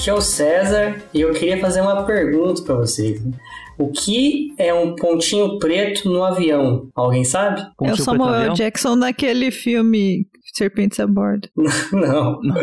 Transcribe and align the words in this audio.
Aqui 0.00 0.08
é 0.08 0.14
o 0.14 0.20
César 0.22 0.96
e 1.12 1.20
eu 1.20 1.30
queria 1.34 1.60
fazer 1.60 1.82
uma 1.82 2.04
pergunta 2.06 2.62
para 2.62 2.74
vocês. 2.76 3.20
O 3.76 3.88
que 3.88 4.54
é 4.56 4.72
um 4.72 4.96
pontinho 4.96 5.58
preto 5.58 6.08
no 6.08 6.24
avião? 6.24 6.88
Alguém 6.94 7.22
sabe? 7.22 7.60
Pontinho 7.76 7.90
é 7.90 7.92
o 7.92 8.02
Samuel 8.02 8.54
Jackson 8.54 8.96
naquele 8.96 9.50
filme 9.50 10.26
Serpentes 10.54 10.98
a 11.00 11.06
Bordo. 11.06 11.50
Não. 11.92 12.40
Não. 12.40 12.56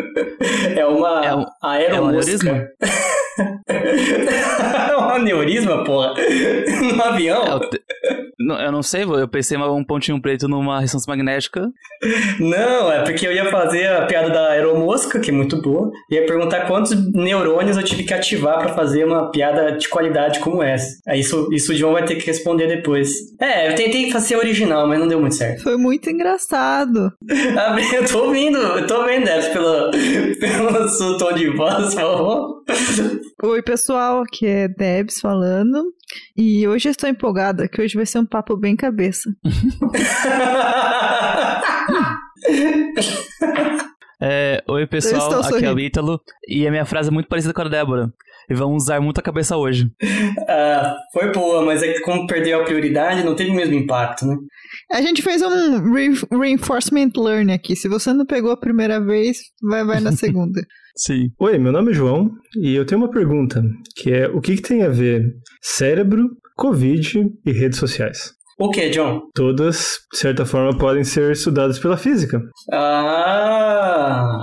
É 0.76 0.84
uma 0.88 1.26
é 1.26 1.36
um, 1.36 1.46
aeromosca. 1.62 2.50
É 2.50 2.86
um 2.86 2.88
aneurisma, 5.18 5.84
porra? 5.84 6.14
No 6.96 7.04
avião? 7.04 7.44
É, 7.44 7.52
eu, 7.52 7.60
te... 7.70 7.82
não, 8.40 8.60
eu 8.60 8.72
não 8.72 8.84
sei, 8.84 9.04
eu 9.04 9.28
pensei 9.28 9.58
um 9.58 9.84
pontinho 9.84 10.22
preto 10.22 10.48
numa 10.48 10.80
ressonância 10.80 11.10
magnética. 11.10 11.70
Não, 12.40 12.92
é 12.92 13.04
porque 13.04 13.28
eu 13.28 13.34
ia 13.34 13.50
fazer 13.52 13.88
a 13.88 14.06
piada 14.06 14.30
da 14.30 14.50
aeromosca, 14.52 15.20
que 15.20 15.30
é 15.30 15.34
muito 15.34 15.62
boa, 15.62 15.92
e 16.10 16.16
ia 16.16 16.26
perguntar 16.26 16.68
quantos 16.68 16.92
neurônios 17.14 17.78
eu 17.78 17.84
tive 17.84 18.04
que 18.04 18.14
ativar 18.14 18.60
para 18.60 18.74
fazer 18.74 19.06
uma 19.06 19.32
piada 19.32 19.78
de 19.78 19.90
qualidade 19.90 20.40
como 20.40 20.64
essa. 20.64 20.88
Aí 21.08 21.20
isso, 21.20 21.50
isso 21.52 21.72
o 21.72 21.76
João 21.76 21.94
vai 21.94 22.06
ter 22.06 22.16
que 22.16 22.26
responder 22.26 22.68
depois. 22.68 23.10
É, 23.42 23.72
eu 23.72 23.76
tentei 23.76 24.12
fazer 24.12 24.38
original, 24.38 24.88
mas 24.88 25.00
não 25.00 25.08
deu 25.08 25.20
muito 25.20 25.36
certo. 25.36 25.64
Foi 25.64 25.78
muito 25.78 26.10
engraçado. 26.10 27.12
eu 27.94 28.06
tô 28.06 28.26
ouvindo, 28.26 28.58
eu 28.58 28.88
tô 28.88 29.04
vendo, 29.04 29.26
Debs, 29.26 29.48
pelo, 29.48 29.92
pelo 30.40 30.88
seu 30.90 31.18
tom 31.18 31.34
de 31.34 31.50
voz, 31.50 31.96
por 31.96 32.02
favor. 32.02 32.64
Oi, 33.44 33.62
pessoal, 33.62 34.24
aqui 34.24 34.48
é 34.48 34.68
Debs 34.68 35.20
falando. 35.20 35.94
E 36.36 36.68
hoje 36.68 36.90
eu 36.90 36.92
estou 36.92 37.08
empolgada, 37.08 37.68
que 37.68 37.80
hoje 37.80 37.96
vai 37.96 38.06
ser 38.06 38.18
um 38.18 38.26
papo 38.26 38.58
bem 38.58 38.76
cabeça. 38.76 39.30
É, 44.20 44.64
oi 44.68 44.88
pessoal, 44.88 45.42
aqui 45.42 45.64
é 45.64 45.72
o 45.72 45.80
Ítalo 45.80 46.20
e 46.48 46.66
a 46.66 46.72
minha 46.72 46.86
frase 46.86 47.10
é 47.10 47.12
muito 47.12 47.30
parecida 47.30 47.54
com 47.54 47.62
a 47.62 47.66
da 47.66 47.70
Débora. 47.70 48.12
E 48.50 48.56
vamos 48.56 48.84
usar 48.84 49.00
muito 49.00 49.20
a 49.20 49.22
cabeça 49.22 49.58
hoje. 49.58 49.92
Uh, 50.02 50.96
foi 51.14 51.32
boa, 51.32 51.64
mas 51.64 51.84
é 51.84 51.94
que 51.94 52.00
como 52.00 52.26
perdeu 52.26 52.62
a 52.62 52.64
prioridade, 52.64 53.24
não 53.24 53.36
teve 53.36 53.52
o 53.52 53.54
mesmo 53.54 53.76
impacto, 53.76 54.26
né? 54.26 54.36
A 54.92 55.02
gente 55.02 55.22
fez 55.22 55.44
um 55.44 55.94
re 55.94 56.10
reinforcement 56.32 57.12
learning 57.16 57.54
aqui. 57.54 57.76
Se 57.76 57.88
você 57.88 58.12
não 58.12 58.26
pegou 58.26 58.52
a 58.52 58.58
primeira 58.58 59.00
vez, 59.00 59.38
vai, 59.62 59.86
vai 59.86 60.00
na 60.00 60.14
segunda. 60.14 60.62
Sim. 60.98 61.30
Oi, 61.40 61.58
meu 61.60 61.72
nome 61.72 61.92
é 61.92 61.94
João 61.94 62.32
e 62.56 62.76
eu 62.76 62.86
tenho 62.86 63.00
uma 63.00 63.12
pergunta, 63.12 63.62
que 63.96 64.12
é 64.12 64.28
o 64.28 64.42
que, 64.42 64.56
que 64.56 64.62
tem 64.62 64.84
a 64.84 64.90
ver 64.90 65.36
cérebro, 65.62 66.28
Covid 66.56 67.30
e 67.46 67.52
redes 67.52 67.78
sociais? 67.78 68.34
O 68.60 68.72
que, 68.72 68.90
John? 68.90 69.22
Todas, 69.36 70.00
de 70.12 70.18
certa 70.18 70.44
forma, 70.44 70.76
podem 70.76 71.04
ser 71.04 71.32
estudadas 71.32 71.78
pela 71.78 71.96
física. 71.96 72.42
Ah! 72.74 74.42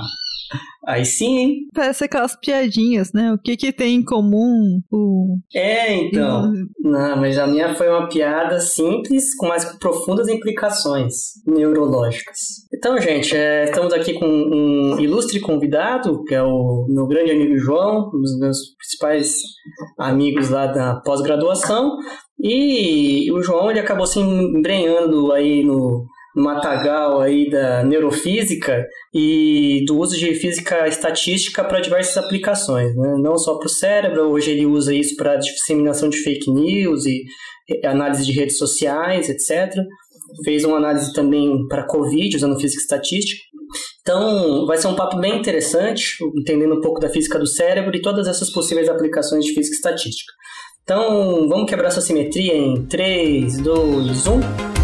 Aí 0.86 1.04
sim, 1.04 1.38
hein? 1.38 1.56
Parece 1.74 2.04
aquelas 2.04 2.36
piadinhas, 2.36 3.12
né? 3.12 3.32
O 3.32 3.38
que 3.38 3.56
que 3.56 3.72
tem 3.72 3.96
em 3.96 4.04
comum? 4.04 4.80
O... 4.90 5.38
É, 5.54 5.94
então. 5.94 6.52
Não, 6.80 7.16
mas 7.16 7.38
a 7.38 7.46
minha 7.46 7.74
foi 7.74 7.88
uma 7.88 8.08
piada 8.08 8.60
simples, 8.60 9.34
com 9.36 9.46
mais 9.46 9.64
profundas 9.78 10.28
implicações 10.28 11.14
neurológicas. 11.46 12.38
Então, 12.72 12.98
gente, 12.98 13.34
é, 13.34 13.64
estamos 13.64 13.92
aqui 13.92 14.14
com 14.14 14.26
um 14.26 14.98
ilustre 15.00 15.40
convidado, 15.40 16.22
que 16.24 16.34
é 16.34 16.42
o 16.42 16.86
meu 16.88 17.06
grande 17.06 17.32
amigo 17.32 17.56
João, 17.56 18.10
um 18.14 18.20
dos 18.20 18.38
meus 18.38 18.58
principais 18.76 19.36
amigos 19.98 20.50
lá 20.50 20.66
da 20.66 20.96
pós-graduação. 20.96 21.96
E 22.38 23.32
o 23.32 23.42
João 23.42 23.70
ele 23.70 23.80
acabou 23.80 24.06
se 24.06 24.20
embrenhando 24.20 25.32
aí 25.32 25.64
no, 25.64 25.74
no 25.74 26.06
matagal 26.34 27.20
aí 27.20 27.48
da 27.48 27.84
neurofísica 27.84 28.84
e 29.14 29.84
do 29.86 29.98
uso 29.98 30.18
de 30.18 30.34
física 30.34 30.88
estatística 30.88 31.62
para 31.62 31.80
diversas 31.80 32.16
aplicações, 32.16 32.94
né? 32.96 33.16
não 33.18 33.38
só 33.38 33.56
para 33.56 33.66
o 33.66 33.70
cérebro, 33.70 34.30
hoje 34.30 34.50
ele 34.50 34.66
usa 34.66 34.92
isso 34.94 35.16
para 35.16 35.36
disseminação 35.36 36.08
de 36.08 36.18
fake 36.18 36.50
news 36.50 37.06
e 37.06 37.24
análise 37.84 38.24
de 38.24 38.32
redes 38.32 38.58
sociais, 38.58 39.28
etc. 39.28 39.74
Fez 40.44 40.64
uma 40.64 40.76
análise 40.76 41.12
também 41.12 41.66
para 41.68 41.86
Covid, 41.86 42.36
usando 42.36 42.58
física 42.58 42.82
estatística. 42.82 43.40
Então, 44.00 44.66
vai 44.66 44.76
ser 44.76 44.88
um 44.88 44.94
papo 44.94 45.18
bem 45.18 45.38
interessante, 45.38 46.16
entendendo 46.36 46.74
um 46.74 46.80
pouco 46.80 47.00
da 47.00 47.08
física 47.08 47.38
do 47.38 47.46
cérebro 47.46 47.96
e 47.96 48.02
todas 48.02 48.26
essas 48.26 48.50
possíveis 48.50 48.88
aplicações 48.88 49.44
de 49.44 49.54
física 49.54 49.76
estatística. 49.76 50.32
Então, 50.82 51.48
vamos 51.48 51.68
quebrar 51.68 51.88
essa 51.88 52.02
simetria 52.02 52.54
em 52.54 52.84
3, 52.84 53.58
2, 53.58 54.26
1. 54.26 54.83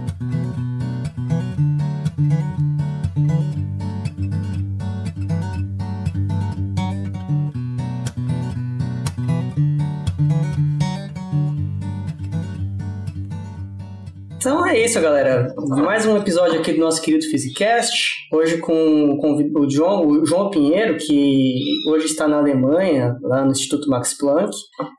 Então 14.41 14.65
é 14.65 14.83
isso, 14.83 14.99
galera. 14.99 15.53
Mais 15.69 16.03
um 16.03 16.17
episódio 16.17 16.59
aqui 16.59 16.73
do 16.73 16.79
nosso 16.79 16.99
querido 16.99 17.23
Physicast. 17.27 18.27
Hoje 18.33 18.57
com, 18.57 19.15
com 19.21 19.35
o, 19.35 19.69
João, 19.69 20.07
o 20.07 20.25
João 20.25 20.49
Pinheiro, 20.49 20.97
que 20.97 21.59
hoje 21.87 22.07
está 22.07 22.27
na 22.27 22.37
Alemanha, 22.37 23.15
lá 23.21 23.45
no 23.45 23.51
Instituto 23.51 23.87
Max 23.87 24.17
Planck, 24.17 24.49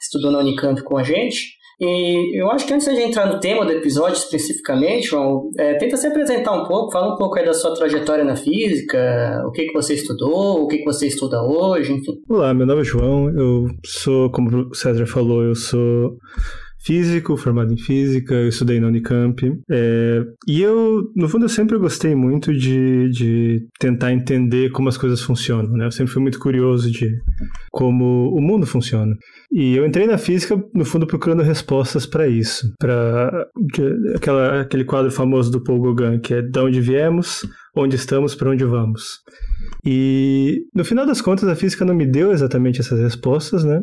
estudou 0.00 0.30
na 0.30 0.38
Unicamp 0.38 0.80
com 0.84 0.96
a 0.96 1.02
gente. 1.02 1.56
E 1.80 2.40
eu 2.40 2.52
acho 2.52 2.64
que 2.64 2.72
antes 2.72 2.86
de 2.86 3.02
entrar 3.02 3.26
no 3.26 3.40
tema 3.40 3.64
do 3.64 3.72
episódio 3.72 4.14
especificamente, 4.14 5.08
João, 5.08 5.50
é, 5.58 5.74
tenta 5.74 5.96
se 5.96 6.06
apresentar 6.06 6.52
um 6.52 6.64
pouco, 6.64 6.92
fala 6.92 7.12
um 7.12 7.16
pouco 7.16 7.36
aí 7.36 7.44
da 7.44 7.52
sua 7.52 7.74
trajetória 7.74 8.22
na 8.22 8.36
física, 8.36 9.42
o 9.44 9.50
que, 9.50 9.64
que 9.64 9.72
você 9.72 9.94
estudou, 9.94 10.62
o 10.62 10.68
que, 10.68 10.78
que 10.78 10.84
você 10.84 11.08
estuda 11.08 11.42
hoje, 11.42 11.92
enfim. 11.92 12.12
Olá, 12.28 12.54
meu 12.54 12.64
nome 12.64 12.82
é 12.82 12.84
João, 12.84 13.28
eu 13.30 13.66
sou, 13.84 14.30
como 14.30 14.68
o 14.70 14.74
César 14.76 15.04
falou, 15.04 15.42
eu 15.42 15.56
sou 15.56 16.16
físico, 16.84 17.36
formado 17.36 17.72
em 17.72 17.76
física, 17.76 18.34
eu 18.34 18.48
estudei 18.48 18.80
na 18.80 18.88
Unicamp. 18.88 19.40
É, 19.70 20.22
e 20.48 20.60
eu, 20.60 21.02
no 21.14 21.28
fundo, 21.28 21.44
eu 21.44 21.48
sempre 21.48 21.78
gostei 21.78 22.14
muito 22.14 22.52
de, 22.52 23.08
de 23.10 23.66
tentar 23.78 24.12
entender 24.12 24.70
como 24.70 24.88
as 24.88 24.96
coisas 24.96 25.20
funcionam, 25.20 25.70
né? 25.72 25.86
Eu 25.86 25.92
sempre 25.92 26.12
fui 26.12 26.22
muito 26.22 26.38
curioso 26.38 26.90
de 26.90 27.08
como 27.70 28.30
o 28.34 28.40
mundo 28.40 28.66
funciona. 28.66 29.14
E 29.52 29.76
eu 29.76 29.86
entrei 29.86 30.06
na 30.06 30.18
física, 30.18 30.60
no 30.74 30.84
fundo, 30.84 31.06
procurando 31.06 31.42
respostas 31.42 32.06
para 32.06 32.26
isso, 32.26 32.72
para 32.78 33.46
aquele 34.60 34.84
quadro 34.84 35.10
famoso 35.10 35.50
do 35.50 35.62
Paul 35.62 35.94
Gauguin, 35.94 36.20
que 36.20 36.34
é 36.34 36.42
de 36.42 36.58
onde 36.58 36.80
viemos, 36.80 37.46
onde 37.76 37.96
estamos, 37.96 38.34
para 38.34 38.50
onde 38.50 38.64
vamos. 38.64 39.20
E 39.84 40.64
no 40.74 40.84
final 40.84 41.06
das 41.06 41.20
contas, 41.20 41.48
a 41.48 41.54
física 41.54 41.84
não 41.84 41.94
me 41.94 42.06
deu 42.06 42.32
exatamente 42.32 42.80
essas 42.80 42.98
respostas, 43.00 43.64
né? 43.64 43.80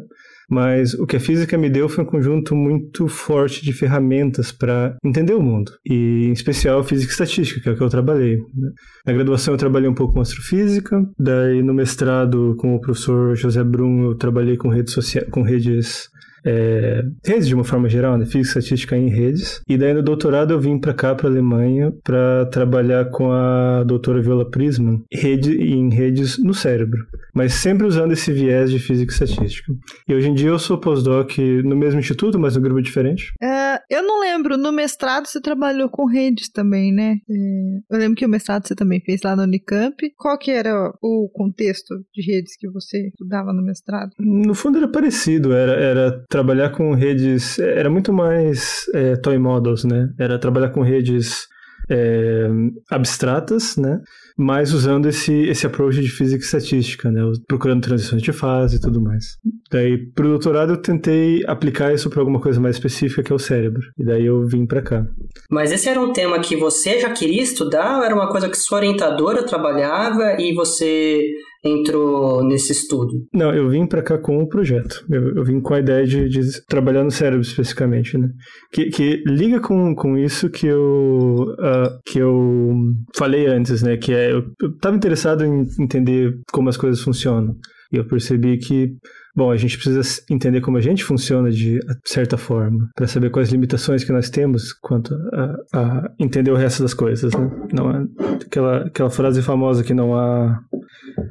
Mas 0.49 0.93
o 0.93 1.05
que 1.05 1.15
a 1.15 1.19
física 1.19 1.57
me 1.57 1.69
deu 1.69 1.87
foi 1.87 2.03
um 2.03 2.07
conjunto 2.07 2.55
muito 2.55 3.07
forte 3.07 3.63
de 3.63 3.71
ferramentas 3.71 4.51
para 4.51 4.95
entender 5.03 5.33
o 5.33 5.41
mundo, 5.41 5.71
e 5.85 6.25
em 6.27 6.31
especial 6.31 6.83
física 6.83 7.11
estatística, 7.11 7.61
que 7.61 7.69
é 7.69 7.71
o 7.71 7.75
que 7.75 7.83
eu 7.83 7.89
trabalhei. 7.89 8.37
Né? 8.37 8.71
Na 9.05 9.13
graduação 9.13 9.53
eu 9.53 9.57
trabalhei 9.57 9.89
um 9.89 9.93
pouco 9.93 10.13
com 10.13 10.21
astrofísica, 10.21 11.01
daí 11.19 11.61
no 11.61 11.73
mestrado 11.73 12.55
com 12.57 12.75
o 12.75 12.81
professor 12.81 13.35
José 13.35 13.63
Brum 13.63 14.05
eu 14.05 14.15
trabalhei 14.15 14.57
com 14.57 14.69
redes, 14.69 14.95
com 15.31 15.41
redes 15.41 16.09
é, 16.49 17.03
redes 17.25 17.47
de 17.47 17.53
uma 17.53 17.63
forma 17.63 17.87
geral, 17.87 18.17
né? 18.17 18.25
Física 18.25 18.59
estatística 18.59 18.97
em 18.97 19.09
redes. 19.09 19.61
E 19.67 19.77
daí 19.77 19.93
no 19.93 20.01
doutorado 20.01 20.51
eu 20.51 20.59
vim 20.59 20.79
para 20.79 20.93
cá, 20.93 21.13
para 21.13 21.29
Alemanha, 21.29 21.93
para 22.03 22.45
trabalhar 22.47 23.05
com 23.11 23.31
a 23.31 23.83
doutora 23.83 24.21
Viola 24.21 24.49
Prisman 24.49 25.03
rede, 25.13 25.55
em 25.55 25.89
redes 25.89 26.37
no 26.43 26.53
cérebro, 26.53 27.05
mas 27.33 27.53
sempre 27.53 27.85
usando 27.85 28.11
esse 28.11 28.31
viés 28.31 28.71
de 28.71 28.79
física 28.79 29.11
estatística. 29.11 29.71
E 30.07 30.13
hoje 30.13 30.29
em 30.29 30.33
dia 30.33 30.49
eu 30.49 30.59
sou 30.59 30.77
postdoc 30.77 31.37
no 31.63 31.75
mesmo 31.75 31.99
instituto, 31.99 32.39
mas 32.39 32.55
no 32.55 32.61
grupo 32.61 32.81
diferente. 32.81 33.31
É, 33.41 33.79
eu 33.89 34.01
não 34.03 34.21
lembro, 34.21 34.57
no 34.57 34.71
mestrado 34.71 35.27
você 35.27 35.39
trabalhou 35.41 35.89
com 35.89 36.05
redes 36.05 36.49
também, 36.49 36.91
né? 36.91 37.17
É, 37.29 37.95
eu 37.95 37.99
lembro 37.99 38.15
que 38.15 38.25
o 38.25 38.29
mestrado 38.29 38.67
você 38.67 38.75
também 38.75 39.01
fez 39.01 39.21
lá 39.23 39.35
no 39.35 39.43
Unicamp. 39.43 39.95
Qual 40.17 40.37
que 40.37 40.51
era 40.51 40.91
o 41.01 41.29
contexto 41.33 41.95
de 42.13 42.21
redes 42.21 42.55
que 42.57 42.69
você 42.69 43.07
estudava 43.07 43.53
no 43.53 43.63
mestrado? 43.63 44.11
No 44.19 44.53
fundo 44.53 44.77
era 44.77 44.87
parecido, 44.87 45.53
era, 45.53 45.73
era 45.73 46.25
trabalhar 46.39 46.69
com 46.69 46.93
redes, 46.93 47.59
era 47.59 47.89
muito 47.89 48.13
mais 48.13 48.85
é, 48.93 49.15
toy 49.17 49.37
models, 49.37 49.83
né? 49.83 50.09
Era 50.17 50.39
trabalhar 50.39 50.69
com 50.69 50.81
redes 50.81 51.47
é, 51.89 52.47
abstratas, 52.89 53.75
né? 53.75 53.99
Mas 54.37 54.73
usando 54.73 55.07
esse, 55.07 55.33
esse 55.33 55.67
approach 55.67 55.99
de 55.99 56.07
física 56.07 56.41
e 56.41 56.45
estatística, 56.45 57.11
né? 57.11 57.21
Procurando 57.45 57.81
transições 57.81 58.21
de 58.21 58.31
fase 58.31 58.77
e 58.77 58.79
tudo 58.79 59.01
mais. 59.01 59.37
Daí, 59.69 59.97
pro 59.97 60.29
doutorado, 60.29 60.73
eu 60.73 60.81
tentei 60.81 61.43
aplicar 61.45 61.93
isso 61.93 62.09
para 62.09 62.21
alguma 62.21 62.39
coisa 62.39 62.59
mais 62.59 62.77
específica, 62.77 63.21
que 63.21 63.33
é 63.33 63.35
o 63.35 63.39
cérebro. 63.39 63.81
E 63.97 64.05
daí 64.05 64.25
eu 64.25 64.45
vim 64.47 64.65
para 64.65 64.81
cá. 64.81 65.05
Mas 65.51 65.73
esse 65.73 65.89
era 65.89 65.99
um 65.99 66.13
tema 66.13 66.39
que 66.39 66.55
você 66.55 66.99
já 66.99 67.09
queria 67.09 67.43
estudar 67.43 67.97
ou 67.97 68.03
era 68.03 68.15
uma 68.15 68.29
coisa 68.29 68.47
que 68.47 68.57
sua 68.57 68.77
orientadora 68.77 69.45
trabalhava 69.45 70.37
e 70.39 70.53
você 70.53 71.21
entrou 71.63 72.43
nesse 72.43 72.71
estudo? 72.71 73.11
Não, 73.33 73.53
eu 73.53 73.69
vim 73.69 73.85
para 73.85 74.01
cá 74.01 74.17
com 74.17 74.41
o 74.41 74.47
projeto. 74.47 75.05
Eu, 75.09 75.35
eu, 75.35 75.43
vim 75.43 75.59
com 75.59 75.73
a 75.73 75.79
ideia 75.79 76.05
de, 76.05 76.29
de, 76.29 76.41
trabalhar 76.67 77.03
no 77.03 77.11
cérebro 77.11 77.41
especificamente, 77.41 78.17
né? 78.17 78.29
Que, 78.71 78.89
que 78.89 79.23
liga 79.25 79.59
com, 79.59 79.93
com 79.95 80.17
isso 80.17 80.49
que 80.49 80.67
eu, 80.67 81.45
uh, 81.59 81.99
que 82.05 82.19
eu 82.19 82.75
falei 83.15 83.47
antes, 83.47 83.81
né? 83.81 83.97
Que 83.97 84.13
é, 84.13 84.31
eu 84.31 84.45
estava 84.73 84.95
interessado 84.95 85.45
em 85.45 85.67
entender 85.79 86.33
como 86.51 86.69
as 86.69 86.77
coisas 86.77 87.01
funcionam. 87.01 87.55
E 87.91 87.97
eu 87.97 88.05
percebi 88.05 88.57
que 88.57 88.95
Bom, 89.35 89.51
a 89.51 89.55
gente 89.55 89.77
precisa 89.77 90.21
entender 90.29 90.59
como 90.59 90.75
a 90.75 90.81
gente 90.81 91.01
funciona 91.01 91.49
de 91.49 91.79
certa 92.03 92.37
forma, 92.37 92.89
para 92.93 93.07
saber 93.07 93.29
quais 93.29 93.51
limitações 93.51 94.03
que 94.03 94.11
nós 94.11 94.29
temos 94.29 94.73
quanto 94.73 95.15
a, 95.31 95.55
a 95.73 96.11
entender 96.19 96.51
o 96.51 96.57
resto 96.57 96.83
das 96.83 96.93
coisas. 96.93 97.31
Né? 97.33 97.49
Não 97.71 97.89
é 97.89 98.05
aquela, 98.45 98.77
aquela 98.87 99.09
frase 99.09 99.41
famosa 99.41 99.81
que 99.81 99.93
não 99.93 100.13
há 100.13 100.59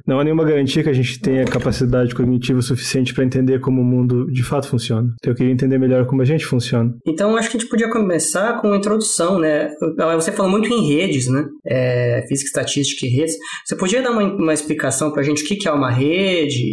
não 0.08 0.18
há 0.18 0.24
nenhuma 0.24 0.42
garantia 0.42 0.82
que 0.82 0.88
a 0.88 0.94
gente 0.94 1.20
tenha 1.20 1.44
capacidade 1.44 2.14
cognitiva 2.14 2.62
suficiente 2.62 3.12
para 3.12 3.24
entender 3.24 3.60
como 3.60 3.82
o 3.82 3.84
mundo 3.84 4.24
de 4.32 4.42
fato 4.42 4.66
funciona. 4.66 5.14
Então 5.18 5.30
eu 5.30 5.36
queria 5.36 5.52
entender 5.52 5.76
melhor 5.76 6.06
como 6.06 6.22
a 6.22 6.24
gente 6.24 6.46
funciona. 6.46 6.94
Então 7.06 7.36
acho 7.36 7.50
que 7.50 7.58
a 7.58 7.60
gente 7.60 7.68
podia 7.68 7.90
começar 7.90 8.58
com 8.58 8.68
uma 8.68 8.76
introdução, 8.78 9.38
né? 9.38 9.68
Você 10.14 10.32
falou 10.32 10.50
muito 10.50 10.72
em 10.72 10.88
redes, 10.88 11.28
né? 11.28 11.46
É, 11.66 12.24
física, 12.26 12.46
estatística 12.46 13.04
e 13.04 13.10
redes. 13.10 13.36
Você 13.66 13.76
podia 13.76 14.00
dar 14.00 14.12
uma, 14.12 14.22
uma 14.22 14.54
explicação 14.54 15.12
para 15.12 15.20
a 15.20 15.24
gente 15.24 15.44
o 15.44 15.46
que 15.46 15.68
é 15.68 15.72
uma 15.72 15.90
rede, 15.90 16.64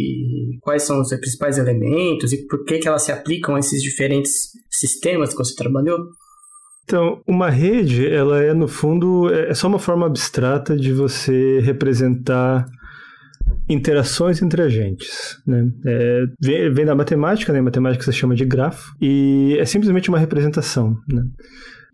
quais 0.62 0.84
são 0.84 1.02
os 1.02 1.10
principais 1.10 1.58
elementos 1.58 2.32
e 2.32 2.46
por 2.46 2.64
que, 2.64 2.78
que 2.78 2.88
elas 2.88 3.02
se 3.02 3.12
aplicam 3.12 3.54
a 3.54 3.58
esses 3.58 3.82
diferentes 3.82 4.32
sistemas 4.70 5.32
que 5.32 5.38
você 5.38 5.54
trabalhou? 5.54 5.98
Então, 6.84 7.20
uma 7.26 7.50
rede, 7.50 8.08
ela 8.08 8.42
é 8.42 8.54
no 8.54 8.68
fundo 8.68 9.28
é, 9.30 9.50
é 9.50 9.54
só 9.54 9.66
uma 9.66 9.78
forma 9.78 10.06
abstrata 10.06 10.74
de 10.74 10.92
você 10.94 11.60
representar 11.60 12.64
interações 13.68 14.40
entre 14.42 14.62
agentes. 14.62 15.38
Né? 15.46 15.68
É, 15.84 16.24
vem, 16.40 16.72
vem, 16.72 16.84
da 16.84 16.94
matemática, 16.94 17.52
né? 17.52 17.60
matemática 17.60 18.04
se 18.04 18.12
chama 18.12 18.34
de 18.34 18.44
grafo, 18.44 18.94
e 19.00 19.56
é 19.58 19.64
simplesmente 19.64 20.08
uma 20.08 20.18
representação. 20.18 20.96
Né? 21.12 21.22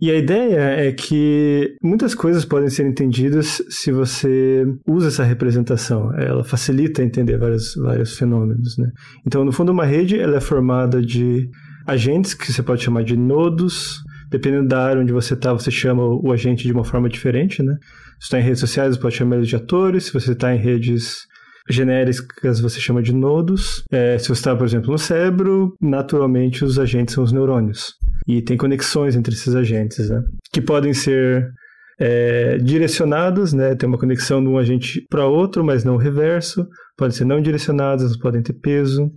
E 0.02 0.10
a 0.10 0.16
ideia 0.16 0.58
é 0.58 0.90
que 0.90 1.76
muitas 1.80 2.12
coisas 2.12 2.44
podem 2.44 2.68
ser 2.68 2.84
entendidas 2.84 3.62
se 3.68 3.92
você 3.92 4.66
usa 4.84 5.06
essa 5.06 5.22
representação. 5.22 6.12
Ela 6.18 6.42
facilita 6.42 7.04
entender 7.04 7.38
vários, 7.38 7.76
vários 7.76 8.18
fenômenos. 8.18 8.76
Né? 8.76 8.90
Então, 9.24 9.44
no 9.44 9.52
fundo, 9.52 9.70
uma 9.70 9.84
rede 9.84 10.18
ela 10.18 10.38
é 10.38 10.40
formada 10.40 11.00
de 11.00 11.48
agentes 11.86 12.34
que 12.34 12.52
você 12.52 12.64
pode 12.64 12.82
chamar 12.82 13.04
de 13.04 13.16
nodos. 13.16 14.02
Dependendo 14.28 14.66
da 14.66 14.82
área 14.82 15.00
onde 15.00 15.12
você 15.12 15.34
está, 15.34 15.52
você 15.52 15.70
chama 15.70 16.02
o 16.02 16.32
agente 16.32 16.64
de 16.64 16.72
uma 16.72 16.84
forma 16.84 17.08
diferente. 17.08 17.62
Né? 17.62 17.76
Se 18.18 18.24
está 18.24 18.40
em 18.40 18.42
redes 18.42 18.58
sociais, 18.58 18.96
você 18.96 19.00
pode 19.00 19.14
chamar 19.14 19.36
eles 19.36 19.48
de 19.48 19.54
atores. 19.54 20.06
Se 20.06 20.12
você 20.12 20.32
está 20.32 20.52
em 20.52 20.58
redes 20.58 21.28
genéricas 21.68 22.60
você 22.60 22.80
chama 22.80 23.02
de 23.02 23.14
nodos. 23.14 23.82
É, 23.90 24.18
se 24.18 24.26
você 24.26 24.32
está, 24.32 24.56
por 24.56 24.66
exemplo, 24.66 24.90
no 24.90 24.98
cérebro, 24.98 25.74
naturalmente 25.80 26.64
os 26.64 26.78
agentes 26.78 27.14
são 27.14 27.24
os 27.24 27.32
neurônios. 27.32 27.94
E 28.26 28.42
tem 28.42 28.56
conexões 28.56 29.16
entre 29.16 29.34
esses 29.34 29.54
agentes, 29.54 30.08
né? 30.08 30.22
Que 30.52 30.60
podem 30.60 30.94
ser 30.94 31.48
é, 31.98 32.56
direcionados, 32.58 33.52
né? 33.52 33.74
Tem 33.74 33.88
uma 33.88 33.98
conexão 33.98 34.42
de 34.42 34.48
um 34.48 34.58
agente 34.58 35.04
para 35.08 35.26
outro, 35.26 35.64
mas 35.64 35.84
não 35.84 35.94
o 35.94 35.98
reverso. 35.98 36.66
Podem 36.96 37.16
ser 37.16 37.24
não 37.24 37.40
direcionados, 37.40 38.16
podem 38.16 38.42
ter 38.42 38.54
peso. 38.54 39.10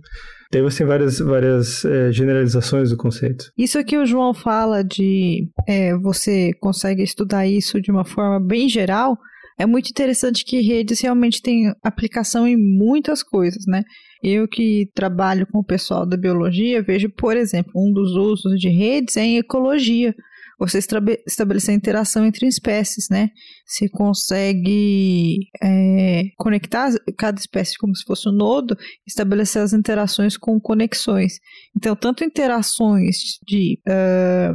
Daí 0.52 0.62
você 0.62 0.78
tem 0.78 0.86
várias, 0.86 1.18
várias 1.18 1.84
é, 1.84 2.12
generalizações 2.12 2.90
do 2.90 2.96
conceito. 2.96 3.50
Isso 3.58 3.78
aqui 3.78 3.96
o 3.96 4.06
João 4.06 4.32
fala 4.32 4.82
de 4.84 5.48
é, 5.66 5.96
você 5.96 6.52
consegue 6.60 7.02
estudar 7.02 7.46
isso 7.46 7.80
de 7.80 7.90
uma 7.90 8.04
forma 8.04 8.38
bem 8.40 8.68
geral, 8.68 9.18
é 9.58 9.64
muito 9.64 9.88
interessante 9.88 10.44
que 10.44 10.60
redes 10.60 11.00
realmente 11.00 11.40
têm 11.40 11.72
aplicação 11.82 12.46
em 12.46 12.56
muitas 12.56 13.22
coisas, 13.22 13.66
né? 13.66 13.82
Eu 14.22 14.46
que 14.48 14.90
trabalho 14.94 15.46
com 15.46 15.58
o 15.58 15.64
pessoal 15.64 16.06
da 16.06 16.16
biologia, 16.16 16.82
vejo, 16.82 17.08
por 17.10 17.36
exemplo, 17.36 17.72
um 17.76 17.92
dos 17.92 18.12
usos 18.12 18.58
de 18.58 18.68
redes 18.68 19.16
é 19.16 19.22
em 19.22 19.38
ecologia 19.38 20.14
você 20.58 20.78
estabelecer 21.26 21.74
interação 21.74 22.24
entre 22.24 22.46
espécies, 22.46 23.08
né? 23.10 23.30
Você 23.66 23.88
consegue 23.88 25.48
é, 25.62 26.24
conectar 26.36 26.90
cada 27.18 27.38
espécie 27.38 27.76
como 27.76 27.94
se 27.94 28.04
fosse 28.04 28.28
um 28.28 28.32
nodo, 28.32 28.76
estabelecer 29.06 29.60
as 29.60 29.74
interações 29.74 30.36
com 30.36 30.58
conexões. 30.58 31.34
Então, 31.76 31.94
tanto 31.94 32.24
interações 32.24 33.16
de, 33.46 33.78
uh, 33.86 34.54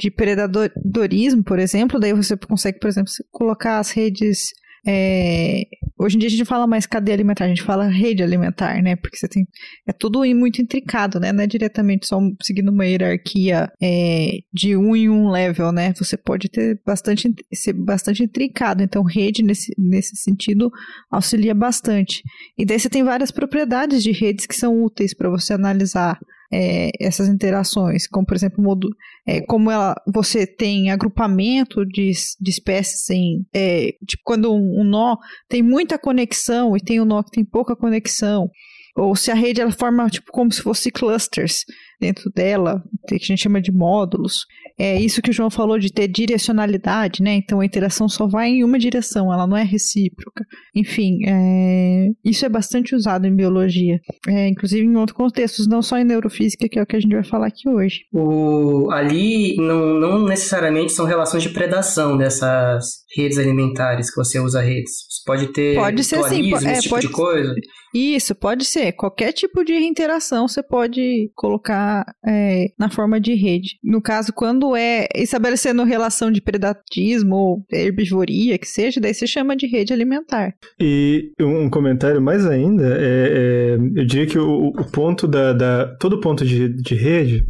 de 0.00 0.10
predadorismo, 0.10 1.44
por 1.44 1.60
exemplo, 1.60 2.00
daí 2.00 2.12
você 2.12 2.36
consegue, 2.36 2.80
por 2.80 2.88
exemplo, 2.88 3.12
colocar 3.30 3.78
as 3.78 3.90
redes 3.90 4.50
é, 4.86 5.64
hoje 5.98 6.16
em 6.16 6.20
dia 6.20 6.28
a 6.28 6.30
gente 6.30 6.44
fala 6.44 6.66
mais 6.66 6.86
cadeia 6.86 7.16
alimentar, 7.16 7.44
a 7.44 7.48
gente 7.48 7.62
fala 7.62 7.88
rede 7.88 8.22
alimentar, 8.22 8.80
né? 8.82 8.94
Porque 8.94 9.16
você 9.16 9.26
tem. 9.26 9.44
É 9.86 9.92
tudo 9.92 10.24
muito 10.34 10.62
intricado, 10.62 11.18
né? 11.18 11.32
Não 11.32 11.42
é 11.42 11.46
diretamente 11.46 12.06
só 12.06 12.20
seguindo 12.40 12.70
uma 12.70 12.86
hierarquia 12.86 13.68
é, 13.82 14.38
de 14.52 14.76
um 14.76 14.94
em 14.94 15.08
um 15.08 15.28
level, 15.28 15.72
né? 15.72 15.92
Você 15.98 16.16
pode 16.16 16.48
ter 16.48 16.80
bastante 16.86 17.34
ser 17.52 17.72
bastante 17.72 18.22
intricado. 18.22 18.82
Então, 18.82 19.02
rede, 19.02 19.42
nesse, 19.42 19.72
nesse 19.76 20.14
sentido, 20.16 20.70
auxilia 21.10 21.54
bastante. 21.54 22.22
E 22.56 22.64
daí 22.64 22.78
você 22.78 22.88
tem 22.88 23.02
várias 23.02 23.32
propriedades 23.32 24.02
de 24.04 24.12
redes 24.12 24.46
que 24.46 24.54
são 24.54 24.84
úteis 24.84 25.12
para 25.12 25.28
você 25.28 25.52
analisar 25.52 26.18
é, 26.52 26.90
essas 27.00 27.28
interações, 27.28 28.06
como 28.06 28.26
por 28.26 28.34
exemplo, 28.34 28.62
modo, 28.62 28.88
é, 29.26 29.40
como 29.40 29.70
ela, 29.70 29.94
você 30.06 30.46
tem 30.46 30.90
agrupamento 30.90 31.84
de, 31.86 32.12
de 32.40 32.50
espécies 32.50 33.08
em, 33.10 33.44
é, 33.54 33.92
tipo 34.06 34.22
quando 34.24 34.52
um, 34.52 34.80
um, 34.80 34.84
nó 34.84 35.16
tem 35.48 35.62
muita 35.62 35.98
conexão 35.98 36.76
e 36.76 36.80
tem 36.80 37.00
um 37.00 37.04
nó 37.04 37.22
que 37.22 37.30
tem 37.30 37.44
pouca 37.44 37.76
conexão, 37.76 38.50
ou 38.96 39.14
se 39.14 39.30
a 39.30 39.34
rede 39.34 39.60
ela 39.60 39.72
forma 39.72 40.08
tipo 40.08 40.30
como 40.32 40.52
se 40.52 40.62
fosse 40.62 40.90
clusters 40.90 41.64
dentro 42.00 42.30
dela, 42.30 42.82
que 43.06 43.14
a 43.14 43.18
gente 43.18 43.42
chama 43.42 43.60
de 43.60 43.72
módulos. 43.72 44.44
É 44.78 45.00
isso 45.00 45.22
que 45.22 45.30
o 45.30 45.32
João 45.32 45.50
falou 45.50 45.78
de 45.78 45.92
ter 45.92 46.08
direcionalidade, 46.08 47.22
né? 47.22 47.34
Então 47.34 47.60
a 47.60 47.64
interação 47.64 48.08
só 48.08 48.26
vai 48.26 48.48
em 48.48 48.64
uma 48.64 48.78
direção, 48.78 49.32
ela 49.32 49.46
não 49.46 49.56
é 49.56 49.62
recíproca. 49.62 50.44
Enfim, 50.74 51.18
é... 51.26 52.08
isso 52.24 52.44
é 52.44 52.48
bastante 52.48 52.94
usado 52.94 53.26
em 53.26 53.34
biologia, 53.34 53.98
é, 54.28 54.48
inclusive 54.48 54.84
em 54.84 54.96
outros 54.96 55.16
contextos, 55.16 55.66
não 55.66 55.82
só 55.82 55.98
em 55.98 56.04
neurofísica, 56.04 56.68
que 56.68 56.78
é 56.78 56.82
o 56.82 56.86
que 56.86 56.96
a 56.96 57.00
gente 57.00 57.14
vai 57.14 57.24
falar 57.24 57.46
aqui 57.46 57.68
hoje. 57.68 58.00
O... 58.12 58.90
Ali 58.90 59.56
não, 59.56 59.94
não 59.98 60.24
necessariamente 60.24 60.92
são 60.92 61.06
relações 61.06 61.42
de 61.42 61.50
predação 61.50 62.16
dessas 62.16 63.06
redes 63.16 63.38
alimentares 63.38 64.10
que 64.10 64.16
você 64.16 64.38
usa 64.38 64.60
redes. 64.60 64.92
Você 65.08 65.22
pode 65.24 65.52
ter 65.52 65.76
pode 65.76 66.04
ser 66.04 66.22
sim, 66.24 66.54
esse 66.54 66.68
é, 66.68 66.80
tipo 66.80 66.94
pode, 66.94 67.06
de 67.06 67.12
coisa. 67.12 67.54
Isso, 67.94 68.34
pode 68.34 68.64
ser. 68.64 68.92
Qualquer 68.92 69.32
tipo 69.32 69.64
de 69.64 69.74
interação 69.74 70.46
você 70.46 70.62
pode 70.62 71.30
colocar 71.34 71.85
é, 72.26 72.66
na 72.78 72.90
forma 72.90 73.20
de 73.20 73.34
rede. 73.34 73.78
No 73.82 74.00
caso, 74.00 74.32
quando 74.32 74.76
é 74.76 75.06
estabelecendo 75.14 75.84
relação 75.84 76.30
de 76.30 76.40
predatismo 76.40 77.34
ou 77.34 77.66
herbivoria, 77.72 78.58
que 78.58 78.66
seja, 78.66 79.00
daí 79.00 79.14
você 79.14 79.26
chama 79.26 79.56
de 79.56 79.66
rede 79.66 79.92
alimentar. 79.92 80.54
E 80.80 81.32
um 81.40 81.68
comentário 81.70 82.20
mais 82.20 82.46
ainda, 82.46 82.96
é, 82.98 83.28
é 83.32 83.76
eu 83.96 84.06
diria 84.06 84.26
que 84.26 84.38
o, 84.38 84.68
o 84.68 84.84
ponto 84.90 85.26
da, 85.26 85.52
da, 85.52 85.96
Todo 85.98 86.20
ponto 86.20 86.44
de, 86.44 86.68
de 86.68 86.94
rede 86.94 87.46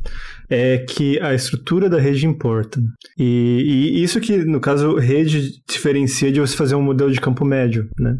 é 0.48 0.78
que 0.78 1.18
a 1.20 1.34
estrutura 1.34 1.88
da 1.88 1.98
rede 1.98 2.26
importa. 2.26 2.80
E, 3.18 3.94
e, 3.94 4.02
isso 4.02 4.20
que, 4.20 4.36
no 4.38 4.60
caso, 4.60 4.96
rede 4.96 5.62
diferencia 5.68 6.30
de 6.30 6.40
você 6.40 6.56
fazer 6.56 6.74
um 6.74 6.82
modelo 6.82 7.10
de 7.10 7.20
campo 7.20 7.44
médio, 7.44 7.88
né? 7.98 8.16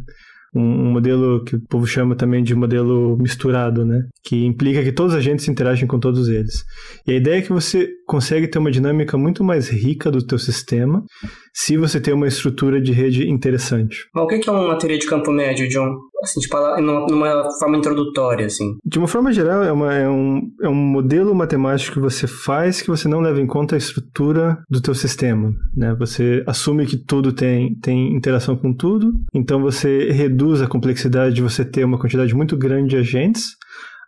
Um, 0.57 0.89
um, 0.89 0.93
modelo 0.93 1.45
que 1.45 1.57
o 1.57 1.61
povo 1.69 1.87
chama 1.87 2.17
também 2.17 2.43
de 2.43 2.55
modelo 2.55 3.17
misturado, 3.19 3.85
né? 3.85 4.03
Que 4.25 4.45
implica 4.45 4.83
que 4.83 4.93
todos 4.93 5.13
os 5.13 5.19
agentes 5.19 5.49
interagem 5.49 5.87
com 5.87 5.99
todos 5.99 6.29
eles. 6.29 6.65
E 7.07 7.13
a 7.13 7.17
ideia 7.17 7.39
é 7.39 7.43
que 7.43 7.53
você 7.53 7.89
consegue 8.07 8.49
ter 8.49 8.59
uma 8.59 8.71
dinâmica 8.71 9.19
muito 9.19 9.45
mais 9.45 9.69
rica 9.69 10.11
do 10.11 10.25
teu 10.25 10.39
sistema 10.39 11.05
se 11.53 11.77
você 11.77 12.01
tem 12.01 12.15
uma 12.15 12.27
estrutura 12.27 12.81
de 12.81 12.93
rede 12.93 13.29
interessante. 13.29 14.07
O 14.15 14.27
que 14.27 14.49
é 14.49 14.53
uma 14.53 14.79
teoria 14.79 14.99
de 14.99 15.07
campo 15.07 15.31
médio, 15.31 15.69
John? 15.69 15.95
Assim, 16.27 16.41
tipo, 16.41 16.57
numa 16.81 17.49
forma 17.59 17.77
introdutória, 17.77 18.47
assim. 18.47 18.77
De 18.85 18.99
uma 18.99 19.07
forma 19.07 19.33
geral, 19.33 19.63
é, 19.63 19.71
uma, 19.71 19.95
é, 19.95 20.09
um, 20.09 20.43
é 20.61 20.69
um 20.69 20.75
modelo 20.75 21.35
matemático 21.35 21.95
que 21.95 22.01
você 22.01 22.27
faz 22.27 22.83
que 22.83 22.89
você 22.89 23.07
não 23.09 23.21
leva 23.21 23.41
em 23.41 23.47
conta 23.47 23.77
a 23.77 23.79
estrutura 23.79 24.59
do 24.69 24.81
teu 24.81 24.95
sistema, 24.95 25.53
né? 25.75 25.95
Você 25.99 26.43
assume 26.47 26.85
que 26.85 26.97
tudo 26.97 27.33
tem, 27.33 27.79
tem 27.81 28.15
interação 28.15 28.57
com 28.57 28.75
tudo, 28.75 29.13
então 29.33 29.61
você 29.61 30.11
reduz 30.11 30.61
a 30.61 30.67
complexidade 30.67 31.37
de 31.37 31.43
você 31.43 31.65
ter 31.65 31.85
uma 31.85 31.99
quantidade 31.99 32.35
muito 32.35 32.57
grande 32.57 32.91
de 32.91 32.97
agentes 32.97 33.45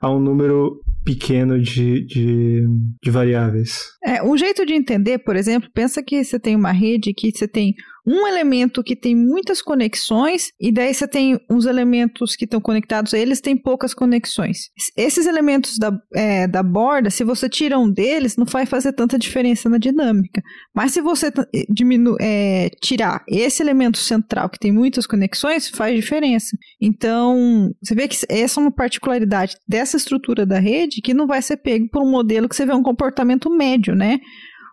a 0.01 0.11
um 0.11 0.21
número 0.21 0.81
pequeno 1.05 1.61
de, 1.61 2.05
de, 2.07 2.67
de 3.03 3.11
variáveis. 3.11 3.81
É, 4.05 4.23
um 4.23 4.37
jeito 4.37 4.65
de 4.65 4.75
entender, 4.75 5.19
por 5.19 5.37
exemplo, 5.37 5.69
pensa 5.75 6.03
que 6.03 6.23
você 6.23 6.39
tem 6.39 6.55
uma 6.55 6.73
rede 6.73 7.15
que 7.15 7.31
você 7.33 7.49
tem 7.49 7.75
um 8.09 8.27
elemento 8.27 8.83
que 8.83 8.97
tem 8.97 9.15
muitas 9.15 9.61
conexões, 9.61 10.51
e 10.59 10.73
daí 10.73 10.95
você 10.95 11.07
tem 11.07 11.39
uns 11.51 11.67
elementos 11.67 12.35
que 12.35 12.47
estão 12.47 12.59
conectados 12.59 13.13
a 13.13 13.19
eles, 13.19 13.43
tem 13.43 13.55
poucas 13.55 13.93
conexões. 13.93 14.71
Esses 14.97 15.27
elementos 15.27 15.77
da, 15.77 15.93
é, 16.15 16.49
da 16.49 16.63
borda, 16.63 17.11
se 17.11 17.23
você 17.23 17.51
tira 17.51 17.79
um 17.79 17.91
deles, 17.91 18.37
não 18.37 18.47
vai 18.47 18.65
fazer 18.65 18.95
tanta 18.95 19.19
diferença 19.19 19.69
na 19.69 19.77
dinâmica. 19.77 20.43
Mas 20.75 20.93
se 20.93 21.03
você 21.03 21.31
diminu 21.69 22.17
é, 22.19 22.71
tirar 22.81 23.23
esse 23.29 23.63
elemento 23.63 23.99
central, 23.99 24.49
que 24.49 24.59
tem 24.59 24.73
muitas 24.73 25.07
conexões, 25.07 25.69
faz 25.69 25.95
diferença. 25.95 26.57
Então, 26.81 27.71
você 27.83 27.95
vê 27.95 28.09
que 28.09 28.17
essa 28.31 28.59
é 28.59 28.63
uma 28.63 28.73
particularidade 28.73 29.55
dessa 29.69 29.99
estrutura 29.99 30.47
da 30.47 30.59
rede 30.59 31.03
que 31.03 31.13
não 31.13 31.27
vai 31.27 31.43
ser 31.43 31.59
pego 31.59 31.89
por 31.91 32.03
um 32.03 32.11
modelo 32.11 32.49
que 32.49 32.57
você 32.57 32.65
vê 32.65 32.73
um 32.73 32.83
comportamento 32.83 33.51
médio, 33.51 33.95
né? 33.95 34.19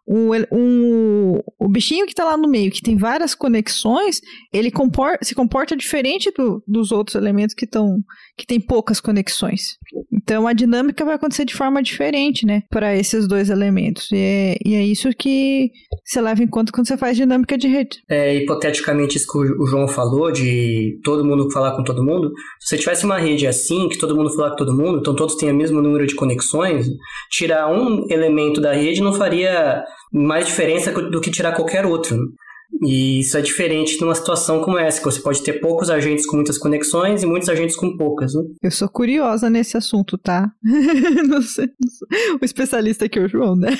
O, 0.06 0.32
um, 0.52 1.40
o 1.60 1.68
bichinho 1.68 2.06
que 2.06 2.12
está 2.12 2.24
lá 2.24 2.38
no 2.38 2.48
meio, 2.48 2.72
que 2.72 2.82
tem 2.82 2.96
várias 2.96 3.34
conexões, 3.34 4.22
ele 4.54 4.70
comporta, 4.70 5.26
se 5.26 5.34
comporta 5.34 5.76
diferente 5.76 6.32
do, 6.32 6.64
dos 6.68 6.92
outros 6.92 7.16
elementos 7.16 7.56
que 7.56 7.66
estão 7.66 7.98
que 8.38 8.46
tem 8.46 8.60
poucas 8.60 9.00
conexões. 9.00 9.78
Então 10.12 10.48
a 10.48 10.54
dinâmica 10.54 11.06
vai 11.06 11.16
acontecer 11.16 11.46
de 11.46 11.56
forma 11.56 11.82
diferente, 11.82 12.46
né, 12.46 12.64
para 12.70 12.96
esses 12.96 13.28
dois 13.28 13.50
elementos. 13.50 14.12
E 14.12 14.18
é, 14.18 14.56
e 14.66 14.76
é 14.76 14.84
isso 14.84 15.10
que 15.18 15.72
você 16.04 16.20
leva 16.22 16.44
em 16.44 16.48
conta 16.48 16.72
quando 16.72 16.88
você 16.88 16.98
faz 16.98 17.16
dinâmica 17.16 17.58
de 17.58 17.68
rede. 17.68 17.98
É, 18.10 18.36
hipoteticamente, 18.36 19.18
isso 19.18 19.32
que 19.32 19.38
o 19.38 19.66
João 19.66 19.88
falou, 19.88 20.32
de 20.32 21.00
todo 21.04 21.26
mundo 21.26 21.52
falar 21.52 21.76
com 21.76 21.84
todo 21.84 22.04
mundo, 22.04 22.32
se 22.60 22.70
você 22.70 22.78
tivesse 22.78 23.06
uma 23.06 23.18
rede 23.18 23.48
assim, 23.48 23.88
que 23.88 23.98
todo 23.98 24.16
mundo 24.16 24.34
falar 24.36 24.52
com 24.52 24.58
todo 24.58 24.76
mundo, 24.76 25.00
então 25.00 25.16
todos 25.16 25.36
têm 25.36 25.52
o 25.52 25.56
mesmo 25.56 25.82
número 25.82 26.06
de 26.06 26.16
conexões, 26.16 26.88
tirar 27.32 27.72
um 27.72 28.06
elemento 28.10 28.60
da 28.60 28.74
rede 28.74 29.02
não 29.02 29.14
faria 29.14 29.84
mais 30.16 30.46
diferença 30.46 30.92
do 30.92 31.20
que 31.20 31.30
tirar 31.30 31.54
qualquer 31.54 31.86
outro. 31.86 32.18
E 32.82 33.20
isso 33.20 33.38
é 33.38 33.42
diferente 33.42 34.00
numa 34.02 34.16
situação 34.16 34.62
como 34.62 34.78
essa, 34.78 35.00
que 35.00 35.06
você 35.06 35.22
pode 35.22 35.44
ter 35.44 35.60
poucos 35.60 35.90
agentes 35.90 36.26
com 36.26 36.36
muitas 36.36 36.58
conexões 36.58 37.24
e 37.24 37.26
muitos 37.26 37.48
agentes 37.48 37.76
com 37.76 37.96
poucas. 37.96 38.34
Né? 38.34 38.42
Eu 38.64 38.72
sou 38.72 38.90
curiosa 38.90 39.50
nesse 39.50 39.78
assunto, 39.78 40.18
tá? 40.18 40.52
não 41.28 41.42
sei, 41.42 41.70
não 41.80 41.90
sei. 41.90 42.32
O 42.42 42.46
especialista 42.46 43.06
aqui 43.06 43.20
é 43.20 43.24
o 43.24 43.30
João, 43.30 43.56
né? 43.56 43.70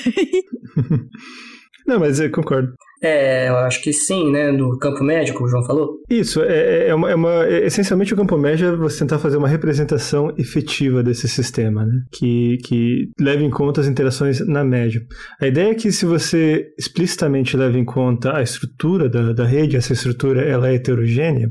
Não, 1.86 2.00
mas 2.00 2.18
eu 2.18 2.30
concordo. 2.32 2.74
É, 3.02 3.48
eu 3.48 3.56
acho 3.58 3.82
que 3.82 3.92
sim, 3.92 4.30
né? 4.30 4.50
No 4.50 4.78
campo 4.78 5.04
médico, 5.04 5.44
o 5.44 5.48
João 5.48 5.64
falou. 5.64 5.98
Isso, 6.08 6.42
é, 6.42 6.88
é, 6.88 6.94
uma, 6.94 7.10
é 7.10 7.14
uma 7.14 7.44
é, 7.44 7.66
essencialmente 7.66 8.14
o 8.14 8.16
campo 8.16 8.38
médio 8.38 8.68
é 8.68 8.76
você 8.76 9.00
tentar 9.00 9.18
fazer 9.18 9.36
uma 9.36 9.48
representação 9.48 10.32
efetiva 10.38 11.02
desse 11.02 11.28
sistema, 11.28 11.84
né? 11.84 12.02
Que, 12.12 12.56
que 12.64 13.10
leve 13.20 13.44
em 13.44 13.50
conta 13.50 13.80
as 13.80 13.86
interações 13.86 14.40
na 14.46 14.64
média. 14.64 15.00
A 15.40 15.46
ideia 15.46 15.70
é 15.70 15.74
que 15.74 15.92
se 15.92 16.06
você 16.06 16.66
explicitamente 16.78 17.56
leva 17.56 17.78
em 17.78 17.84
conta 17.84 18.34
a 18.36 18.42
estrutura 18.42 19.08
da, 19.08 19.32
da 19.32 19.44
rede, 19.44 19.76
essa 19.76 19.92
estrutura 19.92 20.42
ela 20.42 20.68
é 20.68 20.74
heterogênea, 20.74 21.50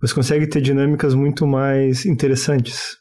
você 0.00 0.14
consegue 0.14 0.46
ter 0.46 0.60
dinâmicas 0.60 1.14
muito 1.14 1.46
mais 1.46 2.04
interessantes. 2.04 2.98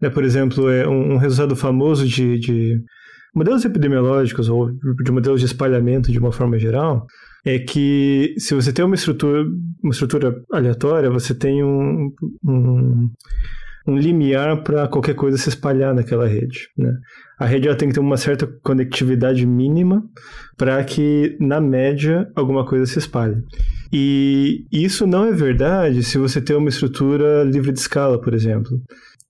Né? 0.00 0.10
Por 0.10 0.24
exemplo, 0.24 0.68
é 0.68 0.88
um, 0.88 1.14
um 1.14 1.16
resultado 1.16 1.54
famoso 1.54 2.08
de, 2.08 2.38
de 2.38 2.80
modelos 3.34 3.64
epidemiológicos 3.64 4.48
ou 4.48 4.70
de 4.70 5.12
modelos 5.12 5.40
de 5.40 5.46
espalhamento 5.46 6.10
de 6.10 6.18
uma 6.18 6.32
forma 6.32 6.58
geral 6.58 7.06
é 7.44 7.58
que 7.58 8.34
se 8.38 8.54
você 8.54 8.72
tem 8.72 8.84
uma 8.84 8.94
estrutura, 8.94 9.44
uma 9.82 9.92
estrutura 9.92 10.34
aleatória, 10.52 11.10
você 11.10 11.34
tem 11.34 11.64
um, 11.64 12.12
um, 12.44 13.10
um 13.88 13.96
limiar 13.96 14.62
para 14.62 14.88
qualquer 14.88 15.14
coisa 15.14 15.38
se 15.38 15.48
espalhar 15.48 15.94
naquela 15.94 16.26
rede. 16.26 16.68
Né? 16.76 16.92
A 17.38 17.46
rede 17.46 17.66
ela 17.66 17.76
tem 17.76 17.88
que 17.88 17.94
ter 17.94 18.00
uma 18.00 18.18
certa 18.18 18.46
conectividade 18.62 19.46
mínima 19.46 20.02
para 20.56 20.82
que, 20.84 21.36
na 21.40 21.60
média, 21.60 22.30
alguma 22.36 22.66
coisa 22.66 22.84
se 22.84 22.98
espalhe. 22.98 23.36
E 23.92 24.66
isso 24.70 25.06
não 25.06 25.24
é 25.24 25.32
verdade 25.32 26.02
se 26.02 26.18
você 26.18 26.40
tem 26.40 26.54
uma 26.54 26.68
estrutura 26.68 27.42
livre 27.42 27.72
de 27.72 27.78
escala, 27.78 28.20
por 28.20 28.34
exemplo 28.34 28.70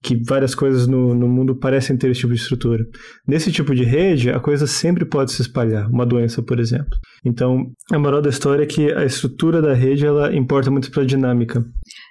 que 0.02 0.16
várias 0.26 0.54
coisas 0.54 0.86
no, 0.86 1.14
no 1.14 1.28
mundo 1.28 1.54
parecem 1.54 1.96
ter 1.96 2.10
esse 2.10 2.20
tipo 2.20 2.32
de 2.32 2.40
estrutura. 2.40 2.84
Nesse 3.26 3.52
tipo 3.52 3.74
de 3.74 3.84
rede, 3.84 4.30
a 4.30 4.40
coisa 4.40 4.66
sempre 4.66 5.04
pode 5.04 5.32
se 5.32 5.42
espalhar, 5.42 5.90
uma 5.90 6.06
doença, 6.06 6.42
por 6.42 6.58
exemplo. 6.58 6.98
Então, 7.24 7.66
a 7.92 7.98
moral 7.98 8.22
da 8.22 8.30
história 8.30 8.62
é 8.62 8.66
que 8.66 8.90
a 8.92 9.04
estrutura 9.04 9.60
da 9.60 9.74
rede 9.74 10.06
ela 10.06 10.34
importa 10.34 10.70
muito 10.70 10.90
para 10.90 11.02
a 11.02 11.06
dinâmica. 11.06 11.62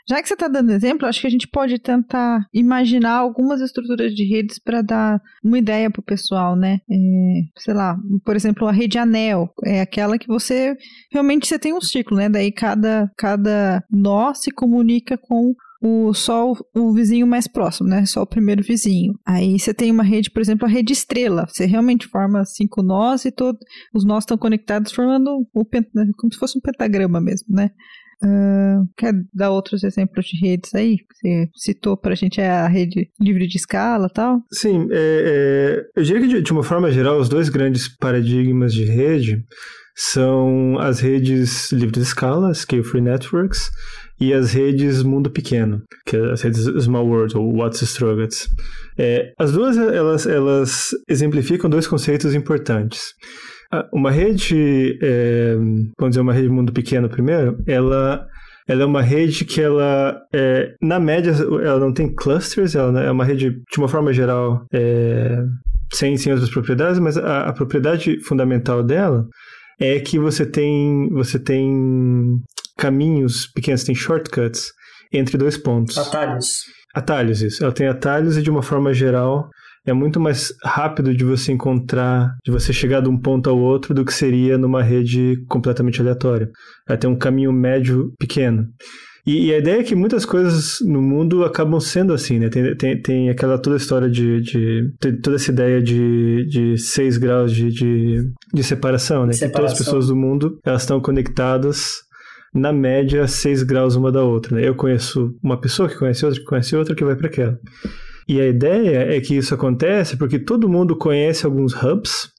Já 0.08 0.22
que 0.22 0.28
você 0.28 0.36
está 0.36 0.48
dando 0.48 0.72
exemplo, 0.72 1.08
acho 1.08 1.22
que 1.22 1.28
a 1.28 1.32
gente 1.32 1.48
pode 1.48 1.80
tentar 1.80 2.46
imaginar 2.54 3.18
algumas 3.18 3.60
estruturas 3.60 4.14
de 4.14 4.24
redes 4.24 4.60
para 4.60 4.82
dar 4.82 5.20
uma 5.44 5.58
ideia 5.58 5.90
para 5.90 6.00
o 6.00 6.06
pessoal, 6.06 6.56
né? 6.56 6.80
É, 6.90 7.42
sei 7.58 7.74
lá, 7.74 7.98
por 8.24 8.36
exemplo, 8.36 8.68
a 8.68 8.72
rede 8.72 9.00
anel 9.00 9.50
é 9.66 9.82
aquela 9.82 10.18
que 10.18 10.28
você 10.28 10.76
realmente 11.12 11.48
você 11.48 11.58
tem 11.58 11.74
um 11.74 11.82
ciclo, 11.82 12.18
né? 12.18 12.30
Daí 12.30 12.52
cada, 12.52 13.12
cada 13.18 13.84
nó 13.92 14.34
se 14.34 14.52
comunica 14.52 15.18
com 15.18 15.54
o 15.82 16.14
só 16.14 16.52
o, 16.76 16.94
vizinho 16.94 17.26
mais 17.26 17.48
próximo, 17.48 17.88
né? 17.88 18.06
Só 18.06 18.22
o 18.22 18.28
primeiro 18.28 18.62
vizinho. 18.62 19.14
Aí 19.26 19.58
você 19.58 19.74
tem 19.74 19.92
uma 19.92 20.04
rede, 20.04 20.30
por 20.30 20.42
exemplo, 20.42 20.66
a 20.66 20.70
rede 20.70 20.92
estrela. 20.92 21.46
Você 21.48 21.66
realmente 21.66 22.08
forma 22.08 22.44
cinco 22.46 22.84
nós 22.84 23.26
e 23.26 23.32
todos 23.32 23.60
os 23.94 24.06
nós 24.06 24.24
estão 24.24 24.38
conectados 24.38 24.92
formando 24.92 25.30
o 25.54 25.66
como 26.18 26.34
se 26.34 26.40
fosse 26.40 26.58
um 26.58 26.62
pentagrama 26.62 27.22
mesmo, 27.22 27.56
né? 27.56 27.72
Uh, 28.22 28.86
quer 28.98 29.14
dar 29.34 29.50
outros 29.50 29.82
exemplos 29.82 30.26
de 30.26 30.38
redes 30.46 30.76
aí? 30.76 30.98
Você 31.14 31.50
citou 31.56 31.96
para 31.96 32.12
a 32.12 32.16
gente 32.16 32.42
é 32.42 32.50
a 32.50 32.68
rede 32.68 33.10
livre 33.20 33.48
de 33.48 33.56
escala 33.56 34.10
tal? 34.10 34.42
Sim, 34.52 34.90
é, 34.92 35.86
é, 35.96 36.00
eu 36.00 36.04
diria 36.04 36.22
que 36.28 36.42
de, 36.42 36.52
uma 36.52 36.64
forma 36.64 36.92
geral, 36.92 37.18
os 37.18 37.30
dois 37.30 37.48
grandes 37.48 37.88
paradigmas 37.88 38.74
de 38.74 38.84
rede 38.84 39.42
são 39.96 40.78
as 40.80 41.00
redes 41.00 41.72
livre 41.72 41.94
de 41.94 42.02
escala, 42.02 42.54
Scale 42.54 42.84
Free 42.84 43.02
Networks, 43.02 43.70
e 44.20 44.34
as 44.34 44.54
redes 44.54 45.02
mundo 45.04 45.30
pequeno, 45.30 45.82
que 46.06 46.18
é 46.18 46.32
as 46.32 46.42
redes 46.42 46.64
Small 46.84 47.08
World 47.08 47.38
ou 47.38 47.56
What's 47.56 47.82
Struggles. 47.82 48.48
É, 48.98 49.32
as 49.40 49.52
duas 49.52 49.78
elas, 49.78 50.28
elas 50.28 50.90
exemplificam 51.08 51.70
dois 51.70 51.88
conceitos 51.88 52.36
importantes. 52.36 53.14
Uma 53.94 54.12
rede, 54.12 54.98
é, 55.02 55.56
vamos 55.56 56.10
dizer, 56.10 56.22
uma 56.22 56.34
rede 56.34 56.50
mundo 56.50 56.74
pequeno 56.74 57.08
primeiro, 57.08 57.58
ela 57.68 58.28
ela 58.70 58.84
é 58.84 58.86
uma 58.86 59.02
rede 59.02 59.46
que 59.46 59.60
ela, 59.60 60.16
é, 60.32 60.76
na 60.80 61.00
média, 61.00 61.32
ela 61.32 61.80
não 61.80 61.92
tem 61.92 62.14
clusters, 62.14 62.76
ela 62.76 63.02
é 63.02 63.10
uma 63.10 63.26
rede, 63.26 63.50
de 63.50 63.78
uma 63.80 63.88
forma 63.88 64.14
geral, 64.14 64.64
é, 64.72 65.40
sem, 65.92 66.16
sem 66.18 66.32
outras 66.32 66.52
propriedades, 66.52 67.00
mas 67.00 67.18
a, 67.18 67.46
a, 67.46 67.54
propriedade 67.54 68.24
fundamental 68.24 68.84
dela 68.84 69.26
é 69.80 70.00
que 70.00 70.20
você 70.20 70.46
tem, 70.46 71.10
você 71.10 71.40
tem 71.40 72.40
caminhos 72.80 73.46
pequenos, 73.54 73.84
tem 73.84 73.94
shortcuts 73.94 74.72
entre 75.12 75.38
dois 75.38 75.58
pontos. 75.58 75.98
Atalhos. 75.98 76.48
Atalhos, 76.96 77.42
isso. 77.42 77.64
Ela 77.64 77.74
tem 77.74 77.88
atalhos 77.88 78.38
e 78.38 78.42
de 78.42 78.50
uma 78.50 78.64
forma 78.64 78.94
geral 78.94 79.50
é 79.86 79.94
muito 79.94 80.20
mais 80.20 80.54
rápido 80.64 81.16
de 81.16 81.24
você 81.24 81.52
encontrar, 81.52 82.36
de 82.46 82.52
você 82.52 82.72
chegar 82.72 83.02
de 83.02 83.10
um 83.10 83.18
ponto 83.18 83.50
ao 83.50 83.58
outro 83.58 83.94
do 83.94 84.06
que 84.06 84.14
seria 84.14 84.58
numa 84.58 84.84
rede 84.84 85.44
completamente 85.48 86.00
aleatória. 86.02 86.50
Ela 86.88 86.98
tem 86.98 87.10
um 87.10 87.18
caminho 87.18 87.52
médio 87.52 88.12
pequeno. 88.20 88.68
E, 89.26 89.48
e, 89.48 89.54
a 89.54 89.58
ideia 89.58 89.80
é 89.80 89.84
que 89.84 89.96
muitas 89.96 90.26
coisas 90.26 90.78
no 90.82 91.02
mundo 91.02 91.44
acabam 91.44 91.80
sendo 91.80 92.14
assim, 92.14 92.40
né? 92.40 92.50
Tem, 92.50 92.76
tem, 92.76 93.02
tem 93.02 93.30
aquela 93.30 93.60
toda 93.60 93.78
história 93.78 94.10
de, 94.10 94.42
de, 94.42 94.92
toda 95.22 95.36
essa 95.36 95.52
ideia 95.52 95.82
de, 95.82 96.46
de 96.48 96.78
seis 96.78 97.18
graus 97.18 97.54
de, 97.54 97.70
de, 97.70 98.32
de 98.54 98.64
separação, 98.64 99.26
né? 99.26 99.34
Separação. 99.34 99.50
Que 99.50 99.56
todas 99.56 99.72
as 99.72 99.78
pessoas 99.78 100.08
do 100.08 100.16
mundo, 100.16 100.58
elas 100.66 100.82
estão 100.82 101.02
conectadas 101.02 102.09
na 102.54 102.74
média, 102.74 103.28
6 103.28 103.64
graus 103.64 103.96
uma 103.96 104.12
da 104.12 104.24
outra. 104.24 104.56
Né? 104.56 104.68
Eu 104.68 104.76
conheço 104.76 105.36
uma 105.44 105.60
pessoa 105.60 105.88
que 105.88 105.98
conhece 105.98 106.26
outra, 106.26 106.40
que 106.40 106.46
conhece 106.46 106.76
outra, 106.76 106.96
que 106.96 107.04
vai 107.04 107.16
para 107.16 107.28
aquela. 107.28 107.60
E 108.28 108.40
a 108.40 108.48
ideia 108.48 109.16
é 109.16 109.20
que 109.20 109.36
isso 109.36 109.54
acontece 109.54 110.18
porque 110.18 110.38
todo 110.38 110.70
mundo 110.70 110.96
conhece 110.96 111.46
alguns 111.46 111.74
hubs 111.74 112.30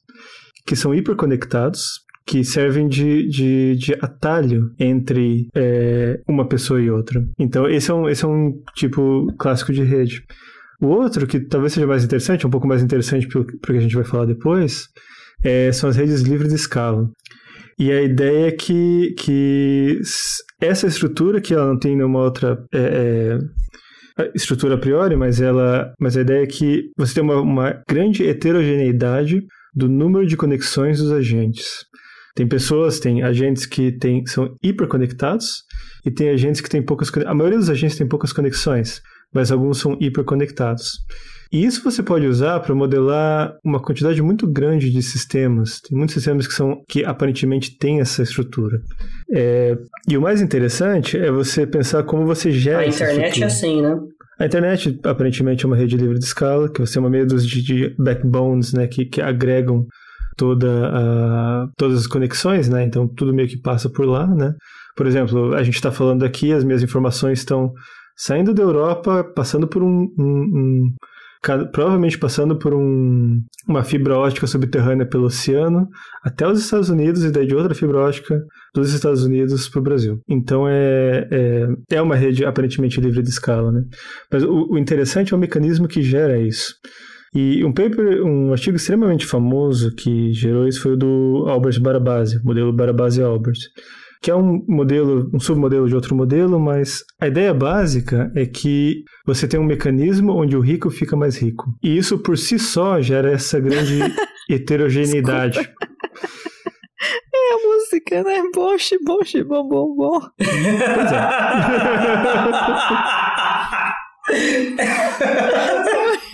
que 0.67 0.77
são 0.77 0.95
hiperconectados, 0.95 2.01
que 2.27 2.45
servem 2.45 2.87
de, 2.87 3.27
de, 3.29 3.77
de 3.77 3.95
atalho 3.95 4.71
entre 4.79 5.49
é, 5.53 6.21
uma 6.29 6.47
pessoa 6.47 6.81
e 6.81 6.89
outra. 6.89 7.27
Então, 7.39 7.69
esse 7.69 7.91
é, 7.91 7.95
um, 7.95 8.09
esse 8.09 8.25
é 8.25 8.29
um 8.29 8.53
tipo 8.77 9.27
clássico 9.37 9.73
de 9.73 9.83
rede. 9.83 10.23
O 10.81 10.87
outro, 10.87 11.27
que 11.27 11.41
talvez 11.41 11.73
seja 11.73 11.87
mais 11.87 12.05
interessante, 12.05 12.47
um 12.47 12.51
pouco 12.51 12.69
mais 12.69 12.83
interessante 12.83 13.27
para 13.27 13.41
o 13.41 13.45
que 13.45 13.73
a 13.73 13.81
gente 13.81 13.97
vai 13.97 14.05
falar 14.05 14.27
depois, 14.27 14.89
é, 15.43 15.73
são 15.73 15.91
as 15.91 15.97
redes 15.97 16.21
livres 16.21 16.51
de 16.51 16.55
escala. 16.55 17.11
E 17.81 17.91
a 17.91 18.03
ideia 18.03 18.49
é 18.49 18.53
que, 18.53 19.15
que 19.17 19.99
essa 20.61 20.87
estrutura, 20.87 21.41
que 21.41 21.55
ela 21.55 21.67
não 21.67 21.79
tem 21.79 21.97
nenhuma 21.97 22.19
outra 22.21 22.63
é, 22.75 23.39
é, 24.19 24.31
estrutura 24.35 24.75
a 24.75 24.79
priori, 24.79 25.17
mas, 25.17 25.41
ela, 25.41 25.91
mas 25.99 26.15
a 26.15 26.21
ideia 26.21 26.43
é 26.43 26.47
que 26.47 26.91
você 26.95 27.15
tem 27.15 27.23
uma, 27.23 27.41
uma 27.41 27.83
grande 27.89 28.23
heterogeneidade 28.23 29.41
do 29.75 29.89
número 29.89 30.27
de 30.27 30.37
conexões 30.37 30.99
dos 30.99 31.11
agentes. 31.11 31.87
Tem 32.35 32.47
pessoas, 32.47 33.01
tem 33.01 33.23
agentes 33.23 33.65
que 33.65 33.93
tem, 33.93 34.27
são 34.27 34.55
hiperconectados 34.63 35.47
e 36.05 36.11
tem 36.11 36.29
agentes 36.29 36.61
que 36.61 36.69
têm 36.69 36.85
poucas 36.85 37.11
A 37.25 37.35
maioria 37.35 37.59
dos 37.59 37.71
agentes 37.71 37.97
tem 37.97 38.07
poucas 38.07 38.31
conexões, 38.31 39.01
mas 39.33 39.51
alguns 39.53 39.79
são 39.79 39.97
hiperconectados. 40.01 40.99
E 41.53 41.65
isso 41.65 41.83
você 41.83 42.01
pode 42.01 42.27
usar 42.27 42.61
para 42.61 42.75
modelar 42.75 43.57
uma 43.65 43.83
quantidade 43.83 44.23
muito 44.23 44.47
grande 44.47 44.89
de 44.89 45.03
sistemas. 45.03 45.81
Tem 45.81 45.99
muitos 45.99 46.15
sistemas 46.15 46.47
que 46.47 46.55
são 46.55 46.81
que 46.89 47.05
aparentemente 47.05 47.77
têm 47.77 48.01
essa 48.01 48.23
estrutura. 48.23 48.81
É, 49.33 49.77
e 50.09 50.17
o 50.17 50.21
mais 50.21 50.41
interessante 50.41 51.19
é 51.19 51.31
você 51.31 51.67
pensar 51.67 52.05
como 52.05 52.25
você 52.25 52.53
gera. 52.53 52.83
A 52.83 52.87
internet 52.87 53.43
é 53.43 53.47
assim, 53.47 53.83
né? 53.83 53.99
A 54.39 54.47
internet 54.47 54.99
aparentemente 55.05 55.65
é 55.65 55.67
uma 55.67 55.77
rede 55.77 55.97
livre 55.97 56.19
de 56.19 56.25
escala, 56.25 56.71
que 56.71 56.81
você 56.81 56.95
tem 56.95 57.03
uma 57.03 57.11
meia 57.11 57.27
dúzia 57.27 57.49
de, 57.49 57.63
de 57.63 57.95
backbones, 57.99 58.73
né, 58.73 58.87
que, 58.87 59.05
que 59.05 59.21
agregam 59.21 59.87
toda 60.35 60.89
a, 60.89 61.69
todas 61.77 62.01
as 62.01 62.07
conexões, 62.07 62.69
né? 62.69 62.85
Então 62.85 63.07
tudo 63.07 63.35
meio 63.35 63.49
que 63.49 63.61
passa 63.61 63.91
por 63.91 64.07
lá, 64.07 64.27
né? 64.27 64.55
Por 64.97 65.07
exemplo, 65.07 65.55
a 65.55 65.63
gente 65.63 65.75
está 65.75 65.91
falando 65.91 66.25
aqui, 66.25 66.53
as 66.53 66.65
minhas 66.65 66.83
informações 66.83 67.41
estão 67.41 67.73
saindo 68.21 68.53
da 68.53 68.63
Europa, 68.63 69.25
passando 69.35 69.67
por 69.67 69.83
um, 69.83 70.13
um, 70.19 70.43
um 70.55 70.95
provavelmente 71.73 72.19
passando 72.19 72.59
por 72.59 72.75
um, 72.75 73.41
uma 73.67 73.83
fibra 73.83 74.19
ótica 74.19 74.47
subterrânea 74.47 75.09
pelo 75.09 75.25
oceano 75.25 75.89
até 76.23 76.47
os 76.47 76.61
Estados 76.61 76.91
Unidos 76.91 77.25
e 77.25 77.31
daí 77.31 77.47
de 77.47 77.55
outra 77.55 77.75
fibra 77.75 77.99
ótica 77.99 78.39
dos 78.75 78.93
Estados 78.93 79.25
Unidos 79.25 79.67
para 79.71 79.81
o 79.81 79.83
Brasil. 79.83 80.21
Então 80.29 80.69
é, 80.69 81.27
é, 81.31 81.69
é, 81.93 82.03
uma 82.03 82.15
rede 82.15 82.45
aparentemente 82.45 83.01
livre 83.01 83.23
de 83.23 83.31
escala, 83.31 83.73
né? 83.73 83.85
Mas 84.31 84.45
o, 84.45 84.73
o 84.73 84.79
interessante 84.79 85.33
é 85.33 85.37
o 85.37 85.41
mecanismo 85.41 85.89
que 85.89 86.03
gera 86.03 86.39
isso. 86.39 86.75
E 87.35 87.65
um 87.65 87.73
paper, 87.73 88.23
um 88.23 88.53
artigo 88.53 88.77
extremamente 88.77 89.25
famoso 89.25 89.95
que 89.95 90.31
gerou 90.35 90.69
isso 90.69 90.83
foi 90.83 90.93
o 90.93 90.97
do 90.97 91.47
Albert 91.49 91.81
Barabasi, 91.81 92.39
modelo 92.45 92.71
Barabasi-Albert 92.71 93.61
que 94.23 94.31
é 94.31 94.35
um 94.35 94.63
modelo, 94.69 95.31
um 95.33 95.41
submodelo 95.41 95.89
de 95.89 95.95
outro 95.95 96.15
modelo, 96.15 96.61
mas 96.61 97.03
a 97.19 97.27
ideia 97.27 97.55
básica 97.55 98.31
é 98.37 98.45
que 98.45 99.03
você 99.27 99.49
tem 99.49 99.59
um 99.59 99.65
mecanismo 99.65 100.35
onde 100.35 100.55
o 100.57 100.61
rico 100.61 100.91
fica 100.91 101.17
mais 101.17 101.39
rico. 101.39 101.75
E 101.83 101.97
isso 101.97 102.19
por 102.19 102.37
si 102.37 102.59
só 102.59 103.01
gera 103.01 103.33
essa 103.33 103.59
grande 103.59 103.99
heterogeneidade. 104.51 105.59
É 107.33 107.55
a 107.55 107.57
música, 107.67 108.23
né? 108.23 108.43
Boche, 108.55 108.99
boche, 109.03 109.43
bom, 109.43 109.67
bom, 109.67 109.95
bom. 109.97 110.21
Pois 110.37 111.13
é. 111.13 111.31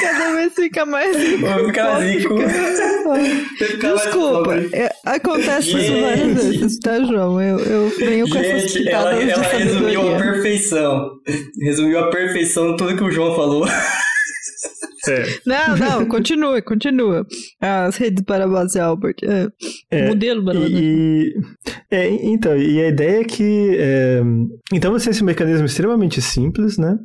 Cada 0.00 0.32
vez 0.34 0.54
fica 0.54 0.86
mais 0.86 1.16
rico. 1.16 1.46
Vou 1.46 1.66
ficar 1.66 1.98
rico. 1.98 2.34
Desculpa, 3.80 4.54
é, 4.72 4.92
acontece 5.04 5.70
Gente. 5.72 5.82
isso 5.82 6.00
várias 6.00 6.34
vezes, 6.34 6.78
tá, 6.78 7.02
João? 7.02 7.40
Eu, 7.40 7.58
eu 7.58 7.88
venho 7.98 8.28
com 8.28 8.38
essas 8.38 8.76
ela, 8.86 9.20
ela 9.20 9.42
resumiu 9.42 10.14
a 10.14 10.18
perfeição. 10.18 11.10
Resumiu 11.60 11.98
a 11.98 12.10
perfeição 12.10 12.76
tudo 12.76 12.96
que 12.96 13.04
o 13.04 13.10
João 13.10 13.34
falou. 13.34 13.66
É. 15.08 15.24
Não, 15.46 15.76
não, 15.76 16.06
continua, 16.06 16.60
continua. 16.60 17.26
As 17.60 17.96
redes 17.96 18.22
para 18.24 18.46
base 18.46 18.78
Albert. 18.78 19.16
É, 19.22 19.48
é, 19.90 20.08
modelo 20.08 20.44
para 20.44 20.58
e, 20.58 21.34
é, 21.90 22.08
Então, 22.26 22.56
e 22.56 22.82
a 22.82 22.88
ideia 22.88 23.20
é 23.20 23.24
que. 23.24 23.76
É, 23.78 24.20
então 24.72 24.92
você 24.92 25.06
tem 25.06 25.12
esse 25.12 25.24
mecanismo 25.24 25.66
extremamente 25.66 26.20
simples, 26.20 26.76
né? 26.76 26.98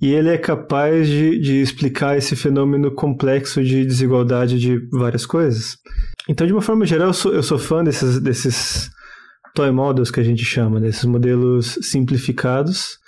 E 0.00 0.12
ele 0.12 0.28
é 0.28 0.38
capaz 0.38 1.08
de, 1.08 1.38
de 1.38 1.60
explicar 1.60 2.16
esse 2.16 2.36
fenômeno 2.36 2.90
complexo 2.90 3.62
de 3.62 3.84
desigualdade 3.84 4.58
de 4.58 4.78
várias 4.90 5.24
coisas. 5.24 5.76
Então, 6.28 6.46
de 6.46 6.52
uma 6.52 6.62
forma 6.62 6.84
geral, 6.84 7.08
eu 7.08 7.14
sou, 7.14 7.32
eu 7.32 7.42
sou 7.42 7.58
fã 7.58 7.82
desses, 7.82 8.20
desses 8.20 8.90
toy 9.54 9.70
models 9.70 10.10
que 10.10 10.20
a 10.20 10.24
gente 10.24 10.44
chama, 10.44 10.80
desses 10.80 11.04
modelos 11.04 11.78
simplificados, 11.82 12.98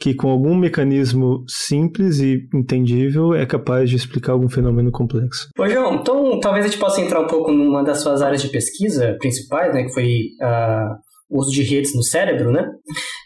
que 0.00 0.14
com 0.14 0.30
algum 0.30 0.56
mecanismo 0.56 1.44
simples 1.48 2.20
e 2.20 2.48
entendível 2.54 3.34
é 3.34 3.44
capaz 3.44 3.90
de 3.90 3.96
explicar 3.96 4.32
algum 4.32 4.48
fenômeno 4.48 4.92
complexo. 4.92 5.48
Ô 5.58 5.68
João, 5.68 5.96
então 5.96 6.38
talvez 6.40 6.64
a 6.64 6.68
gente 6.68 6.78
possa 6.78 7.00
entrar 7.00 7.20
um 7.20 7.26
pouco 7.26 7.52
numa 7.52 7.82
das 7.82 8.00
suas 8.00 8.22
áreas 8.22 8.40
de 8.40 8.48
pesquisa 8.48 9.16
principais, 9.18 9.74
né, 9.74 9.84
que 9.84 9.92
foi 9.92 10.06
o 10.40 11.07
uso 11.30 11.50
de 11.50 11.62
redes 11.62 11.94
no 11.94 12.02
cérebro, 12.02 12.50
né? 12.50 12.66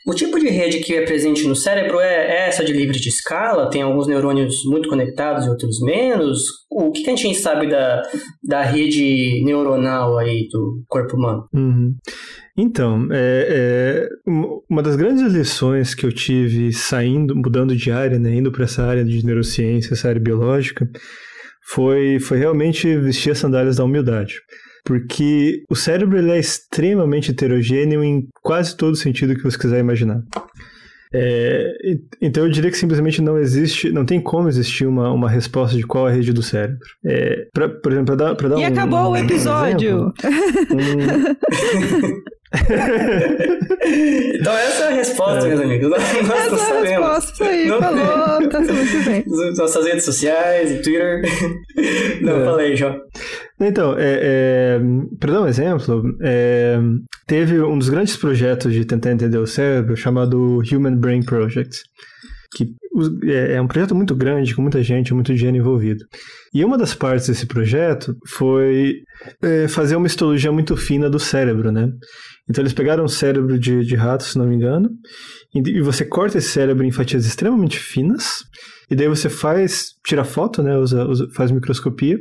O 0.06 0.14
tipo 0.14 0.38
de 0.38 0.48
rede 0.48 0.80
que 0.80 0.94
é 0.94 1.04
presente 1.04 1.46
no 1.46 1.54
cérebro 1.54 2.00
é, 2.00 2.26
é 2.26 2.48
essa 2.48 2.64
de 2.64 2.72
livre 2.72 2.98
de 2.98 3.08
escala, 3.08 3.70
tem 3.70 3.82
alguns 3.82 4.08
neurônios 4.08 4.64
muito 4.64 4.88
conectados 4.88 5.46
e 5.46 5.48
outros 5.48 5.80
menos. 5.80 6.40
O 6.68 6.90
que, 6.90 7.08
a 7.08 7.14
gente 7.14 7.36
sabe 7.36 7.68
da, 7.68 8.02
da 8.42 8.62
rede 8.62 9.42
neuronal 9.44 10.18
aí 10.18 10.48
do 10.50 10.82
corpo 10.88 11.16
humano? 11.16 11.46
Uhum. 11.54 11.94
Então, 12.58 13.06
é, 13.12 13.46
é, 13.48 14.08
uma 14.68 14.82
das 14.82 14.96
grandes 14.96 15.32
lições 15.32 15.94
que 15.94 16.04
eu 16.04 16.12
tive 16.12 16.72
saindo, 16.72 17.36
mudando 17.36 17.76
de 17.76 17.90
área, 17.92 18.18
né, 18.18 18.34
indo 18.34 18.50
para 18.50 18.64
essa 18.64 18.82
área 18.82 19.04
de 19.04 19.24
neurociência, 19.24 19.94
essa 19.94 20.08
área 20.08 20.20
biológica, 20.20 20.86
foi, 21.64 22.18
foi 22.18 22.38
realmente 22.38 22.94
vestir 22.98 23.30
as 23.30 23.38
sandálias 23.38 23.76
da 23.76 23.84
humildade 23.84 24.34
porque 24.84 25.64
o 25.70 25.76
cérebro 25.76 26.18
ele 26.18 26.30
é 26.30 26.38
extremamente 26.38 27.30
heterogêneo 27.30 28.02
em 28.02 28.28
quase 28.42 28.76
todo 28.76 28.96
sentido 28.96 29.34
que 29.34 29.42
você 29.42 29.58
quiser 29.58 29.80
imaginar. 29.80 30.22
É, 31.14 31.74
então 32.22 32.44
eu 32.44 32.50
diria 32.50 32.70
que 32.70 32.76
simplesmente 32.76 33.20
não 33.20 33.38
existe, 33.38 33.92
não 33.92 34.04
tem 34.04 34.18
como 34.18 34.48
existir 34.48 34.86
uma, 34.86 35.12
uma 35.12 35.28
resposta 35.28 35.76
de 35.76 35.82
qual 35.82 36.08
é 36.08 36.12
a 36.12 36.14
rede 36.14 36.32
do 36.32 36.42
cérebro. 36.42 36.78
É, 37.04 37.48
pra, 37.52 37.68
por 37.68 37.92
exemplo, 37.92 38.16
para 38.16 38.28
dar, 38.28 38.34
pra 38.34 38.48
dar 38.48 38.58
e 38.58 38.62
um, 38.62 38.66
acabou 38.66 39.00
um, 39.00 39.10
o 39.10 39.16
episódio! 39.16 40.12
Um 40.70 40.80
exemplo, 40.80 41.36
então 44.34 44.52
essa 44.52 44.84
é 44.84 44.88
a 44.88 44.90
resposta, 44.90 45.46
é. 45.46 45.48
meus 45.48 45.60
amigos. 45.60 45.90
Nós 45.90 46.02
essa 46.02 46.74
é 46.74 46.78
a 46.78 46.82
resposta 46.82 47.44
aí, 47.44 47.66
não 47.66 47.80
falou, 47.80 48.48
tá 48.48 48.60
muito 48.60 49.04
bem. 49.04 49.24
Nossas 49.56 49.86
redes 49.86 50.04
sociais, 50.04 50.82
Twitter. 50.82 51.22
Não, 52.20 52.40
é. 52.40 52.44
falei, 52.44 52.76
João. 52.76 53.00
Então, 53.60 53.94
é, 53.96 54.18
é, 54.22 54.80
para 55.18 55.32
dar 55.32 55.42
um 55.42 55.46
exemplo, 55.46 56.02
é, 56.22 56.78
teve 57.26 57.60
um 57.60 57.78
dos 57.78 57.88
grandes 57.88 58.16
projetos 58.16 58.72
de 58.72 58.84
tentar 58.84 59.12
entender 59.12 59.38
o 59.38 59.46
cérebro 59.46 59.96
chamado 59.96 60.60
Human 60.70 60.96
Brain 60.96 61.22
Project, 61.22 61.82
que 62.54 62.74
é, 63.24 63.54
é 63.54 63.60
um 63.60 63.66
projeto 63.66 63.94
muito 63.94 64.14
grande, 64.14 64.54
com 64.54 64.62
muita 64.62 64.82
gente, 64.82 65.14
muito 65.14 65.34
dinheiro 65.34 65.56
envolvido. 65.56 66.04
E 66.52 66.64
uma 66.64 66.76
das 66.76 66.94
partes 66.94 67.28
desse 67.28 67.46
projeto 67.46 68.16
foi 68.26 69.02
é, 69.42 69.68
fazer 69.68 69.96
uma 69.96 70.06
histologia 70.06 70.52
muito 70.52 70.76
fina 70.76 71.08
do 71.08 71.18
cérebro, 71.18 71.72
né? 71.72 71.88
Então 72.48 72.62
eles 72.62 72.72
pegaram 72.72 73.04
o 73.04 73.08
cérebro 73.08 73.58
de, 73.58 73.84
de 73.84 73.94
rato, 73.94 74.24
se 74.24 74.36
não 74.36 74.46
me 74.46 74.56
engano, 74.56 74.90
e, 75.54 75.60
e 75.60 75.80
você 75.80 76.04
corta 76.04 76.38
esse 76.38 76.48
cérebro 76.48 76.84
em 76.84 76.90
fatias 76.90 77.24
extremamente 77.24 77.78
finas, 77.78 78.44
e 78.90 78.96
daí 78.96 79.08
você 79.08 79.28
faz, 79.28 79.92
tira 80.04 80.24
foto, 80.24 80.62
né? 80.62 80.76
Usa, 80.76 81.06
usa 81.06 81.28
faz 81.34 81.50
microscopia, 81.50 82.18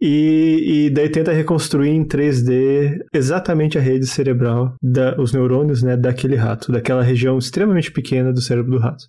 e, 0.00 0.86
e, 0.86 0.90
daí 0.90 1.08
tenta 1.08 1.32
reconstruir 1.32 1.90
em 1.90 2.06
3D 2.06 2.98
exatamente 3.12 3.76
a 3.76 3.80
rede 3.80 4.06
cerebral, 4.06 4.76
da, 4.80 5.20
os 5.20 5.32
neurônios 5.32 5.82
né, 5.82 5.96
daquele 5.96 6.36
rato, 6.36 6.70
daquela 6.70 7.02
região 7.02 7.36
extremamente 7.36 7.90
pequena 7.90 8.32
do 8.32 8.40
cérebro 8.40 8.70
do 8.70 8.78
rato. 8.78 9.04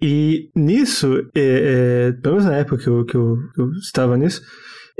E 0.00 0.48
nisso, 0.56 1.28
é, 1.34 2.08
é, 2.08 2.12
pelo 2.12 2.36
menos 2.36 2.50
na 2.50 2.56
época 2.56 2.78
que 2.82 2.88
eu, 2.88 3.04
que 3.04 3.14
eu, 3.14 3.36
que 3.54 3.60
eu 3.60 3.70
estava 3.72 4.16
nisso, 4.16 4.40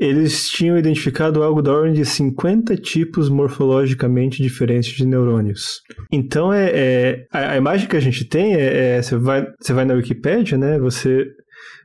eles 0.00 0.48
tinham 0.48 0.78
identificado 0.78 1.42
algo 1.42 1.60
da 1.60 1.74
ordem 1.74 1.92
de 1.92 2.06
50 2.06 2.74
tipos 2.78 3.28
morfologicamente 3.28 4.42
diferentes 4.42 4.94
de 4.94 5.04
neurônios. 5.04 5.82
Então, 6.10 6.50
é, 6.50 6.70
é 6.72 7.26
a, 7.30 7.52
a, 7.52 7.56
imagem 7.58 7.86
que 7.86 7.96
a 7.96 8.00
gente 8.00 8.24
tem 8.24 8.54
é, 8.54 8.96
é, 8.96 9.02
você, 9.02 9.16
vai, 9.16 9.46
você 9.60 9.74
vai 9.74 9.84
na 9.84 9.92
Wikipedia, 9.92 10.56
né? 10.56 10.78
Você 10.78 11.26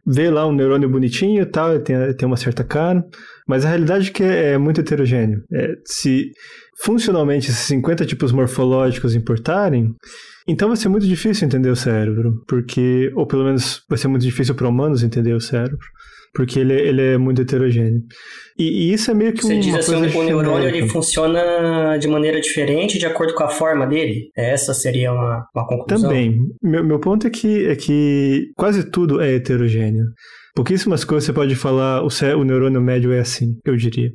vê 0.08 0.30
lá 0.30 0.47
um 0.47 0.54
neurônio 0.54 0.89
bonitinho 0.89 1.41
e 1.41 1.45
tal, 1.45 1.78
tem, 1.80 1.95
tem 2.15 2.25
uma 2.25 2.38
certa 2.38 2.63
cara, 2.63 3.04
mas 3.45 3.65
a 3.65 3.69
realidade 3.69 4.10
é 4.10 4.13
que 4.13 4.23
é, 4.23 4.54
é 4.54 4.58
muito 4.58 4.80
heterogêneo. 4.80 5.43
É, 5.51 5.73
se 5.84 6.32
funcionalmente 6.82 7.49
esses 7.49 7.65
50 7.65 8.06
tipos 8.06 8.32
morfológicos 8.32 9.13
importarem, 9.13 9.93
então 10.47 10.69
vai 10.69 10.78
ser 10.78 10.88
muito 10.88 11.06
difícil 11.06 11.45
entender 11.45 11.69
o 11.69 11.75
cérebro, 11.75 12.43
porque, 12.47 13.12
ou 13.13 13.28
pelo 13.28 13.43
menos 13.43 13.82
vai 13.89 13.97
ser 13.97 14.08
muito 14.08 14.21
difícil 14.21 14.56
para 14.56 14.69
humanos 14.69 15.04
entender 15.04 15.34
o 15.34 15.41
cérebro, 15.41 15.80
porque 16.35 16.59
ele, 16.59 16.73
ele 16.73 17.01
é 17.01 17.17
muito 17.17 17.41
heterogêneo. 17.41 18.01
E, 18.57 18.63
e 18.63 18.93
isso 18.93 19.09
é 19.09 19.13
meio 19.13 19.33
que 19.33 19.41
Você 19.41 19.53
uma 19.53 19.61
diz 19.61 19.75
assim, 19.75 19.95
o 19.95 20.23
neurônio 20.23 20.67
ele 20.67 20.87
funciona 20.87 21.97
de 21.97 22.07
maneira 22.07 22.39
diferente 22.39 22.99
de 22.99 23.05
acordo 23.05 23.33
com 23.33 23.43
a 23.43 23.49
forma 23.49 23.87
dele? 23.87 24.29
Essa 24.35 24.73
seria 24.73 25.11
uma, 25.11 25.45
uma 25.55 25.67
conclusão? 25.67 26.09
Também. 26.09 26.37
Meu, 26.61 26.83
meu 26.83 26.99
ponto 26.99 27.25
é 27.25 27.29
que, 27.29 27.65
é 27.67 27.75
que 27.75 28.51
quase 28.55 28.83
tudo 28.89 29.21
é 29.21 29.33
heterogêneo. 29.33 30.05
Pouquíssimas 30.55 31.03
coisas 31.03 31.25
você 31.25 31.33
pode 31.33 31.55
falar, 31.55 32.03
o, 32.03 32.07
o 32.07 32.43
neurônio 32.43 32.81
médio 32.81 33.11
é 33.11 33.19
assim, 33.19 33.57
eu 33.65 33.75
diria. 33.75 34.11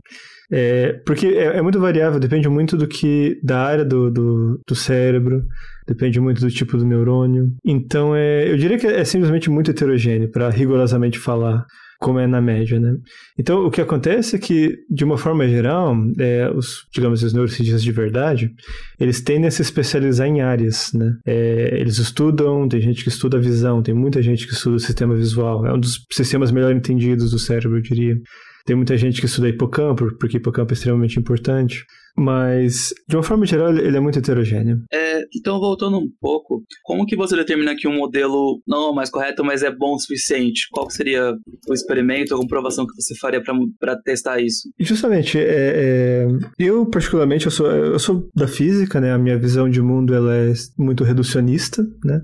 É, 0.52 0.94
porque 1.06 1.26
é, 1.26 1.58
é, 1.58 1.62
muito 1.62 1.78
variável, 1.78 2.18
depende 2.18 2.48
muito 2.48 2.76
do 2.76 2.88
que 2.88 3.38
da 3.42 3.60
área 3.60 3.84
do, 3.84 4.10
do, 4.10 4.60
do, 4.66 4.74
cérebro, 4.74 5.42
depende 5.86 6.18
muito 6.18 6.40
do 6.40 6.50
tipo 6.50 6.76
do 6.76 6.84
neurônio. 6.84 7.52
Então, 7.64 8.16
é, 8.16 8.50
eu 8.50 8.56
diria 8.56 8.78
que 8.78 8.86
é 8.86 9.04
simplesmente 9.04 9.48
muito 9.48 9.70
heterogêneo 9.70 10.30
para 10.30 10.50
rigorosamente 10.50 11.18
falar 11.18 11.64
como 12.00 12.18
é 12.18 12.26
na 12.26 12.40
média, 12.40 12.80
né? 12.80 12.94
Então, 13.38 13.66
o 13.66 13.70
que 13.70 13.80
acontece 13.80 14.34
é 14.34 14.38
que, 14.38 14.74
de 14.88 15.04
uma 15.04 15.18
forma 15.18 15.46
geral, 15.46 15.94
é, 16.18 16.50
os, 16.50 16.86
digamos, 16.92 17.22
os 17.22 17.34
neurocientistas 17.34 17.82
de 17.82 17.92
verdade, 17.92 18.50
eles 18.98 19.20
tendem 19.20 19.46
a 19.46 19.50
se 19.50 19.60
especializar 19.60 20.26
em 20.26 20.40
áreas, 20.40 20.90
né? 20.94 21.12
É, 21.26 21.78
eles 21.78 21.98
estudam, 21.98 22.66
tem 22.66 22.80
gente 22.80 23.02
que 23.02 23.10
estuda 23.10 23.36
a 23.36 23.40
visão, 23.40 23.82
tem 23.82 23.94
muita 23.94 24.22
gente 24.22 24.46
que 24.46 24.54
estuda 24.54 24.76
o 24.76 24.80
sistema 24.80 25.14
visual, 25.14 25.66
é 25.66 25.72
um 25.74 25.78
dos 25.78 26.06
sistemas 26.10 26.50
melhor 26.50 26.72
entendidos 26.74 27.30
do 27.30 27.38
cérebro, 27.38 27.76
eu 27.76 27.82
diria. 27.82 28.16
Tem 28.64 28.76
muita 28.76 28.96
gente 28.96 29.20
que 29.20 29.26
estuda 29.26 29.48
hipocampo, 29.48 30.16
porque 30.18 30.38
hipocampo 30.38 30.72
é 30.72 30.74
extremamente 30.74 31.18
importante. 31.18 31.84
Mas, 32.16 32.92
de 33.08 33.16
uma 33.16 33.22
forma 33.22 33.46
geral, 33.46 33.74
ele 33.76 33.96
é 33.96 34.00
muito 34.00 34.18
heterogêneo. 34.18 34.82
É, 34.92 34.99
então, 35.34 35.60
voltando 35.60 35.98
um 35.98 36.08
pouco, 36.20 36.62
como 36.82 37.06
que 37.06 37.16
você 37.16 37.36
determina 37.36 37.76
que 37.76 37.88
um 37.88 37.96
modelo 37.96 38.60
não 38.66 38.88
é 38.88 38.90
o 38.90 38.94
mais 38.94 39.10
correto, 39.10 39.44
mas 39.44 39.62
é 39.62 39.70
bom 39.70 39.94
o 39.94 39.98
suficiente? 39.98 40.68
Qual 40.70 40.90
seria 40.90 41.32
o 41.68 41.72
experimento, 41.72 42.34
a 42.34 42.38
comprovação 42.38 42.86
que 42.86 42.94
você 42.94 43.14
faria 43.16 43.42
para 43.78 43.96
testar 44.02 44.40
isso? 44.40 44.68
Justamente, 44.78 45.38
é, 45.38 45.44
é, 45.44 46.26
eu 46.58 46.86
particularmente, 46.86 47.46
eu 47.46 47.52
sou, 47.52 47.66
eu 47.66 47.98
sou 47.98 48.28
da 48.34 48.48
física, 48.48 49.00
né? 49.00 49.12
A 49.12 49.18
minha 49.18 49.38
visão 49.38 49.68
de 49.68 49.80
mundo 49.80 50.14
ela 50.14 50.34
é 50.34 50.52
muito 50.78 51.04
reducionista, 51.04 51.82
né? 52.04 52.20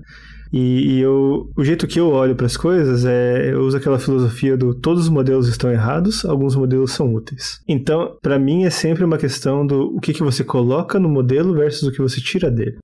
E, 0.51 0.95
e 0.95 1.01
eu, 1.01 1.49
o 1.55 1.63
jeito 1.63 1.87
que 1.87 1.99
eu 1.99 2.09
olho 2.09 2.35
para 2.35 2.45
as 2.45 2.55
coisas 2.55 3.05
é 3.05 3.51
eu 3.51 3.61
uso 3.61 3.77
aquela 3.77 3.99
filosofia 3.99 4.55
do 4.55 4.73
todos 4.73 5.03
os 5.03 5.09
modelos 5.09 5.47
estão 5.47 5.71
errados, 5.71 6.23
alguns 6.25 6.55
modelos 6.55 6.91
são 6.91 7.13
úteis. 7.13 7.59
Então, 7.67 8.17
para 8.21 8.39
mim 8.39 8.63
é 8.63 8.69
sempre 8.69 9.03
uma 9.03 9.17
questão 9.17 9.65
do 9.65 9.95
o 9.95 9.99
que, 9.99 10.13
que 10.13 10.23
você 10.23 10.43
coloca 10.43 10.99
no 10.99 11.09
modelo 11.09 11.53
versus 11.53 11.89
o 11.89 11.91
que 11.91 12.01
você 12.01 12.21
tira 12.21 12.49
dele. 12.49 12.77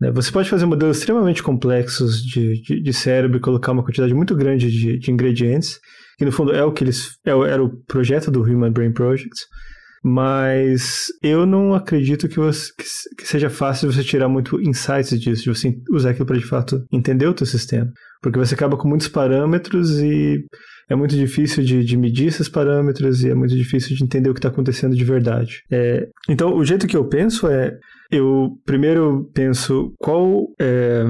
Né? 0.00 0.10
Você 0.10 0.32
pode 0.32 0.48
fazer 0.48 0.66
modelos 0.66 0.98
extremamente 0.98 1.42
complexos 1.42 2.22
de, 2.22 2.60
de, 2.62 2.82
de 2.82 2.92
cérebro 2.92 3.36
e 3.36 3.40
colocar 3.40 3.72
uma 3.72 3.84
quantidade 3.84 4.14
muito 4.14 4.34
grande 4.34 4.70
de, 4.70 4.98
de 4.98 5.10
ingredientes, 5.10 5.78
que 6.18 6.24
no 6.24 6.32
fundo 6.32 6.52
é 6.52 6.64
o 6.64 6.72
que 6.72 6.84
eles 6.84 7.10
é, 7.24 7.30
era 7.30 7.62
o 7.62 7.70
projeto 7.86 8.30
do 8.30 8.42
Human 8.42 8.72
Brain 8.72 8.92
Project. 8.92 9.36
Mas 10.04 11.06
eu 11.22 11.46
não 11.46 11.74
acredito 11.74 12.28
que, 12.28 12.36
você, 12.36 12.72
que, 13.16 13.26
seja 13.26 13.48
fácil 13.48 13.92
você 13.92 14.02
tirar 14.02 14.28
muito 14.28 14.60
insights 14.60 15.18
disso, 15.20 15.44
de 15.44 15.50
você 15.50 15.76
usar 15.90 16.10
aquilo 16.10 16.26
para 16.26 16.38
de 16.38 16.44
fato 16.44 16.84
entender 16.92 17.26
o 17.26 17.34
teu 17.34 17.46
sistema. 17.46 17.90
Porque 18.20 18.38
você 18.38 18.54
acaba 18.54 18.76
com 18.76 18.88
muitos 18.88 19.08
parâmetros 19.08 20.00
e 20.00 20.44
é 20.88 20.96
muito 20.96 21.16
difícil 21.16 21.62
de, 21.62 21.84
de, 21.84 21.96
medir 21.96 22.26
esses 22.26 22.48
parâmetros 22.48 23.22
e 23.22 23.30
é 23.30 23.34
muito 23.34 23.54
difícil 23.54 23.96
de 23.96 24.02
entender 24.02 24.28
o 24.28 24.34
que 24.34 24.38
está 24.38 24.48
acontecendo 24.48 24.96
de 24.96 25.04
verdade. 25.04 25.62
É, 25.70 26.08
então, 26.28 26.54
o 26.54 26.64
jeito 26.64 26.86
que 26.86 26.96
eu 26.96 27.04
penso 27.04 27.46
é 27.48 27.78
eu 28.12 28.50
primeiro 28.66 29.30
penso 29.32 29.94
qual, 29.98 30.46
é, 30.60 31.02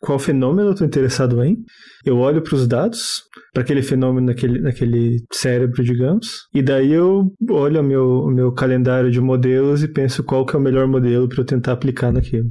qual 0.00 0.18
fenômeno 0.18 0.68
eu 0.68 0.72
estou 0.72 0.86
interessado 0.86 1.42
em, 1.44 1.56
eu 2.04 2.18
olho 2.18 2.42
para 2.42 2.56
os 2.56 2.66
dados, 2.66 3.22
para 3.54 3.62
aquele 3.62 3.80
fenômeno 3.80 4.26
naquele, 4.26 4.60
naquele 4.60 5.22
cérebro, 5.32 5.84
digamos, 5.84 6.26
e 6.52 6.60
daí 6.60 6.92
eu 6.92 7.32
olho 7.48 7.80
o 7.80 7.84
meu, 7.84 8.06
o 8.24 8.30
meu 8.30 8.52
calendário 8.52 9.08
de 9.08 9.20
modelos 9.20 9.84
e 9.84 9.88
penso 9.88 10.24
qual 10.24 10.44
que 10.44 10.56
é 10.56 10.58
o 10.58 10.62
melhor 10.62 10.88
modelo 10.88 11.28
para 11.28 11.40
eu 11.40 11.46
tentar 11.46 11.72
aplicar 11.72 12.12
naquilo. 12.12 12.50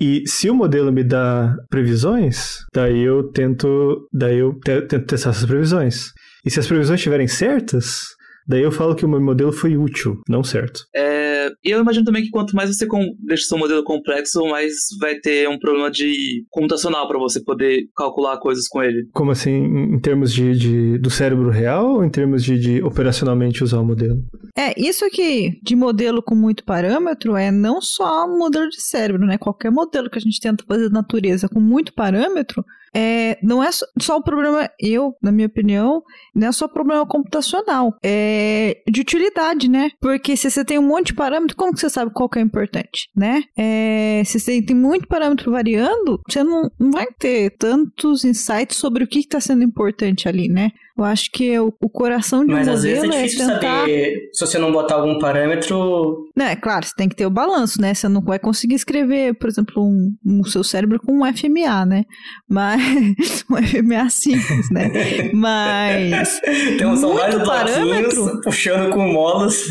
E 0.00 0.22
se 0.26 0.48
o 0.48 0.54
modelo 0.54 0.90
me 0.90 1.04
dá 1.04 1.54
previsões, 1.68 2.56
daí 2.74 3.02
eu 3.02 3.30
tento, 3.30 4.08
daí 4.10 4.38
eu 4.38 4.58
tento 4.64 5.06
testar 5.06 5.30
essas 5.30 5.44
previsões. 5.44 6.06
E 6.44 6.50
se 6.50 6.58
as 6.58 6.66
previsões 6.66 6.98
estiverem 6.98 7.28
certas, 7.28 8.06
daí 8.46 8.62
eu 8.62 8.72
falo 8.72 8.94
que 8.94 9.04
o 9.04 9.08
meu 9.08 9.20
modelo 9.20 9.52
foi 9.52 9.76
útil, 9.76 10.20
não 10.28 10.42
certo. 10.42 10.84
É, 10.94 11.50
e 11.64 11.70
eu 11.70 11.80
imagino 11.80 12.04
também 12.04 12.22
que 12.22 12.30
quanto 12.30 12.54
mais 12.54 12.74
você 12.74 12.86
deixa 13.20 13.44
seu 13.44 13.58
modelo 13.58 13.84
complexo, 13.84 14.44
mais 14.46 14.72
vai 15.00 15.16
ter 15.16 15.48
um 15.48 15.58
problema 15.58 15.90
de 15.90 16.44
computacional 16.50 17.06
para 17.08 17.18
você 17.18 17.42
poder 17.42 17.84
calcular 17.96 18.38
coisas 18.38 18.66
com 18.68 18.82
ele. 18.82 19.08
Como 19.12 19.30
assim, 19.30 19.50
em 19.50 20.00
termos 20.00 20.32
de, 20.32 20.56
de 20.56 20.98
do 20.98 21.10
cérebro 21.10 21.50
real 21.50 21.96
ou 21.96 22.04
em 22.04 22.10
termos 22.10 22.42
de, 22.44 22.58
de 22.58 22.82
operacionalmente 22.82 23.64
usar 23.64 23.80
o 23.80 23.84
modelo? 23.84 24.22
É, 24.56 24.78
isso 24.78 25.04
aqui 25.04 25.58
de 25.62 25.74
modelo 25.74 26.22
com 26.22 26.34
muito 26.34 26.64
parâmetro 26.64 27.36
é 27.36 27.50
não 27.50 27.80
só 27.80 28.26
modelo 28.28 28.68
de 28.68 28.80
cérebro, 28.82 29.26
né? 29.26 29.38
Qualquer 29.38 29.70
modelo 29.70 30.10
que 30.10 30.18
a 30.18 30.20
gente 30.20 30.40
tenta 30.40 30.64
fazer 30.66 30.88
da 30.88 31.00
natureza 31.00 31.48
com 31.48 31.60
muito 31.60 31.92
parâmetro, 31.94 32.64
é, 32.94 33.38
não 33.42 33.62
é 33.62 33.70
só 34.00 34.16
o 34.16 34.22
problema, 34.22 34.70
eu, 34.78 35.14
na 35.22 35.32
minha 35.32 35.46
opinião, 35.46 36.02
não 36.34 36.48
é 36.48 36.52
só 36.52 36.68
problema 36.68 37.06
computacional, 37.06 37.96
é 38.02 38.82
de 38.88 39.00
utilidade, 39.00 39.68
né? 39.68 39.90
Porque 40.00 40.36
se 40.36 40.50
você 40.50 40.64
tem 40.64 40.78
um 40.78 40.86
monte 40.86 41.08
de 41.08 41.14
parâmetro, 41.14 41.56
como 41.56 41.72
que 41.72 41.80
você 41.80 41.90
sabe 41.90 42.12
qual 42.12 42.28
que 42.28 42.38
é 42.38 42.42
importante, 42.42 43.08
né? 43.16 43.42
É, 43.56 44.22
se 44.24 44.38
você 44.38 44.60
tem 44.62 44.76
muito 44.76 45.06
parâmetro 45.06 45.50
variando, 45.50 46.20
você 46.28 46.44
não, 46.44 46.70
não 46.78 46.90
vai 46.90 47.06
ter 47.18 47.50
tantos 47.56 48.24
insights 48.24 48.76
sobre 48.76 49.04
o 49.04 49.06
que 49.06 49.20
está 49.20 49.40
sendo 49.40 49.64
importante 49.64 50.28
ali, 50.28 50.48
né? 50.48 50.70
Eu 50.96 51.04
acho 51.04 51.30
que 51.32 51.58
o, 51.58 51.72
o 51.80 51.88
coração 51.88 52.44
de 52.44 52.52
Mas 52.52 52.68
um 52.68 52.72
às 52.72 52.82
vezes 52.82 53.04
é 53.04 53.08
difícil 53.08 53.42
é 53.42 53.54
tentar... 53.54 53.80
saber 53.80 54.30
se 54.32 54.46
você 54.46 54.58
não 54.58 54.72
botar 54.72 54.96
algum 54.96 55.18
parâmetro. 55.18 56.28
Não, 56.36 56.46
é 56.46 56.56
claro, 56.56 56.86
você 56.86 56.92
tem 56.94 57.08
que 57.08 57.16
ter 57.16 57.26
o 57.26 57.30
balanço, 57.30 57.80
né? 57.80 57.94
Você 57.94 58.08
não 58.08 58.20
vai 58.20 58.38
conseguir 58.38 58.74
escrever, 58.74 59.34
por 59.34 59.48
exemplo, 59.48 59.82
um, 59.82 60.14
um 60.24 60.44
seu 60.44 60.62
cérebro 60.62 61.00
com 61.00 61.20
um 61.20 61.34
FMA, 61.34 61.86
né? 61.86 62.04
Mas. 62.48 63.44
um 63.50 63.56
FMA 63.56 64.10
simples, 64.10 64.70
né? 64.70 64.90
Mas. 65.32 66.40
Então 66.74 66.96
são 66.96 67.14
vários 67.14 67.42
parâmetro 67.42 68.40
puxando 68.42 68.90
com 68.92 69.12
molas. 69.12 69.64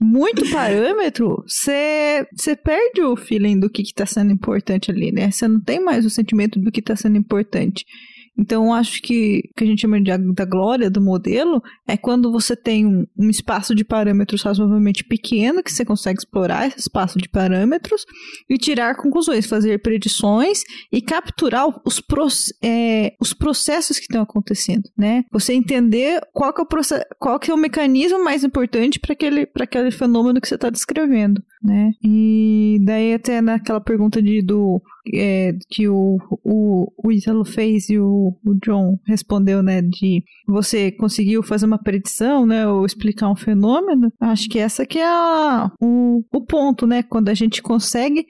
muito 0.00 0.48
parâmetro, 0.50 1.44
você 1.46 2.26
perde 2.64 3.02
o 3.02 3.16
feeling 3.16 3.58
do 3.58 3.70
que 3.70 3.82
está 3.82 4.04
sendo 4.06 4.32
importante 4.32 4.90
ali, 4.90 5.12
né? 5.12 5.30
Você 5.30 5.46
não 5.46 5.60
tem 5.60 5.80
mais 5.80 6.04
o 6.04 6.10
sentimento 6.10 6.58
do 6.60 6.70
que 6.70 6.80
está 6.80 6.96
sendo 6.96 7.16
importante. 7.16 7.84
Então, 8.38 8.72
acho 8.72 9.00
que 9.02 9.48
o 9.50 9.54
que 9.56 9.64
a 9.64 9.66
gente 9.66 9.80
chama 9.80 10.00
de 10.00 10.16
da 10.34 10.44
glória 10.44 10.90
do 10.90 11.00
modelo 11.00 11.62
é 11.86 11.96
quando 11.96 12.30
você 12.30 12.54
tem 12.54 12.86
um, 12.86 13.06
um, 13.18 13.30
espaço 13.30 13.74
de 13.74 13.84
parâmetros 13.84 14.42
razoavelmente 14.42 15.04
pequeno, 15.04 15.62
que 15.62 15.72
você 15.72 15.84
consegue 15.84 16.18
explorar 16.18 16.66
esse 16.66 16.80
espaço 16.80 17.18
de 17.18 17.28
parâmetros 17.28 18.04
e 18.48 18.58
tirar 18.58 18.96
conclusões, 18.96 19.46
fazer 19.46 19.80
predições 19.80 20.62
e 20.92 21.00
capturar 21.00 21.66
os, 21.84 22.02
é, 22.62 23.14
os 23.20 23.32
processos 23.32 23.98
que 23.98 24.04
estão 24.04 24.22
acontecendo, 24.22 24.84
né? 24.96 25.24
Você 25.32 25.54
entender 25.54 26.20
qual 26.32 26.52
que 26.52 26.60
é 26.60 26.64
o, 26.64 26.66
processo, 26.66 27.04
qual 27.18 27.38
que 27.38 27.50
é 27.50 27.54
o 27.54 27.58
mecanismo 27.58 28.22
mais 28.22 28.44
importante 28.44 29.00
para 29.00 29.12
aquele, 29.12 29.48
aquele 29.60 29.90
fenômeno 29.90 30.40
que 30.40 30.48
você 30.48 30.56
está 30.56 30.70
descrevendo, 30.70 31.42
né? 31.62 31.92
E 32.02 32.78
daí 32.84 33.14
até 33.14 33.40
naquela 33.40 33.80
pergunta 33.80 34.20
de, 34.20 34.42
do 34.42 34.80
é, 35.14 35.52
que 35.68 35.88
o, 35.88 36.18
o, 36.44 36.92
o 37.02 37.12
Italo 37.12 37.44
fez 37.44 37.88
e 37.88 37.98
o, 37.98 38.25
o 38.44 38.54
John 38.64 38.98
respondeu, 39.06 39.62
né, 39.62 39.82
de 39.82 40.22
você 40.46 40.90
conseguiu 40.92 41.42
fazer 41.42 41.66
uma 41.66 41.78
predição, 41.78 42.46
né, 42.46 42.66
ou 42.66 42.84
explicar 42.84 43.30
um 43.30 43.36
fenômeno, 43.36 44.12
acho 44.20 44.48
que 44.48 44.58
essa 44.58 44.86
que 44.86 44.98
é 44.98 45.06
a, 45.06 45.70
o, 45.80 46.22
o 46.32 46.44
ponto, 46.44 46.86
né, 46.86 47.02
quando 47.02 47.28
a 47.28 47.34
gente 47.34 47.62
consegue, 47.62 48.24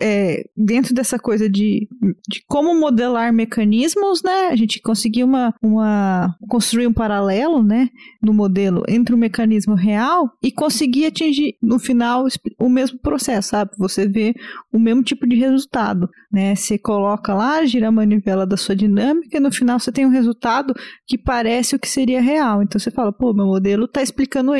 é, 0.00 0.44
dentro 0.56 0.94
dessa 0.94 1.18
coisa 1.18 1.48
de, 1.48 1.88
de 2.28 2.42
como 2.46 2.78
modelar 2.78 3.32
mecanismos, 3.32 4.22
né, 4.22 4.48
a 4.48 4.56
gente 4.56 4.80
conseguiu 4.80 5.26
uma, 5.26 5.54
uma, 5.62 6.34
construir 6.48 6.86
um 6.86 6.92
paralelo, 6.92 7.62
né, 7.62 7.88
no 8.22 8.32
modelo 8.32 8.82
entre 8.88 9.14
o 9.14 9.18
mecanismo 9.18 9.74
real 9.74 10.30
e 10.42 10.52
conseguir 10.52 11.06
atingir, 11.06 11.56
no 11.62 11.78
final, 11.78 12.26
o 12.58 12.68
mesmo 12.68 12.98
processo, 12.98 13.50
sabe, 13.50 13.70
você 13.78 14.06
vê 14.06 14.34
o 14.72 14.78
mesmo 14.78 15.02
tipo 15.02 15.26
de 15.26 15.36
resultado, 15.36 16.08
né, 16.30 16.54
você 16.54 16.78
coloca 16.78 17.34
lá, 17.34 17.64
gira 17.64 17.88
a 17.88 17.92
manivela 17.92 18.46
da 18.46 18.56
sua 18.56 18.76
dinâmica 18.76 19.17
e 19.30 19.40
no 19.40 19.52
final 19.52 19.78
você 19.78 19.92
tem 19.92 20.06
um 20.06 20.10
resultado 20.10 20.74
que 21.06 21.18
parece 21.18 21.48
parece 21.58 21.76
o 21.76 21.78
que 21.78 21.88
seria 21.88 22.20
real. 22.20 22.62
Então 22.62 22.78
você 22.78 22.90
fala, 22.90 23.12
pô, 23.12 23.32
meu 23.32 23.46
modelo 23.46 23.84
está 23.84 24.02
explicando 24.02 24.52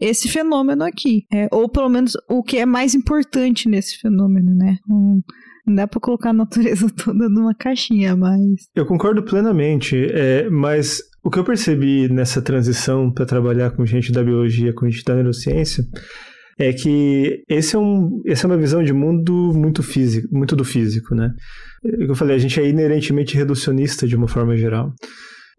esse 0.00 0.28
fenômeno 0.28 0.84
aqui. 0.84 1.24
É, 1.32 1.48
ou 1.50 1.68
pelo 1.68 1.88
menos 1.88 2.12
o 2.28 2.42
que 2.42 2.58
é 2.58 2.66
mais 2.66 2.94
importante 2.94 3.68
nesse 3.68 3.98
fenômeno, 3.98 4.54
né? 4.54 4.76
Um, 4.88 5.20
não 5.66 5.74
dá 5.76 5.86
para 5.86 6.00
colocar 6.00 6.30
a 6.30 6.34
natureza 6.34 6.88
toda 7.04 7.28
numa 7.28 7.54
caixinha, 7.54 8.16
mas. 8.16 8.68
Eu 8.74 8.86
concordo 8.86 9.22
plenamente, 9.22 9.96
é, 9.96 10.50
mas 10.50 11.00
o 11.24 11.30
que 11.30 11.38
eu 11.38 11.44
percebi 11.44 12.08
nessa 12.08 12.42
transição 12.42 13.12
para 13.12 13.24
trabalhar 13.24 13.70
com 13.70 13.86
gente 13.86 14.10
da 14.10 14.24
biologia, 14.24 14.74
com 14.74 14.88
gente 14.90 15.04
da 15.04 15.14
neurociência, 15.14 15.84
é 16.68 16.72
que 16.72 17.42
esse 17.48 17.76
é 17.76 17.78
um, 17.78 18.20
essa 18.26 18.46
é 18.46 18.48
uma 18.48 18.56
visão 18.56 18.82
de 18.82 18.92
mundo 18.92 19.52
muito 19.54 19.82
físico, 19.82 20.28
muito 20.30 20.54
do 20.54 20.64
físico, 20.64 21.14
né? 21.14 21.30
É 21.84 22.04
eu 22.04 22.14
falei, 22.14 22.36
a 22.36 22.38
gente 22.38 22.60
é 22.60 22.68
inerentemente 22.68 23.36
reducionista 23.36 24.06
de 24.06 24.16
uma 24.16 24.28
forma 24.28 24.56
geral. 24.56 24.92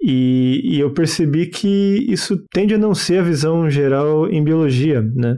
E, 0.01 0.61
e 0.63 0.79
eu 0.79 0.93
percebi 0.93 1.47
que 1.47 2.05
isso 2.09 2.37
tende 2.51 2.73
a 2.73 2.77
não 2.77 2.93
ser 2.93 3.19
a 3.19 3.23
visão 3.23 3.69
geral 3.69 4.29
em 4.29 4.43
biologia, 4.43 5.01
né? 5.01 5.37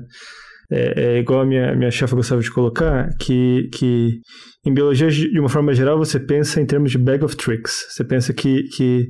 É, 0.72 1.18
é, 1.18 1.20
igual 1.20 1.42
a 1.42 1.46
minha, 1.46 1.76
minha 1.76 1.92
chefa 1.92 2.16
gostava 2.16 2.42
de 2.42 2.52
colocar, 2.52 3.10
que, 3.20 3.70
que 3.72 4.20
em 4.66 4.74
biologia, 4.74 5.10
de 5.12 5.40
uma 5.40 5.50
forma 5.50 5.74
geral, 5.76 5.98
você 5.98 6.20
pensa 6.20 6.60
em 6.60 6.66
termos 6.66 6.92
de 6.92 6.98
bag 6.98 7.24
of 7.24 7.36
tricks. 7.36 7.86
Você 7.90 8.04
pensa 8.04 8.34
que, 8.34 8.64
que 8.76 9.08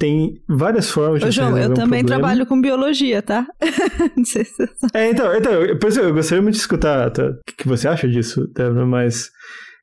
tem 0.00 0.40
várias 0.48 0.90
formas 0.90 1.20
de 1.20 1.26
Ô, 1.26 1.30
João, 1.30 1.58
eu 1.58 1.74
também 1.74 2.02
trabalho 2.02 2.46
com 2.46 2.58
biologia, 2.58 3.20
tá? 3.20 3.46
Não 4.16 4.24
sei 4.24 4.44
se 4.44 4.56
você 4.56 4.66
sabe. 4.66 4.92
É, 4.94 5.10
então, 5.10 5.36
então 5.36 5.78
por 5.78 5.90
isso 5.90 6.00
eu 6.00 6.14
gostaria 6.14 6.42
muito 6.42 6.54
de 6.54 6.60
escutar 6.60 7.10
tá, 7.10 7.26
o 7.26 7.56
que 7.56 7.68
você 7.68 7.86
acha 7.86 8.08
disso, 8.08 8.48
Débora, 8.54 8.86
mas 8.86 9.28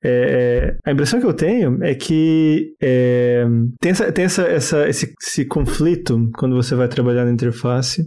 é, 0.03 0.10
é, 0.10 0.89
a 0.89 0.91
impressão 0.91 1.19
que 1.19 1.25
eu 1.27 1.34
tenho 1.34 1.84
é 1.84 1.93
que 1.93 2.73
é, 2.82 3.45
tem, 3.80 3.91
essa, 3.91 4.12
tem 4.12 4.25
essa, 4.25 4.41
essa, 4.41 4.89
esse, 4.89 5.13
esse 5.21 5.45
conflito 5.45 6.17
quando 6.34 6.56
você 6.56 6.73
vai 6.73 6.88
trabalhar 6.88 7.23
na 7.23 7.32
interface, 7.32 8.03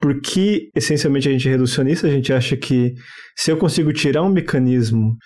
porque 0.00 0.70
essencialmente 0.76 1.28
a 1.28 1.32
gente 1.32 1.48
é 1.48 1.50
reducionista, 1.50 2.06
a 2.06 2.10
gente 2.10 2.32
acha 2.32 2.56
que 2.56 2.94
se 3.36 3.50
eu 3.50 3.56
consigo 3.56 3.92
tirar 3.92 4.22
um 4.22 4.32
mecanismo 4.32 5.16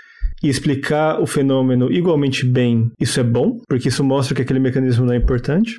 e 0.43 0.49
explicar 0.49 1.21
o 1.21 1.27
fenômeno 1.27 1.91
igualmente 1.91 2.47
bem, 2.47 2.91
isso 3.01 3.19
é 3.19 3.23
bom, 3.25 3.59
porque 3.69 3.89
isso 3.89 4.05
mostra 4.05 4.35
que 4.35 4.43
aquele 4.43 4.61
mecanismo 4.61 5.07
não 5.07 5.15
é 5.15 5.17
importante. 5.17 5.75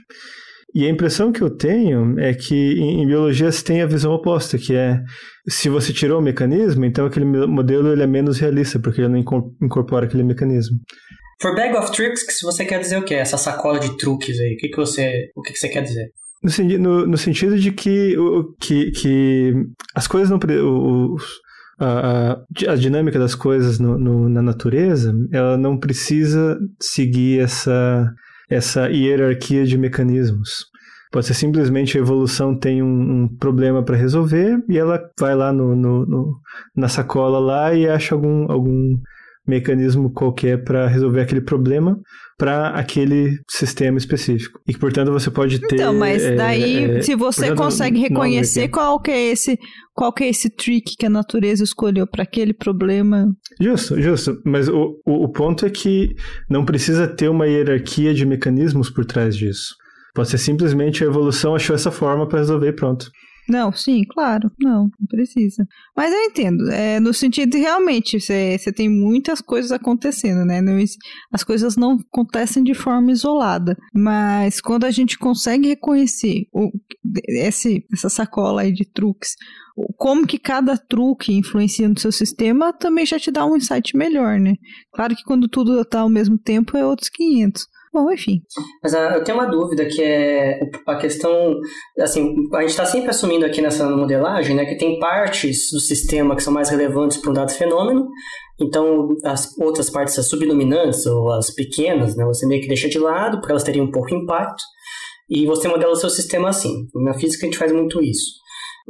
E 0.76 0.86
a 0.86 0.90
impressão 0.90 1.32
que 1.32 1.42
eu 1.42 1.50
tenho 1.50 2.20
é 2.20 2.34
que 2.34 2.74
em, 2.74 3.06
biologia 3.08 3.52
se 3.52 3.64
tem 3.64 3.82
a 3.82 3.86
visão 3.86 4.12
oposta, 4.12 4.58
que 4.58 4.76
é 4.76 5.00
se 5.48 5.70
você 5.70 5.94
tirou 5.94 6.20
o 6.20 6.22
mecanismo, 6.22 6.86
então 6.86 7.06
aquele 7.06 7.26
modelo 7.26 7.92
ele 7.92 8.04
é 8.04 8.08
menos 8.08 8.38
realista, 8.38 8.78
porque 8.80 9.02
ele 9.02 9.08
não 9.08 9.18
incorpora 9.62 10.06
aquele 10.06 10.24
mecanismo. 10.24 10.78
For 11.42 11.56
bag 11.56 11.76
of 11.78 11.92
tricks, 11.92 12.26
você 12.44 12.66
quer 12.66 12.80
dizer 12.80 12.98
o 12.98 13.04
quê? 13.04 13.14
Essa 13.16 13.38
sacola 13.38 13.80
de 13.80 13.96
truques 13.98 14.40
aí, 14.40 14.56
o 14.56 14.58
que, 14.58 14.70
que 14.70 14.78
você, 14.78 15.30
o 15.36 15.42
que, 15.42 15.54
que 15.54 15.60
você 15.60 15.70
quer 15.70 15.84
dizer? 15.84 16.12
No, 16.44 16.80
no, 16.80 17.08
no 17.08 17.18
sentido 17.18 17.58
de 17.58 17.72
que, 17.72 18.16
que, 18.60 18.92
que 18.92 19.54
as 19.96 20.08
coisas 20.08 20.30
não. 20.30 20.38
O, 20.64 21.16
a, 21.80 22.40
a, 22.68 22.76
dinâmica 22.76 23.20
das 23.20 23.36
coisas 23.36 23.80
no, 23.80 23.98
no, 23.98 24.30
na 24.30 24.42
natureza, 24.42 25.14
ela 25.32 25.58
não 25.58 25.78
precisa 25.78 26.58
seguir 26.80 27.40
essa, 27.40 28.12
essa 28.50 28.90
hierarquia 28.90 29.66
de 29.66 29.78
mecanismos. 29.78 30.66
Pode 31.12 31.26
ser 31.28 31.36
simplesmente 31.36 31.98
a 31.98 32.02
evolução 32.02 32.58
tem 32.58 32.82
um, 32.82 33.24
um 33.24 33.28
problema 33.38 33.84
para 33.84 33.96
resolver 33.96 34.62
e 34.68 34.78
ela 34.78 35.00
vai 35.20 35.36
lá 35.36 35.54
no, 35.54 35.76
no, 35.76 36.06
no, 36.06 36.40
na 36.76 36.90
sacola 36.90 37.40
lá 37.40 37.74
e 37.74 37.88
acha 37.88 38.14
algum, 38.14 38.52
algum 38.52 38.98
mecanismo 39.48 40.12
qualquer 40.12 40.64
para 40.64 40.88
resolver 40.88 41.22
aquele 41.22 41.42
problema 41.42 41.98
para 42.38 42.70
aquele 42.70 43.40
sistema 43.50 43.98
específico. 43.98 44.60
E 44.68 44.74
que, 44.74 44.80
portanto, 44.80 45.12
você 45.12 45.32
pode 45.32 45.60
ter... 45.60 45.76
Então, 45.76 45.94
mas 45.94 46.22
daí, 46.36 46.98
é, 46.98 47.02
se 47.02 47.16
você 47.16 47.48
portanto, 47.48 47.58
consegue 47.58 48.00
reconhecer 48.00 48.68
qual 48.68 49.00
que 49.00 49.10
é 49.10 49.32
esse 49.32 49.58
qual 49.96 50.14
que 50.14 50.24
é 50.24 50.30
esse 50.30 50.48
trick 50.48 50.96
que 50.96 51.08
a 51.08 51.10
natureza 51.10 51.64
escolheu 51.64 52.06
para 52.06 52.22
aquele 52.22 52.54
problema. 52.54 53.26
Justo, 53.60 54.00
justo. 54.00 54.40
Mas 54.46 54.70
o, 54.70 55.00
o, 55.04 55.24
o 55.24 55.32
ponto 55.32 55.66
é 55.66 55.72
que 55.72 56.14
não 56.48 56.64
precisa 56.64 57.08
ter 57.08 57.30
uma 57.30 57.48
hierarquia 57.48 58.14
de 58.14 58.24
mecanismos 58.24 58.92
por 58.92 59.04
trás 59.04 59.36
disso. 59.36 59.74
Pode 60.14 60.30
ser 60.30 60.38
simplesmente 60.38 61.04
a 61.04 61.08
evolução 61.08 61.56
achou 61.56 61.76
essa 61.76 61.90
forma 61.90 62.28
para 62.28 62.40
resolver 62.40 62.70
e 62.70 62.74
pronto. 62.74 63.10
Não, 63.50 63.72
sim, 63.72 64.04
claro, 64.04 64.52
não, 64.60 64.84
não 65.00 65.08
precisa. 65.08 65.66
Mas 65.96 66.14
eu 66.14 66.20
entendo, 66.26 66.70
é, 66.70 67.00
no 67.00 67.14
sentido 67.14 67.52
de 67.52 67.60
realmente 67.60 68.20
você, 68.20 68.58
tem 68.76 68.90
muitas 68.90 69.40
coisas 69.40 69.72
acontecendo, 69.72 70.44
né? 70.46 70.62
Não, 70.62 70.78
as 71.32 71.44
coisas 71.44 71.78
não 71.78 71.98
acontecem 72.12 72.62
de 72.62 72.74
forma 72.74 73.12
isolada, 73.12 73.78
mas 73.94 74.60
quando 74.60 74.84
a 74.84 74.92
gente 74.92 75.18
consegue 75.18 75.70
reconhecer 75.70 76.46
o, 76.52 76.70
esse, 77.30 77.86
essa 77.92 78.10
sacola 78.10 78.64
aí 78.64 78.74
de 78.74 78.84
truques, 78.86 79.36
como 79.96 80.28
que 80.28 80.40
cada 80.40 80.78
truque 80.78 81.34
influencia 81.34 81.88
no 81.88 82.00
seu 82.00 82.12
sistema, 82.12 82.74
também 82.74 83.06
já 83.06 83.20
te 83.20 83.32
dá 83.32 83.46
um 83.46 83.56
insight 83.56 83.96
melhor, 83.96 84.40
né? 84.40 84.56
Claro 84.92 85.16
que 85.16 85.24
quando 85.24 85.48
tudo 85.48 85.80
está 85.80 86.02
ao 86.02 86.10
mesmo 86.10 86.38
tempo 86.38 86.76
é 86.76 86.86
outros 86.86 87.10
500. 87.10 87.66
Bom, 87.98 88.12
enfim. 88.12 88.44
Mas 88.84 88.94
uh, 88.94 89.16
eu 89.16 89.24
tenho 89.24 89.40
uma 89.40 89.48
dúvida 89.48 89.84
que 89.88 90.04
é 90.04 90.60
a 90.86 90.98
questão, 90.98 91.60
assim, 92.00 92.36
a 92.54 92.62
gente 92.62 92.70
está 92.70 92.86
sempre 92.86 93.10
assumindo 93.10 93.44
aqui 93.44 93.60
nessa 93.60 93.90
modelagem, 93.90 94.56
né, 94.56 94.66
que 94.66 94.76
tem 94.76 95.00
partes 95.00 95.72
do 95.72 95.80
sistema 95.80 96.36
que 96.36 96.44
são 96.44 96.54
mais 96.54 96.70
relevantes 96.70 97.18
para 97.18 97.32
um 97.32 97.34
dado 97.34 97.52
fenômeno, 97.52 98.08
então 98.62 99.08
as 99.24 99.58
outras 99.58 99.90
partes, 99.90 100.20
as 100.20 100.30
subdominantes 100.30 101.08
ou 101.08 101.32
as 101.32 101.50
pequenas, 101.50 102.16
né, 102.16 102.24
você 102.24 102.46
meio 102.46 102.62
que 102.62 102.68
deixa 102.68 102.88
de 102.88 103.00
lado, 103.00 103.40
porque 103.40 103.52
elas 103.52 103.64
teriam 103.64 103.90
pouco 103.90 104.14
impacto, 104.14 104.64
e 105.28 105.48
você 105.48 105.68
modela 105.68 105.94
o 105.94 105.96
seu 105.96 106.12
sistema 106.12 106.50
assim. 106.50 106.88
Na 106.94 107.16
física 107.16 107.48
a 107.48 107.50
gente 107.50 107.58
faz 107.58 107.72
muito 107.72 108.00
isso. 108.00 108.38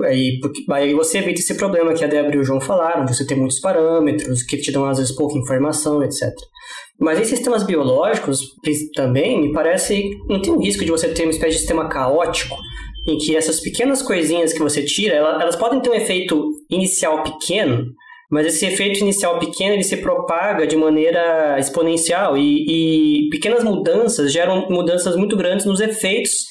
Aí, 0.04 0.38
aí 0.72 0.94
você 0.94 1.20
evita 1.20 1.40
esse 1.40 1.56
problema 1.56 1.94
que 1.94 2.04
a 2.04 2.08
Débora 2.08 2.36
e 2.36 2.40
o 2.40 2.44
João 2.44 2.60
falaram, 2.60 3.08
você 3.08 3.26
ter 3.26 3.36
muitos 3.36 3.62
parâmetros, 3.62 4.44
que 4.44 4.58
te 4.58 4.70
dão 4.70 4.86
às 4.86 4.98
vezes 4.98 5.16
pouca 5.16 5.38
informação, 5.40 6.04
etc. 6.04 6.30
Mas 7.00 7.20
em 7.20 7.26
sistemas 7.26 7.64
biológicos 7.64 8.56
também, 8.96 9.40
me 9.40 9.54
parece, 9.54 10.10
não 10.28 10.42
tem 10.42 10.52
um 10.52 10.60
risco 10.60 10.84
de 10.84 10.92
você 10.92 11.10
ter 11.10 11.24
uma 11.24 11.32
espécie 11.32 11.54
de 11.54 11.60
sistema 11.60 11.88
caótico, 11.88 12.58
em 13.08 13.18
que 13.18 13.36
essas 13.36 13.60
pequenas 13.60 14.02
coisinhas 14.02 14.52
que 14.52 14.60
você 14.60 14.84
tira, 14.84 15.16
elas, 15.16 15.56
podem 15.56 15.80
ter 15.80 15.90
um 15.90 15.94
efeito 15.94 16.52
inicial 16.70 17.24
pequeno, 17.24 17.86
mas 18.30 18.46
esse 18.46 18.66
efeito 18.66 19.00
inicial 19.00 19.40
pequeno 19.40 19.76
ele 19.76 19.84
se 19.84 19.98
propaga 19.98 20.68
de 20.68 20.76
maneira 20.76 21.58
exponencial 21.58 22.38
e, 22.38 23.26
e 23.26 23.30
pequenas 23.30 23.64
mudanças 23.64 24.34
geram 24.34 24.68
mudanças 24.70 25.16
muito 25.16 25.38
grandes 25.38 25.66
nos 25.66 25.80
efeitos 25.80 26.48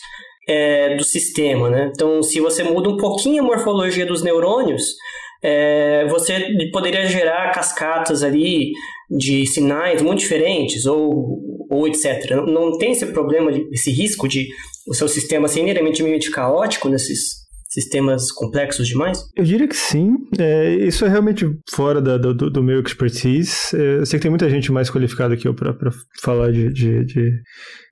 é, 0.48 0.94
do 0.96 1.04
sistema, 1.04 1.68
né? 1.68 1.90
Então, 1.92 2.22
se 2.22 2.40
você 2.40 2.62
muda 2.62 2.88
um 2.88 2.96
pouquinho 2.96 3.42
a 3.42 3.46
morfologia 3.46 4.06
dos 4.06 4.22
neurônios, 4.22 4.94
é, 5.42 6.06
você 6.06 6.48
poderia 6.72 7.04
gerar 7.06 7.50
cascatas 7.52 8.22
ali 8.22 8.72
de 9.10 9.46
sinais 9.46 10.02
muito 10.02 10.20
diferentes 10.20 10.86
ou, 10.86 11.66
ou 11.70 11.86
etc. 11.86 12.30
Não, 12.30 12.46
não 12.46 12.78
tem 12.78 12.92
esse 12.92 13.06
problema, 13.06 13.50
esse 13.72 13.90
risco 13.90 14.28
de 14.28 14.48
o 14.86 14.94
seu 14.94 15.08
sistema 15.08 15.48
ser 15.48 15.60
inerente 15.60 16.30
caótico 16.30 16.88
nesses 16.88 17.46
sistemas 17.68 18.32
complexos 18.32 18.86
demais? 18.86 19.18
Eu 19.36 19.44
diria 19.44 19.68
que 19.68 19.76
sim. 19.76 20.14
É, 20.38 20.74
isso 20.76 21.04
é 21.04 21.08
realmente 21.08 21.46
fora 21.70 22.00
da, 22.00 22.16
do, 22.16 22.34
do, 22.34 22.62
meu 22.62 22.80
expertise. 22.80 23.52
É, 23.74 23.98
eu 23.98 24.06
sei 24.06 24.18
que 24.18 24.22
tem 24.22 24.30
muita 24.30 24.48
gente 24.48 24.72
mais 24.72 24.90
qualificada 24.90 25.36
que 25.36 25.46
eu 25.46 25.54
para 25.54 25.74
falar 26.22 26.52
de, 26.52 26.72
de, 26.72 27.04
de 27.04 27.30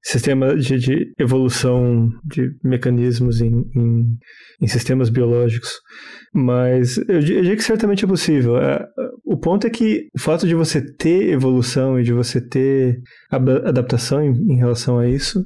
sistema 0.05 0.55
de, 0.55 0.79
de, 0.79 1.13
evolução 1.19 2.11
de 2.25 2.51
mecanismos 2.63 3.41
em, 3.41 3.51
em, 3.75 4.19
em, 4.61 4.67
sistemas 4.67 5.09
biológicos. 5.09 5.81
Mas 6.33 6.99
eu, 6.99 7.15
eu 7.15 7.21
diria 7.21 7.57
que 7.57 7.65
certamente 7.65 8.05
é 8.05 8.09
possível. 8.09 8.59
É, 8.59 8.87
o 9.25 9.39
ponto 9.39 9.67
é 9.67 9.71
que 9.71 10.09
o 10.15 10.21
fato 10.21 10.47
de 10.47 10.55
você 10.55 10.83
ter 10.83 11.31
evolução 11.31 11.99
e 11.99 12.03
de 12.03 12.13
você 12.13 12.39
ter 12.41 13.01
adaptação 13.31 14.23
em, 14.23 14.53
em 14.53 14.57
relação 14.57 14.99
a 14.99 15.09
isso 15.09 15.43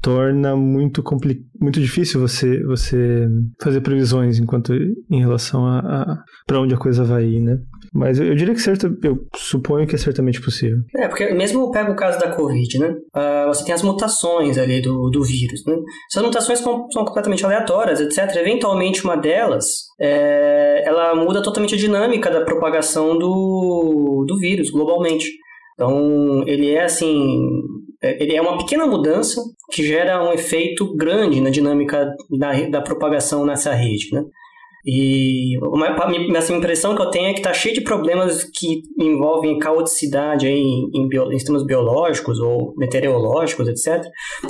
torna 0.00 0.56
muito 0.56 1.02
compli 1.02 1.40
muito 1.60 1.80
difícil 1.80 2.20
você 2.20 2.62
você 2.64 3.26
fazer 3.60 3.80
previsões 3.80 4.38
enquanto 4.38 4.72
em 5.10 5.20
relação 5.20 5.66
a, 5.66 5.78
a 5.78 6.24
para 6.46 6.60
onde 6.60 6.74
a 6.74 6.78
coisa 6.78 7.04
vai 7.04 7.24
ir, 7.24 7.40
né? 7.40 7.58
Mas 7.92 8.18
eu, 8.18 8.26
eu, 8.26 8.34
diria 8.34 8.54
que 8.54 8.60
certo, 8.60 8.94
eu 9.02 9.26
suponho 9.34 9.86
que 9.86 9.94
é 9.94 9.98
certamente 9.98 10.40
possível. 10.40 10.78
É, 10.94 11.08
porque 11.08 11.32
mesmo 11.32 11.70
pega 11.70 11.90
o 11.90 11.96
caso 11.96 12.18
da 12.18 12.30
Covid, 12.30 12.78
né? 12.78 12.94
Uh, 13.14 13.46
você 13.48 13.64
tem 13.64 13.74
as 13.74 13.82
mutações 13.82 14.58
ali 14.58 14.80
do, 14.80 15.08
do 15.10 15.22
vírus, 15.22 15.64
né? 15.66 15.74
Essas 16.10 16.22
mutações 16.22 16.58
são, 16.58 16.86
são 16.90 17.04
completamente 17.04 17.44
aleatórias, 17.44 18.00
etc. 18.00 18.36
Eventualmente 18.36 19.04
uma 19.04 19.16
delas, 19.16 19.64
é, 20.00 20.82
ela 20.86 21.14
muda 21.14 21.42
totalmente 21.42 21.74
a 21.74 21.78
dinâmica 21.78 22.30
da 22.30 22.44
propagação 22.44 23.18
do, 23.18 24.24
do 24.26 24.38
vírus 24.38 24.70
globalmente. 24.70 25.26
Então, 25.74 26.42
ele 26.46 26.70
é 26.70 26.84
assim, 26.84 27.38
é, 28.02 28.22
ele 28.22 28.36
é 28.36 28.40
uma 28.40 28.58
pequena 28.58 28.86
mudança 28.86 29.42
que 29.72 29.82
gera 29.82 30.22
um 30.22 30.32
efeito 30.32 30.94
grande 30.96 31.40
na 31.40 31.50
dinâmica 31.50 32.14
da, 32.38 32.52
da 32.68 32.80
propagação 32.80 33.44
nessa 33.44 33.72
rede, 33.74 34.08
né? 34.12 34.22
E 34.90 35.58
uma, 35.58 35.86
essa 36.38 36.54
impressão 36.54 36.96
que 36.96 37.02
eu 37.02 37.10
tenho 37.10 37.26
é 37.26 37.32
que 37.34 37.40
está 37.40 37.52
cheio 37.52 37.74
de 37.74 37.82
problemas 37.82 38.42
que 38.42 38.80
envolvem 38.98 39.58
caoticidade 39.58 40.46
aí 40.46 40.54
em, 40.54 40.90
em, 40.94 41.06
bio, 41.06 41.30
em, 41.30 41.38
sistemas 41.38 41.62
biológicos 41.62 42.40
ou 42.40 42.72
meteorológicos, 42.74 43.68
etc. 43.68 44.02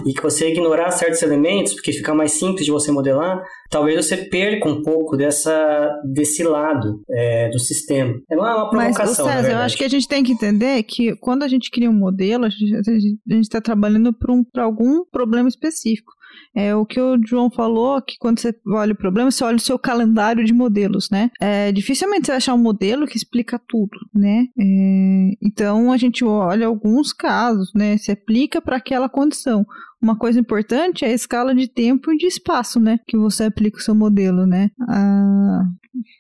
E 0.07 0.15
que 0.15 0.23
você 0.23 0.49
ignorar 0.49 0.93
certos 0.93 1.21
elementos, 1.23 1.75
porque 1.75 1.93
fica 1.93 2.15
mais 2.15 2.31
simples 2.31 2.65
de 2.65 2.71
você 2.71 2.93
modelar, 2.93 3.43
talvez 3.69 4.07
você 4.07 4.17
perca 4.17 4.69
um 4.69 4.81
pouco 4.81 5.17
dessa, 5.17 5.93
desse 6.05 6.45
lado 6.45 7.03
é, 7.11 7.49
do 7.49 7.59
sistema. 7.59 8.15
É 8.31 8.37
uma, 8.37 8.59
uma 8.59 8.71
provocação. 8.71 9.27
Mas, 9.27 9.35
César, 9.35 9.51
eu 9.51 9.59
acho 9.59 9.77
que 9.77 9.85
a 9.85 9.89
gente 9.89 10.07
tem 10.07 10.23
que 10.23 10.31
entender 10.31 10.85
que 10.85 11.17
quando 11.17 11.43
a 11.43 11.49
gente 11.49 11.69
cria 11.69 11.91
um 11.91 11.99
modelo, 11.99 12.45
a 12.45 12.49
gente 12.49 13.19
está 13.41 13.61
trabalhando 13.61 14.13
para 14.13 14.33
um, 14.33 14.45
algum 14.57 15.05
problema 15.11 15.49
específico. 15.49 16.13
É 16.55 16.75
o 16.75 16.85
que 16.85 17.01
o 17.01 17.19
João 17.27 17.51
falou, 17.51 18.01
que 18.03 18.17
quando 18.19 18.41
você 18.41 18.55
olha 18.67 18.93
o 18.93 18.97
problema, 18.97 19.31
você 19.31 19.45
olha 19.45 19.57
o 19.57 19.61
seu 19.61 19.79
calendário 19.79 20.45
de 20.45 20.53
modelos, 20.53 21.09
né? 21.11 21.31
É, 21.41 21.71
dificilmente 21.73 22.27
você 22.27 22.33
vai 22.33 22.37
achar 22.39 22.55
um 22.55 22.59
modelo 22.59 23.07
que 23.07 23.17
explica 23.17 23.61
tudo, 23.69 23.99
né? 24.15 24.47
É, 24.59 25.31
então 25.43 25.93
a 25.93 25.97
gente 25.97 26.25
olha 26.25 26.67
alguns 26.67 27.13
casos, 27.13 27.73
né? 27.75 27.97
Se 27.97 28.11
aplica 28.11 28.61
para 28.61 28.77
aquela 28.77 29.09
condição. 29.09 29.67
uma 30.01 30.17
coisa 30.17 30.39
importante 30.39 31.05
é 31.05 31.09
a 31.09 31.15
escala 31.15 31.55
de 31.55 31.69
tempo 31.69 32.13
e 32.13 32.17
de 32.17 32.27
espaço, 32.27 32.79
né? 32.81 32.99
Que 33.07 33.17
você 33.17 33.45
aplica 33.45 33.79
o 33.79 33.83
seu 33.83 33.95
modelo, 33.95 34.47
né? 34.47 34.71
Ah, 34.89 35.63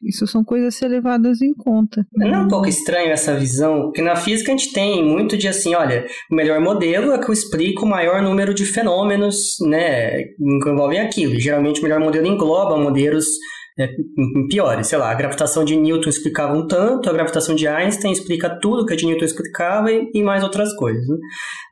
isso 0.03 0.27
são 0.27 0.45
coisas 0.45 0.75
a 0.75 0.79
ser 0.79 0.89
levadas 0.89 1.43
em 1.43 1.55
conta. 1.55 2.07
Não 2.15 2.35
é 2.35 2.39
um 2.39 2.49
pouco 2.49 2.69
estranho 2.69 3.11
essa 3.11 3.37
visão? 3.37 3.83
Porque 3.83 4.03
na 4.03 4.17
física 4.17 4.53
a 4.53 4.57
gente 4.57 4.73
tem 4.73 5.05
muito 5.05 5.37
de 5.37 5.49
assim, 5.49 5.75
olha, 5.75 6.07
o 6.31 6.35
melhor 6.35 6.61
modelo 6.61 7.13
é 7.13 7.19
que 7.19 7.29
eu 7.29 7.33
explico 7.33 7.85
o 7.85 7.89
maior 7.89 8.23
número 8.23 8.55
de 8.55 8.65
fenômenos, 8.65 9.57
né? 9.63 10.23
Que 10.23 10.71
envolvem 10.71 11.01
aquilo. 11.01 11.39
Geralmente 11.39 11.81
o 11.81 11.83
melhor 11.83 12.01
modelo 12.01 12.27
engloba 12.27 12.77
modelos 12.77 13.27
é, 13.79 13.89
piores. 14.51 14.89
Sei 14.89 14.99
lá, 14.99 15.11
a 15.11 15.15
gravitação 15.15 15.65
de 15.65 15.77
Newton 15.77 16.09
explicava 16.09 16.53
um 16.53 16.67
tanto, 16.67 17.09
a 17.09 17.13
gravitação 17.13 17.55
de 17.55 17.69
Einstein 17.69 18.13
explica 18.13 18.59
tudo 18.61 18.85
que 18.85 18.93
a 18.93 18.97
de 18.97 19.07
Newton 19.07 19.25
explicava 19.25 19.93
e, 19.93 20.11
e 20.13 20.23
mais 20.23 20.43
outras 20.43 20.75
coisas. 20.75 21.07
Né? 21.07 21.17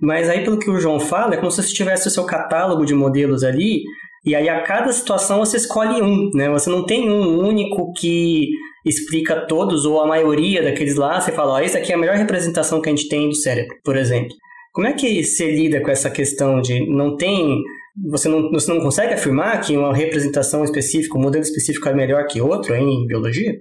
Mas 0.00 0.28
aí, 0.28 0.44
pelo 0.44 0.58
que 0.58 0.70
o 0.70 0.78
João 0.78 1.00
fala, 1.00 1.34
é 1.34 1.36
como 1.36 1.50
se 1.50 1.62
você 1.62 1.74
tivesse 1.74 2.06
o 2.06 2.10
seu 2.10 2.24
catálogo 2.24 2.84
de 2.86 2.94
modelos 2.94 3.42
ali, 3.42 3.82
e 4.26 4.34
aí 4.34 4.48
a 4.48 4.62
cada 4.62 4.92
situação 4.92 5.38
você 5.38 5.56
escolhe 5.56 6.02
um, 6.02 6.30
né? 6.34 6.50
Você 6.50 6.68
não 6.68 6.84
tem 6.84 7.08
um 7.08 7.38
único 7.46 7.92
que 7.92 8.48
explica 8.84 9.46
todos 9.46 9.84
ou 9.84 10.00
a 10.00 10.06
maioria 10.06 10.62
daqueles 10.62 10.96
lá. 10.96 11.20
Você 11.20 11.32
fala, 11.32 11.54
ó, 11.54 11.60
esse 11.60 11.76
aqui 11.76 11.92
é 11.92 11.94
a 11.94 11.98
melhor 11.98 12.16
representação 12.16 12.80
que 12.80 12.88
a 12.88 12.94
gente 12.94 13.08
tem 13.08 13.28
do 13.28 13.34
cérebro, 13.34 13.76
por 13.84 13.96
exemplo. 13.96 14.34
Como 14.72 14.86
é 14.86 14.92
que 14.92 15.22
você 15.22 15.50
lida 15.50 15.80
com 15.80 15.90
essa 15.90 16.10
questão 16.10 16.60
de 16.60 16.86
não 16.86 17.16
tem 17.16 17.62
você 18.04 18.28
não, 18.28 18.50
você 18.50 18.72
não 18.72 18.80
consegue 18.80 19.14
afirmar 19.14 19.60
que 19.60 19.74
uma 19.74 19.94
representação 19.94 20.62
específica, 20.64 21.16
um 21.16 21.22
modelo 21.22 21.42
específico 21.42 21.88
é 21.88 21.94
melhor 21.94 22.26
que 22.26 22.40
outro 22.40 22.74
em 22.74 23.06
biologia? 23.06 23.58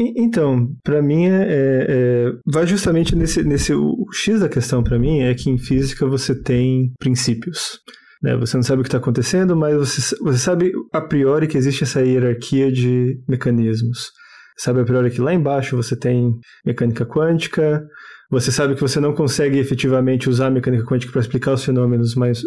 Então, 0.00 0.68
para 0.82 1.02
mim, 1.02 1.26
é, 1.26 1.42
é, 1.42 1.86
é, 1.88 2.32
vai 2.46 2.66
justamente 2.66 3.14
nesse, 3.16 3.42
nesse. 3.42 3.74
O 3.74 4.06
X 4.12 4.40
da 4.40 4.48
questão 4.48 4.82
para 4.82 4.98
mim 4.98 5.20
é 5.20 5.34
que 5.34 5.50
em 5.50 5.58
física 5.58 6.06
você 6.06 6.40
tem 6.40 6.92
princípios. 6.98 7.80
Né? 8.22 8.36
Você 8.36 8.56
não 8.56 8.62
sabe 8.62 8.80
o 8.80 8.82
que 8.82 8.88
está 8.88 8.98
acontecendo, 8.98 9.56
mas 9.56 9.76
você, 9.76 10.16
você 10.20 10.38
sabe 10.38 10.72
a 10.92 11.00
priori 11.00 11.46
que 11.46 11.56
existe 11.56 11.84
essa 11.84 12.00
hierarquia 12.00 12.70
de 12.70 13.20
mecanismos. 13.28 14.10
Sabe 14.56 14.80
a 14.80 14.84
priori 14.84 15.10
que 15.10 15.20
lá 15.20 15.32
embaixo 15.32 15.76
você 15.76 15.96
tem 15.96 16.32
mecânica 16.66 17.06
quântica, 17.06 17.86
você 18.30 18.50
sabe 18.50 18.74
que 18.74 18.80
você 18.80 18.98
não 19.00 19.14
consegue 19.14 19.58
efetivamente 19.58 20.28
usar 20.28 20.48
a 20.48 20.50
mecânica 20.50 20.84
quântica 20.84 21.12
para 21.12 21.20
explicar 21.20 21.52
os 21.52 21.64
fenômenos, 21.64 22.14
mas 22.14 22.42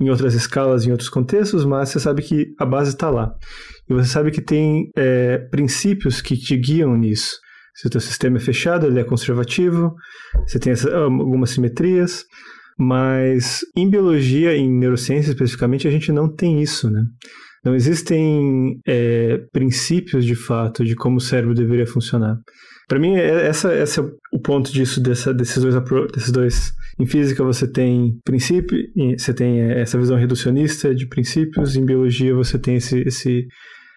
em 0.00 0.10
outras 0.10 0.34
escalas, 0.34 0.86
em 0.86 0.90
outros 0.90 1.08
contextos, 1.08 1.64
mas 1.64 1.90
você 1.90 2.00
sabe 2.00 2.22
que 2.22 2.54
a 2.58 2.64
base 2.64 2.90
está 2.90 3.10
lá. 3.10 3.32
E 3.88 3.94
você 3.94 4.08
sabe 4.08 4.30
que 4.30 4.40
tem 4.40 4.90
é, 4.96 5.38
princípios 5.50 6.20
que 6.20 6.36
te 6.36 6.56
guiam 6.56 6.96
nisso. 6.96 7.38
Se 7.74 7.86
o 7.86 7.90
teu 7.90 8.00
sistema 8.00 8.38
é 8.38 8.40
fechado, 8.40 8.86
ele 8.86 9.00
é 9.00 9.04
conservativo, 9.04 9.94
você 10.46 10.58
tem 10.58 10.72
essa, 10.72 10.94
algumas 10.94 11.50
simetrias, 11.50 12.24
mas 12.78 13.60
em 13.76 13.88
biologia, 13.88 14.56
em 14.56 14.70
neurociência 14.70 15.30
especificamente, 15.30 15.86
a 15.86 15.90
gente 15.90 16.10
não 16.12 16.32
tem 16.32 16.62
isso, 16.62 16.90
né? 16.90 17.02
Não 17.64 17.74
existem 17.74 18.80
é, 18.86 19.38
princípios 19.52 20.24
de 20.24 20.34
fato 20.34 20.84
de 20.84 20.96
como 20.96 21.18
o 21.18 21.20
cérebro 21.20 21.54
deveria 21.54 21.86
funcionar. 21.86 22.36
Para 22.88 22.98
mim, 22.98 23.14
é, 23.14 23.46
essa, 23.46 23.72
esse 23.74 24.00
é 24.00 24.02
o 24.32 24.40
ponto 24.40 24.72
disso, 24.72 25.00
dessa, 25.00 25.32
desses, 25.32 25.62
dois, 25.62 25.74
desses 26.12 26.32
dois. 26.32 26.72
Em 26.98 27.06
física, 27.06 27.44
você 27.44 27.66
tem 27.70 28.18
princípio, 28.24 28.76
você 29.16 29.32
tem 29.32 29.62
é, 29.62 29.80
essa 29.80 29.98
visão 29.98 30.16
reducionista 30.16 30.94
de 30.94 31.06
princípios, 31.06 31.76
em 31.76 31.86
biologia, 31.86 32.34
você 32.34 32.58
tem 32.58 32.76
esse, 32.76 32.98
esse 33.06 33.46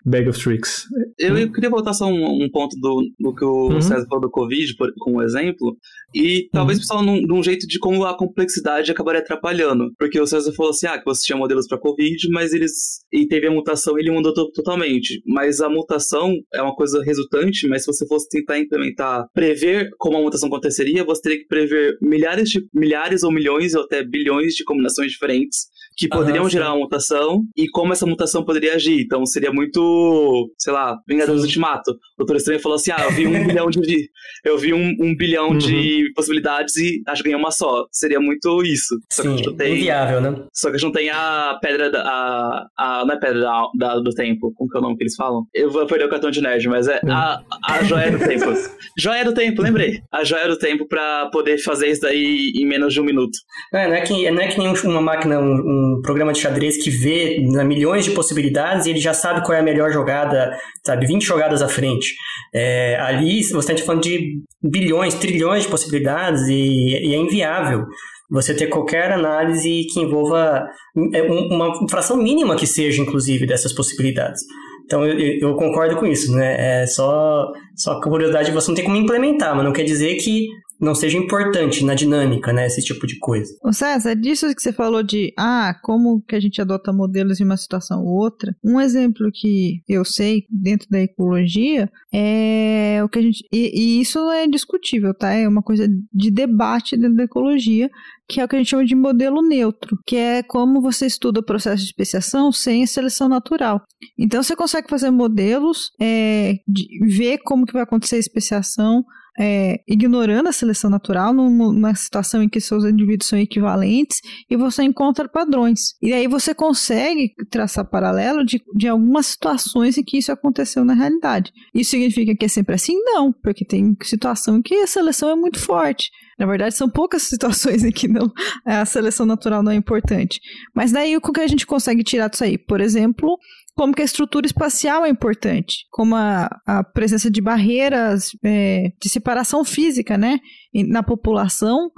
bag 0.05 0.29
of 0.29 0.39
tricks. 0.39 0.83
Eu, 1.17 1.37
eu 1.37 1.51
queria 1.51 1.69
voltar 1.69 1.93
só 1.93 2.05
um, 2.05 2.43
um 2.43 2.49
ponto 2.49 2.77
do, 2.79 3.01
do 3.19 3.33
que 3.33 3.43
o 3.43 3.69
uhum. 3.69 3.81
César 3.81 4.05
falou 4.07 4.21
do 4.21 4.29
Covid, 4.29 4.75
por, 4.75 4.93
como 4.99 5.21
exemplo, 5.21 5.75
e 6.13 6.47
talvez 6.51 6.77
uhum. 6.77 6.81
pessoal 6.81 7.03
num, 7.03 7.21
num, 7.21 7.43
jeito 7.43 7.65
de 7.67 7.79
como 7.79 8.05
a 8.05 8.15
complexidade 8.15 8.91
acabaria 8.91 9.21
atrapalhando. 9.21 9.91
Porque 9.97 10.19
o 10.19 10.27
César 10.27 10.53
falou 10.53 10.69
assim: 10.69 10.87
ah, 10.87 10.99
que 10.99 11.05
você 11.05 11.23
tinha 11.25 11.37
modelos 11.37 11.67
para 11.67 11.79
Covid, 11.79 12.29
mas 12.29 12.53
eles. 12.53 12.99
E 13.11 13.27
teve 13.27 13.47
a 13.47 13.51
mutação 13.51 13.97
ele 13.97 14.11
mudou 14.11 14.33
totalmente. 14.51 15.21
Mas 15.25 15.59
a 15.59 15.69
mutação 15.69 16.35
é 16.53 16.61
uma 16.61 16.75
coisa 16.75 17.01
resultante, 17.03 17.67
mas 17.67 17.83
se 17.83 17.87
você 17.87 18.05
fosse 18.07 18.29
tentar 18.29 18.59
implementar, 18.59 19.25
prever 19.33 19.89
como 19.97 20.17
a 20.17 20.21
mutação 20.21 20.47
aconteceria, 20.47 21.03
você 21.03 21.21
teria 21.21 21.37
que 21.39 21.47
prever 21.47 21.97
milhares, 22.01 22.49
de, 22.49 22.65
milhares 22.73 23.23
ou 23.23 23.31
milhões 23.31 23.73
ou 23.73 23.83
até 23.83 24.03
bilhões 24.03 24.53
de 24.53 24.63
combinações 24.63 25.11
diferentes 25.11 25.74
que 25.95 26.07
poderiam 26.07 26.43
uhum, 26.43 26.49
gerar 26.49 26.73
uma 26.73 26.79
mutação 26.79 27.43
e 27.55 27.69
como 27.69 27.93
essa 27.93 28.05
mutação 28.05 28.43
poderia 28.43 28.75
agir. 28.75 29.01
Então 29.01 29.25
seria 29.25 29.51
muito, 29.51 30.51
sei 30.57 30.73
lá, 30.73 30.97
Vingadores 31.07 31.41
sim. 31.41 31.47
Ultimato. 31.47 31.91
O 31.91 31.95
Doutor 32.19 32.35
Estranho 32.35 32.59
falou 32.59 32.75
assim: 32.75 32.91
ah, 32.91 33.03
eu 33.03 33.11
vi 33.11 33.27
um 33.27 33.31
bilhão 33.47 33.69
de. 33.69 34.09
Eu 34.43 34.57
vi 34.57 34.73
um, 34.73 34.95
um 34.99 35.15
bilhão 35.15 35.49
uhum. 35.49 35.57
de 35.57 36.11
possibilidades 36.15 36.75
e 36.75 37.01
acho 37.07 37.23
que 37.23 37.29
ganhei 37.29 37.41
uma 37.41 37.51
só. 37.51 37.85
Seria 37.91 38.19
muito 38.19 38.63
isso. 38.63 38.95
Só 39.11 39.21
sim, 39.21 39.29
que 39.29 39.33
a 39.33 39.37
gente 39.37 39.47
não 39.47 39.55
tem. 39.55 39.73
Inviável, 39.75 40.21
né? 40.21 40.45
Só 40.53 40.69
que 40.69 40.75
a 40.75 40.77
gente 40.77 40.87
não 40.87 40.93
tem 40.93 41.09
a 41.09 41.57
pedra 41.61 41.89
da. 41.89 42.01
A, 42.01 42.67
a, 42.77 43.05
não 43.05 43.13
é 43.13 43.19
pedra 43.19 43.39
da, 43.39 43.61
da, 43.77 43.99
do 43.99 44.11
tempo. 44.11 44.53
Como 44.55 44.69
que 44.69 44.77
é 44.77 44.79
o 44.79 44.83
nome 44.83 44.97
que 44.97 45.03
eles 45.03 45.15
falam? 45.15 45.43
Eu 45.53 45.71
vou 45.71 45.85
perder 45.85 46.05
o 46.05 46.09
cartão 46.09 46.29
de 46.29 46.41
nerd, 46.41 46.67
mas 46.67 46.87
é 46.87 46.99
a, 47.07 47.41
a 47.65 47.83
joia 47.83 48.11
do 48.11 48.19
tempo. 48.19 48.45
joia 48.99 49.23
do 49.23 49.33
tempo, 49.33 49.61
lembrei. 49.61 50.01
A 50.11 50.23
joia 50.23 50.47
do 50.47 50.57
tempo 50.57 50.87
pra 50.87 51.29
poder 51.31 51.57
fazer 51.59 51.87
isso 51.87 52.01
daí 52.01 52.51
em 52.55 52.65
menos 52.65 52.93
de 52.93 52.99
um 52.99 53.03
minuto. 53.03 53.37
É, 53.73 53.87
não 53.87 53.95
é 53.95 54.01
que, 54.01 54.31
não 54.31 54.41
é 54.41 54.47
que 54.47 54.57
nem 54.57 54.75
uma 54.85 55.01
máquina, 55.01 55.39
um, 55.39 55.53
um 55.53 55.84
programa 56.01 56.33
de 56.33 56.39
xadrez 56.39 56.81
que 56.81 56.89
vê 56.89 57.39
né, 57.41 57.63
milhões 57.63 58.05
de 58.05 58.11
possibilidades 58.11 58.85
e 58.85 58.91
ele 58.91 58.99
já 58.99 59.13
sabe 59.13 59.45
qual 59.45 59.57
é 59.57 59.59
a 59.59 59.63
melhor 59.63 59.91
jogada, 59.91 60.57
sabe, 60.85 61.05
20 61.05 61.23
jogadas 61.23 61.61
à 61.61 61.67
frente. 61.67 62.13
É, 62.53 62.97
ali 62.99 63.43
você 63.43 63.73
está 63.73 63.85
falando 63.85 64.03
de 64.03 64.39
bilhões, 64.61 65.13
trilhões 65.15 65.63
de 65.63 65.69
possibilidades 65.69 66.47
e, 66.47 66.53
e 66.53 67.13
é 67.13 67.17
inviável 67.17 67.85
você 68.29 68.53
ter 68.55 68.67
qualquer 68.67 69.11
análise 69.11 69.85
que 69.91 69.99
envolva 69.99 70.67
é, 71.13 71.21
uma 71.21 71.87
fração 71.89 72.17
mínima 72.17 72.55
que 72.55 72.65
seja, 72.65 73.01
inclusive, 73.01 73.45
dessas 73.45 73.73
possibilidades. 73.73 74.41
Então 74.85 75.03
eu, 75.05 75.49
eu, 75.49 75.55
concordo 75.55 75.95
com 75.97 76.05
isso, 76.05 76.31
né? 76.35 76.81
É 76.81 76.87
só, 76.87 77.51
só 77.75 77.99
curiosidade 77.99 78.51
você 78.51 78.69
não 78.69 78.75
tem 78.75 78.85
como 78.85 78.97
implementar, 78.97 79.55
mas 79.55 79.65
não 79.65 79.73
quer 79.73 79.83
dizer 79.83 80.15
que 80.15 80.47
não 80.85 80.95
seja 80.95 81.17
importante 81.17 81.83
na 81.83 81.95
dinâmica, 81.95 82.53
né? 82.53 82.67
Esse 82.67 82.81
tipo 82.81 83.05
de 83.07 83.17
coisa. 83.19 83.51
O 83.63 83.73
César, 83.73 84.11
é 84.11 84.15
disso 84.15 84.53
que 84.55 84.61
você 84.61 84.71
falou 84.71 85.03
de, 85.03 85.33
ah, 85.37 85.75
como 85.81 86.21
que 86.21 86.35
a 86.35 86.39
gente 86.39 86.61
adota 86.61 86.93
modelos 86.93 87.41
em 87.41 87.43
uma 87.43 87.57
situação 87.57 88.03
ou 88.03 88.15
outra. 88.15 88.55
Um 88.63 88.79
exemplo 88.79 89.29
que 89.33 89.81
eu 89.89 90.05
sei 90.05 90.43
dentro 90.49 90.87
da 90.89 91.01
ecologia 91.01 91.89
é 92.13 93.01
o 93.03 93.09
que 93.09 93.19
a 93.19 93.21
gente. 93.21 93.43
E, 93.51 93.97
e 93.97 94.01
isso 94.01 94.19
é 94.31 94.47
discutível, 94.47 95.13
tá? 95.13 95.33
É 95.33 95.47
uma 95.47 95.63
coisa 95.63 95.87
de 96.13 96.31
debate 96.31 96.95
dentro 96.95 97.15
da 97.15 97.23
ecologia, 97.23 97.89
que 98.29 98.39
é 98.39 98.45
o 98.45 98.47
que 98.47 98.55
a 98.55 98.59
gente 98.59 98.69
chama 98.69 98.85
de 98.85 98.95
modelo 98.95 99.41
neutro, 99.41 99.97
que 100.05 100.15
é 100.15 100.43
como 100.43 100.81
você 100.81 101.07
estuda 101.07 101.39
o 101.39 101.45
processo 101.45 101.77
de 101.77 101.89
especiação 101.89 102.51
sem 102.51 102.85
seleção 102.85 103.27
natural. 103.27 103.81
Então 104.17 104.41
você 104.41 104.55
consegue 104.55 104.89
fazer 104.89 105.09
modelos, 105.09 105.91
é, 105.99 106.55
de, 106.67 106.87
ver 107.15 107.39
como 107.39 107.65
que 107.65 107.73
vai 107.73 107.83
acontecer 107.83 108.17
a 108.17 108.19
especiação 108.19 109.03
é, 109.39 109.81
ignorando 109.87 110.47
a 110.47 110.53
seleção 110.53 110.89
natural 110.89 111.33
numa 111.33 111.93
situação 111.93 112.41
em 112.41 112.49
que 112.49 112.61
seus 112.61 112.85
indivíduos 112.85 113.29
são 113.29 113.39
equivalentes 113.39 114.21
e 114.49 114.55
você 114.55 114.83
encontra 114.83 115.27
padrões. 115.27 115.93
E 116.01 116.13
aí 116.13 116.27
você 116.27 116.53
consegue 116.53 117.33
traçar 117.49 117.89
paralelo 117.89 118.45
de, 118.45 118.61
de 118.75 118.87
algumas 118.87 119.27
situações 119.27 119.97
em 119.97 120.03
que 120.03 120.17
isso 120.17 120.31
aconteceu 120.31 120.85
na 120.85 120.93
realidade. 120.93 121.51
Isso 121.73 121.91
significa 121.91 122.35
que 122.35 122.45
é 122.45 122.49
sempre 122.49 122.75
assim? 122.75 122.95
Não, 123.03 123.31
porque 123.31 123.65
tem 123.65 123.95
situação 124.03 124.57
em 124.57 124.61
que 124.61 124.75
a 124.75 124.87
seleção 124.87 125.29
é 125.29 125.35
muito 125.35 125.59
forte. 125.59 126.09
Na 126.37 126.45
verdade, 126.45 126.75
são 126.75 126.89
poucas 126.89 127.23
situações 127.27 127.83
em 127.83 127.91
que 127.91 128.07
não, 128.07 128.31
a 128.65 128.85
seleção 128.85 129.25
natural 129.25 129.63
não 129.63 129.71
é 129.71 129.75
importante. 129.75 130.39
Mas 130.73 130.91
daí 130.91 131.15
o 131.15 131.21
que 131.21 131.41
a 131.41 131.47
gente 131.47 131.65
consegue 131.65 132.03
tirar 132.03 132.29
disso 132.29 132.43
aí? 132.43 132.57
Por 132.57 132.81
exemplo, 132.81 133.37
como 133.75 133.93
que 133.93 134.01
a 134.01 134.05
estrutura 134.05 134.45
espacial 134.45 135.05
é 135.05 135.09
importante, 135.09 135.85
como 135.91 136.15
a, 136.15 136.49
a 136.65 136.83
presença 136.83 137.29
de 137.29 137.41
barreiras 137.41 138.29
é, 138.43 138.93
de 139.01 139.09
separação 139.09 139.65
física, 139.65 140.17
né, 140.17 140.39
na 140.87 141.03
população, 141.03 141.91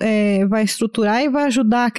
é, 0.00 0.46
vai 0.46 0.62
estruturar 0.62 1.22
e 1.22 1.28
vai 1.28 1.44
ajudar 1.44 1.92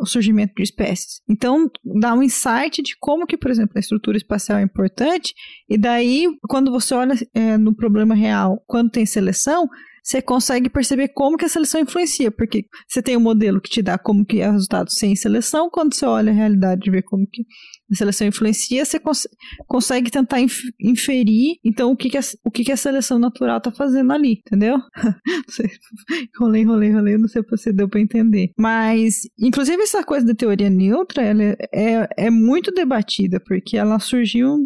o 0.00 0.06
surgimento 0.06 0.54
de 0.56 0.62
espécies. 0.62 1.20
Então, 1.28 1.70
dá 2.00 2.14
um 2.14 2.22
insight 2.22 2.80
de 2.80 2.96
como 2.98 3.26
que, 3.26 3.36
por 3.36 3.50
exemplo, 3.50 3.72
a 3.76 3.80
estrutura 3.80 4.16
espacial 4.16 4.58
é 4.58 4.62
importante, 4.62 5.34
e 5.68 5.76
daí, 5.76 6.26
quando 6.48 6.70
você 6.70 6.94
olha 6.94 7.14
é, 7.34 7.58
no 7.58 7.74
problema 7.74 8.14
real, 8.14 8.62
quando 8.66 8.90
tem 8.90 9.04
seleção, 9.04 9.68
você 10.02 10.22
consegue 10.22 10.70
perceber 10.70 11.08
como 11.08 11.36
que 11.36 11.44
a 11.44 11.48
seleção 11.50 11.82
influencia, 11.82 12.30
porque 12.30 12.64
você 12.88 13.02
tem 13.02 13.14
um 13.14 13.20
modelo 13.20 13.60
que 13.60 13.68
te 13.68 13.82
dá 13.82 13.98
como 13.98 14.24
que 14.24 14.40
é 14.40 14.48
o 14.48 14.52
resultado 14.52 14.90
sem 14.90 15.14
seleção, 15.14 15.68
quando 15.68 15.94
você 15.94 16.06
olha 16.06 16.32
a 16.32 16.34
realidade 16.34 16.88
e 16.88 16.90
vê 16.90 17.02
como 17.02 17.26
que 17.26 17.44
a 17.90 17.94
seleção 17.94 18.26
influencia, 18.26 18.84
você 18.84 18.98
cons 18.98 19.26
consegue 19.66 20.10
tentar 20.10 20.40
inf 20.40 20.58
inferir, 20.80 21.56
então, 21.64 21.90
o 21.90 21.96
que, 21.96 22.10
que, 22.10 22.18
a, 22.18 22.20
o 22.44 22.50
que, 22.50 22.64
que 22.64 22.72
a 22.72 22.76
seleção 22.76 23.18
natural 23.18 23.58
está 23.58 23.70
fazendo 23.70 24.12
ali, 24.12 24.42
entendeu? 24.44 24.78
rolei, 26.38 26.64
rolei, 26.64 26.92
rolei, 26.92 27.16
não 27.16 27.28
sei 27.28 27.42
se 27.42 27.50
você 27.50 27.72
deu 27.72 27.88
para 27.88 28.00
entender. 28.00 28.52
Mas, 28.56 29.28
inclusive, 29.38 29.82
essa 29.82 30.02
coisa 30.04 30.26
da 30.26 30.34
teoria 30.34 30.70
neutra, 30.70 31.22
ela 31.22 31.42
é, 31.42 31.56
é, 31.72 32.08
é 32.16 32.30
muito 32.30 32.72
debatida, 32.72 33.40
porque 33.40 33.76
ela 33.76 33.98
surgiu 33.98 34.58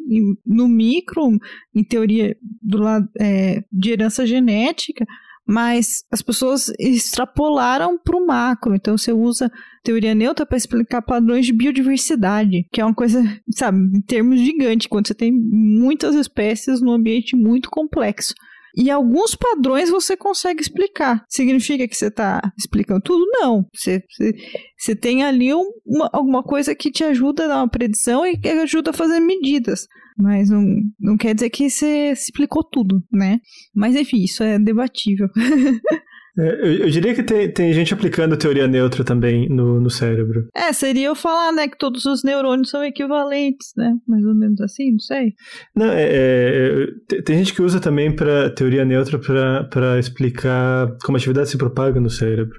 no 0.45 0.69
micro, 0.69 1.39
em 1.75 1.85
teoria 1.85 2.37
do 2.61 2.79
lado 2.79 3.09
é, 3.19 3.63
de 3.73 3.91
herança 3.91 4.27
genética, 4.27 5.07
mas 5.47 6.05
as 6.11 6.23
pessoas 6.23 6.71
extrapolaram 6.79 7.99
para 7.99 8.17
o 8.17 8.27
macro. 8.27 8.75
Então 8.75 8.97
você 8.97 9.13
usa 9.13 9.51
teoria 9.83 10.15
neutra 10.15 10.47
para 10.47 10.57
explicar 10.57 11.03
padrões 11.03 11.47
de 11.47 11.53
biodiversidade, 11.53 12.67
que 12.73 12.81
é 12.81 12.85
uma 12.85 12.95
coisa, 12.95 13.23
sabe, 13.51 13.79
em 13.97 14.01
termos 14.01 14.41
gigantes, 14.41 14.87
quando 14.87 15.09
você 15.09 15.15
tem 15.15 15.33
muitas 15.33 16.15
espécies 16.15 16.81
num 16.81 16.93
ambiente 16.93 17.37
muito 17.37 17.69
complexo. 17.71 18.35
E 18.77 18.91
alguns 18.91 19.35
padrões 19.35 19.91
você 19.91 20.17
consegue 20.17 20.63
explicar. 20.63 21.25
Significa 21.29 21.87
que 21.87 21.97
você 21.97 22.07
está 22.07 22.41
explicando 22.59 23.03
tudo? 23.03 23.25
Não. 23.33 23.67
Você, 23.75 24.03
você, 24.09 24.35
você 24.79 24.97
tem 24.97 25.23
ali 25.23 25.55
um, 25.55 25.71
uma, 25.85 26.11
alguma 26.13 26.43
coisa 26.43 26.75
que 26.75 26.91
te 26.91 27.05
ajuda 27.05 27.45
a 27.45 27.49
dar 27.49 27.57
uma 27.59 27.69
predição 27.69 28.27
e 28.27 28.39
que 28.39 28.49
ajuda 28.49 28.91
a 28.91 28.95
fazer 28.95 29.21
medidas. 29.21 29.87
Mas 30.17 30.51
não, 30.51 30.65
não 31.01 31.17
quer 31.17 31.35
dizer 31.35 31.51
que 31.51 31.69
você 31.69 32.13
explicou 32.13 32.63
tudo, 32.63 33.03
né? 33.11 33.41
Mas 33.75 33.97
enfim, 33.97 34.23
isso 34.23 34.43
é 34.43 34.59
debatível. 34.59 35.29
É, 36.39 36.49
eu, 36.49 36.73
eu, 36.79 36.91
diria 36.91 37.15
que 37.15 37.23
tem, 37.23 37.53
tem 37.53 37.73
gente 37.73 37.93
aplicando 37.93 38.37
teoria 38.37 38.67
neutra 38.67 39.05
também 39.05 39.49
no, 39.49 39.81
no 39.81 39.91
cérebro. 39.91 40.47
É, 40.55 40.73
seria 40.73 41.09
eu 41.09 41.15
falar, 41.15 41.53
né, 41.53 41.69
que 41.69 41.77
todos 41.77 42.07
os 42.07 42.25
neurônios 42.25 42.71
são 42.71 42.83
equivalentes, 42.83 43.73
né? 43.77 43.93
Mais 44.09 44.25
ou 44.25 44.35
menos 44.35 44.61
assim, 44.61 44.93
não 44.93 44.99
sei. 44.99 45.33
Não, 45.77 45.87
é, 45.87 46.03
é, 46.03 46.87
é 47.13 47.23
tem 47.23 47.37
gente 47.39 47.53
que 47.53 47.61
usa 47.61 47.79
também 47.81 48.15
para 48.15 48.51
teoria 48.51 48.85
neutra 48.85 49.19
para 49.19 49.99
explicar 49.99 50.89
como 51.05 51.17
a 51.17 51.19
atividade 51.19 51.51
se 51.51 51.59
propaga 51.59 52.01
no 52.01 52.11
cérebro. 52.11 52.59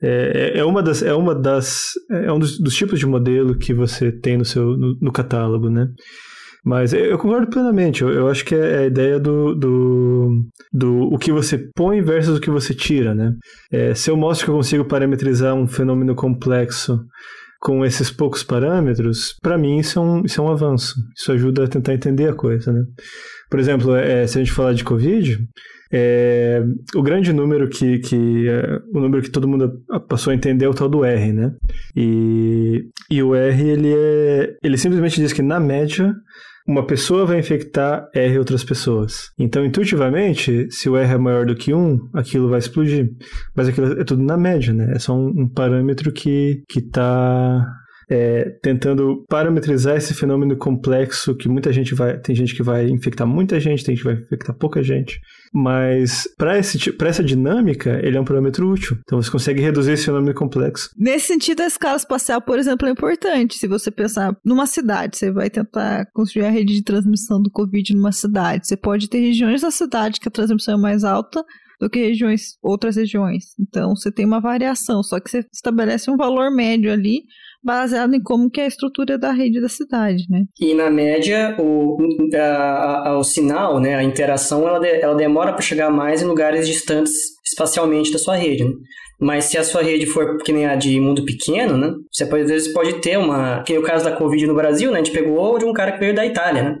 É, 0.00 0.52
é, 0.54 0.58
é 0.58 0.64
uma 0.64 0.80
das 0.80 1.02
é 1.02 1.12
uma 1.12 1.34
das 1.34 1.90
é 2.08 2.32
um 2.32 2.38
dos, 2.38 2.56
dos 2.60 2.76
tipos 2.76 3.00
de 3.00 3.06
modelo 3.06 3.58
que 3.58 3.74
você 3.74 4.12
tem 4.12 4.36
no 4.36 4.44
seu 4.44 4.64
no, 4.76 4.96
no 5.00 5.12
catálogo, 5.12 5.68
né? 5.68 5.88
Mas 6.68 6.92
eu 6.92 7.16
concordo 7.16 7.48
plenamente. 7.48 8.02
Eu, 8.02 8.10
eu 8.10 8.28
acho 8.28 8.44
que 8.44 8.54
é 8.54 8.80
a 8.80 8.86
ideia 8.86 9.18
do, 9.18 9.54
do, 9.54 10.44
do 10.70 11.08
o 11.10 11.16
que 11.16 11.32
você 11.32 11.56
põe 11.74 12.02
versus 12.02 12.36
o 12.36 12.40
que 12.40 12.50
você 12.50 12.74
tira, 12.74 13.14
né? 13.14 13.32
É, 13.72 13.94
se 13.94 14.10
eu 14.10 14.16
mostro 14.18 14.44
que 14.44 14.50
eu 14.50 14.56
consigo 14.56 14.84
parametrizar 14.84 15.54
um 15.54 15.66
fenômeno 15.66 16.14
complexo 16.14 17.00
com 17.58 17.86
esses 17.86 18.10
poucos 18.10 18.42
parâmetros, 18.42 19.34
para 19.42 19.56
mim 19.56 19.78
isso 19.78 19.98
é, 19.98 20.02
um, 20.02 20.22
isso 20.26 20.42
é 20.42 20.44
um 20.44 20.50
avanço. 20.50 20.94
Isso 21.16 21.32
ajuda 21.32 21.64
a 21.64 21.68
tentar 21.68 21.94
entender 21.94 22.28
a 22.28 22.34
coisa, 22.34 22.70
né? 22.70 22.82
Por 23.48 23.58
exemplo, 23.58 23.96
é, 23.96 24.26
se 24.26 24.36
a 24.36 24.44
gente 24.44 24.52
falar 24.52 24.74
de 24.74 24.84
Covid, 24.84 25.38
é, 25.90 26.62
o 26.94 27.02
grande 27.02 27.32
número 27.32 27.66
que, 27.66 27.98
que 28.00 28.46
é, 28.46 28.78
o 28.92 29.00
número 29.00 29.22
que 29.22 29.30
todo 29.30 29.48
mundo 29.48 29.72
passou 30.06 30.32
a 30.32 30.34
entender 30.34 30.66
é 30.66 30.68
o 30.68 30.74
tal 30.74 30.86
do 30.86 31.02
R, 31.02 31.32
né? 31.32 31.50
E, 31.96 32.84
e 33.10 33.22
o 33.22 33.34
R 33.34 33.68
ele 33.68 33.94
é, 33.94 34.54
ele 34.62 34.76
simplesmente 34.76 35.18
diz 35.18 35.32
que 35.32 35.40
na 35.40 35.58
média 35.58 36.14
uma 36.68 36.86
pessoa 36.86 37.24
vai 37.24 37.38
infectar 37.38 38.10
R 38.14 38.38
outras 38.38 38.62
pessoas. 38.62 39.30
Então, 39.38 39.64
intuitivamente, 39.64 40.70
se 40.70 40.86
o 40.90 40.98
R 40.98 41.14
é 41.14 41.16
maior 41.16 41.46
do 41.46 41.56
que 41.56 41.72
1, 41.72 42.10
aquilo 42.12 42.50
vai 42.50 42.58
explodir. 42.58 43.10
Mas 43.56 43.68
aquilo 43.68 43.98
é 43.98 44.04
tudo 44.04 44.22
na 44.22 44.36
média, 44.36 44.74
né? 44.74 44.92
É 44.94 44.98
só 44.98 45.14
um, 45.14 45.28
um 45.28 45.48
parâmetro 45.48 46.12
que 46.12 46.62
está 46.76 47.66
é, 48.10 48.50
tentando 48.62 49.24
parametrizar 49.28 49.96
esse 49.96 50.14
fenômeno 50.14 50.56
complexo 50.56 51.36
que 51.36 51.48
muita 51.48 51.72
gente 51.72 51.94
vai. 51.94 52.18
Tem 52.18 52.34
gente 52.34 52.54
que 52.54 52.62
vai 52.62 52.88
infectar 52.88 53.26
muita 53.26 53.60
gente, 53.60 53.84
tem 53.84 53.94
gente 53.94 54.04
que 54.04 54.12
vai 54.12 54.22
infectar 54.22 54.56
pouca 54.56 54.82
gente. 54.82 55.20
Mas 55.52 56.24
para 56.36 56.56
essa 56.56 57.22
dinâmica, 57.22 58.00
ele 58.02 58.16
é 58.16 58.20
um 58.20 58.24
parâmetro 58.24 58.70
útil. 58.70 58.96
Então 59.02 59.20
você 59.20 59.30
consegue 59.30 59.60
reduzir 59.60 59.92
esse 59.92 60.06
fenômeno 60.06 60.34
complexo. 60.34 60.90
Nesse 60.96 61.26
sentido, 61.26 61.60
a 61.60 61.66
escala 61.66 61.96
espacial, 61.96 62.40
por 62.40 62.58
exemplo, 62.58 62.88
é 62.88 62.90
importante. 62.90 63.58
Se 63.58 63.66
você 63.66 63.90
pensar 63.90 64.34
numa 64.44 64.66
cidade, 64.66 65.16
você 65.16 65.30
vai 65.30 65.50
tentar 65.50 66.06
construir 66.12 66.46
a 66.46 66.50
rede 66.50 66.74
de 66.74 66.82
transmissão 66.82 67.40
do 67.42 67.50
Covid 67.50 67.94
numa 67.94 68.12
cidade. 68.12 68.66
Você 68.66 68.76
pode 68.76 69.08
ter 69.08 69.18
regiões 69.18 69.60
da 69.60 69.70
cidade 69.70 70.20
que 70.20 70.28
a 70.28 70.32
transmissão 70.32 70.74
é 70.74 70.80
mais 70.80 71.04
alta 71.04 71.44
do 71.80 71.88
que 71.88 71.98
regiões, 71.98 72.58
outras 72.62 72.96
regiões. 72.96 73.54
Então 73.58 73.94
você 73.94 74.10
tem 74.10 74.26
uma 74.26 74.40
variação, 74.40 75.02
só 75.02 75.20
que 75.20 75.30
você 75.30 75.44
estabelece 75.52 76.10
um 76.10 76.16
valor 76.16 76.50
médio 76.50 76.92
ali 76.92 77.22
baseado 77.62 78.14
em 78.14 78.22
como 78.22 78.50
que 78.50 78.60
é 78.60 78.64
a 78.64 78.68
estrutura 78.68 79.18
da 79.18 79.32
rede 79.32 79.60
da 79.60 79.68
cidade, 79.68 80.24
né? 80.28 80.44
E 80.60 80.74
na 80.74 80.90
média, 80.90 81.56
o, 81.58 81.96
a, 82.34 83.08
a, 83.08 83.18
o 83.18 83.24
sinal, 83.24 83.80
né, 83.80 83.94
a 83.94 84.02
interação, 84.02 84.66
ela, 84.66 84.78
de, 84.78 84.88
ela 84.88 85.14
demora 85.14 85.52
para 85.52 85.62
chegar 85.62 85.90
mais 85.90 86.22
em 86.22 86.26
lugares 86.26 86.66
distantes 86.66 87.12
espacialmente 87.44 88.12
da 88.12 88.18
sua 88.18 88.36
rede, 88.36 88.64
né? 88.64 88.70
Mas 89.20 89.46
se 89.46 89.58
a 89.58 89.64
sua 89.64 89.82
rede 89.82 90.06
for 90.06 90.38
que 90.38 90.52
nem 90.52 90.66
a 90.66 90.76
de 90.76 91.00
mundo 91.00 91.24
pequeno, 91.24 91.76
né? 91.76 91.92
Você 92.12 92.24
pode, 92.24 92.44
às 92.44 92.50
vezes 92.50 92.72
pode 92.72 93.00
ter 93.00 93.18
uma. 93.18 93.62
Que 93.64 93.74
é 93.74 93.78
o 93.78 93.82
caso 93.82 94.04
da 94.04 94.12
Covid 94.12 94.46
no 94.46 94.54
Brasil, 94.54 94.92
né? 94.92 95.00
A 95.00 95.02
gente 95.02 95.12
pegou 95.12 95.58
de 95.58 95.64
um 95.64 95.72
cara 95.72 95.92
que 95.92 95.98
veio 95.98 96.14
da 96.14 96.24
Itália, 96.24 96.62
né? 96.62 96.76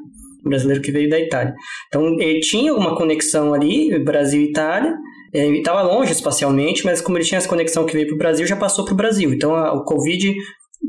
Um 0.46 0.48
brasileiro 0.48 0.80
que 0.80 0.92
veio 0.92 1.10
da 1.10 1.18
Itália. 1.18 1.52
Então 1.88 2.16
ele 2.20 2.38
tinha 2.38 2.72
uma 2.72 2.96
conexão 2.96 3.52
ali, 3.52 3.98
Brasil 4.04 4.40
e 4.40 4.50
Itália. 4.50 4.94
Ele 5.34 5.58
estava 5.58 5.82
longe 5.82 6.12
espacialmente, 6.12 6.84
mas 6.84 7.00
como 7.00 7.18
ele 7.18 7.24
tinha 7.24 7.38
essa 7.38 7.48
conexão 7.48 7.84
que 7.84 7.92
veio 7.92 8.06
para 8.06 8.14
o 8.14 8.18
Brasil, 8.18 8.46
já 8.46 8.56
passou 8.56 8.84
para 8.84 8.94
o 8.94 8.96
Brasil. 8.96 9.34
Então 9.34 9.54
a, 9.54 9.74
o 9.74 9.84
Covid 9.84 10.32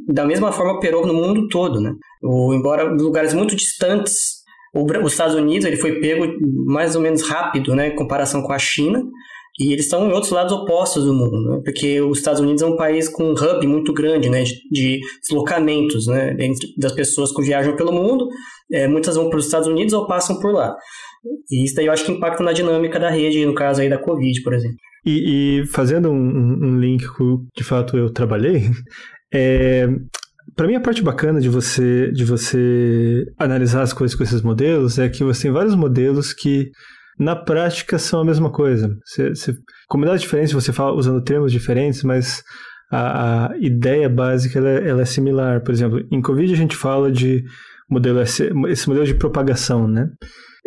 da 0.08 0.26
mesma 0.26 0.52
forma 0.52 0.74
operou 0.74 1.06
no 1.06 1.14
mundo 1.14 1.48
todo, 1.48 1.80
né? 1.80 1.94
Ou, 2.22 2.54
embora 2.54 2.84
em 2.84 3.02
lugares 3.02 3.34
muito 3.34 3.56
distantes, 3.56 4.40
os 4.74 5.12
Estados 5.12 5.36
Unidos 5.36 5.66
ele 5.66 5.78
foi 5.78 6.00
pego 6.00 6.26
mais 6.66 6.96
ou 6.96 7.02
menos 7.02 7.24
rápido, 7.24 7.76
né, 7.76 7.88
em 7.88 7.96
comparação 7.96 8.42
com 8.44 8.54
a 8.54 8.60
China, 8.60 9.04
e 9.60 9.74
eles 9.74 9.86
estão 9.86 10.08
em 10.08 10.14
outros 10.14 10.32
lados 10.32 10.54
opostos 10.54 11.04
do 11.04 11.14
mundo, 11.14 11.42
né? 11.42 11.62
porque 11.66 12.00
os 12.00 12.20
Estados 12.20 12.40
Unidos 12.40 12.62
é 12.62 12.66
um 12.66 12.78
país 12.78 13.10
com 13.10 13.26
um 13.26 13.34
hub 13.34 13.68
muito 13.68 13.92
grande 13.94 14.30
né? 14.30 14.44
de, 14.44 14.54
de 14.72 15.02
deslocamentos 15.22 16.08
né? 16.08 16.34
Das 16.78 16.94
pessoas 16.94 17.34
que 17.34 17.42
viajam 17.42 17.76
pelo 17.76 17.92
mundo, 17.92 18.26
é, 18.72 18.88
muitas 18.88 19.16
vão 19.16 19.30
para 19.30 19.38
os 19.38 19.46
Estados 19.46 19.68
Unidos 19.68 19.94
ou 19.94 20.08
passam 20.08 20.40
por 20.40 20.54
lá. 20.54 20.74
E 21.52 21.66
isso 21.66 21.76
daí 21.76 21.88
eu 21.88 21.92
acho 21.92 22.06
que 22.06 22.12
impacta 22.14 22.42
na 22.42 22.54
dinâmica 22.54 22.98
da 22.98 23.10
rede, 23.10 23.46
no 23.46 23.54
caso 23.54 23.82
aí 23.82 23.90
da 23.90 23.98
Covid, 23.98 24.42
por 24.44 24.54
exemplo. 24.54 24.78
E, 25.06 25.62
e 25.62 25.66
fazendo 25.68 26.10
um, 26.10 26.16
um, 26.16 26.80
link 26.80 27.04
que 27.04 27.24
de 27.58 27.64
fato 27.64 27.98
eu 27.98 28.10
trabalhei, 28.10 28.62
é, 29.34 29.88
para 30.56 30.68
mim 30.68 30.76
a 30.76 30.82
parte 30.82 31.02
bacana 31.02 31.40
de 31.40 31.50
você 31.50 32.12
de 32.12 32.26
você 32.26 33.26
analisar 33.38 33.82
as 33.82 33.94
coisas 33.94 34.16
com 34.16 34.24
esses 34.24 34.42
modelos 34.42 34.98
é 35.00 35.08
que 35.10 35.24
você 35.24 35.44
tem 35.44 35.52
vários 35.52 35.76
modelos 35.76 36.34
que 36.34 36.70
na 37.20 37.36
prática 37.36 38.00
são 38.00 38.22
a 38.22 38.26
mesma 38.26 38.50
coisa. 38.50 38.96
Você, 39.06 39.30
você, 39.30 39.54
comunidades 39.90 40.22
diferentes 40.22 40.54
você 40.54 40.72
fala 40.72 40.96
usando 40.96 41.22
termos 41.22 41.52
diferentes, 41.52 42.02
mas 42.02 42.42
a, 42.90 43.52
a 43.52 43.58
ideia 43.58 44.10
básica 44.10 44.58
ela, 44.58 44.70
é, 44.70 44.88
ela, 44.88 45.02
é 45.02 45.06
similar. 45.06 45.62
Por 45.62 45.74
exemplo, 45.74 46.02
em 46.10 46.22
Covid 46.22 46.54
a 46.54 46.58
gente 46.58 46.76
fala 46.76 47.12
de 47.12 47.44
modelo 47.90 48.22
esse 48.22 48.88
modelo 48.88 49.06
de 49.06 49.16
propagação, 49.16 49.88
né? 49.88 50.08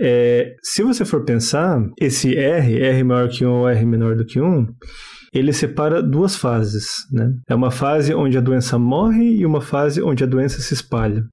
É, 0.00 0.54
se 0.62 0.82
você 0.82 1.04
for 1.04 1.24
pensar, 1.24 1.80
esse 2.00 2.36
R, 2.36 2.82
R 2.82 3.04
maior 3.04 3.28
que 3.28 3.44
1 3.44 3.50
ou 3.50 3.68
R 3.68 3.86
menor 3.86 4.16
do 4.16 4.24
que 4.24 4.40
1, 4.40 4.66
ele 5.32 5.52
separa 5.52 6.02
duas 6.02 6.36
fases. 6.36 7.06
Né? 7.10 7.32
É 7.48 7.54
uma 7.54 7.70
fase 7.70 8.14
onde 8.14 8.36
a 8.36 8.40
doença 8.40 8.78
morre 8.78 9.36
e 9.36 9.46
uma 9.46 9.60
fase 9.60 10.02
onde 10.02 10.22
a 10.22 10.26
doença 10.26 10.60
se 10.60 10.74
espalha. 10.74 11.24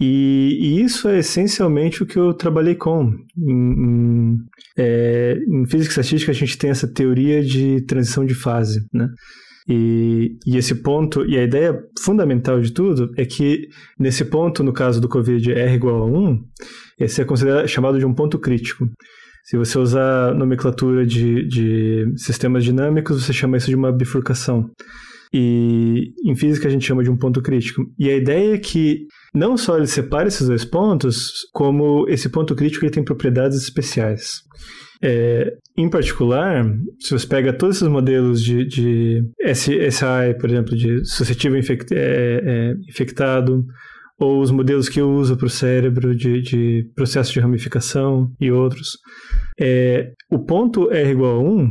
E, 0.00 0.58
e 0.60 0.82
isso 0.82 1.08
é 1.08 1.18
essencialmente 1.18 2.02
o 2.02 2.06
que 2.06 2.18
eu 2.18 2.34
trabalhei 2.34 2.74
com. 2.74 3.12
Em, 3.38 3.52
em, 3.52 4.36
é, 4.76 5.38
em 5.48 5.66
física 5.66 5.90
e 5.90 6.00
estatística, 6.00 6.32
a 6.32 6.34
gente 6.34 6.58
tem 6.58 6.70
essa 6.70 6.88
teoria 6.88 7.42
de 7.42 7.80
transição 7.82 8.24
de 8.24 8.34
fase. 8.34 8.84
Né? 8.92 9.08
E, 9.68 10.36
e, 10.46 10.56
esse 10.56 10.74
ponto, 10.74 11.24
e 11.24 11.38
a 11.38 11.44
ideia 11.44 11.78
fundamental 12.00 12.60
de 12.60 12.72
tudo 12.72 13.12
é 13.16 13.24
que 13.24 13.68
nesse 13.98 14.24
ponto, 14.24 14.62
no 14.62 14.72
caso 14.72 15.00
do 15.00 15.08
Covid 15.08 15.52
R 15.52 15.74
igual 15.74 16.02
a 16.02 16.06
1, 16.06 16.44
esse 16.98 17.22
é 17.22 17.24
considerado 17.24 17.66
chamado 17.68 17.98
de 17.98 18.04
um 18.04 18.14
ponto 18.14 18.38
crítico. 18.38 18.86
Se 19.44 19.58
você 19.58 19.78
usar 19.78 20.34
nomenclatura 20.34 21.06
de, 21.06 21.46
de 21.46 22.06
sistemas 22.16 22.64
dinâmicos, 22.64 23.22
você 23.22 23.32
chama 23.32 23.58
isso 23.58 23.68
de 23.68 23.76
uma 23.76 23.92
bifurcação. 23.92 24.70
E 25.32 26.12
em 26.24 26.34
física 26.34 26.66
a 26.66 26.70
gente 26.70 26.86
chama 26.86 27.02
de 27.02 27.10
um 27.10 27.16
ponto 27.16 27.42
crítico. 27.42 27.82
E 27.98 28.08
a 28.08 28.16
ideia 28.16 28.54
é 28.54 28.58
que 28.58 29.06
não 29.34 29.56
só 29.56 29.76
ele 29.76 29.86
separa 29.86 30.28
esses 30.28 30.46
dois 30.46 30.64
pontos, 30.64 31.32
como 31.52 32.08
esse 32.08 32.28
ponto 32.30 32.54
crítico 32.54 32.84
ele 32.84 32.92
tem 32.92 33.04
propriedades 33.04 33.58
especiais. 33.58 34.42
É, 35.02 35.52
em 35.76 35.90
particular, 35.90 36.64
se 36.98 37.10
você 37.10 37.26
pega 37.26 37.52
todos 37.52 37.76
esses 37.76 37.88
modelos 37.88 38.42
de, 38.42 38.64
de 38.66 39.22
SI, 39.52 40.38
por 40.40 40.48
exemplo, 40.48 40.74
de 40.74 41.04
suscetível 41.04 41.58
infect, 41.58 41.92
é, 41.92 42.40
é, 42.42 42.74
infectado, 42.88 43.66
ou 44.18 44.40
os 44.40 44.50
modelos 44.50 44.88
que 44.88 45.00
eu 45.00 45.10
uso 45.10 45.36
para 45.36 45.46
o 45.46 45.50
cérebro 45.50 46.14
de, 46.14 46.40
de 46.40 46.90
processo 46.94 47.32
de 47.32 47.40
ramificação 47.40 48.30
e 48.40 48.50
outros. 48.50 48.90
É, 49.60 50.12
o 50.30 50.38
ponto 50.38 50.90
R 50.90 51.10
igual 51.10 51.38
a 51.38 51.42
1 51.42 51.70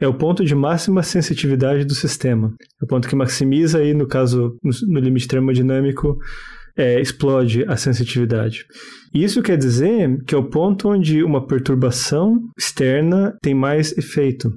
é 0.00 0.08
o 0.08 0.14
ponto 0.14 0.44
de 0.44 0.54
máxima 0.54 1.02
sensitividade 1.02 1.84
do 1.84 1.94
sistema. 1.94 2.54
É 2.80 2.84
o 2.84 2.88
ponto 2.88 3.06
que 3.06 3.14
maximiza 3.14 3.78
aí, 3.78 3.92
no 3.92 4.06
caso, 4.06 4.56
no, 4.62 4.98
limite 4.98 5.28
termodinâmico, 5.28 6.16
é, 6.76 6.98
explode 7.00 7.64
a 7.68 7.76
sensitividade. 7.76 8.64
Isso 9.12 9.42
quer 9.42 9.58
dizer 9.58 10.22
que 10.26 10.34
é 10.34 10.38
o 10.38 10.48
ponto 10.48 10.88
onde 10.88 11.22
uma 11.22 11.46
perturbação 11.46 12.38
externa 12.58 13.36
tem 13.42 13.54
mais 13.54 13.96
efeito. 13.98 14.50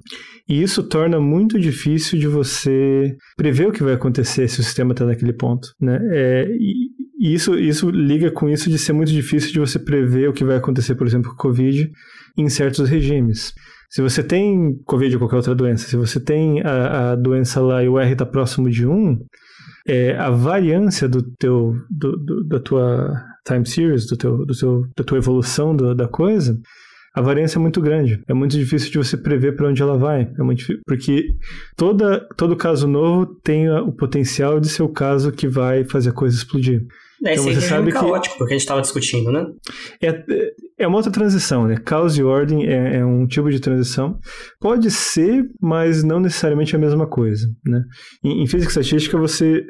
E 0.47 0.61
isso 0.61 0.83
torna 0.83 1.19
muito 1.19 1.59
difícil 1.59 2.19
de 2.19 2.27
você 2.27 3.15
prever 3.35 3.67
o 3.67 3.71
que 3.71 3.83
vai 3.83 3.93
acontecer 3.93 4.47
se 4.47 4.59
o 4.59 4.63
sistema 4.63 4.91
está 4.91 5.05
naquele 5.05 5.33
ponto. 5.33 5.67
Né? 5.81 5.99
É, 6.11 6.47
e 7.23 7.33
isso, 7.33 7.57
isso 7.57 7.89
liga 7.89 8.29
com 8.29 8.49
isso 8.49 8.69
de 8.69 8.77
ser 8.77 8.91
muito 8.91 9.13
difícil 9.13 9.53
de 9.53 9.59
você 9.59 9.79
prever 9.79 10.27
o 10.27 10.33
que 10.33 10.43
vai 10.43 10.57
acontecer, 10.57 10.93
por 10.95 11.07
exemplo, 11.07 11.29
com 11.29 11.35
o 11.35 11.37
Covid 11.37 11.89
em 12.37 12.49
certos 12.49 12.89
regimes. 12.89 13.53
Se 13.89 14.01
você 14.01 14.21
tem 14.21 14.77
Covid 14.85 15.15
ou 15.15 15.19
qualquer 15.21 15.37
outra 15.37 15.55
doença, 15.55 15.87
se 15.87 15.95
você 15.95 16.19
tem 16.19 16.61
a, 16.61 17.11
a 17.11 17.15
doença 17.15 17.61
lá 17.61 17.81
e 17.81 17.87
o 17.87 17.97
R 17.97 18.11
está 18.11 18.25
próximo 18.25 18.69
de 18.69 18.85
1, 18.85 19.19
é, 19.87 20.17
a 20.17 20.29
variância 20.31 21.07
do 21.07 21.21
teu, 21.39 21.73
do, 21.89 22.17
do, 22.17 22.43
da 22.43 22.59
tua 22.59 23.15
time 23.47 23.65
series, 23.65 24.05
do 24.05 24.17
teu, 24.17 24.45
do 24.45 24.53
teu, 24.53 24.81
da 24.93 25.03
tua 25.05 25.17
evolução 25.17 25.73
do, 25.73 25.95
da 25.95 26.09
coisa, 26.09 26.59
a 27.15 27.21
variância 27.21 27.57
é 27.57 27.61
muito 27.61 27.79
grande. 27.79 28.21
É 28.27 28.33
muito 28.33 28.57
difícil 28.57 28.91
de 28.91 28.97
você 28.97 29.15
prever 29.15 29.55
para 29.55 29.69
onde 29.69 29.81
ela 29.81 29.97
vai. 29.97 30.29
É 30.37 30.43
muito 30.43 30.57
difícil, 30.57 30.81
porque 30.85 31.27
toda, 31.77 32.27
todo 32.35 32.57
caso 32.57 32.85
novo 32.85 33.27
tem 33.43 33.69
o 33.69 33.93
potencial 33.93 34.59
de 34.59 34.67
ser 34.67 34.83
o 34.83 34.89
caso 34.89 35.31
que 35.31 35.47
vai 35.47 35.85
fazer 35.85 36.09
a 36.09 36.13
coisa 36.13 36.35
explodir. 36.35 36.85
É, 37.25 37.33
então, 37.33 37.45
você 37.45 37.61
sabe 37.61 37.91
que 37.91 37.97
caótico, 37.97 38.37
porque 38.37 38.53
a 38.53 38.57
gente 38.57 38.63
estava 38.63 38.81
discutindo, 38.81 39.31
né? 39.31 39.45
É, 40.01 40.23
é 40.77 40.87
uma 40.87 40.97
outra 40.97 41.11
transição, 41.11 41.67
né? 41.67 41.77
Caos 41.77 42.17
e 42.17 42.23
ordem 42.23 42.67
é, 42.67 42.97
é, 42.97 43.05
um 43.05 43.25
tipo 43.25 43.49
de 43.49 43.59
transição. 43.59 44.19
Pode 44.59 44.91
ser, 44.91 45.43
mas 45.61 46.03
não 46.03 46.19
necessariamente 46.19 46.75
a 46.75 46.79
mesma 46.79 47.07
coisa, 47.07 47.47
né? 47.65 47.81
Em, 48.23 48.43
em 48.43 48.47
física 48.47 48.69
estatística, 48.69 49.17
você, 49.17 49.63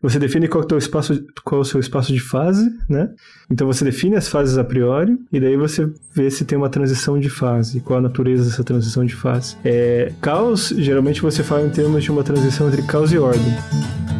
você 0.00 0.18
define 0.18 0.46
qual 0.46 0.64
é, 0.70 0.74
o 0.74 0.78
espaço, 0.78 1.20
qual 1.44 1.60
é 1.60 1.62
o 1.62 1.64
seu 1.64 1.80
espaço 1.80 2.12
de 2.12 2.20
fase, 2.20 2.70
né? 2.88 3.08
Então 3.50 3.66
você 3.66 3.84
define 3.84 4.16
as 4.16 4.28
fases 4.28 4.56
a 4.56 4.64
priori, 4.64 5.16
e 5.32 5.40
daí 5.40 5.56
você 5.56 5.90
vê 6.14 6.30
se 6.30 6.44
tem 6.44 6.56
uma 6.56 6.68
transição 6.68 7.18
de 7.18 7.28
fase, 7.28 7.80
qual 7.80 7.98
a 7.98 8.02
natureza 8.02 8.44
dessa 8.44 8.62
transição 8.62 9.04
de 9.04 9.16
fase. 9.16 9.56
É, 9.64 10.12
caos, 10.20 10.68
geralmente 10.76 11.20
você 11.20 11.42
fala 11.42 11.66
em 11.66 11.70
termos 11.70 12.04
de 12.04 12.10
uma 12.12 12.22
transição 12.22 12.68
entre 12.68 12.82
caos 12.82 13.12
e 13.12 13.18
ordem. 13.18 14.19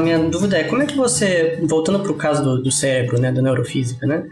Minha 0.00 0.18
dúvida 0.18 0.58
é 0.58 0.64
como 0.64 0.82
é 0.82 0.86
que 0.86 0.96
você, 0.96 1.58
voltando 1.62 2.00
para 2.00 2.12
o 2.12 2.16
caso 2.16 2.42
do, 2.42 2.62
do, 2.62 2.70
cérebro, 2.70 3.20
né, 3.20 3.30
da 3.30 3.42
neurofísica, 3.42 4.06
né? 4.06 4.24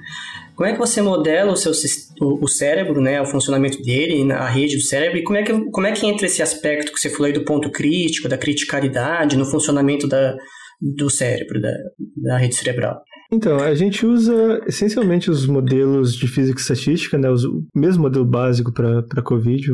Como 0.56 0.68
é 0.68 0.72
que 0.72 0.78
você 0.78 1.00
modela 1.00 1.52
o 1.52 1.56
seu 1.56 1.72
o, 2.20 2.44
o 2.44 2.48
cérebro, 2.48 3.00
né, 3.00 3.20
o 3.20 3.26
funcionamento 3.26 3.80
dele, 3.82 4.32
a 4.32 4.48
rede 4.48 4.76
do 4.76 4.82
cérebro, 4.82 5.18
e 5.18 5.22
como 5.22 5.38
é 5.38 5.42
que 5.42 5.52
como 5.70 5.86
é 5.86 5.92
que 5.92 6.06
entra 6.06 6.26
esse 6.26 6.42
aspecto 6.42 6.92
que 6.92 6.98
você 6.98 7.10
falou 7.10 7.26
aí 7.26 7.32
do 7.32 7.44
ponto 7.44 7.70
crítico, 7.70 8.28
da 8.28 8.36
criticalidade 8.36 9.36
no 9.36 9.46
funcionamento 9.46 10.08
da, 10.08 10.36
do 10.80 11.08
cérebro, 11.08 11.60
da, 11.60 11.72
da 12.16 12.38
rede 12.38 12.56
cerebral? 12.56 13.02
Então, 13.30 13.58
a 13.58 13.74
gente 13.74 14.06
usa 14.06 14.60
essencialmente 14.66 15.30
os 15.30 15.46
modelos 15.46 16.14
de 16.14 16.26
física 16.26 16.58
e 16.58 16.62
estatística, 16.62 17.18
né, 17.18 17.30
os, 17.30 17.44
o 17.44 17.62
mesmo 17.74 18.02
modelo 18.02 18.24
básico 18.24 18.72
para 18.72 19.22
COVID, 19.22 19.70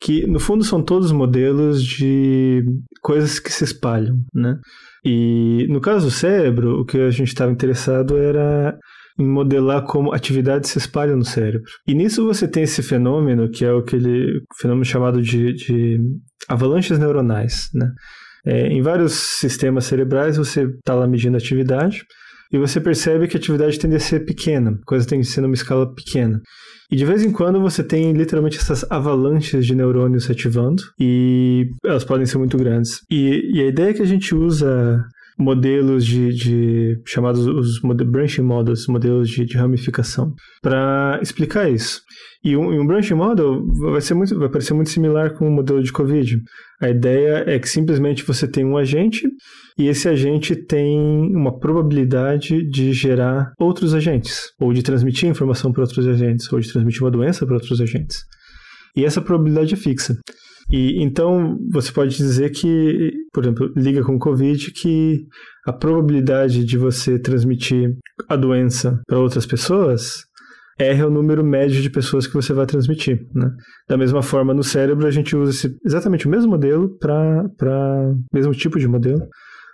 que 0.00 0.26
no 0.26 0.40
fundo 0.40 0.64
são 0.64 0.82
todos 0.82 1.12
modelos 1.12 1.84
de 1.84 2.64
coisas 3.02 3.38
que 3.38 3.52
se 3.52 3.64
espalham, 3.64 4.16
né? 4.34 4.58
E 5.04 5.66
no 5.68 5.80
caso 5.80 6.06
do 6.06 6.10
cérebro, 6.10 6.80
o 6.80 6.84
que 6.84 6.98
a 6.98 7.10
gente 7.10 7.28
estava 7.28 7.50
interessado 7.50 8.16
era 8.16 8.78
em 9.18 9.26
modelar 9.26 9.84
como 9.84 10.14
atividades 10.14 10.70
se 10.70 10.78
espalham 10.78 11.16
no 11.16 11.24
cérebro. 11.24 11.62
E 11.86 11.94
nisso 11.94 12.24
você 12.24 12.48
tem 12.48 12.62
esse 12.62 12.82
fenômeno, 12.82 13.50
que 13.50 13.64
é 13.64 13.70
aquele 13.70 14.40
fenômeno 14.58 14.84
chamado 14.84 15.20
de, 15.20 15.52
de 15.52 15.98
avalanches 16.48 16.98
neuronais, 16.98 17.68
né? 17.74 17.90
É, 18.44 18.68
em 18.68 18.80
vários 18.80 19.12
sistemas 19.12 19.84
cerebrais 19.84 20.38
você 20.38 20.62
está 20.62 20.94
lá 20.94 21.06
medindo 21.06 21.36
atividade 21.36 22.02
e 22.52 22.58
você 22.58 22.80
percebe 22.80 23.28
que 23.28 23.36
a 23.36 23.40
atividade 23.40 23.78
tende 23.78 23.96
a 23.96 24.00
ser 24.00 24.24
pequena, 24.24 24.70
a 24.70 24.84
coisa 24.84 25.06
tem 25.06 25.20
que 25.20 25.26
ser 25.26 25.40
numa 25.40 25.54
escala 25.54 25.92
pequena. 25.94 26.40
E 26.90 26.96
de 26.96 27.04
vez 27.04 27.22
em 27.22 27.30
quando 27.30 27.60
você 27.60 27.84
tem 27.84 28.12
literalmente 28.12 28.58
essas 28.58 28.84
avalanches 28.90 29.64
de 29.64 29.76
neurônios 29.76 30.24
se 30.24 30.32
ativando 30.32 30.82
e 30.98 31.70
elas 31.84 32.04
podem 32.04 32.26
ser 32.26 32.38
muito 32.38 32.56
grandes. 32.56 33.00
E, 33.08 33.48
e 33.54 33.60
a 33.60 33.66
ideia 33.66 33.94
que 33.94 34.02
a 34.02 34.06
gente 34.06 34.34
usa 34.34 35.00
modelos 35.40 36.04
de, 36.04 36.32
de 36.34 37.02
chamados 37.06 37.46
os 37.46 37.80
branching 37.80 38.42
models, 38.42 38.86
modelos 38.86 39.28
de, 39.30 39.44
de 39.44 39.56
ramificação, 39.56 40.34
para 40.62 41.18
explicar 41.22 41.70
isso. 41.70 42.02
E 42.44 42.56
um, 42.56 42.80
um 42.80 42.86
branching 42.86 43.14
model 43.14 43.66
vai, 43.90 44.00
ser 44.00 44.14
muito, 44.14 44.38
vai 44.38 44.48
parecer 44.48 44.74
muito 44.74 44.90
similar 44.90 45.34
com 45.34 45.48
o 45.48 45.50
modelo 45.50 45.82
de 45.82 45.92
COVID. 45.92 46.40
A 46.80 46.88
ideia 46.88 47.44
é 47.46 47.58
que 47.58 47.68
simplesmente 47.68 48.24
você 48.24 48.46
tem 48.46 48.64
um 48.64 48.76
agente 48.76 49.28
e 49.78 49.88
esse 49.88 50.08
agente 50.08 50.54
tem 50.54 50.98
uma 51.34 51.58
probabilidade 51.58 52.66
de 52.68 52.92
gerar 52.92 53.52
outros 53.58 53.94
agentes, 53.94 54.52
ou 54.60 54.72
de 54.72 54.82
transmitir 54.82 55.28
informação 55.28 55.72
para 55.72 55.82
outros 55.82 56.06
agentes, 56.06 56.50
ou 56.52 56.60
de 56.60 56.70
transmitir 56.70 57.02
uma 57.02 57.10
doença 57.10 57.44
para 57.44 57.54
outros 57.54 57.80
agentes. 57.80 58.24
E 58.96 59.04
essa 59.04 59.20
probabilidade 59.20 59.74
é 59.74 59.76
fixa. 59.76 60.16
E 60.70 61.02
então 61.02 61.58
você 61.70 61.90
pode 61.92 62.16
dizer 62.16 62.50
que, 62.50 63.12
por 63.32 63.44
exemplo, 63.44 63.72
liga 63.76 64.02
com 64.02 64.14
o 64.14 64.18
COVID 64.18 64.72
que 64.72 65.18
a 65.66 65.72
probabilidade 65.72 66.64
de 66.64 66.78
você 66.78 67.18
transmitir 67.18 67.96
a 68.28 68.36
doença 68.36 69.00
para 69.06 69.18
outras 69.18 69.46
pessoas 69.46 70.24
R 70.78 71.00
é 71.00 71.06
o 71.06 71.10
número 71.10 71.44
médio 71.44 71.82
de 71.82 71.90
pessoas 71.90 72.26
que 72.26 72.34
você 72.34 72.52
vai 72.52 72.66
transmitir. 72.66 73.20
Né? 73.34 73.50
Da 73.88 73.96
mesma 73.96 74.22
forma, 74.22 74.54
no 74.54 74.62
cérebro, 74.62 75.06
a 75.06 75.10
gente 75.10 75.36
usa 75.36 75.50
esse, 75.50 75.76
exatamente 75.84 76.26
o 76.26 76.30
mesmo 76.30 76.50
modelo 76.50 76.96
para 76.98 78.14
mesmo 78.32 78.52
tipo 78.52 78.78
de 78.78 78.88
modelo 78.88 79.20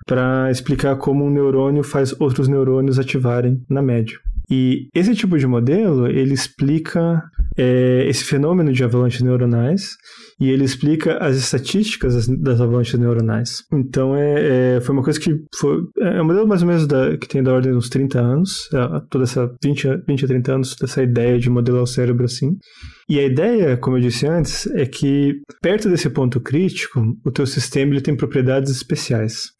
para 0.06 0.50
explicar 0.50 0.96
como 0.96 1.24
um 1.24 1.30
neurônio 1.30 1.82
faz 1.82 2.14
outros 2.20 2.48
neurônios 2.48 2.98
ativarem 2.98 3.60
na 3.68 3.82
média. 3.82 4.16
E 4.48 4.88
esse 4.94 5.14
tipo 5.14 5.36
de 5.36 5.46
modelo, 5.46 6.06
ele 6.06 6.32
explica 6.32 7.20
é, 7.56 8.06
esse 8.08 8.24
fenômeno 8.24 8.72
de 8.72 8.84
avalanches 8.84 9.22
neuronais 9.22 9.96
e 10.38 10.50
ele 10.50 10.64
explica 10.64 11.16
as 11.18 11.36
estatísticas 11.36 12.14
das, 12.14 12.26
das 12.26 12.60
avalanches 12.60 12.98
neuronais. 12.98 13.64
Então, 13.72 14.14
é, 14.14 14.76
é, 14.76 14.80
foi 14.80 14.94
uma 14.94 15.02
coisa 15.02 15.18
que 15.18 15.34
foi, 15.58 15.78
é 16.00 16.20
um 16.20 16.26
modelo 16.26 16.46
mais 16.46 16.62
ou 16.62 16.68
menos 16.68 16.86
da, 16.86 17.16
que 17.16 17.26
tem 17.26 17.42
da 17.42 17.52
ordem 17.52 17.72
dos 17.72 17.88
30 17.88 18.20
anos, 18.20 18.68
é, 18.72 19.00
toda 19.10 19.24
essa 19.24 19.50
20, 19.62 20.02
20 20.06 20.24
a 20.24 20.28
30 20.28 20.54
anos 20.54 20.76
dessa 20.76 21.02
ideia 21.02 21.38
de 21.38 21.48
modelar 21.48 21.82
o 21.82 21.86
cérebro 21.86 22.24
assim. 22.24 22.56
E 23.08 23.18
a 23.18 23.24
ideia, 23.24 23.76
como 23.76 23.96
eu 23.96 24.00
disse 24.00 24.26
antes, 24.26 24.66
é 24.74 24.84
que 24.84 25.40
perto 25.62 25.88
desse 25.88 26.10
ponto 26.10 26.40
crítico, 26.40 27.02
o 27.24 27.30
teu 27.30 27.46
sistema 27.46 27.92
ele 27.92 28.00
tem 28.02 28.16
propriedades 28.16 28.70
especiais 28.70 29.55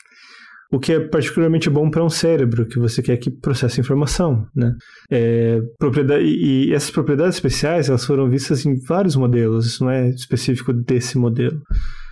o 0.72 0.78
que 0.78 0.92
é 0.92 1.00
particularmente 1.00 1.70
bom 1.70 1.90
para 1.90 2.04
um 2.04 2.10
cérebro, 2.10 2.66
que 2.66 2.78
você 2.78 3.02
quer 3.02 3.16
que 3.16 3.30
processe 3.30 3.80
informação, 3.80 4.46
né? 4.54 4.74
É, 5.10 5.60
propriedade, 5.78 6.24
e, 6.24 6.72
essas 6.72 6.90
propriedades 6.90 7.36
especiais, 7.36 7.88
elas 7.88 8.04
foram 8.04 8.28
vistas 8.28 8.66
em 8.66 8.74
vários 8.86 9.14
modelos, 9.16 9.66
isso 9.66 9.84
não 9.84 9.90
é 9.90 10.08
específico 10.10 10.72
desse 10.72 11.16
modelo. 11.18 11.60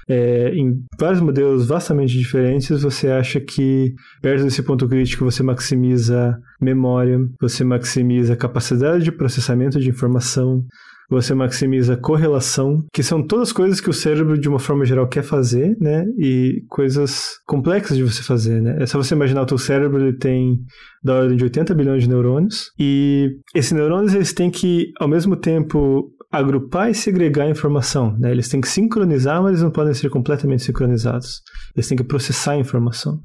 É, 0.09 0.55
em 0.55 0.83
vários 1.01 1.21
modelos 1.21 1.67
vastamente 1.67 2.17
diferentes, 2.17 2.83
você 2.83 3.09
acha 3.09 3.41
que 3.41 3.95
perto 4.21 4.45
desse 4.45 4.63
ponto 4.63 4.87
crítico 4.87 5.25
você 5.25 5.43
maximiza 5.43 6.37
memória, 6.61 7.19
você 7.41 7.65
maximiza 7.65 8.37
capacidade 8.37 9.03
de 9.03 9.13
processamento 9.13 9.81
de 9.81 9.89
informação, 9.89 10.63
você 11.11 11.35
maximiza 11.35 11.97
correlação, 11.97 12.85
que 12.93 13.03
são 13.03 13.27
todas 13.27 13.53
coisas 13.53 13.81
que 13.81 13.91
o 13.91 13.93
cérebro, 13.93 14.39
de 14.39 14.49
uma 14.49 14.59
forma 14.59 14.85
geral, 14.85 15.09
quer 15.09 15.23
fazer, 15.23 15.77
né? 15.81 16.05
E 16.19 16.63
coisas 16.69 17.39
complexas 17.47 17.97
de 17.97 18.03
você 18.03 18.23
fazer, 18.23 18.61
né? 18.63 18.77
É 18.81 18.87
só 18.87 18.99
você 18.99 19.15
imaginar 19.15 19.43
o 19.43 19.47
teu 19.47 19.59
cérebro, 19.59 20.01
ele 20.01 20.17
tem 20.17 20.59
da 21.03 21.17
ordem 21.17 21.37
de 21.37 21.45
80 21.45 21.75
bilhões 21.75 22.03
de 22.03 22.09
neurônios, 22.09 22.71
e 22.79 23.31
esses 23.55 23.73
neurônios, 23.73 24.15
eles 24.15 24.33
têm 24.33 24.51
que, 24.51 24.91
ao 24.99 25.09
mesmo 25.09 25.37
tempo, 25.37 26.11
agrupar 26.31 26.91
e 26.91 26.95
segregar 26.95 27.45
a 27.45 27.51
informação, 27.51 28.17
né? 28.19 28.31
Eles 28.31 28.49
têm 28.49 28.61
que 28.61 28.69
sincronizar, 28.69 29.41
mas 29.41 29.53
eles 29.53 29.63
não 29.63 29.71
podem 29.71 29.95
ser 29.95 30.11
completamente 30.11 30.65
sincronizados. 30.65 31.43
Eles 31.77 31.87
têm 31.87 31.97
que 31.97 32.05
processar 32.05 32.53
a 32.53 32.59
informação. 32.59 33.21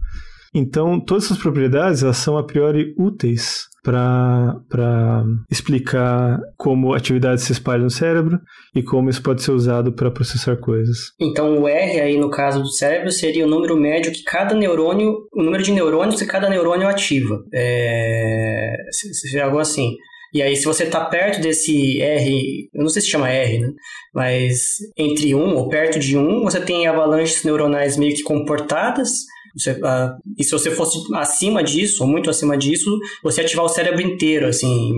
Então, 0.53 0.99
todas 0.99 1.25
essas 1.25 1.37
propriedades, 1.37 2.03
elas 2.03 2.17
são 2.17 2.37
a 2.37 2.43
priori 2.43 2.93
úteis 2.97 3.67
para 3.83 5.23
explicar 5.49 6.39
como 6.57 6.93
atividades 6.93 7.45
se 7.45 7.53
espalham 7.53 7.83
no 7.83 7.89
cérebro 7.89 8.39
e 8.75 8.83
como 8.83 9.09
isso 9.09 9.21
pode 9.21 9.41
ser 9.41 9.51
usado 9.51 9.93
para 9.93 10.11
processar 10.11 10.57
coisas. 10.57 10.97
Então, 11.19 11.61
o 11.61 11.67
R 11.67 12.01
aí 12.01 12.17
no 12.17 12.29
caso 12.29 12.61
do 12.61 12.69
cérebro 12.69 13.11
seria 13.11 13.45
o 13.45 13.49
número 13.49 13.77
médio 13.77 14.11
que 14.11 14.23
cada 14.23 14.53
neurônio, 14.53 15.15
o 15.33 15.41
número 15.41 15.63
de 15.63 15.71
neurônios 15.71 16.19
que 16.19 16.27
cada 16.27 16.49
neurônio 16.49 16.87
ativa. 16.87 17.39
É, 17.53 18.75
algo 19.41 19.59
assim. 19.59 19.95
E 20.31 20.43
aí, 20.43 20.55
se 20.55 20.65
você 20.65 20.83
está 20.83 21.05
perto 21.05 21.41
desse 21.41 21.99
R, 22.01 22.69
eu 22.71 22.83
não 22.83 22.89
sei 22.89 23.01
se 23.01 23.09
chama 23.09 23.29
R, 23.29 23.59
né? 23.59 23.71
Mas 24.13 24.77
entre 24.95 25.33
1 25.33 25.55
ou 25.55 25.69
perto 25.69 25.97
de 25.97 26.15
1, 26.15 26.43
você 26.43 26.61
tem 26.61 26.85
avalanches 26.85 27.43
neuronais 27.43 27.97
meio 27.97 28.13
que 28.13 28.21
comportadas 28.21 29.09
você, 29.59 29.71
uh, 29.71 30.17
e 30.37 30.43
se 30.43 30.51
você 30.51 30.71
fosse 30.71 30.97
acima 31.15 31.63
disso, 31.63 32.05
muito 32.07 32.29
acima 32.29 32.57
disso, 32.57 32.97
você 33.23 33.41
ativar 33.41 33.65
o 33.65 33.69
cérebro 33.69 34.01
inteiro, 34.01 34.47
assim, 34.47 34.91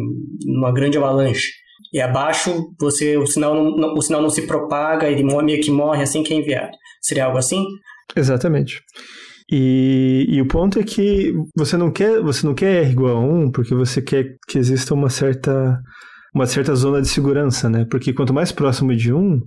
numa 0.45 0.71
grande 0.71 0.97
avalanche. 0.97 1.49
E 1.93 1.99
abaixo, 1.99 2.73
você, 2.79 3.17
o, 3.17 3.25
sinal 3.25 3.53
não, 3.53 3.93
o 3.93 4.01
sinal 4.01 4.21
não 4.21 4.29
se 4.29 4.43
propaga, 4.47 5.09
ele 5.09 5.23
meio 5.23 5.61
que 5.61 5.71
morre 5.71 6.03
assim 6.03 6.23
que 6.23 6.33
é 6.33 6.37
enviado. 6.37 6.71
Seria 7.01 7.25
algo 7.25 7.37
assim? 7.37 7.65
Exatamente. 8.15 8.81
E, 9.51 10.25
e, 10.29 10.41
o 10.41 10.47
ponto 10.47 10.79
é 10.79 10.83
que 10.83 11.33
você 11.57 11.75
não 11.75 11.91
quer 11.91 12.21
você 12.21 12.45
não 12.45 12.53
quer 12.53 12.83
R 12.83 12.91
igual 12.91 13.17
a 13.17 13.19
1 13.19 13.51
porque 13.51 13.75
você 13.75 14.01
quer 14.01 14.37
que 14.47 14.57
exista 14.57 14.93
uma 14.93 15.09
certa 15.09 15.77
uma 16.33 16.45
certa 16.45 16.73
zona 16.73 17.01
de 17.01 17.09
segurança, 17.09 17.69
né? 17.69 17.85
Porque 17.91 18.13
quanto 18.13 18.33
mais 18.33 18.53
próximo 18.53 18.95
de 18.95 19.11
um, 19.11 19.41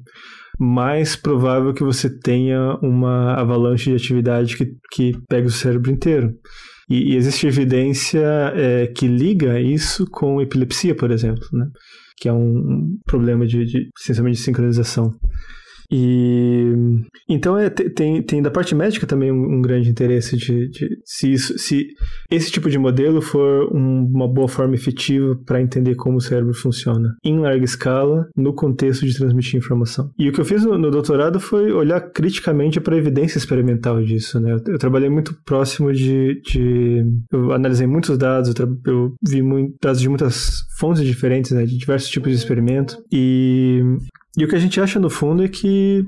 mais 0.58 1.16
provável 1.16 1.72
que 1.72 1.82
você 1.82 2.08
tenha 2.08 2.76
uma 2.82 3.34
avalanche 3.34 3.90
de 3.90 3.96
atividade 3.96 4.56
que, 4.56 4.66
que 4.92 5.12
pega 5.28 5.46
o 5.46 5.50
cérebro 5.50 5.90
inteiro. 5.90 6.32
E, 6.88 7.12
e 7.12 7.16
existe 7.16 7.46
evidência 7.46 8.52
é, 8.54 8.86
que 8.86 9.06
liga 9.06 9.60
isso 9.60 10.06
com 10.10 10.40
epilepsia, 10.40 10.94
por 10.94 11.10
exemplo, 11.10 11.46
né? 11.52 11.66
que 12.18 12.28
é 12.28 12.32
um 12.32 12.96
problema 13.04 13.46
de, 13.46 13.64
de 13.64 13.88
de 14.30 14.36
sincronização. 14.36 15.10
E 15.96 16.72
então 17.28 17.56
é, 17.56 17.70
tem, 17.70 18.20
tem 18.20 18.42
da 18.42 18.50
parte 18.50 18.74
médica 18.74 19.06
também 19.06 19.30
um, 19.30 19.58
um 19.58 19.62
grande 19.62 19.88
interesse 19.88 20.36
de, 20.36 20.68
de, 20.68 20.88
se, 21.04 21.32
isso, 21.32 21.56
se 21.56 21.86
esse 22.28 22.50
tipo 22.50 22.68
de 22.68 22.76
modelo 22.78 23.22
for 23.22 23.72
um, 23.72 24.10
uma 24.12 24.26
boa 24.26 24.48
forma 24.48 24.74
efetiva 24.74 25.38
para 25.46 25.62
entender 25.62 25.94
como 25.94 26.16
o 26.16 26.20
cérebro 26.20 26.52
funciona 26.52 27.14
em 27.24 27.38
larga 27.38 27.64
escala 27.64 28.26
no 28.36 28.52
contexto 28.52 29.06
de 29.06 29.16
transmitir 29.16 29.56
informação. 29.56 30.10
E 30.18 30.28
o 30.28 30.32
que 30.32 30.40
eu 30.40 30.44
fiz 30.44 30.64
no, 30.64 30.76
no 30.76 30.90
doutorado 30.90 31.38
foi 31.38 31.70
olhar 31.70 32.00
criticamente 32.00 32.80
para 32.80 32.96
a 32.96 32.98
evidência 32.98 33.38
experimental 33.38 34.02
disso. 34.02 34.40
Né? 34.40 34.52
Eu, 34.52 34.72
eu 34.72 34.78
trabalhei 34.78 35.08
muito 35.08 35.32
próximo 35.44 35.92
de, 35.92 36.40
de, 36.42 37.04
eu 37.32 37.52
analisei 37.52 37.86
muitos 37.86 38.18
dados, 38.18 38.52
eu, 38.58 38.78
eu 38.84 39.14
vi 39.24 39.42
muito, 39.42 39.76
dados 39.80 40.00
de 40.00 40.08
muitas 40.08 40.64
fontes 40.76 41.04
diferentes, 41.04 41.52
né, 41.52 41.64
de 41.64 41.78
diversos 41.78 42.10
tipos 42.10 42.32
de 42.32 42.38
experimento 42.38 43.00
e 43.12 43.80
e 44.38 44.44
o 44.44 44.48
que 44.48 44.56
a 44.56 44.58
gente 44.60 44.80
acha 44.80 44.98
no 44.98 45.08
fundo 45.10 45.44
é 45.44 45.48
que 45.48 46.06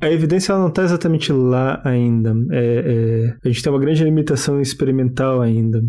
a 0.00 0.10
evidência 0.10 0.56
não 0.56 0.68
está 0.68 0.82
exatamente 0.82 1.32
lá 1.32 1.80
ainda. 1.84 2.34
É, 2.50 3.34
é, 3.34 3.36
a 3.44 3.48
gente 3.48 3.62
tem 3.62 3.72
uma 3.72 3.78
grande 3.78 4.02
limitação 4.02 4.60
experimental 4.60 5.40
ainda. 5.40 5.80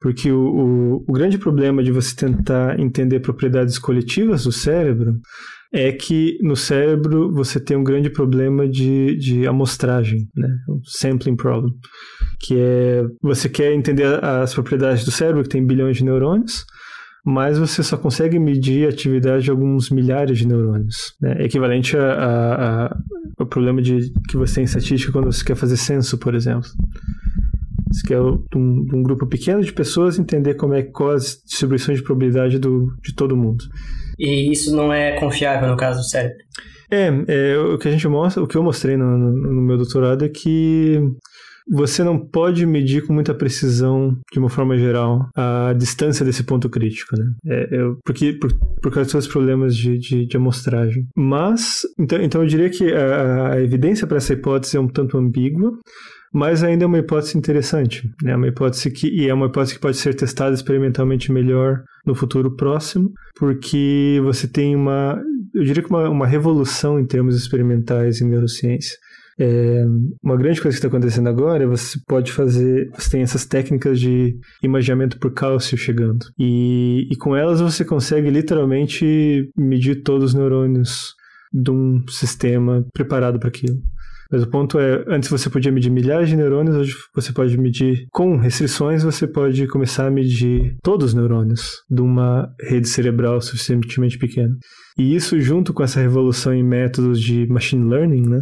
Porque 0.00 0.32
o, 0.32 0.38
o, 0.38 1.04
o, 1.08 1.12
grande 1.12 1.38
problema 1.38 1.82
de 1.82 1.92
você 1.92 2.14
tentar 2.14 2.78
entender 2.78 3.20
propriedades 3.20 3.78
coletivas 3.78 4.44
do 4.44 4.50
cérebro 4.50 5.14
é 5.72 5.90
que 5.92 6.36
no 6.42 6.56
cérebro 6.56 7.32
você 7.32 7.58
tem 7.58 7.76
um 7.76 7.84
grande 7.84 8.10
problema 8.10 8.68
de, 8.68 9.16
de 9.16 9.46
amostragem, 9.46 10.28
né? 10.36 10.48
o 10.68 10.80
sampling 10.84 11.36
problem, 11.36 11.72
que 12.40 12.58
é 12.58 13.04
você 13.22 13.48
quer 13.48 13.72
entender 13.72 14.22
as 14.22 14.52
propriedades 14.52 15.04
do 15.04 15.10
cérebro, 15.10 15.44
que 15.44 15.48
tem 15.48 15.64
bilhões 15.64 15.96
de 15.96 16.04
neurônios, 16.04 16.66
mas 17.24 17.58
você 17.58 17.82
só 17.82 17.96
consegue 17.96 18.38
medir 18.38 18.86
a 18.86 18.90
atividade 18.90 19.44
de 19.44 19.50
alguns 19.50 19.90
milhares 19.90 20.38
de 20.38 20.46
neurônios. 20.46 21.14
Né? 21.20 21.44
Equivalente 21.44 21.96
a, 21.96 22.12
a, 22.12 22.86
a, 22.86 22.96
ao 23.38 23.46
problema 23.46 23.80
de, 23.80 24.12
que 24.28 24.36
você 24.36 24.56
tem 24.56 24.62
em 24.62 24.64
estatística 24.64 25.12
quando 25.12 25.26
você 25.26 25.44
quer 25.44 25.54
fazer 25.54 25.76
censo, 25.76 26.18
por 26.18 26.34
exemplo. 26.34 26.68
Você 27.92 28.08
quer 28.08 28.20
um, 28.20 28.86
um 28.92 29.02
grupo 29.02 29.26
pequeno 29.26 29.62
de 29.62 29.72
pessoas 29.72 30.18
entender 30.18 30.54
como 30.54 30.74
é 30.74 30.82
qual 30.82 31.10
a 31.10 31.16
distribuição 31.16 31.94
de 31.94 32.02
probabilidade 32.02 32.58
do, 32.58 32.92
de 33.02 33.14
todo 33.14 33.36
mundo. 33.36 33.64
E 34.18 34.50
isso 34.50 34.74
não 34.74 34.92
é 34.92 35.12
confiável 35.20 35.68
no 35.68 35.76
caso 35.76 36.00
do 36.00 36.04
cérebro? 36.04 36.38
É, 36.90 37.08
é 37.28 37.58
o 37.58 37.78
que 37.78 37.88
a 37.88 37.90
gente 37.90 38.06
mostra, 38.08 38.42
o 38.42 38.46
que 38.46 38.56
eu 38.56 38.62
mostrei 38.62 38.96
no, 38.96 39.16
no, 39.16 39.32
no 39.32 39.62
meu 39.62 39.76
doutorado 39.76 40.24
é 40.24 40.28
que 40.28 41.00
você 41.68 42.02
não 42.02 42.18
pode 42.18 42.64
medir 42.66 43.06
com 43.06 43.12
muita 43.12 43.34
precisão, 43.34 44.16
de 44.32 44.38
uma 44.38 44.48
forma 44.48 44.76
geral, 44.76 45.28
a 45.36 45.72
distância 45.72 46.24
desse 46.24 46.42
ponto 46.42 46.68
crítico, 46.68 47.16
né? 47.16 47.32
É, 47.46 47.68
eu, 47.72 47.98
porque, 48.04 48.32
por, 48.34 48.52
por 48.82 48.92
causa 48.92 49.18
dos 49.18 49.28
problemas 49.28 49.76
de, 49.76 49.98
de, 49.98 50.26
de, 50.26 50.36
amostragem. 50.36 51.06
Mas, 51.16 51.82
então, 51.98 52.20
então 52.20 52.42
eu 52.42 52.48
diria 52.48 52.70
que 52.70 52.92
a, 52.92 53.52
a 53.52 53.62
evidência 53.62 54.06
para 54.06 54.16
essa 54.16 54.32
hipótese 54.32 54.76
é 54.76 54.80
um 54.80 54.88
tanto 54.88 55.18
ambígua, 55.18 55.72
mas 56.32 56.64
ainda 56.64 56.84
é 56.84 56.86
uma 56.86 56.98
hipótese 56.98 57.36
interessante. 57.36 58.10
Né? 58.22 58.34
uma 58.34 58.48
hipótese 58.48 58.90
que 58.90 59.08
e 59.08 59.28
é 59.28 59.34
uma 59.34 59.46
hipótese 59.46 59.74
que 59.74 59.80
pode 59.80 59.96
ser 59.98 60.14
testada 60.14 60.54
experimentalmente 60.54 61.30
melhor 61.30 61.82
no 62.06 62.14
futuro 62.14 62.56
próximo, 62.56 63.12
porque 63.38 64.20
você 64.24 64.48
tem 64.48 64.74
uma, 64.74 65.20
eu 65.54 65.62
diria 65.62 65.82
que 65.82 65.90
uma, 65.90 66.08
uma 66.08 66.26
revolução 66.26 66.98
em 66.98 67.06
termos 67.06 67.36
experimentais 67.36 68.20
em 68.20 68.28
neurociência. 68.28 68.96
É, 69.38 69.84
uma 70.22 70.36
grande 70.36 70.60
coisa 70.60 70.76
que 70.76 70.84
está 70.84 70.88
acontecendo 70.88 71.28
agora 71.28 71.64
é 71.64 71.66
você 71.66 71.98
pode 72.06 72.32
fazer, 72.32 72.90
você 72.94 73.10
tem 73.10 73.22
essas 73.22 73.46
técnicas 73.46 73.98
de 73.98 74.36
imaginamento 74.62 75.18
por 75.18 75.32
cálcio 75.32 75.76
chegando. 75.76 76.26
E, 76.38 77.08
e 77.10 77.16
com 77.16 77.34
elas 77.34 77.60
você 77.60 77.84
consegue 77.84 78.30
literalmente 78.30 79.50
medir 79.56 80.02
todos 80.02 80.30
os 80.30 80.34
neurônios 80.34 81.14
de 81.52 81.70
um 81.70 82.02
sistema 82.08 82.84
preparado 82.92 83.38
para 83.38 83.48
aquilo. 83.48 83.78
Mas 84.32 84.42
o 84.42 84.48
ponto 84.48 84.78
é, 84.78 85.04
antes 85.08 85.28
você 85.28 85.50
podia 85.50 85.70
medir 85.70 85.90
milhares 85.90 86.30
de 86.30 86.36
neurônios, 86.36 86.74
hoje 86.74 86.94
você 87.14 87.34
pode 87.34 87.58
medir, 87.58 88.06
com 88.10 88.38
restrições, 88.38 89.02
você 89.02 89.26
pode 89.26 89.66
começar 89.66 90.06
a 90.06 90.10
medir 90.10 90.74
todos 90.82 91.08
os 91.08 91.14
neurônios 91.14 91.82
de 91.90 92.00
uma 92.00 92.48
rede 92.58 92.88
cerebral 92.88 93.42
suficientemente 93.42 94.16
pequena. 94.16 94.56
E 94.98 95.14
isso, 95.14 95.38
junto 95.38 95.74
com 95.74 95.82
essa 95.82 96.00
revolução 96.00 96.54
em 96.54 96.62
métodos 96.62 97.20
de 97.20 97.46
machine 97.46 97.86
learning, 97.86 98.26
né, 98.26 98.40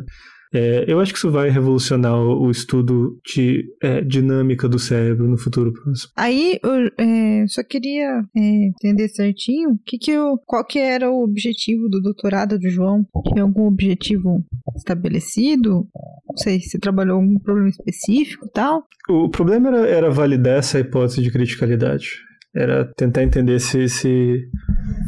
é, 0.53 0.85
eu 0.89 0.99
acho 0.99 1.13
que 1.13 1.19
isso 1.19 1.31
vai 1.31 1.49
revolucionar 1.49 2.17
o, 2.17 2.51
estudo 2.51 3.19
de 3.25 3.65
é, 3.81 4.01
dinâmica 4.01 4.69
do 4.69 4.79
cérebro 4.79 5.29
no 5.29 5.39
futuro 5.39 5.73
próximo. 5.73 6.13
Aí, 6.17 6.59
eu 6.63 6.91
é, 6.99 7.47
só 7.47 7.63
queria 7.63 8.23
é, 8.37 8.41
entender 8.41 9.09
certinho 9.09 9.79
que 9.87 9.97
que 9.97 10.11
eu, 10.11 10.37
qual 10.45 10.65
que 10.65 10.79
era 10.79 11.11
o 11.11 11.23
objetivo 11.23 11.89
do 11.89 12.01
doutorado 12.01 12.59
do 12.59 12.69
João. 12.69 13.07
Tinha 13.29 13.43
algum 13.43 13.67
objetivo 13.67 14.45
estabelecido? 14.77 15.87
Não 16.29 16.37
sei 16.37 16.61
se 16.61 16.79
trabalhou 16.79 17.21
algum 17.21 17.39
problema 17.39 17.69
específico 17.69 18.47
e 18.47 18.51
tal. 18.51 18.85
O 19.09 19.29
problema 19.29 19.69
era, 19.69 19.89
era 19.89 20.11
validar 20.11 20.59
essa 20.59 20.81
hipótese 20.81 21.23
de 21.23 21.31
criticalidade. 21.31 22.30
Era 22.55 22.85
tentar 22.97 23.23
entender 23.23 23.61
se, 23.61 23.89
se 23.89 24.49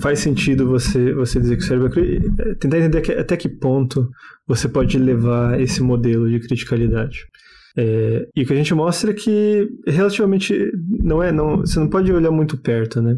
faz 0.00 0.20
sentido 0.20 0.68
você, 0.68 1.12
você 1.12 1.40
dizer 1.40 1.56
que 1.56 1.62
o 1.62 1.66
cérebro 1.66 1.88
é, 1.98 2.54
tentar 2.54 2.78
entender 2.78 3.00
que, 3.00 3.12
até 3.12 3.36
que 3.36 3.48
ponto 3.48 4.08
você 4.46 4.68
pode 4.68 4.98
levar 4.98 5.60
esse 5.60 5.82
modelo 5.82 6.30
de 6.30 6.38
criticalidade. 6.38 7.18
É, 7.76 8.26
e 8.36 8.42
o 8.42 8.46
que 8.46 8.52
a 8.52 8.56
gente 8.56 8.74
mostra 8.74 9.10
é 9.10 9.14
que 9.14 9.66
relativamente 9.86 10.54
não 11.02 11.22
é 11.22 11.32
não 11.32 11.58
você 11.58 11.80
não 11.80 11.88
pode 11.88 12.12
olhar 12.12 12.30
muito 12.30 12.60
perto 12.60 13.00
né 13.00 13.16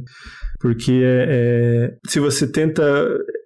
porque 0.60 1.02
é, 1.02 1.26
é, 1.28 1.90
se 2.06 2.20
você 2.20 2.46
tenta 2.46 2.84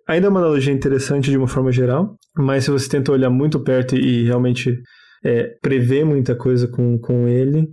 ainda 0.07 0.27
é 0.27 0.29
uma 0.31 0.41
analogia 0.41 0.71
interessante 0.71 1.31
de 1.31 1.39
uma 1.39 1.49
forma 1.49 1.73
geral 1.73 2.15
mas 2.37 2.65
se 2.65 2.71
você 2.71 2.91
tenta 2.91 3.11
olhar 3.11 3.31
muito 3.31 3.59
perto 3.59 3.97
e 3.97 4.25
realmente 4.25 4.79
é, 5.25 5.55
prever 5.61 6.05
muita 6.05 6.35
coisa 6.35 6.69
com, 6.69 6.99
com 6.99 7.27
ele 7.29 7.69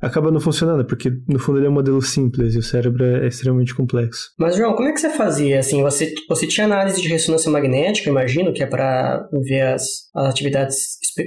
acaba 0.00 0.30
não 0.30 0.40
funcionando, 0.40 0.84
porque 0.84 1.10
no 1.28 1.38
fundo 1.38 1.58
ele 1.58 1.66
é 1.66 1.70
um 1.70 1.74
modelo 1.74 2.00
simples 2.00 2.54
e 2.54 2.58
o 2.58 2.62
cérebro 2.62 3.04
é 3.04 3.26
extremamente 3.26 3.74
complexo. 3.74 4.30
Mas, 4.38 4.56
João, 4.56 4.74
como 4.74 4.88
é 4.88 4.92
que 4.92 5.00
você 5.00 5.10
fazia? 5.10 5.58
Assim, 5.58 5.82
você, 5.82 6.14
você 6.28 6.46
tinha 6.46 6.66
análise 6.66 7.02
de 7.02 7.08
ressonância 7.08 7.50
magnética, 7.50 8.08
imagino, 8.08 8.52
que 8.52 8.62
é 8.62 8.66
para 8.66 9.28
ver 9.44 9.62
as, 9.62 9.82
as 10.14 10.28
atividades 10.28 10.76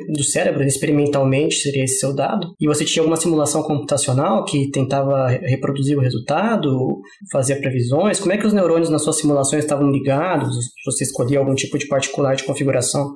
do 0.09 0.23
cérebro 0.23 0.63
experimentalmente, 0.63 1.55
seria 1.55 1.83
esse 1.83 1.99
seu 1.99 2.15
dado? 2.15 2.53
E 2.59 2.67
você 2.67 2.85
tinha 2.85 3.01
alguma 3.01 3.17
simulação 3.17 3.61
computacional 3.61 4.45
que 4.45 4.71
tentava 4.71 5.27
reproduzir 5.27 5.97
o 5.97 6.01
resultado, 6.01 7.01
fazia 7.31 7.59
previsões? 7.59 8.19
Como 8.19 8.31
é 8.31 8.37
que 8.37 8.47
os 8.47 8.53
neurônios 8.53 8.89
nas 8.89 9.03
suas 9.03 9.17
simulações 9.17 9.63
estavam 9.63 9.91
ligados? 9.91 10.55
Você 10.85 11.03
escolhia 11.03 11.39
algum 11.39 11.55
tipo 11.55 11.77
de 11.77 11.87
particular 11.87 12.35
de 12.35 12.43
configuração? 12.43 13.11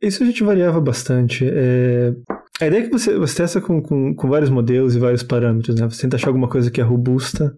Isso 0.00 0.22
a 0.22 0.26
gente 0.26 0.42
variava 0.42 0.80
bastante. 0.80 1.44
É... 1.46 2.14
A 2.60 2.66
ideia 2.66 2.80
é 2.80 2.84
que 2.84 2.90
você, 2.90 3.16
você 3.18 3.36
testa 3.36 3.60
com, 3.60 3.80
com, 3.80 4.14
com, 4.14 4.28
vários 4.28 4.50
modelos 4.50 4.94
e 4.94 4.98
vários 4.98 5.22
parâmetros, 5.22 5.74
né? 5.76 5.88
Você 5.88 6.02
tenta 6.02 6.16
achar 6.16 6.28
alguma 6.28 6.48
coisa 6.48 6.70
que 6.70 6.80
é 6.80 6.84
robusta 6.84 7.54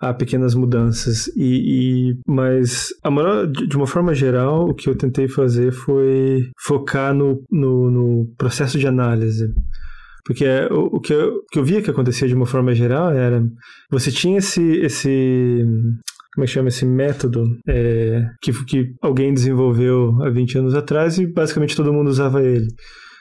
a 0.00 0.14
pequenas 0.14 0.54
mudanças. 0.54 1.26
E, 1.36 2.12
e 2.12 2.18
mas 2.26 2.88
a 3.02 3.10
maior, 3.10 3.46
de 3.46 3.76
uma 3.76 3.86
forma 3.86 4.14
geral, 4.14 4.70
o 4.70 4.74
que 4.74 4.88
eu 4.88 4.96
tentei 4.96 5.28
fazer 5.28 5.72
foi 5.72 6.50
focar 6.58 7.12
no, 7.12 7.42
no, 7.50 7.90
no 7.90 8.26
processo 8.38 8.78
de 8.78 8.86
análise. 8.86 9.52
Porque 10.24 10.46
o, 10.70 10.96
o, 10.96 11.00
que 11.00 11.12
eu, 11.12 11.42
que 11.50 11.58
eu 11.58 11.64
via 11.64 11.82
que 11.82 11.90
acontecia 11.90 12.26
de 12.26 12.34
uma 12.34 12.46
forma 12.46 12.74
geral 12.74 13.10
era 13.12 13.44
você 13.90 14.10
tinha 14.10 14.38
esse, 14.38 14.62
esse 14.78 15.66
como 16.34 16.44
é 16.44 16.46
que 16.46 16.52
chama 16.52 16.68
esse 16.68 16.86
método 16.86 17.44
é, 17.66 18.24
que, 18.40 18.52
que 18.64 18.84
alguém 19.02 19.34
desenvolveu 19.34 20.22
há 20.22 20.30
20 20.30 20.58
anos 20.58 20.74
atrás 20.74 21.18
e 21.18 21.26
basicamente 21.26 21.76
todo 21.76 21.92
mundo 21.92 22.08
usava 22.08 22.42
ele. 22.42 22.68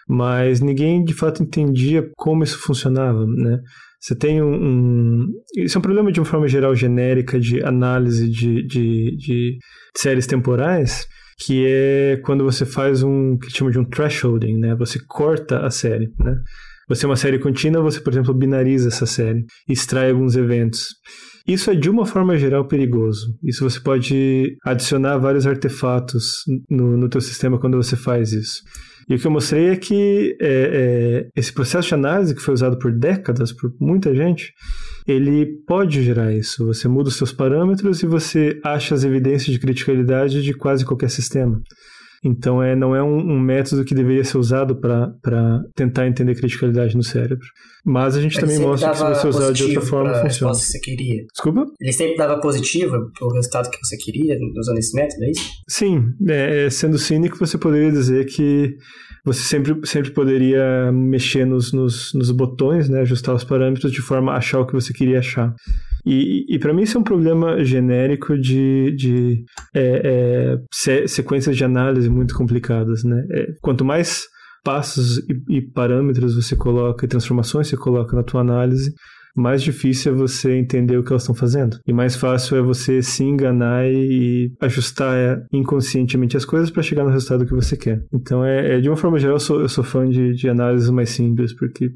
Mas 0.07 0.59
ninguém 0.59 1.03
de 1.03 1.13
fato 1.13 1.43
entendia 1.43 2.07
como 2.17 2.43
isso 2.43 2.57
funcionava, 2.59 3.25
né? 3.25 3.59
Você 4.01 4.15
tem 4.15 4.41
um, 4.41 4.53
um, 4.53 5.27
Isso 5.57 5.77
é 5.77 5.79
um 5.79 5.81
problema 5.81 6.11
de 6.11 6.19
uma 6.19 6.25
forma 6.25 6.47
geral 6.47 6.73
genérica 6.73 7.39
de 7.39 7.61
análise 7.63 8.29
de, 8.29 8.65
de, 8.65 9.15
de 9.17 9.57
séries 9.95 10.25
temporais, 10.25 11.05
que 11.37 11.65
é 11.67 12.17
quando 12.23 12.43
você 12.43 12.65
faz 12.65 13.03
um 13.03 13.37
que 13.37 13.51
chama 13.51 13.71
de 13.71 13.79
um 13.79 13.85
thresholding, 13.85 14.57
né? 14.57 14.75
Você 14.75 14.99
corta 15.05 15.65
a 15.65 15.69
série, 15.69 16.07
né? 16.17 16.35
Você 16.87 17.05
é 17.05 17.09
uma 17.09 17.15
série 17.15 17.37
contínua, 17.37 17.83
você, 17.83 17.99
por 17.99 18.11
exemplo, 18.11 18.33
binariza 18.33 18.87
essa 18.87 19.05
série, 19.05 19.45
extrai 19.67 20.09
alguns 20.09 20.35
eventos. 20.35 20.87
Isso 21.49 21.71
é 21.71 21.75
de 21.75 21.89
uma 21.89 22.05
forma 22.05 22.37
geral 22.37 22.67
perigoso. 22.67 23.35
Isso 23.43 23.67
você 23.67 23.79
pode 23.79 24.55
adicionar 24.63 25.17
vários 25.17 25.47
artefatos 25.47 26.43
no, 26.69 26.95
no 26.95 27.09
teu 27.09 27.19
sistema 27.19 27.59
quando 27.59 27.75
você 27.75 27.95
faz 27.95 28.31
isso. 28.31 28.61
E 29.09 29.15
o 29.15 29.17
que 29.17 29.25
eu 29.25 29.31
mostrei 29.31 29.69
é 29.69 29.75
que 29.75 30.37
é, 30.39 30.47
é, 30.47 31.29
esse 31.35 31.51
processo 31.51 31.87
de 31.87 31.95
análise 31.95 32.35
que 32.35 32.41
foi 32.41 32.53
usado 32.53 32.77
por 32.77 32.91
décadas 32.91 33.51
por 33.51 33.73
muita 33.81 34.13
gente, 34.13 34.53
ele 35.07 35.47
pode 35.65 36.03
gerar 36.03 36.31
isso. 36.31 36.67
Você 36.67 36.87
muda 36.87 37.09
os 37.09 37.17
seus 37.17 37.31
parâmetros 37.31 38.03
e 38.03 38.05
você 38.05 38.59
acha 38.63 38.93
as 38.93 39.03
evidências 39.03 39.51
de 39.51 39.59
criticalidade 39.59 40.43
de 40.43 40.53
quase 40.53 40.85
qualquer 40.85 41.09
sistema. 41.09 41.59
Então, 42.23 42.61
é, 42.61 42.75
não 42.75 42.95
é 42.95 43.01
um, 43.01 43.17
um 43.17 43.39
método 43.39 43.85
que 43.85 43.95
deveria 43.95 44.23
ser 44.23 44.37
usado 44.37 44.75
para 44.75 45.61
tentar 45.75 46.07
entender 46.07 46.35
criticalidade 46.35 46.95
no 46.95 47.03
cérebro. 47.03 47.45
Mas 47.85 48.15
a 48.15 48.21
gente 48.21 48.39
também 48.39 48.59
mostra 48.59 48.91
que 48.91 48.97
se 48.97 49.03
você 49.03 49.27
usar 49.27 49.51
de 49.53 49.63
outra 49.63 49.81
forma, 49.81 50.13
funciona. 50.15 50.53
Que 50.53 50.59
você 50.59 50.79
queria. 50.79 51.23
Desculpa? 51.33 51.65
Ele 51.79 51.93
sempre 51.93 52.17
dava 52.17 52.39
positiva 52.41 52.97
para 53.17 53.27
o 53.27 53.33
resultado 53.33 53.69
que 53.69 53.77
você 53.81 53.97
queria 53.97 54.37
usando 54.57 54.77
esse 54.77 54.95
método, 54.95 55.23
é 55.23 55.31
isso? 55.31 55.49
Sim. 55.67 56.03
É, 56.27 56.65
é, 56.65 56.69
sendo 56.69 56.97
cínico, 56.97 57.37
você 57.37 57.57
poderia 57.57 57.91
dizer 57.91 58.25
que 58.25 58.75
você 59.25 59.41
sempre, 59.41 59.79
sempre 59.85 60.11
poderia 60.11 60.91
mexer 60.91 61.45
nos, 61.45 61.71
nos, 61.71 62.13
nos 62.13 62.31
botões, 62.31 62.89
né, 62.89 63.01
ajustar 63.01 63.35
os 63.35 63.43
parâmetros 63.43 63.91
de 63.91 64.01
forma 64.01 64.33
a 64.33 64.37
achar 64.37 64.59
o 64.59 64.65
que 64.65 64.73
você 64.73 64.93
queria 64.93 65.19
achar. 65.19 65.53
E, 66.11 66.55
e 66.55 66.57
para 66.57 66.73
mim 66.73 66.81
isso 66.81 66.97
é 66.97 66.99
um 66.99 67.03
problema 67.03 67.63
genérico 67.63 68.35
de, 68.35 68.95
de 68.95 69.43
é, 69.75 70.57
é, 70.65 71.07
sequências 71.07 71.55
de 71.55 71.63
análise 71.63 72.09
muito 72.09 72.33
complicadas. 72.33 73.03
Né? 73.03 73.23
É, 73.31 73.47
quanto 73.61 73.85
mais 73.85 74.23
passos 74.63 75.19
e, 75.19 75.57
e 75.57 75.61
parâmetros 75.61 76.35
você 76.35 76.55
coloca 76.55 77.05
e 77.05 77.07
transformações 77.07 77.67
você 77.67 77.77
coloca 77.77 78.15
na 78.15 78.23
tua 78.23 78.41
análise, 78.41 78.91
mais 79.39 79.63
difícil 79.63 80.11
é 80.11 80.15
você 80.15 80.55
entender 80.55 80.97
o 80.97 81.03
que 81.03 81.11
elas 81.11 81.23
estão 81.23 81.35
fazendo. 81.35 81.79
E 81.87 81.93
mais 81.93 82.15
fácil 82.15 82.57
é 82.57 82.61
você 82.61 83.01
se 83.01 83.23
enganar 83.23 83.85
e 83.87 84.51
ajustar 84.61 85.15
é, 85.15 85.37
inconscientemente 85.53 86.35
as 86.35 86.45
coisas 86.45 86.69
para 86.69 86.83
chegar 86.83 87.03
no 87.03 87.09
resultado 87.09 87.45
que 87.45 87.53
você 87.53 87.77
quer. 87.77 88.01
Então, 88.13 88.43
é, 88.43 88.75
é 88.75 88.79
de 88.79 88.89
uma 88.89 88.97
forma 88.97 89.17
geral, 89.17 89.35
eu 89.35 89.39
sou, 89.39 89.61
eu 89.61 89.69
sou 89.69 89.83
fã 89.83 90.07
de, 90.07 90.33
de 90.33 90.49
análises 90.49 90.89
mais 90.89 91.09
simples, 91.09 91.55
porque 91.55 91.89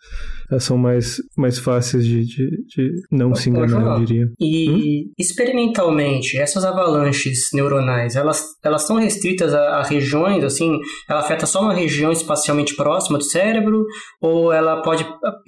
elas 0.50 0.64
são 0.64 0.78
mais, 0.78 1.18
mais 1.38 1.58
fáceis 1.58 2.06
de, 2.06 2.26
de, 2.26 2.50
de 2.68 2.92
não 3.12 3.36
se 3.36 3.50
enganar, 3.50 4.00
eu 4.00 4.06
diria. 4.06 4.26
E 4.40 4.70
hum? 4.70 5.12
experimentalmente, 5.18 6.38
essas 6.38 6.64
avalanches 6.64 7.50
neuronais, 7.54 8.16
elas, 8.16 8.44
elas 8.64 8.84
são 8.84 8.98
restritas 8.98 9.54
a, 9.54 9.80
a 9.80 9.84
regiões, 9.84 10.44
assim, 10.44 10.72
ela 11.10 11.20
afeta 11.20 11.46
só 11.46 11.62
uma 11.62 11.74
região 11.74 12.12
espacialmente 12.12 12.76
próxima 12.76 13.18
do 13.18 13.24
cérebro, 13.24 13.86
ou 14.22 14.52
ela 14.54 14.82
pode 14.82 15.06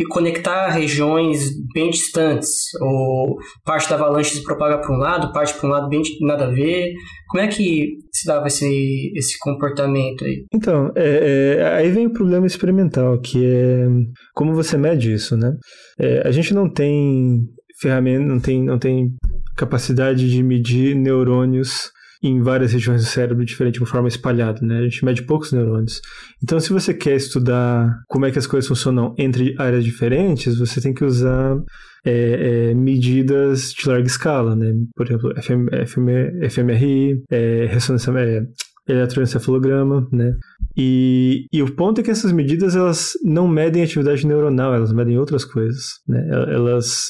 conectar 0.09 0.69
regiões 0.69 1.51
bem 1.73 1.84
distantes, 1.89 2.49
ou 2.81 3.37
parte 3.63 3.89
da 3.89 3.95
avalanche 3.95 4.35
se 4.35 4.43
propaga 4.43 4.79
para 4.79 4.93
um 4.93 4.97
lado, 4.97 5.33
parte 5.33 5.53
para 5.53 5.67
um 5.67 5.71
lado 5.71 5.89
bem 5.89 6.01
nada 6.21 6.45
a 6.45 6.51
ver. 6.51 6.93
Como 7.29 7.43
é 7.43 7.47
que 7.47 7.97
se 8.13 8.25
dava 8.25 8.47
esse, 8.47 9.11
esse 9.15 9.37
comportamento 9.39 10.23
aí? 10.23 10.45
Então, 10.53 10.91
é, 10.95 11.57
é, 11.57 11.67
aí 11.75 11.89
vem 11.91 12.07
o 12.07 12.13
problema 12.13 12.47
experimental, 12.47 13.19
que 13.19 13.45
é 13.45 13.85
como 14.33 14.53
você 14.53 14.77
mede 14.77 15.13
isso, 15.13 15.35
né? 15.35 15.53
É, 15.99 16.27
a 16.27 16.31
gente 16.31 16.53
não 16.53 16.69
tem 16.69 17.41
ferramenta, 17.81 18.25
não 18.25 18.39
tem, 18.39 18.63
não 18.63 18.79
tem 18.79 19.13
capacidade 19.55 20.29
de 20.29 20.43
medir 20.43 20.95
neurônios 20.95 21.91
em 22.27 22.41
várias 22.41 22.73
regiões 22.73 23.03
do 23.03 23.07
cérebro 23.07 23.45
diferente, 23.45 23.79
de 23.79 23.85
forma 23.85 24.07
espalhada, 24.07 24.59
né? 24.65 24.79
A 24.79 24.83
gente 24.83 25.05
mede 25.05 25.23
poucos 25.23 25.51
neurônios. 25.51 26.01
Então, 26.43 26.59
se 26.59 26.73
você 26.73 26.93
quer 26.93 27.15
estudar 27.15 27.89
como 28.07 28.25
é 28.25 28.31
que 28.31 28.39
as 28.39 28.47
coisas 28.47 28.67
funcionam 28.67 29.13
entre 29.17 29.53
áreas 29.59 29.83
diferentes, 29.83 30.57
você 30.57 30.81
tem 30.81 30.93
que 30.93 31.05
usar 31.05 31.55
é, 32.03 32.71
é, 32.71 32.73
medidas 32.73 33.73
de 33.73 33.87
larga 33.87 34.07
escala, 34.07 34.55
né? 34.55 34.73
Por 34.95 35.05
exemplo, 35.05 35.33
FM, 35.35 35.67
FM, 35.87 36.49
FMRI, 36.49 37.23
é, 37.29 37.65
ressonância, 37.65 38.11
é, 38.11 38.41
eletroencefalograma, 38.87 40.07
né? 40.11 40.35
E, 40.77 41.47
e 41.51 41.61
o 41.63 41.73
ponto 41.73 42.01
é 42.01 42.03
que 42.03 42.11
essas 42.11 42.31
medidas 42.31 42.75
elas 42.75 43.13
não 43.23 43.47
medem 43.47 43.83
atividade 43.83 44.27
neuronal, 44.27 44.73
elas 44.73 44.93
medem 44.93 45.17
outras 45.17 45.43
coisas, 45.43 45.99
né? 46.07 46.27
Elas, 46.53 47.07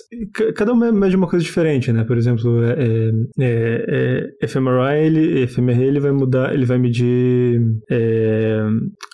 cada 0.56 0.72
uma 0.74 0.92
mede 0.92 1.16
uma 1.16 1.28
coisa 1.28 1.44
diferente, 1.44 1.92
né? 1.92 2.04
Por 2.04 2.18
exemplo, 2.18 2.64
é, 2.64 3.12
é, 3.40 3.86
é, 3.88 4.30
é 4.42 4.48
fMRI, 4.48 5.06
ele, 5.06 5.48
fMRI 5.48 5.84
ele 5.84 6.00
vai 6.00 6.12
mudar, 6.12 6.54
ele 6.54 6.66
vai 6.66 6.78
medir 6.78 7.62
é, 7.90 8.62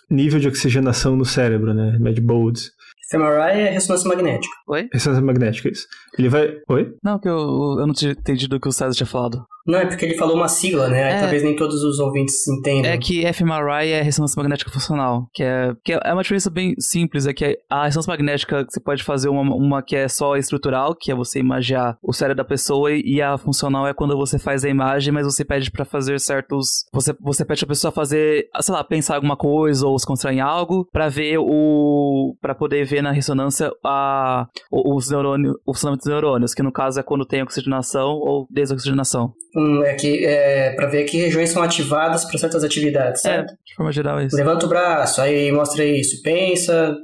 nível 0.09 0.39
de 0.39 0.47
oxigenação 0.47 1.15
no 1.15 1.25
cérebro, 1.25 1.73
né? 1.73 1.97
Mede 1.99 2.21
bolds. 2.21 2.71
fMRI 3.09 3.61
é 3.61 3.69
ressonância 3.71 4.07
magnética. 4.07 4.53
Oi? 4.67 4.89
Ressonância 4.93 5.25
magnética, 5.25 5.69
isso. 5.69 5.87
Ele 6.17 6.29
vai. 6.29 6.57
Oi? 6.69 6.93
Não, 7.03 7.17
que 7.17 7.27
eu, 7.27 7.77
eu 7.79 7.87
não 7.87 7.93
tinha 7.93 8.11
entendido 8.11 8.57
o 8.57 8.59
que 8.59 8.67
o 8.67 8.71
César 8.71 8.93
tinha 8.93 9.07
falado. 9.07 9.45
Não, 9.65 9.79
é 9.79 9.85
porque 9.85 10.05
ele 10.05 10.15
falou 10.15 10.35
uma 10.35 10.47
sigla, 10.47 10.87
né? 10.87 11.17
É, 11.17 11.19
talvez 11.19 11.43
nem 11.43 11.55
todos 11.55 11.83
os 11.83 11.99
ouvintes 11.99 12.47
entendam. 12.47 12.91
É 12.91 12.97
que 12.97 13.25
fMRI 13.33 13.89
é 13.91 14.01
ressonância 14.01 14.39
magnética 14.39 14.71
funcional, 14.71 15.27
que 15.33 15.43
é, 15.43 15.73
que 15.83 15.93
é 15.93 16.13
uma 16.13 16.23
diferença 16.23 16.49
bem 16.49 16.73
simples, 16.79 17.25
é 17.27 17.33
que 17.33 17.57
a 17.69 17.85
ressonância 17.85 18.11
magnética 18.11 18.65
você 18.67 18.79
pode 18.79 19.03
fazer 19.03 19.29
uma, 19.29 19.41
uma 19.55 19.83
que 19.83 19.95
é 19.95 20.07
só 20.07 20.35
estrutural, 20.35 20.95
que 20.99 21.11
é 21.11 21.15
você 21.15 21.39
imaginar 21.39 21.97
o 22.01 22.13
cérebro 22.13 22.37
da 22.37 22.47
pessoa, 22.47 22.91
e 22.91 23.21
a 23.21 23.37
funcional 23.37 23.87
é 23.87 23.93
quando 23.93 24.17
você 24.17 24.39
faz 24.39 24.65
a 24.65 24.69
imagem, 24.69 25.13
mas 25.13 25.25
você 25.25 25.45
pede 25.45 25.71
para 25.71 25.85
fazer 25.85 26.19
certos... 26.19 26.85
Você, 26.93 27.13
você 27.19 27.45
pede 27.45 27.63
a 27.63 27.67
pessoa 27.67 27.91
fazer, 27.91 28.47
sei 28.61 28.73
lá, 28.73 28.83
pensar 28.83 29.15
alguma 29.15 29.37
coisa 29.37 29.85
ou 29.87 29.97
se 29.97 30.05
concentrar 30.05 30.33
em 30.33 30.39
algo, 30.39 30.87
para 30.91 31.07
ver 31.07 31.37
o... 31.39 32.35
para 32.41 32.55
poder 32.55 32.85
ver 32.85 33.01
na 33.01 33.11
ressonância 33.11 33.71
a, 33.85 34.47
os 34.71 35.09
neurônios, 35.09 35.55
o 35.65 35.73
funcionamento 35.73 36.03
dos 36.03 36.11
neurônios, 36.11 36.53
que 36.53 36.63
no 36.63 36.71
caso 36.71 36.99
é 36.99 37.03
quando 37.03 37.25
tem 37.25 37.43
oxigenação 37.43 38.09
ou 38.09 38.47
desoxigenação. 38.49 39.33
Hum, 39.61 39.83
é 39.83 39.93
que 39.93 40.25
é 40.25 40.71
para 40.71 40.87
ver 40.87 41.03
que 41.03 41.17
regiões 41.17 41.49
são 41.49 41.61
ativadas 41.61 42.25
para 42.25 42.37
certas 42.37 42.63
atividades, 42.63 43.23
é, 43.25 43.29
certo? 43.29 43.51
É, 43.51 43.55
de 43.65 43.75
forma 43.75 43.91
geral 43.91 44.19
é 44.19 44.25
isso. 44.25 44.35
Levanta 44.35 44.65
o 44.65 44.69
braço, 44.69 45.21
aí 45.21 45.51
mostra 45.51 45.85
isso, 45.85 46.21
pensa 46.21 46.95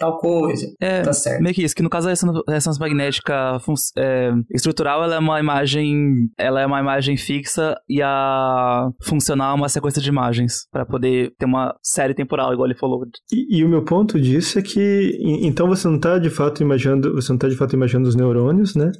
tal 0.00 0.16
coisa. 0.18 0.66
É, 0.80 1.02
tá 1.02 1.12
certo. 1.12 1.42
Meio 1.42 1.54
que 1.54 1.62
isso, 1.62 1.74
que 1.74 1.82
no 1.82 1.90
caso 1.90 2.08
a 2.08 2.10
ressonância 2.10 2.80
magnética 2.80 3.58
é, 3.98 4.32
estrutural, 4.50 5.04
ela 5.04 5.16
é 5.16 5.18
uma 5.18 5.38
imagem, 5.38 6.30
ela 6.38 6.62
é 6.62 6.66
uma 6.66 6.80
imagem 6.80 7.18
fixa 7.18 7.76
e 7.88 8.00
a 8.02 8.88
funcional 9.02 9.52
é 9.52 9.60
uma 9.60 9.68
sequência 9.68 10.00
de 10.00 10.08
imagens 10.08 10.66
para 10.72 10.86
poder 10.86 11.34
ter 11.38 11.44
uma 11.44 11.76
série 11.82 12.14
temporal, 12.14 12.52
igual 12.52 12.66
ele 12.66 12.78
falou. 12.78 13.04
E, 13.30 13.58
e, 13.58 13.64
o 13.64 13.68
meu 13.68 13.84
ponto 13.84 14.18
disso 14.18 14.58
é 14.58 14.62
que 14.62 15.18
então 15.42 15.68
você 15.68 15.86
não 15.86 15.96
está 15.96 16.18
de 16.18 16.30
fato 16.30 16.62
imaginando, 16.62 17.14
você 17.14 17.30
não 17.30 17.38
tá 17.38 17.48
de 17.48 17.56
fato 17.56 17.74
imaginando 17.74 18.08
os 18.08 18.16
neurônios, 18.16 18.74
né? 18.74 18.90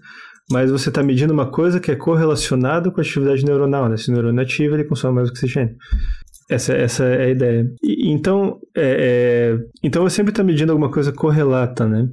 Mas 0.51 0.71
você 0.71 0.89
está 0.89 1.03
medindo 1.03 1.33
uma 1.33 1.51
coisa 1.51 1.79
que 1.79 1.91
é 1.91 1.97
correlacionada 1.97 2.91
com 2.91 3.01
a 3.01 3.03
atividade 3.03 3.45
neuronal, 3.45 3.89
né? 3.89 3.97
Se 3.97 4.11
o 4.11 4.13
neurônio 4.13 4.41
é 4.41 4.43
ativo, 4.43 4.75
ele 4.75 4.85
consome 4.85 5.15
mais 5.15 5.31
oxigênio. 5.31 5.77
Essa, 6.51 6.73
essa 6.73 7.05
é 7.05 7.27
a 7.27 7.31
ideia. 7.31 7.65
E, 7.83 8.11
então, 8.11 8.59
é, 8.77 9.55
é, 9.55 9.59
então 9.85 10.03
eu 10.03 10.11
sempre 10.11 10.33
estou 10.33 10.45
medindo 10.45 10.73
alguma 10.73 10.91
coisa 10.91 11.13
correlata, 11.13 11.87
né? 11.87 12.09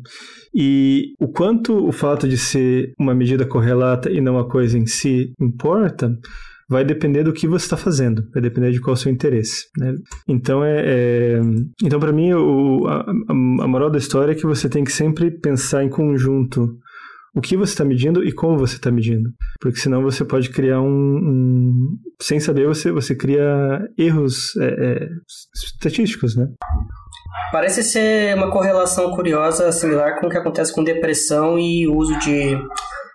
E 0.56 1.14
o 1.20 1.28
quanto 1.28 1.88
o 1.88 1.92
fato 1.92 2.28
de 2.28 2.38
ser 2.38 2.94
uma 3.00 3.16
medida 3.16 3.46
correlata 3.46 4.12
e 4.12 4.22
não 4.22 4.38
a 4.38 4.48
coisa 4.48 4.78
em 4.78 4.86
si 4.86 5.32
importa, 5.42 6.16
vai 6.70 6.84
depender 6.84 7.24
do 7.24 7.34
que 7.34 7.48
você 7.48 7.66
está 7.66 7.78
fazendo, 7.78 8.24
vai 8.32 8.42
depender 8.42 8.72
de 8.72 8.80
qual 8.80 8.94
é 8.94 8.98
o 8.98 9.02
seu 9.02 9.12
interesse. 9.12 9.66
Né? 9.78 9.96
Então, 10.28 10.64
é, 10.64 10.84
é 10.86 11.42
então 11.84 12.00
para 12.00 12.12
mim, 12.12 12.34
o, 12.34 12.86
a, 12.88 13.06
a 13.30 13.68
moral 13.68 13.90
da 13.90 13.98
história 13.98 14.34
é 14.34 14.36
que 14.36 14.46
você 14.46 14.70
tem 14.70 14.84
que 14.84 14.92
sempre 14.92 15.32
pensar 15.32 15.84
em 15.84 15.90
conjunto 15.90 16.78
o 17.38 17.42
que 17.42 17.56
você 17.56 17.74
está 17.74 17.86
medindo 17.86 18.24
e 18.24 18.32
como 18.32 18.58
você 18.58 18.78
está 18.78 18.90
medindo. 18.90 19.30
Porque 19.62 19.78
senão 19.78 20.02
você 20.02 20.26
pode 20.26 20.50
criar 20.50 20.82
um. 20.82 20.88
um 20.88 21.98
sem 22.20 22.40
saber, 22.40 22.68
você, 22.68 22.92
você 22.92 23.16
cria 23.16 23.80
erros 23.96 24.56
é, 24.58 24.66
é, 24.66 25.08
estatísticos, 25.54 26.36
né? 26.36 26.48
Parece 27.52 27.84
ser 27.84 28.36
uma 28.36 28.50
correlação 28.50 29.12
curiosa, 29.12 29.72
similar 29.72 30.20
com 30.20 30.26
o 30.26 30.30
que 30.30 30.38
acontece 30.38 30.74
com 30.74 30.84
depressão 30.84 31.60
e 31.60 31.88
uso 31.88 32.18
de 32.18 32.58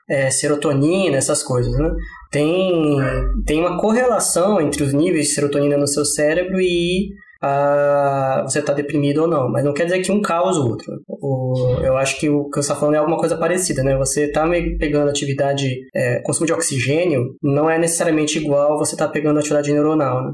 é, 0.09 0.31
serotonina, 0.31 1.17
essas 1.17 1.43
coisas, 1.43 1.77
né? 1.77 1.91
Tem, 2.31 2.99
tem 3.45 3.59
uma 3.59 3.77
correlação 3.77 4.61
entre 4.61 4.85
os 4.85 4.93
níveis 4.93 5.27
de 5.27 5.35
serotonina 5.35 5.77
no 5.77 5.89
seu 5.89 6.05
cérebro 6.05 6.61
e 6.61 7.11
a 7.43 8.45
você 8.47 8.61
está 8.61 8.73
deprimido 8.73 9.23
ou 9.23 9.29
não. 9.29 9.51
Mas 9.51 9.65
não 9.65 9.75
quer 9.75 9.85
dizer 9.85 10.01
que 10.01 10.13
um 10.13 10.23
causa 10.23 10.61
o 10.61 10.69
outro. 10.69 10.93
O, 11.09 11.81
eu 11.83 11.97
acho 11.97 12.19
que 12.21 12.29
o 12.29 12.49
que 12.49 12.57
você 12.57 12.61
está 12.61 12.77
falando 12.77 12.95
é 12.95 12.99
alguma 12.99 13.19
coisa 13.19 13.37
parecida, 13.37 13.83
né? 13.83 13.97
Você 13.97 14.27
está 14.27 14.49
pegando 14.79 15.11
atividade, 15.11 15.69
é, 15.95 16.21
consumo 16.23 16.47
de 16.47 16.53
oxigênio, 16.53 17.35
não 17.43 17.69
é 17.69 17.79
necessariamente 17.79 18.39
igual 18.39 18.79
você 18.79 18.97
tá 18.97 19.09
pegando 19.09 19.39
atividade 19.39 19.73
neuronal, 19.73 20.23
né? 20.23 20.33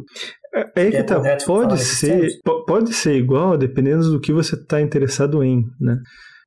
É, 0.55 0.61
é 0.61 0.85
que, 0.85 0.91
que 0.91 0.97
é 0.97 1.03
tá, 1.03 1.21
pode 1.47 1.79
ser, 1.79 2.29
pode 2.67 2.93
ser 2.95 3.15
igual 3.15 3.57
dependendo 3.57 4.11
do 4.11 4.21
que 4.21 4.33
você 4.33 4.55
está 4.55 4.81
interessado 4.81 5.43
em, 5.45 5.65
né? 5.81 5.97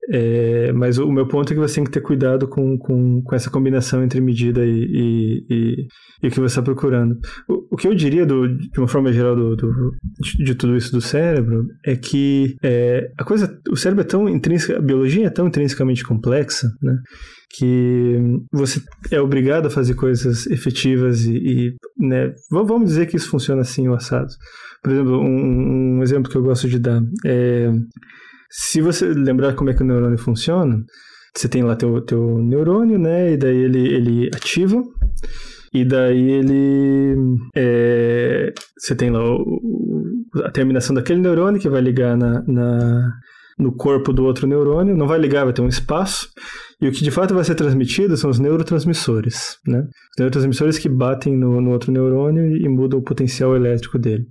É, 0.10 0.72
mas 0.74 0.97
o 0.97 1.12
meu 1.12 1.28
ponto 1.28 1.52
é 1.52 1.56
que 1.56 1.62
você 1.62 1.76
tem 1.76 1.84
que 1.84 1.91
ter 1.91 2.02
cuidado 2.02 2.47
com, 2.47 2.78
com, 2.78 3.22
com 3.22 3.36
essa 3.36 3.52
combinação 3.52 4.04
entre 4.04 4.20
medida 4.20 4.66
e, 4.66 5.45
e, 5.49 5.88
e, 6.24 6.28
o 6.28 6.32
que 6.32 6.39
você 6.39 6.45
está 6.45 6.62
procurando. 6.62 7.16
O, 7.47 7.76
o, 7.76 7.78
que 7.78 7.88
eu 7.88 7.93
diria, 7.93 8.26
do, 8.26 8.47
de 8.47 8.80
uma 8.80 8.88
forma 8.88 9.14
geral, 9.14 9.36
do, 9.36 9.56
do 9.56 9.91
de, 10.20 10.43
de, 10.43 10.56
tudo 10.56 10.76
isso 10.76 10.91
do 10.91 11.02
cérebro, 11.02 11.66
é 11.86 11.95
que 11.95 12.56
é, 12.64 13.12
a 13.18 13.24
coisa, 13.24 13.56
o 13.70 13.76
cérebro 13.76 14.02
é 14.02 14.08
tão 14.08 14.28
intrínseca, 14.28 14.78
a 14.78 14.82
biologia 14.82 15.28
é 15.28 15.30
tão 15.30 15.47
intrinsecamente 15.47 16.04
complexa, 16.04 16.68
né? 16.82 16.97
que 17.54 18.18
você 18.52 18.82
é 19.12 19.20
obrigado 19.20 19.66
a 19.66 19.70
fazer 19.70 19.93
coisas 19.93 20.47
efetivas 20.47 21.26
e, 21.26 21.36
e 21.36 21.76
né, 21.99 22.34
vamos 22.49 22.88
dizer 22.88 23.08
que 23.08 23.18
isso 23.18 23.30
funciona 23.30 23.62
assim 23.62 23.88
o 23.89 23.93
assado. 23.93 24.30
Por 24.82 24.91
exemplo, 24.91 25.20
um, 25.20 25.97
um 25.97 26.04
exemplo 26.04 26.32
que 26.32 26.38
eu 26.38 26.41
gosto 26.41 26.68
de 26.68 26.80
dar 26.80 27.02
é 27.26 27.70
se 28.52 28.82
você 28.82 29.08
lembrar 29.08 29.56
como 29.56 29.70
é 29.70 29.74
que 29.74 29.82
o 29.82 29.86
neurônio 29.86 30.18
funciona, 30.18 30.84
você 31.34 31.47
tem 31.47 31.64
lá 31.64 31.76
teu, 31.76 32.02
teu 32.02 32.38
neurônio, 32.39 32.99
né? 32.99 33.34
E 33.34 33.38
daí 33.38 33.58
ele, 33.58 33.88
ele 33.88 34.30
ativa. 34.36 34.84
E 35.74 35.86
daí 35.86 36.32
ele. 36.32 37.16
É, 37.56 38.52
você 38.78 38.93
tem 38.93 39.10
lá 39.10 39.24
o, 39.24 39.62
a 40.43 40.52
terminação 40.52 40.93
daquele 40.93 41.22
neurônio 41.22 41.62
que 41.62 41.70
vai 41.70 41.80
ligar 41.80 42.18
na, 42.18 42.43
na, 42.45 43.12
no 43.58 43.74
corpo 43.74 44.12
do 44.12 44.26
outro 44.26 44.45
neurônio. 44.45 44.97
Não 44.97 45.08
vai 45.08 45.18
ligar, 45.18 45.45
vai 45.45 45.54
ter 45.54 45.62
um 45.62 45.70
espaço. 45.70 46.28
E 46.82 46.88
o 46.89 46.91
que 46.91 47.04
de 47.04 47.12
fato 47.12 47.34
vai 47.34 47.45
ser 47.45 47.56
transmitido 47.56 48.18
são 48.18 48.30
os 48.30 48.39
neurotransmissores, 48.39 49.56
né? 49.66 49.80
Os 49.80 50.18
neurotransmissores 50.20 50.78
que 50.78 50.89
batem 50.89 51.38
no, 51.38 51.62
no 51.62 51.72
outro 51.72 51.93
neurônio 51.93 52.45
e, 52.45 52.66
e 52.66 52.68
mudam 52.68 52.99
o 52.99 53.04
potencial 53.04 53.56
elétrico 53.56 53.97
dele. 53.97 54.26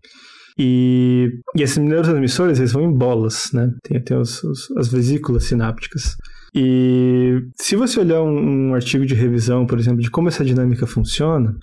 E, 0.63 1.41
e 1.57 1.63
esses 1.63 1.79
neurotransmissores 1.79 2.59
eles 2.59 2.73
vão 2.73 2.83
em 2.83 2.93
bolas, 2.93 3.49
né? 3.55 3.71
Tem, 3.83 3.99
tem 3.99 4.15
os, 4.15 4.45
os, 4.45 4.71
as 4.77 4.89
vesículas 4.89 5.45
sinápticas. 5.45 6.19
E 6.55 7.41
se 7.59 7.77
você 7.77 7.99
olhar 7.99 8.21
um, 8.23 8.69
um, 8.69 8.75
artigo 8.75 9.07
de 9.07 9.15
revisão, 9.15 9.65
por 9.67 9.79
exemplo, 9.79 10.03
de 10.03 10.11
como 10.11 10.29
essa 10.29 10.45
dinâmica 10.45 10.87
funciona, 10.87 11.57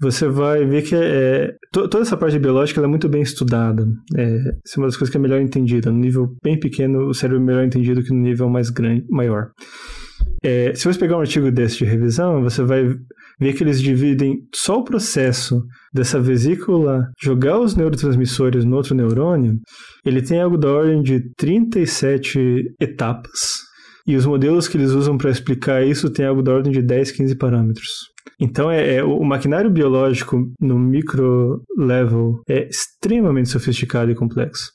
você 0.00 0.26
vai 0.26 0.66
ver 0.66 0.82
que 0.82 0.96
é 0.96 1.54
toda 1.70 2.00
essa 2.00 2.16
parte 2.16 2.36
biológica 2.40 2.80
é 2.80 2.86
muito 2.88 3.08
bem 3.08 3.22
estudada. 3.22 3.86
É, 4.16 4.24
essa 4.64 4.76
é 4.76 4.78
uma 4.78 4.88
das 4.88 4.96
coisas 4.96 5.10
que 5.10 5.16
é 5.16 5.20
melhor 5.20 5.40
entendida. 5.40 5.92
No 5.92 5.98
nível 6.00 6.34
bem 6.42 6.58
pequeno, 6.58 7.06
o 7.06 7.14
cérebro 7.14 7.40
é 7.40 7.46
melhor 7.46 7.64
entendido 7.64 8.02
que 8.02 8.12
no 8.12 8.20
nível 8.20 8.48
mais 8.48 8.68
grande, 8.68 9.06
maior. 9.08 9.52
É, 10.42 10.74
se 10.74 10.86
você 10.86 10.98
pegar 10.98 11.18
um 11.18 11.20
artigo 11.20 11.52
desse 11.52 11.78
de 11.78 11.84
revisão, 11.84 12.42
você 12.42 12.64
vai 12.64 12.84
ver 13.38 13.52
que 13.54 13.62
eles 13.62 13.80
dividem 13.80 14.38
só 14.54 14.78
o 14.78 14.84
processo 14.84 15.62
dessa 15.92 16.20
vesícula 16.20 17.10
jogar 17.22 17.58
os 17.58 17.74
neurotransmissores 17.74 18.64
no 18.64 18.76
outro 18.76 18.94
neurônio, 18.94 19.58
ele 20.04 20.22
tem 20.22 20.40
algo 20.40 20.56
da 20.56 20.70
ordem 20.70 21.02
de 21.02 21.20
37 21.36 22.74
etapas. 22.80 23.64
E 24.06 24.16
os 24.16 24.26
modelos 24.26 24.68
que 24.68 24.76
eles 24.76 24.90
usam 24.90 25.16
para 25.16 25.30
explicar 25.30 25.86
isso 25.86 26.10
tem 26.10 26.26
algo 26.26 26.42
da 26.42 26.52
ordem 26.52 26.72
de 26.72 26.82
10, 26.82 27.12
15 27.12 27.36
parâmetros. 27.36 27.88
Então, 28.38 28.70
é, 28.70 28.96
é, 28.96 29.04
o 29.04 29.22
maquinário 29.24 29.70
biológico 29.70 30.50
no 30.60 30.78
micro 30.78 31.62
level 31.76 32.40
é 32.48 32.68
extremamente 32.68 33.48
sofisticado 33.48 34.10
e 34.10 34.14
complexo. 34.14 34.70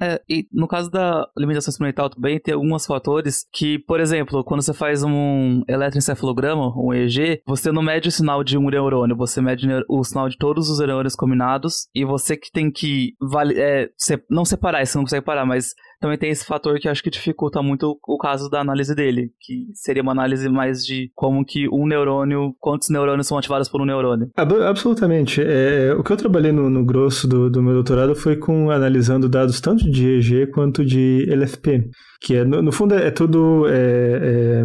É, 0.00 0.20
e 0.28 0.46
no 0.52 0.66
caso 0.66 0.90
da 0.90 1.26
limitação 1.36 1.70
experimental 1.70 2.10
também, 2.10 2.40
tem 2.40 2.54
alguns 2.54 2.86
fatores 2.86 3.46
que, 3.52 3.78
por 3.78 4.00
exemplo, 4.00 4.42
quando 4.44 4.62
você 4.62 4.74
faz 4.74 5.02
um 5.02 5.62
eletroencefalograma, 5.68 6.72
um 6.76 6.92
EEG, 6.92 7.42
você 7.46 7.70
não 7.70 7.82
mede 7.82 8.08
o 8.08 8.12
sinal 8.12 8.42
de 8.42 8.58
um 8.58 8.68
neurônio, 8.68 9.16
você 9.16 9.40
mede 9.40 9.66
o 9.88 10.04
sinal 10.04 10.28
de 10.28 10.36
todos 10.36 10.68
os 10.68 10.78
neurônios 10.78 11.14
combinados, 11.14 11.88
e 11.94 12.04
você 12.04 12.36
que 12.36 12.50
tem 12.50 12.70
que 12.70 13.14
é, 13.56 13.88
não 14.28 14.44
separar, 14.44 14.84
você 14.84 14.98
não 14.98 15.04
consegue 15.04 15.24
parar, 15.24 15.46
mas 15.46 15.74
também 16.04 16.18
tem 16.18 16.30
esse 16.30 16.44
fator 16.44 16.78
que 16.78 16.86
acho 16.86 17.02
que 17.02 17.08
dificulta 17.08 17.62
muito 17.62 17.98
o 18.06 18.18
caso 18.18 18.50
da 18.50 18.60
análise 18.60 18.94
dele, 18.94 19.30
que 19.40 19.68
seria 19.72 20.02
uma 20.02 20.12
análise 20.12 20.46
mais 20.50 20.84
de 20.84 21.10
como 21.14 21.42
que 21.42 21.66
um 21.72 21.86
neurônio, 21.86 22.54
quantos 22.60 22.90
neurônios 22.90 23.26
são 23.26 23.38
ativados 23.38 23.70
por 23.70 23.80
um 23.80 23.86
neurônio. 23.86 24.28
Absolutamente. 24.36 25.40
É, 25.40 25.94
o 25.94 26.02
que 26.02 26.12
eu 26.12 26.16
trabalhei 26.18 26.52
no, 26.52 26.68
no 26.68 26.84
grosso 26.84 27.26
do, 27.26 27.48
do, 27.48 27.62
meu 27.62 27.72
doutorado 27.72 28.14
foi 28.14 28.36
com 28.36 28.70
analisando 28.70 29.30
dados 29.30 29.62
tanto 29.62 29.90
de 29.90 30.06
EEG 30.06 30.48
quanto 30.48 30.84
de 30.84 31.26
LFP, 31.26 31.88
que 32.20 32.36
é, 32.36 32.44
no, 32.44 32.60
no 32.60 32.70
fundo 32.70 32.94
é, 32.94 33.06
é 33.06 33.10
tudo 33.10 33.66
é, 33.66 34.62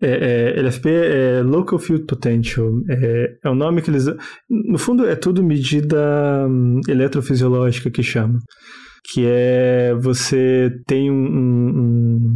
é, 0.00 0.08
é, 0.08 0.58
LFP 0.58 0.88
é 0.88 1.42
Local 1.42 1.78
Field 1.78 2.06
Potential. 2.06 2.72
É, 2.88 3.36
é 3.44 3.50
o 3.50 3.54
nome 3.54 3.82
que 3.82 3.90
eles. 3.90 4.06
No 4.48 4.78
fundo, 4.78 5.06
é 5.06 5.16
tudo 5.16 5.44
medida 5.44 6.46
um, 6.48 6.80
eletrofisiológica 6.88 7.90
que 7.90 8.02
chama 8.02 8.38
que 9.12 9.24
é 9.26 9.94
você 9.94 10.70
tem 10.86 11.10
um, 11.10 12.34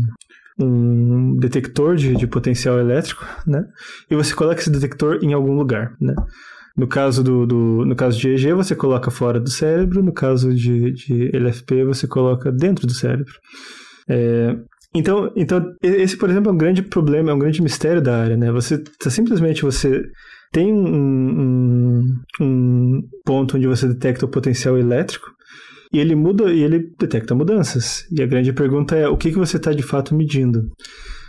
um, 0.59 0.65
um 0.65 1.37
detector 1.37 1.97
de, 1.97 2.15
de, 2.15 2.27
potencial 2.27 2.79
elétrico, 2.79 3.25
né? 3.47 3.65
E 4.11 4.15
você 4.15 4.35
coloca 4.35 4.61
esse 4.61 4.71
detector 4.71 5.19
em 5.23 5.33
algum 5.33 5.55
lugar, 5.55 5.95
né? 6.01 6.15
No 6.77 6.87
caso 6.87 7.23
do, 7.23 7.47
do 7.47 7.85
no 7.85 7.97
caso 7.97 8.19
de 8.19 8.29
EEG, 8.29 8.53
você 8.55 8.75
coloca 8.75 9.11
fora 9.11 9.41
do 9.41 9.51
cérebro. 9.51 10.03
No 10.03 10.13
caso 10.13 10.55
de, 10.55 10.93
de 10.93 11.37
LFP, 11.37 11.85
você 11.85 12.07
coloca 12.07 12.51
dentro 12.53 12.87
do 12.87 12.95
cérebro. 12.95 13.35
É, 14.09 14.57
então, 14.95 15.33
então, 15.37 15.63
esse, 15.83 16.17
por 16.17 16.31
exemplo, 16.31 16.51
é 16.51 16.55
um 16.55 16.59
grande 16.59 16.83
problema, 16.83 17.31
é 17.31 17.35
um 17.35 17.39
grande 17.39 17.63
mistério 17.63 18.03
da 18.03 18.17
área, 18.17 18.37
né? 18.37 18.51
Você 18.51 18.79
tá, 18.79 19.11
simplesmente 19.11 19.63
você 19.63 20.03
tem 20.53 20.73
um, 20.73 20.89
um, 20.89 22.05
um 22.41 23.03
ponto 23.25 23.57
onde 23.57 23.69
você 23.69 23.87
detecta 23.87 24.27
o 24.27 24.31
potencial 24.31 24.77
elétrico, 24.77 25.27
e 25.93 25.99
ele 25.99 26.15
muda 26.15 26.53
e 26.53 26.63
ele 26.63 26.93
detecta 26.99 27.35
mudanças. 27.35 28.07
E 28.11 28.23
a 28.23 28.27
grande 28.27 28.53
pergunta 28.53 28.97
é 28.97 29.09
o 29.09 29.17
que, 29.17 29.31
que 29.31 29.39
você 29.39 29.57
está 29.57 29.73
de 29.73 29.83
fato 29.83 30.15
medindo. 30.15 30.71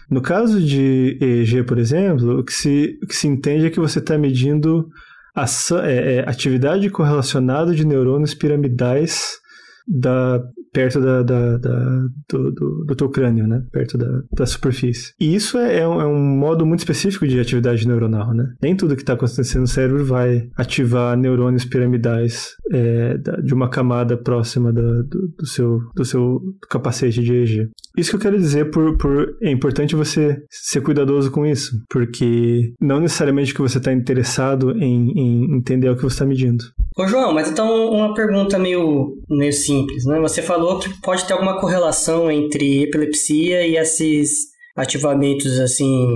No 0.10 0.22
caso 0.22 0.62
de 0.62 1.18
EEG, 1.22 1.64
por 1.64 1.78
exemplo, 1.78 2.40
o 2.40 2.44
que 2.44 2.54
se, 2.54 3.00
o 3.02 3.08
que 3.08 3.16
se 3.16 3.28
entende 3.28 3.66
é 3.66 3.70
que 3.70 3.80
você 3.80 4.00
está 4.00 4.18
medindo 4.18 4.88
a, 5.36 5.46
é, 5.86 6.16
é, 6.16 6.30
atividade 6.30 6.90
correlacionada 6.90 7.74
de 7.74 7.86
neurônios 7.86 8.34
piramidais 8.34 9.40
da 9.88 10.42
perto 10.72 11.00
da, 11.00 11.22
da, 11.22 11.58
da 11.58 12.00
do, 12.30 12.52
do, 12.52 12.86
do, 12.86 12.96
teu 12.96 13.10
crânio, 13.10 13.48
né? 13.48 13.64
Perto 13.72 13.98
da, 13.98 14.22
da 14.32 14.46
superfície. 14.46 15.14
E 15.20 15.36
isso 15.36 15.58
é, 15.58 15.80
é, 15.80 15.88
um, 15.88 16.02
é, 16.02 16.06
um, 16.06 16.38
modo 16.38 16.66
muito 16.66 16.80
específico 16.80 17.28
de 17.28 17.40
atividade 17.40 17.88
neuronal, 17.88 18.34
né? 18.34 18.54
Nem 18.62 18.76
tudo 18.76 18.96
que 18.96 19.02
está 19.02 19.14
acontecendo 19.14 19.62
no 19.62 19.68
cérebro 19.68 20.06
vai 20.06 20.48
ativar 20.56 21.18
neurônios 21.18 21.66
piramidais 21.66 22.50
é, 22.72 23.18
de 23.44 23.54
uma 23.54 23.70
camada 23.70 24.18
próxima 24.18 24.72
do, 24.72 25.04
do, 25.04 25.46
seu, 25.46 25.80
do 25.96 26.06
seu 26.06 26.42
capacete 26.70 27.22
de 27.22 27.34
EEG. 27.34 27.70
Isso 27.98 28.12
que 28.12 28.16
eu 28.16 28.22
quero 28.22 28.38
dizer 28.38 28.72
por, 28.72 28.98
por 28.98 29.36
é 29.42 29.52
importante 29.52 29.96
você 29.96 30.42
ser 30.50 30.82
cuidadoso 30.82 31.30
com 31.30 31.46
isso, 31.46 31.72
porque 31.90 32.74
não 32.80 33.02
necessariamente 33.02 33.54
que 33.54 33.62
você 33.62 33.78
está 33.78 33.92
interessado 33.92 34.72
em, 34.78 35.12
em 35.12 35.58
entender 35.58 35.90
o 35.90 35.96
que 35.96 36.04
você 36.04 36.16
está 36.16 36.26
medindo. 36.26 36.64
Ô 36.98 37.08
João, 37.08 37.34
mas 37.34 37.50
então 37.50 37.90
uma 37.90 38.14
pergunta 38.14 38.58
meio, 38.58 39.18
meio 39.30 39.54
simples, 39.54 40.06
né? 40.06 40.20
Você 40.20 40.42
falou 40.42 40.61
que 40.80 41.02
pode 41.02 41.26
ter 41.26 41.34
alguma 41.34 41.60
correlação 41.60 42.32
entre 42.32 42.84
epilepsia 42.84 43.66
e 43.66 43.78
esses 43.78 44.52
ativamentos 44.76 45.60
assim 45.60 46.08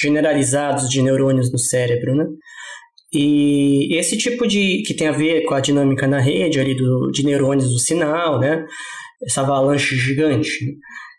generalizados 0.00 0.88
de 0.88 1.02
neurônios 1.02 1.52
no 1.52 1.58
cérebro, 1.58 2.14
né? 2.14 2.26
E 3.12 3.96
esse 3.96 4.16
tipo 4.16 4.46
de 4.46 4.82
que 4.82 4.94
tem 4.94 5.08
a 5.08 5.12
ver 5.12 5.44
com 5.44 5.54
a 5.54 5.60
dinâmica 5.60 6.06
na 6.06 6.20
rede 6.20 6.60
ali 6.60 6.74
do, 6.74 7.10
de 7.10 7.24
neurônios 7.24 7.70
do 7.70 7.78
sinal, 7.78 8.38
né? 8.38 8.66
Essa 9.22 9.40
avalanche 9.40 9.96
gigante. 9.96 10.76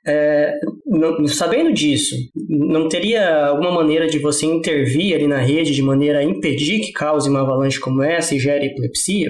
É, 0.08 0.54
não, 0.86 1.28
sabendo 1.28 1.74
disso, 1.74 2.16
não 2.48 2.88
teria 2.88 3.48
alguma 3.48 3.72
maneira 3.72 4.08
de 4.08 4.18
você 4.18 4.46
intervir 4.46 5.14
ali 5.14 5.28
na 5.28 5.38
rede 5.38 5.74
de 5.74 5.82
maneira 5.82 6.20
a 6.20 6.24
impedir 6.24 6.80
que 6.80 6.92
cause 6.92 7.30
uma 7.30 7.42
avalanche 7.42 7.80
como 7.80 8.02
essa 8.02 8.34
e 8.34 8.40
gere 8.40 8.68
epilepsia? 8.68 9.30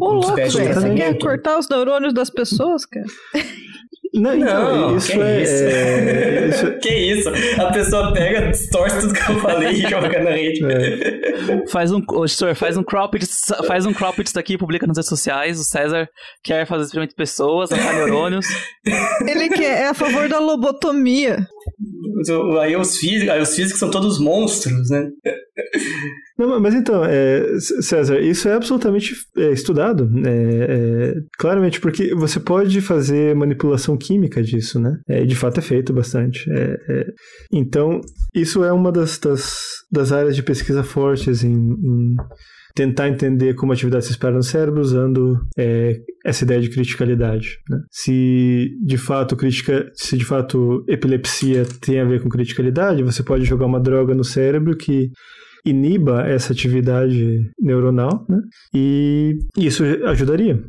Ô, 0.00 0.12
louco, 0.12 0.36
você 0.36 0.94
quer 0.94 1.18
cortar 1.18 1.58
os 1.58 1.68
neurônios 1.68 2.12
das 2.12 2.30
pessoas, 2.30 2.84
cara? 2.84 3.06
Não, 4.14 4.32
então, 4.32 4.90
não, 4.90 4.96
isso 4.96 5.10
que 5.10 5.20
é, 5.20 5.42
isso? 5.42 5.64
É, 5.64 6.48
isso... 6.48 6.78
que 6.78 6.88
isso? 6.88 7.28
A 7.60 7.72
pessoa 7.72 8.12
pega, 8.12 8.48
distorce 8.48 9.00
tudo 9.00 9.12
que 9.12 9.32
eu 9.32 9.40
falei 9.40 9.72
e 9.72 9.90
joga 9.90 10.22
na 10.22 10.30
rede. 10.30 10.64
É. 10.64 11.66
Faz 11.66 11.90
um, 11.90 12.00
oh, 12.08 12.28
senhor, 12.28 12.54
faz 12.54 12.76
um 12.76 12.84
cropped, 12.84 13.26
faz 13.66 13.84
um 13.84 13.92
cropped 13.92 14.32
daqui, 14.32 14.56
publica 14.56 14.86
nas 14.86 14.96
redes 14.96 15.08
sociais. 15.08 15.58
O 15.58 15.64
César 15.64 16.08
quer 16.44 16.64
fazer 16.64 16.84
experimento 16.84 17.10
de 17.10 17.16
pessoas, 17.16 17.72
arrancar 17.72 17.94
neurônios. 17.94 18.46
Ele 19.26 19.48
quer, 19.48 19.82
é 19.82 19.88
a 19.88 19.94
favor 19.94 20.28
da 20.28 20.38
lobotomia. 20.38 21.44
Aí 22.60 22.76
os 22.76 22.96
físicos, 22.96 23.28
aí 23.28 23.40
os 23.40 23.54
físicos 23.54 23.78
são 23.78 23.90
todos 23.90 24.18
monstros, 24.18 24.90
né? 24.90 25.08
Não, 26.36 26.60
mas 26.60 26.74
então, 26.74 27.04
é, 27.04 27.58
César, 27.80 28.20
isso 28.20 28.48
é 28.48 28.54
absolutamente 28.54 29.14
é, 29.36 29.52
estudado, 29.52 30.10
é, 30.26 30.30
é, 30.30 31.14
claramente, 31.38 31.80
porque 31.80 32.12
você 32.14 32.40
pode 32.40 32.80
fazer 32.80 33.36
manipulação 33.36 33.96
química 33.96 34.42
disso, 34.42 34.80
né? 34.80 34.98
É, 35.08 35.24
de 35.24 35.36
fato 35.36 35.58
é 35.58 35.62
feito 35.62 35.92
bastante. 35.92 36.50
É, 36.50 36.76
é, 36.88 37.06
então, 37.52 38.00
isso 38.34 38.64
é 38.64 38.72
uma 38.72 38.90
das, 38.90 39.16
das, 39.18 39.60
das, 39.92 40.10
áreas 40.10 40.34
de 40.34 40.42
pesquisa 40.42 40.82
fortes 40.82 41.44
em, 41.44 41.54
em 41.54 42.16
tentar 42.74 43.08
entender 43.08 43.54
como 43.54 43.72
a 43.72 43.74
atividade 43.74 44.04
se 44.04 44.10
espera 44.10 44.34
no 44.34 44.42
cérebro 44.42 44.80
usando 44.80 45.40
é, 45.56 46.00
essa 46.24 46.44
ideia 46.44 46.60
de 46.60 46.70
criticalidade. 46.70 47.58
Né? 47.68 47.78
Se 47.90 48.76
de 48.84 48.98
fato 48.98 49.36
crítica, 49.36 49.90
se 49.94 50.16
de 50.16 50.24
fato 50.24 50.84
epilepsia 50.88 51.64
tem 51.80 52.00
a 52.00 52.04
ver 52.04 52.20
com 52.20 52.28
criticalidade, 52.28 53.02
você 53.04 53.22
pode 53.22 53.44
jogar 53.44 53.66
uma 53.66 53.80
droga 53.80 54.14
no 54.14 54.24
cérebro 54.24 54.76
que 54.76 55.10
iniba 55.64 56.26
essa 56.26 56.52
atividade 56.52 57.50
neuronal, 57.60 58.24
né? 58.28 58.38
E 58.74 59.38
isso 59.56 59.82
ajudaria. 60.06 60.62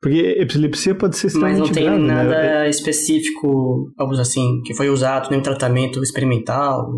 Porque 0.00 0.18
epilepsia 0.38 0.96
pode 0.96 1.16
ser 1.16 1.32
Mas 1.38 1.58
não 1.58 1.68
tem 1.68 1.84
grave, 1.84 2.02
né? 2.02 2.14
nada 2.14 2.30
né? 2.30 2.68
específico, 2.68 3.92
algo 3.96 4.14
assim, 4.14 4.60
que 4.64 4.74
foi 4.74 4.90
usado, 4.90 5.30
nenhum 5.30 5.42
tratamento 5.42 6.02
experimental 6.02 6.90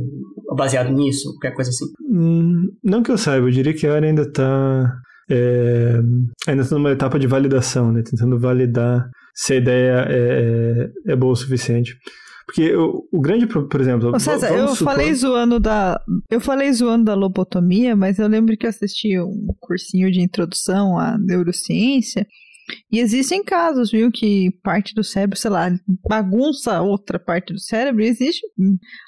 baseado 0.57 0.91
nisso, 0.91 1.33
qualquer 1.33 1.55
coisa 1.55 1.71
assim? 1.71 1.85
Hum, 2.01 2.69
não 2.83 3.03
que 3.03 3.11
eu 3.11 3.19
saiba, 3.19 3.47
eu 3.47 3.51
diria 3.51 3.75
que 3.75 3.87
a 3.87 3.95
área 3.95 4.09
ainda 4.09 4.23
está 4.23 4.91
é, 5.31 6.01
ainda 6.47 6.63
está 6.63 6.77
numa 6.77 6.93
etapa 6.93 7.19
de 7.19 7.27
validação, 7.27 7.93
né? 7.93 8.03
Tentando 8.03 8.39
validar 8.39 9.09
se 9.35 9.55
a 9.55 9.57
ideia 9.57 10.07
é, 10.09 10.91
é, 11.07 11.13
é 11.13 11.17
boa 11.17 11.33
o 11.33 11.37
suficiente. 11.37 11.97
Porque 12.47 12.75
o, 12.77 13.09
o 13.11 13.21
grande, 13.21 13.47
por 13.47 13.81
exemplo. 13.81 14.15
Ô, 14.15 14.21
César, 14.21 14.51
eu 14.51 14.69
supor... 14.69 14.95
falei 14.95 15.15
zoando 15.15 15.59
da. 15.59 16.01
Eu 16.31 16.41
falei 16.41 16.73
zoando 16.73 17.05
da 17.05 17.15
lobotomia, 17.15 17.97
mas 17.97 18.19
eu 18.19 18.29
lembro 18.29 18.57
que 18.57 18.67
eu 18.67 18.71
assisti 18.71 19.19
um 19.19 19.47
cursinho 19.61 20.11
de 20.11 20.21
introdução 20.21 20.99
à 20.99 21.17
neurociência. 21.19 22.27
E 22.91 22.99
existem 22.99 23.45
casos, 23.45 23.91
viu, 23.91 24.11
que 24.11 24.51
parte 24.63 24.95
do 24.95 25.05
cérebro, 25.05 25.39
sei 25.39 25.51
lá, 25.51 25.71
bagunça 26.09 26.81
outra 26.81 27.19
parte 27.19 27.53
do 27.53 27.61
cérebro. 27.61 28.03
E 28.03 28.07
existe 28.07 28.41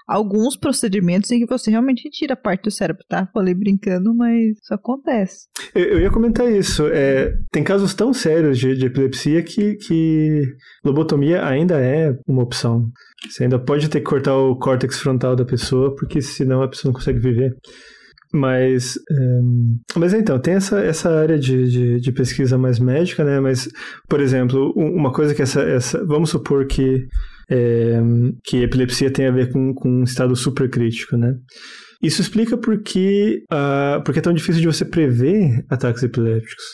alguns 0.06 0.56
procedimentos 0.56 1.30
em 1.30 1.40
que 1.40 1.46
você 1.46 1.70
realmente 1.70 2.10
tira 2.10 2.36
parte 2.36 2.64
do 2.64 2.70
cérebro, 2.70 3.02
tá? 3.08 3.28
Falei 3.32 3.54
brincando, 3.54 4.14
mas 4.14 4.58
isso 4.62 4.74
acontece. 4.74 5.46
Eu, 5.74 5.84
eu 5.84 6.00
ia 6.00 6.10
comentar 6.10 6.50
isso. 6.50 6.86
É, 6.88 7.32
tem 7.50 7.64
casos 7.64 7.94
tão 7.94 8.12
sérios 8.12 8.58
de, 8.58 8.76
de 8.76 8.86
epilepsia 8.86 9.42
que, 9.42 9.74
que 9.76 10.42
lobotomia 10.84 11.44
ainda 11.46 11.80
é 11.80 12.12
uma 12.26 12.42
opção. 12.42 12.90
Você 13.28 13.44
ainda 13.44 13.58
pode 13.58 13.88
ter 13.88 14.00
que 14.00 14.06
cortar 14.06 14.36
o 14.36 14.58
córtex 14.58 15.00
frontal 15.00 15.34
da 15.34 15.44
pessoa, 15.44 15.94
porque 15.96 16.20
senão 16.20 16.62
a 16.62 16.68
pessoa 16.68 16.90
não 16.90 16.98
consegue 16.98 17.18
viver. 17.18 17.56
Mas, 18.32 18.98
um, 19.10 19.78
mas 19.96 20.12
então, 20.12 20.38
tem 20.38 20.54
essa, 20.54 20.80
essa 20.80 21.10
área 21.10 21.38
de, 21.38 21.70
de, 21.70 22.00
de, 22.00 22.12
pesquisa 22.12 22.58
mais 22.58 22.78
médica, 22.78 23.24
né? 23.24 23.40
Mas, 23.40 23.68
por 24.08 24.20
exemplo, 24.20 24.72
uma 24.76 25.12
coisa 25.12 25.34
que 25.34 25.42
essa. 25.42 25.62
essa 25.62 26.04
vamos 26.04 26.30
supor 26.30 26.66
que, 26.66 27.06
é, 27.48 28.00
que 28.44 28.62
epilepsia 28.62 29.10
tem 29.10 29.26
a 29.26 29.30
ver 29.30 29.52
com, 29.52 29.72
com 29.72 29.88
um 29.88 30.02
estado 30.02 30.34
supercrítico, 30.34 31.16
né? 31.16 31.34
Isso 32.02 32.20
explica 32.20 32.58
por 32.58 32.82
que, 32.82 33.42
uh, 33.50 34.02
porque 34.04 34.18
é 34.18 34.22
tão 34.22 34.34
difícil 34.34 34.60
de 34.60 34.66
você 34.66 34.84
prever 34.84 35.64
ataques 35.70 36.02
epilépticos. 36.02 36.64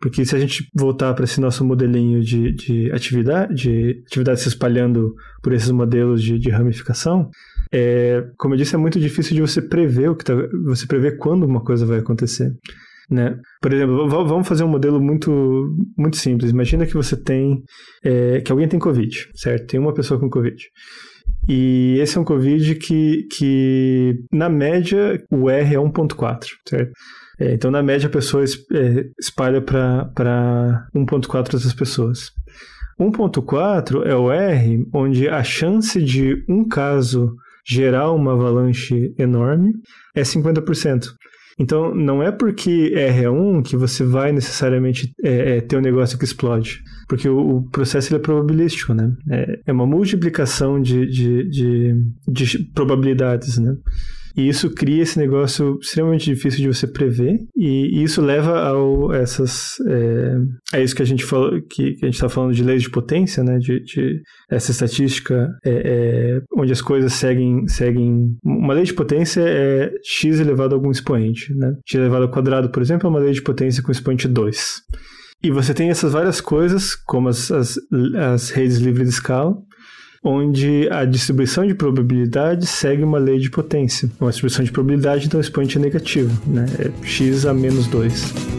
Porque 0.00 0.24
se 0.24 0.36
a 0.36 0.38
gente 0.38 0.68
voltar 0.74 1.12
para 1.14 1.24
esse 1.24 1.40
nosso 1.40 1.64
modelinho 1.64 2.22
de, 2.22 2.52
de 2.52 2.92
atividade, 2.92 3.54
de 3.54 4.02
atividade 4.06 4.40
se 4.40 4.48
espalhando 4.48 5.12
por 5.42 5.52
esses 5.52 5.70
modelos 5.72 6.22
de, 6.22 6.38
de 6.38 6.50
ramificação, 6.50 7.28
é, 7.72 8.24
como 8.36 8.54
eu 8.54 8.58
disse, 8.58 8.74
é 8.74 8.78
muito 8.78 8.98
difícil 8.98 9.34
de 9.34 9.40
você 9.40 9.60
prever 9.60 10.10
o 10.10 10.16
que 10.16 10.24
tá, 10.24 10.34
você 10.64 10.86
prever 10.86 11.16
quando 11.18 11.44
uma 11.44 11.62
coisa 11.62 11.86
vai 11.86 11.98
acontecer. 11.98 12.52
Né? 13.10 13.38
Por 13.62 13.72
exemplo, 13.72 14.08
vamos 14.08 14.46
fazer 14.46 14.64
um 14.64 14.68
modelo 14.68 15.00
muito, 15.00 15.74
muito 15.96 16.18
simples. 16.18 16.50
Imagina 16.50 16.84
que 16.86 16.94
você 16.94 17.16
tem 17.16 17.62
é, 18.04 18.40
que 18.40 18.52
alguém 18.52 18.68
tem 18.68 18.78
Covid, 18.78 19.30
certo? 19.34 19.66
Tem 19.66 19.80
uma 19.80 19.94
pessoa 19.94 20.20
com 20.20 20.28
Covid. 20.28 20.62
E 21.48 21.98
esse 22.00 22.18
é 22.18 22.20
um 22.20 22.24
Covid 22.24 22.74
que, 22.74 23.26
que 23.32 24.14
na 24.30 24.50
média, 24.50 25.22
o 25.30 25.48
R 25.48 25.74
é 25.74 25.78
1.4, 25.78 26.44
certo? 26.68 26.92
É, 27.40 27.54
então, 27.54 27.70
na 27.70 27.82
média, 27.82 28.08
a 28.08 28.10
pessoa 28.10 28.44
é, 28.44 29.04
espalha 29.18 29.62
para 29.62 30.86
1.4 30.94 31.36
outras 31.36 31.72
pessoas. 31.72 32.30
1.4 33.00 34.04
é 34.04 34.14
o 34.14 34.30
R 34.30 34.84
onde 34.92 35.28
a 35.28 35.42
chance 35.42 36.02
de 36.02 36.44
um 36.48 36.66
caso 36.66 37.34
gerar 37.68 38.12
uma 38.12 38.32
avalanche 38.32 39.14
enorme 39.18 39.72
é 40.14 40.22
50%. 40.22 41.06
Então, 41.60 41.92
não 41.92 42.22
é 42.22 42.30
porque 42.30 42.92
R 42.94 43.24
é 43.24 43.28
1 43.28 43.62
que 43.62 43.76
você 43.76 44.04
vai 44.04 44.30
necessariamente 44.30 45.10
é, 45.24 45.56
é, 45.56 45.60
ter 45.60 45.76
um 45.76 45.80
negócio 45.80 46.16
que 46.16 46.24
explode. 46.24 46.80
Porque 47.08 47.28
o, 47.28 47.56
o 47.56 47.68
processo 47.70 48.14
é 48.14 48.18
probabilístico, 48.18 48.94
né? 48.94 49.12
É, 49.28 49.60
é 49.66 49.72
uma 49.72 49.86
multiplicação 49.86 50.80
de, 50.80 51.04
de, 51.06 51.48
de, 51.48 51.94
de 52.28 52.58
probabilidades, 52.72 53.58
né? 53.58 53.74
E 54.38 54.48
isso 54.48 54.70
cria 54.70 55.02
esse 55.02 55.18
negócio 55.18 55.80
extremamente 55.82 56.26
difícil 56.26 56.60
de 56.60 56.68
você 56.68 56.86
prever, 56.86 57.40
e 57.56 58.04
isso 58.04 58.22
leva 58.22 58.60
ao 58.60 59.12
essas 59.12 59.74
é, 59.88 60.78
é 60.78 60.82
isso 60.84 60.94
que 60.94 61.02
a 61.02 61.04
gente 61.04 61.24
falou 61.24 61.60
que, 61.68 61.94
que 61.94 62.04
a 62.04 62.06
gente 62.06 62.14
está 62.14 62.28
falando 62.28 62.54
de 62.54 62.62
leis 62.62 62.82
de 62.82 62.88
potência, 62.88 63.42
né? 63.42 63.58
De, 63.58 63.80
de 63.80 64.22
essa 64.48 64.70
estatística 64.70 65.48
é, 65.64 65.70
é, 65.70 66.40
onde 66.56 66.70
as 66.70 66.80
coisas 66.80 67.14
seguem 67.14 67.66
seguem 67.66 68.36
uma 68.44 68.74
lei 68.74 68.84
de 68.84 68.94
potência 68.94 69.42
é 69.44 69.90
x 70.04 70.38
elevado 70.38 70.72
a 70.72 70.78
algum 70.78 70.92
expoente, 70.92 71.52
né? 71.56 71.74
x 71.84 71.98
elevado 71.98 72.26
ao 72.26 72.30
quadrado, 72.30 72.70
por 72.70 72.80
exemplo, 72.80 73.08
é 73.08 73.10
uma 73.10 73.18
lei 73.18 73.32
de 73.32 73.42
potência 73.42 73.82
com 73.82 73.90
expoente 73.90 74.28
2. 74.28 74.82
E 75.42 75.50
você 75.50 75.72
tem 75.72 75.88
essas 75.88 76.12
várias 76.12 76.40
coisas, 76.40 76.96
como 76.96 77.28
as, 77.28 77.50
as, 77.50 77.76
as 78.34 78.50
redes 78.50 78.78
livres 78.78 79.08
de 79.08 79.14
escala, 79.14 79.56
onde 80.28 80.86
a 80.90 81.06
distribuição 81.06 81.66
de 81.66 81.74
probabilidade 81.74 82.66
segue 82.66 83.02
uma 83.02 83.18
lei 83.18 83.38
de 83.38 83.50
potência. 83.50 84.10
Uma 84.20 84.30
distribuição 84.30 84.62
de 84.62 84.70
probabilidade, 84.70 85.26
então, 85.26 85.40
expoente 85.40 85.78
é 85.78 85.80
negativo, 85.80 86.30
né? 86.46 86.66
É 86.78 87.06
x 87.06 87.46
a 87.46 87.54
menos 87.54 87.86
2. 87.86 88.57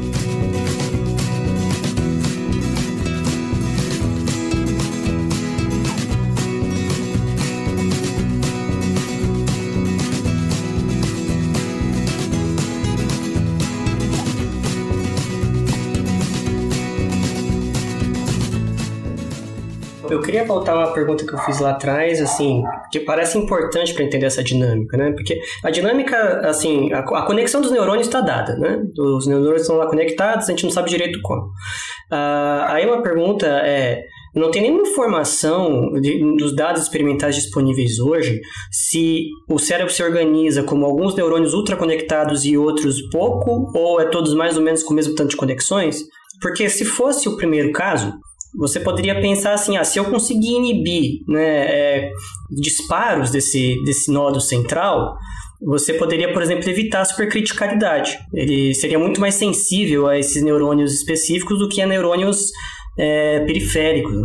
Queria 20.29 20.45
voltar 20.45 20.75
uma 20.75 20.93
pergunta 20.93 21.25
que 21.25 21.33
eu 21.33 21.39
fiz 21.39 21.59
lá 21.59 21.71
atrás, 21.71 22.21
assim, 22.21 22.61
que 22.91 22.99
parece 22.99 23.35
importante 23.35 23.95
para 23.95 24.03
entender 24.03 24.27
essa 24.27 24.43
dinâmica, 24.43 24.95
né? 24.95 25.11
Porque 25.11 25.39
a 25.63 25.71
dinâmica, 25.71 26.47
assim, 26.47 26.93
a, 26.93 26.99
a 26.99 27.25
conexão 27.25 27.61
dos 27.61 27.71
neurônios 27.71 28.05
está 28.05 28.21
dada, 28.21 28.55
né? 28.55 28.79
Os 28.95 29.25
neurônios 29.25 29.63
estão 29.63 29.77
lá 29.77 29.87
conectados, 29.87 30.47
a 30.47 30.51
gente 30.51 30.65
não 30.65 30.71
sabe 30.71 30.87
direito 30.87 31.19
como. 31.23 31.41
Uh, 31.41 32.61
aí 32.67 32.85
uma 32.85 33.01
pergunta 33.01 33.47
é 33.47 34.03
não 34.35 34.51
tem 34.51 34.61
nenhuma 34.61 34.87
informação 34.87 35.93
de, 35.99 36.19
dos 36.35 36.55
dados 36.55 36.83
experimentais 36.83 37.35
disponíveis 37.35 37.99
hoje 37.99 38.39
se 38.71 39.25
o 39.49 39.57
cérebro 39.57 39.91
se 39.91 40.03
organiza 40.03 40.61
como 40.61 40.85
alguns 40.85 41.15
neurônios 41.15 41.55
ultraconectados 41.55 42.45
e 42.45 42.55
outros 42.55 43.01
pouco, 43.09 43.71
ou 43.75 43.99
é 43.99 44.05
todos 44.05 44.35
mais 44.35 44.55
ou 44.55 44.61
menos 44.61 44.83
com 44.83 44.93
o 44.93 44.95
mesmo 44.95 45.15
tanto 45.15 45.31
de 45.31 45.37
conexões? 45.37 46.03
Porque 46.39 46.69
se 46.69 46.85
fosse 46.85 47.27
o 47.27 47.35
primeiro 47.35 47.71
caso, 47.71 48.13
você 48.55 48.79
poderia 48.79 49.19
pensar 49.21 49.53
assim, 49.53 49.77
ah, 49.77 49.83
se 49.83 49.99
eu 49.99 50.05
conseguir 50.05 50.55
inibir 50.55 51.21
né, 51.27 51.41
é, 51.41 52.11
disparos 52.49 53.31
desse, 53.31 53.75
desse 53.83 54.11
nodo 54.11 54.41
central, 54.41 55.15
você 55.61 55.93
poderia, 55.93 56.31
por 56.31 56.41
exemplo, 56.41 56.69
evitar 56.69 57.01
a 57.01 57.05
supercriticalidade. 57.05 58.17
Ele 58.33 58.73
seria 58.73 58.97
muito 58.97 59.19
mais 59.19 59.35
sensível 59.35 60.07
a 60.07 60.17
esses 60.17 60.41
neurônios 60.41 60.93
específicos 60.93 61.59
do 61.59 61.67
que 61.67 61.81
a 61.81 61.85
neurônios 61.85 62.51
é, 62.97 63.41
periféricos. 63.41 64.15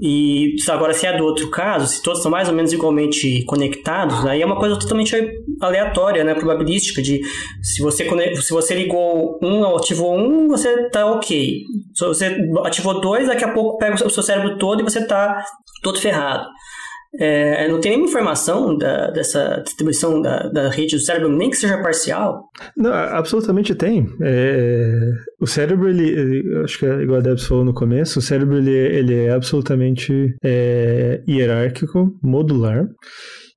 E 0.00 0.54
agora, 0.68 0.92
se 0.92 1.06
é 1.06 1.16
do 1.16 1.24
outro 1.24 1.50
caso, 1.50 1.86
se 1.86 2.02
todos 2.02 2.22
são 2.22 2.30
mais 2.30 2.48
ou 2.48 2.54
menos 2.54 2.72
igualmente 2.72 3.44
conectados, 3.44 4.24
aí 4.24 4.40
é 4.40 4.46
uma 4.46 4.58
coisa 4.58 4.78
totalmente 4.78 5.16
aleatória, 5.60 6.22
né? 6.22 6.34
Probabilística, 6.34 7.02
de 7.02 7.20
se 7.60 7.82
você, 7.82 8.08
se 8.40 8.52
você 8.52 8.74
ligou 8.74 9.38
um, 9.42 9.76
ativou 9.76 10.16
um, 10.16 10.48
você 10.48 10.88
tá 10.90 11.04
ok. 11.06 11.64
Se 11.94 12.06
você 12.06 12.36
ativou 12.64 13.00
dois, 13.00 13.26
daqui 13.26 13.44
a 13.44 13.52
pouco 13.52 13.78
pega 13.78 14.06
o 14.06 14.10
seu 14.10 14.22
cérebro 14.22 14.58
todo 14.58 14.80
e 14.80 14.84
você 14.84 15.04
tá 15.06 15.44
todo 15.82 15.98
ferrado. 15.98 16.46
É, 17.18 17.66
não 17.68 17.80
tem 17.80 17.92
nenhuma 17.92 18.08
informação 18.08 18.76
da, 18.76 19.10
dessa 19.10 19.62
distribuição 19.64 20.22
da, 20.22 20.48
da, 20.48 20.68
rede 20.68 20.94
do 20.94 21.02
cérebro, 21.02 21.28
nem 21.28 21.50
que 21.50 21.56
seja 21.56 21.82
parcial? 21.82 22.48
Não, 22.76 22.92
absolutamente 22.92 23.74
tem. 23.74 24.06
É, 24.22 25.00
o 25.40 25.46
cérebro, 25.46 25.88
ele, 25.88 26.42
acho 26.62 26.78
que 26.78 26.86
é 26.86 27.02
igual 27.02 27.18
a 27.18 27.22
Debs 27.22 27.46
falou 27.46 27.64
no 27.64 27.74
começo, 27.74 28.20
o 28.20 28.22
cérebro 28.22 28.58
ele, 28.58 28.70
ele 28.70 29.14
é 29.24 29.32
absolutamente 29.32 30.34
é, 30.44 31.20
hierárquico, 31.28 32.12
modular 32.22 32.86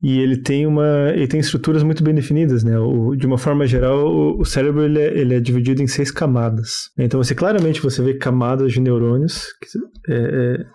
e 0.03 0.19
ele 0.19 0.35
tem 0.35 0.67
uma 0.67 1.11
ele 1.11 1.27
tem 1.27 1.39
estruturas 1.39 1.81
muito 1.81 2.03
bem 2.03 2.13
definidas 2.13 2.61
né 2.61 2.77
o, 2.77 3.15
de 3.15 3.25
uma 3.25 3.37
forma 3.37 3.65
geral 3.65 4.05
o, 4.05 4.41
o 4.41 4.43
cérebro 4.43 4.83
ele 4.83 4.99
é, 4.99 5.17
ele 5.17 5.35
é, 5.35 5.39
dividido 5.39 5.81
em 5.81 5.87
seis 5.87 6.11
camadas 6.11 6.89
então 6.99 7.23
você 7.23 7.33
claramente 7.33 7.81
você 7.81 8.03
vê 8.03 8.15
camadas 8.15 8.73
de 8.73 8.81
neurônios 8.81 9.45
que, 9.61 10.13
é, 10.13 10.17
é 10.17 10.65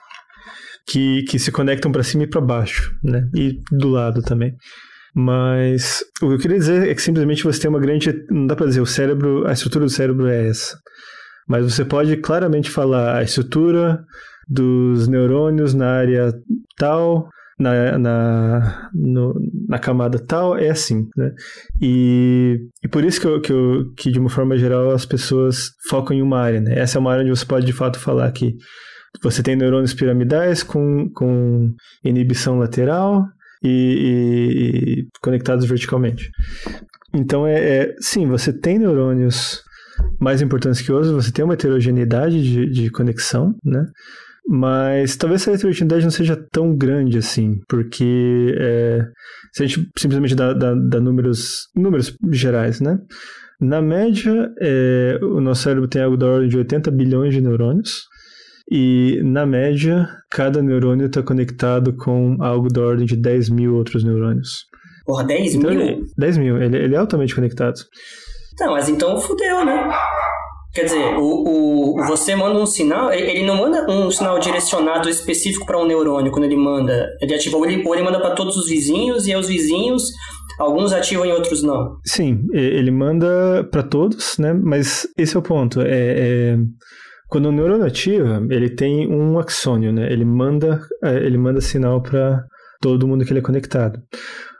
que, 0.89 1.23
que 1.25 1.39
se 1.39 1.53
conectam 1.53 1.93
para 1.93 2.03
cima 2.03 2.25
e 2.25 2.27
para 2.27 2.41
baixo, 2.41 2.95
né? 3.05 3.29
E 3.35 3.61
do 3.71 3.89
lado 3.89 4.23
também. 4.23 4.55
Mas 5.15 6.03
o 6.23 6.29
que 6.29 6.35
eu 6.35 6.39
queria 6.39 6.59
dizer 6.59 6.89
é 6.89 6.95
que 6.95 7.03
simplesmente 7.03 7.45
você 7.45 7.61
tem 7.61 7.69
uma 7.69 7.81
grande. 7.81 8.13
Não 8.31 8.47
dá 8.47 8.57
para 8.57 8.67
dizer, 8.67 8.81
o 8.81 8.87
cérebro, 8.87 9.47
a 9.47 9.53
estrutura 9.53 9.85
do 9.85 9.91
cérebro 9.91 10.27
é 10.27 10.49
essa. 10.49 10.77
Mas 11.49 11.65
você 11.65 11.85
pode 11.85 12.17
claramente 12.19 12.71
falar 12.71 13.17
a 13.17 13.23
estrutura 13.23 14.01
dos 14.49 15.09
neurônios 15.09 15.75
na 15.75 15.91
área 15.91 16.33
tal, 16.77 17.29
na, 17.59 17.99
na, 17.99 18.91
no, 18.95 19.35
na 19.69 19.79
camada 19.79 20.19
tal, 20.19 20.57
é 20.57 20.69
assim. 20.69 21.07
Né? 21.17 21.33
E, 21.81 22.59
e 22.85 22.89
por 22.89 23.05
isso 23.05 23.21
que, 23.21 23.27
eu, 23.27 23.41
que, 23.41 23.53
eu, 23.53 23.93
que, 23.97 24.11
de 24.11 24.19
uma 24.19 24.31
forma 24.31 24.57
geral, 24.57 24.91
as 24.91 25.05
pessoas 25.05 25.71
focam 25.89 26.17
em 26.17 26.23
uma 26.23 26.39
área. 26.39 26.61
Né? 26.61 26.79
Essa 26.79 26.99
é 26.99 27.01
uma 27.01 27.13
área 27.13 27.23
onde 27.23 27.37
você 27.37 27.47
pode 27.47 27.67
de 27.67 27.73
fato 27.73 27.99
falar 27.99 28.31
que 28.33 28.55
você 29.23 29.43
tem 29.43 29.57
neurônios 29.57 29.95
piramidais 29.95 30.63
com, 30.63 31.09
com 31.11 31.73
inibição 32.05 32.59
lateral 32.59 33.25
e, 33.63 35.05
e, 35.05 35.21
conectados 35.21 35.67
verticalmente. 35.67 36.31
Então, 37.15 37.47
é, 37.47 37.55
é, 37.55 37.95
sim, 38.01 38.27
você 38.27 38.53
tem 38.53 38.79
neurônios 38.79 39.63
mais 40.21 40.43
importantes 40.43 40.81
que 40.81 40.93
outros, 40.93 41.13
você 41.13 41.33
tem 41.33 41.45
uma 41.45 41.55
heterogeneidade 41.55 42.43
de, 42.43 42.71
de 42.71 42.91
conexão, 42.91 43.55
né? 43.65 43.85
Mas 44.51 45.17
talvez 45.17 45.43
essa 45.43 45.53
heterogeneidade 45.53 46.05
não 46.05 46.11
seja 46.11 46.37
tão 46.51 46.75
grande 46.75 47.19
assim, 47.19 47.59
porque 47.69 48.55
é, 48.59 49.01
se 49.53 49.63
a 49.63 49.67
gente 49.67 49.91
simplesmente 49.99 50.35
dá, 50.35 50.55
dá, 50.55 50.75
dá 50.75 51.01
números, 51.01 51.67
números 51.77 52.17
gerais, 52.33 52.81
né? 52.81 52.99
Na 53.61 53.83
média, 53.83 54.51
é, 54.61 55.19
o 55.21 55.41
nosso 55.41 55.65
cérebro 55.65 55.89
tem 55.89 56.01
algo 56.01 56.17
da 56.17 56.27
ordem 56.27 56.49
de 56.49 56.57
80 56.57 56.91
bilhões 56.93 57.35
de 57.35 57.41
neurônios. 57.41 58.05
E, 58.71 59.21
na 59.23 59.47
média, 59.47 60.07
cada 60.31 60.63
neurônio 60.63 61.07
está 61.07 61.23
conectado 61.23 61.97
com 61.97 62.37
algo 62.41 62.69
da 62.69 62.83
ordem 62.83 63.07
de 63.07 63.17
10 63.17 63.49
mil 63.49 63.75
outros 63.75 64.05
neurônios. 64.05 64.67
Porra, 65.07 65.25
10 65.25 65.55
então, 65.55 65.71
mil? 65.71 65.81
Ele, 65.81 66.05
10 66.19 66.39
mil, 66.39 66.63
ele, 66.63 66.77
ele 66.77 66.95
é 66.95 66.99
altamente 66.99 67.35
conectado. 67.35 67.81
Não, 68.61 68.73
mas 68.73 68.89
então 68.89 69.19
fudeu, 69.19 69.65
né? 69.65 69.89
Quer 70.75 70.85
dizer, 70.85 71.17
o, 71.17 71.97
o, 71.97 72.07
você 72.07 72.37
manda 72.37 72.59
um 72.59 72.67
sinal, 72.67 73.11
ele 73.11 73.43
não 73.43 73.57
manda 73.57 73.91
um 73.91 74.11
sinal 74.11 74.39
direcionado 74.39 75.09
específico 75.09 75.65
para 75.65 75.79
um 75.79 75.87
neurônio 75.87 76.31
quando 76.31 76.45
ele 76.45 76.57
manda. 76.57 77.09
Ele 77.23 77.35
ativa, 77.35 77.57
ou 77.57 77.65
ele, 77.65 77.83
ou 77.87 77.95
ele 77.95 78.05
manda 78.05 78.21
para 78.21 78.35
todos 78.35 78.57
os 78.57 78.69
vizinhos 78.69 79.27
e 79.27 79.35
os 79.35 79.49
vizinhos, 79.49 80.03
alguns 80.59 80.93
ativam 80.93 81.25
e 81.25 81.33
outros 81.33 81.63
não. 81.63 81.97
Sim, 82.05 82.45
ele 82.53 82.91
manda 82.91 83.67
para 83.71 83.83
todos, 83.83 84.37
né? 84.37 84.53
Mas 84.53 85.09
esse 85.17 85.35
é 85.35 85.39
o 85.39 85.43
ponto. 85.43 85.81
É, 85.81 85.87
é, 85.89 86.59
quando 87.29 87.47
o 87.47 87.53
neurônio 87.53 87.87
ativa, 87.87 88.45
ele 88.51 88.71
tem 88.71 89.07
um 89.07 89.39
axônio, 89.39 89.93
né? 89.93 90.11
Ele 90.11 90.25
manda, 90.25 90.81
é, 91.03 91.17
ele 91.17 91.39
manda 91.39 91.61
sinal 91.61 92.03
para 92.03 92.43
todo 92.81 93.07
mundo 93.07 93.25
que 93.25 93.33
ele 93.33 93.41
é 93.41 93.43
conectado. 93.43 94.01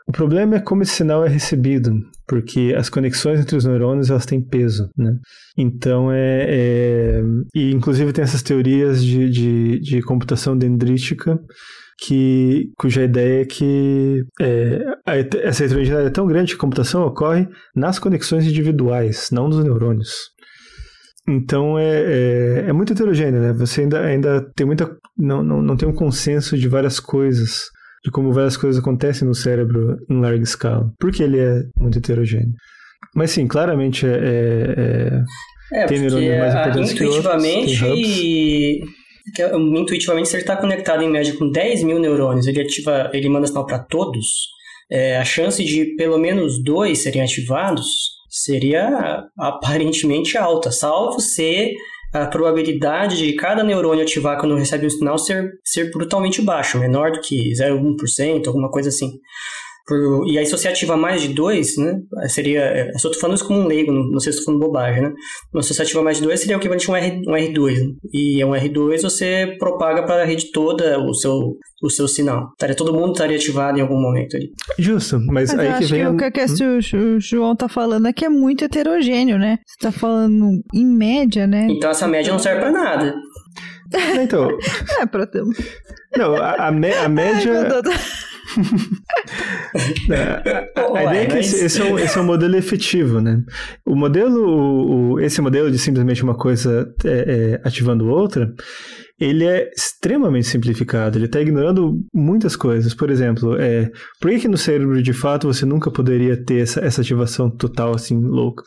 O 0.07 0.13
problema 0.13 0.57
é 0.57 0.61
como 0.61 0.83
esse 0.83 0.93
sinal 0.93 1.25
é 1.25 1.29
recebido, 1.29 1.93
porque 2.27 2.75
as 2.77 2.89
conexões 2.89 3.41
entre 3.41 3.57
os 3.57 3.67
neurônios 3.67 4.11
elas 4.11 4.25
têm 4.25 4.41
peso, 4.41 4.89
né? 4.97 5.13
Então 5.57 6.11
é, 6.11 6.47
é 6.49 7.23
e 7.55 7.73
inclusive 7.73 8.13
tem 8.13 8.25
essas 8.25 8.43
teorias 8.43 9.05
de, 9.05 9.29
de, 9.29 9.81
de 9.81 10.03
computação 10.03 10.57
dendrítica 10.57 11.39
que, 11.99 12.71
cuja 12.79 13.03
ideia 13.03 13.43
é 13.43 13.45
que 13.45 14.25
é, 14.41 14.79
essa 15.43 15.65
heterogeneidade 15.65 16.09
é 16.09 16.13
tão 16.13 16.27
grande 16.27 16.53
que 16.53 16.57
a 16.57 16.61
computação 16.61 17.05
ocorre 17.05 17.47
nas 17.75 17.99
conexões 17.99 18.47
individuais, 18.47 19.29
não 19.33 19.49
nos 19.49 19.63
neurônios. 19.63 20.31
Então 21.29 21.79
é, 21.79 21.85
é, 21.85 22.65
é, 22.69 22.73
muito 22.73 22.93
heterogêneo, 22.93 23.41
né? 23.41 23.53
Você 23.53 23.83
ainda, 23.83 24.01
ainda 24.01 24.51
tem 24.57 24.67
muita. 24.67 24.97
Não, 25.17 25.43
não, 25.43 25.61
não 25.61 25.77
tem 25.77 25.87
um 25.87 25.95
consenso 25.95 26.57
de 26.57 26.69
várias 26.69 26.99
coisas 26.99 27.67
de 28.05 28.11
como 28.11 28.33
várias 28.33 28.57
coisas 28.57 28.81
acontecem 28.81 29.27
no 29.27 29.35
cérebro 29.35 29.99
em 30.09 30.21
larga 30.21 30.43
escala, 30.43 30.91
porque 30.99 31.23
ele 31.23 31.39
é 31.39 31.63
muito 31.77 31.99
heterogêneo. 31.99 32.55
Mas 33.15 33.33
sim, 33.33 33.47
claramente 33.47 34.07
é, 34.07 34.11
é, 34.11 35.23
é, 35.73 35.83
é 35.83 35.87
tem 35.87 36.01
neurônios 36.01 36.39
mais 36.39 36.55
importantes 36.55 36.93
que 36.93 37.05
outros. 37.05 37.25
Intuitivamente, 37.25 38.81
intuitivamente, 39.81 40.29
se 40.29 40.37
ele 40.37 40.43
está 40.43 40.57
conectado 40.57 41.03
em 41.03 41.11
média 41.11 41.37
com 41.37 41.51
10 41.51 41.83
mil 41.83 41.99
neurônios, 41.99 42.47
ele 42.47 42.61
ativa, 42.61 43.11
ele 43.13 43.29
manda 43.29 43.47
sinal 43.47 43.67
para 43.67 43.79
todos, 43.81 44.27
é, 44.91 45.19
a 45.19 45.25
chance 45.25 45.63
de 45.63 45.97
pelo 45.97 46.19
menos 46.19 46.63
dois 46.63 47.03
serem 47.03 47.23
ativados 47.23 48.18
seria 48.43 49.25
aparentemente 49.39 50.37
alta, 50.37 50.71
salvo 50.71 51.21
ser 51.21 51.75
a 52.13 52.27
probabilidade 52.27 53.19
de 53.19 53.35
cada 53.35 53.63
neurônio 53.63 54.03
ativar 54.03 54.39
quando 54.39 54.57
recebe 54.57 54.87
um 54.87 54.91
sinal 54.91 55.19
ser, 55.19 55.53
ser 55.65 55.91
brutalmente 55.91 56.41
baixo, 56.41 56.79
menor 56.79 57.13
do 57.13 57.21
que 57.21 57.53
0,1%, 57.53 58.47
alguma 58.47 58.71
coisa 58.71 58.89
assim. 58.89 59.21
Por, 59.89 60.29
e 60.29 60.39
aí, 60.39 60.45
se 60.45 60.53
você 60.53 60.69
ativa 60.69 60.99
mais 60.99 61.23
de 61.23 61.29
dois, 61.29 61.79
né? 61.79 61.99
Seria. 62.29 62.61
É, 62.61 62.91
eu 62.91 62.99
só 62.99 63.11
tô 63.11 63.19
falando 63.19 63.37
isso 63.37 63.47
como 63.47 63.61
um 63.61 63.67
leigo, 63.67 63.91
não, 63.91 64.03
não 64.11 64.21
sei 64.21 64.33
se 64.33 64.39
estou 64.39 64.53
falando 64.53 64.67
bobagem, 64.67 65.01
né? 65.03 65.13
Mas 65.51 65.65
se 65.65 65.75
você 65.75 65.81
ativa 65.81 66.03
mais 66.03 66.19
de 66.19 66.25
dois, 66.25 66.39
seria 66.39 66.57
o 66.57 66.61
equivalente 66.61 66.91
a 66.91 66.93
um, 66.93 66.97
R, 66.97 67.23
um 67.27 67.33
R2. 67.33 67.75
Né? 67.75 67.95
E 68.13 68.43
é 68.43 68.45
um 68.45 68.51
R2 68.51 69.01
você 69.01 69.57
propaga 69.59 70.03
para 70.03 70.23
a 70.23 70.27
rede 70.27 70.53
toda 70.53 70.99
o 71.01 71.15
seu, 71.15 71.57
o 71.83 71.89
seu 71.89 72.07
sinal. 72.07 72.51
Estaria, 72.53 72.77
todo 72.77 72.93
mundo 72.93 73.13
estaria 73.13 73.39
ativado 73.39 73.79
em 73.79 73.81
algum 73.81 73.99
momento 73.99 74.37
ali. 74.37 74.51
Justo, 74.79 75.19
mas, 75.21 75.55
mas 75.55 75.59
aí 75.59 75.79
que 75.79 75.87
vem. 75.87 76.17
Que 76.17 76.25
o 76.25 76.33
que, 76.33 76.65
hum? 76.65 77.17
o 77.17 77.21
João 77.21 77.57
tá 77.57 77.67
falando 77.67 78.09
é 78.09 78.13
que 78.13 78.27
é 78.27 78.29
muito 78.29 78.67
heterogêneo, 78.67 79.39
né? 79.39 79.59
Você 79.67 79.87
tá 79.87 79.91
falando 79.91 80.51
em 80.75 80.87
média, 80.87 81.47
né? 81.47 81.67
Então 81.71 81.89
essa 81.89 82.07
média 82.07 82.31
não 82.31 82.39
serve 82.39 82.61
para 82.61 82.73
nada. 82.73 83.15
Então. 84.21 84.51
é, 85.01 85.07
pra 85.07 85.27
ter. 85.27 85.43
Não, 86.15 86.35
a, 86.37 86.69
a, 86.69 86.71
me, 86.71 86.93
a 86.93 87.09
média. 87.09 87.53
É, 87.53 88.28
a, 90.11 90.99
a 90.99 91.05
ideia 91.05 91.23
é 91.23 91.27
que 91.27 91.39
esse, 91.39 91.65
esse, 91.65 91.81
é 91.81 91.85
um, 91.85 91.99
esse, 91.99 92.19
é 92.19 92.21
um, 92.21 92.25
modelo 92.25 92.57
efetivo, 92.57 93.21
né? 93.21 93.43
O 93.85 93.95
modelo, 93.95 94.41
o, 94.41 95.13
o, 95.13 95.21
esse 95.21 95.41
modelo 95.41 95.71
de 95.71 95.79
simplesmente 95.79 96.23
uma 96.23 96.37
coisa 96.37 96.93
é, 97.05 97.09
é, 97.11 97.61
ativando 97.65 98.09
outra, 98.09 98.53
ele 99.19 99.45
é 99.45 99.71
extremamente 99.77 100.47
simplificado. 100.47 101.19
Ele 101.19 101.27
está 101.27 101.41
ignorando 101.41 102.01
muitas 102.15 102.55
coisas. 102.55 102.95
Por 102.95 103.11
exemplo, 103.11 103.57
é, 103.61 103.91
por 104.21 104.31
que, 104.31 104.41
que 104.41 104.49
no 104.49 104.57
cérebro 104.57 105.03
de 105.03 105.13
fato 105.13 105.53
você 105.53 105.67
nunca 105.67 105.91
poderia 105.91 106.37
ter 106.37 106.63
essa, 106.63 106.81
essa 106.81 107.01
ativação 107.01 107.51
total 107.51 107.95
assim 107.95 108.21
louca? 108.21 108.65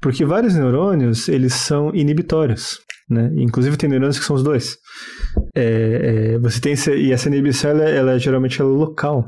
Porque 0.00 0.24
vários 0.24 0.54
neurônios 0.54 1.28
eles 1.28 1.54
são 1.54 1.94
inibitórios. 1.94 2.80
Né? 3.08 3.30
Inclusive 3.36 3.76
tem 3.76 3.88
neurônios 3.88 4.18
que 4.18 4.24
são 4.24 4.36
os 4.36 4.42
dois. 4.42 4.76
É, 5.54 6.34
é, 6.34 6.38
você 6.38 6.60
tem 6.60 6.74
e 6.96 7.12
essa 7.12 7.28
inibição 7.28 7.70
ela, 7.70 7.88
ela 7.88 8.18
geralmente 8.18 8.60
é 8.60 8.64
local. 8.64 9.24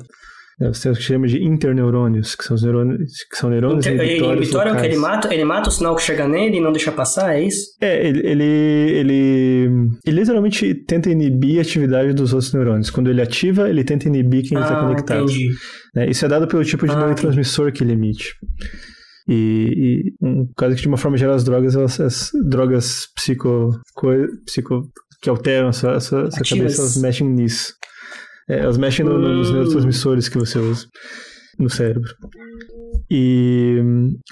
Né? 0.61 0.69
Você 0.69 0.83
tem 0.83 0.93
o 0.93 0.95
que 0.95 1.03
chama 1.03 1.27
de 1.27 1.43
interneurônios, 1.43 2.35
que 2.35 2.45
são 2.45 2.55
os 2.55 2.63
neurônios 2.63 3.11
que 3.31 3.37
são 3.39 3.49
neurônios 3.49 3.87
Inter, 3.87 4.05
inibitórios. 4.05 4.37
Inibitório 4.37 4.73
é 4.75 4.81
que 4.81 4.87
ele 4.87 4.97
mata, 4.97 5.35
ele 5.35 5.45
mata 5.45 5.71
o 5.71 5.73
sinal 5.73 5.97
que 5.97 6.03
chega 6.03 6.29
nele 6.29 6.59
e 6.59 6.61
não 6.61 6.73
deixa 6.73 6.93
passar, 6.93 7.35
é 7.35 7.43
isso? 7.43 7.75
É, 7.81 8.07
ele, 8.07 8.21
ele, 8.27 8.45
ele, 8.45 9.91
ele 10.05 10.21
literalmente 10.21 10.75
tenta 10.75 11.09
inibir 11.09 11.59
a 11.59 11.63
atividade 11.63 12.13
dos 12.13 12.35
outros 12.35 12.53
neurônios. 12.53 12.91
Quando 12.91 13.09
ele 13.09 13.23
ativa, 13.23 13.69
ele 13.71 13.83
tenta 13.83 14.09
inibir 14.09 14.47
quem 14.47 14.59
ah, 14.59 14.61
está 14.61 14.81
conectado. 14.81 15.27
É, 15.97 16.11
isso 16.11 16.25
é 16.27 16.29
dado 16.29 16.47
pelo 16.47 16.63
tipo 16.63 16.87
de 16.87 16.93
ah, 16.93 16.99
neurotransmissor 16.99 17.73
que 17.73 17.83
ele 17.83 17.93
emite. 17.93 18.35
E, 19.33 20.13
e 20.21 20.27
um 20.27 20.45
caso 20.57 20.75
que, 20.75 20.83
de 20.83 20.89
uma 20.89 20.97
forma 20.97 21.17
geral, 21.17 21.37
as 21.37 21.45
drogas, 21.45 21.77
elas, 21.77 22.01
as 22.01 22.31
drogas 22.49 23.07
psico, 23.15 23.81
psico 24.45 24.91
que 25.23 25.31
alteram 25.31 25.69
a 25.69 25.73
sua, 25.73 25.95
a 25.95 26.01
sua, 26.01 26.27
a 26.27 26.31
sua 26.33 26.43
cabeça, 26.45 26.83
elas 26.83 26.97
mexem 26.97 27.29
nisso. 27.29 27.73
É, 28.49 28.59
elas 28.59 28.77
mexem 28.77 29.05
no, 29.05 29.17
nos 29.17 29.51
hum. 29.51 29.53
neurotransmissores 29.53 30.29
que 30.29 30.37
você 30.37 30.59
usa 30.59 30.85
no 31.61 31.71
cérebro. 31.71 32.13
E 33.09 33.77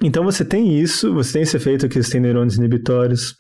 então 0.03 0.25
você 0.25 0.45
tem 0.45 0.81
isso, 0.81 1.15
você 1.15 1.35
tem 1.35 1.43
esse 1.43 1.57
efeito 1.57 1.89
que 1.89 2.03
você 2.03 2.13
tem 2.13 2.21
neurônios 2.21 2.57
inibitórios, 2.57 3.37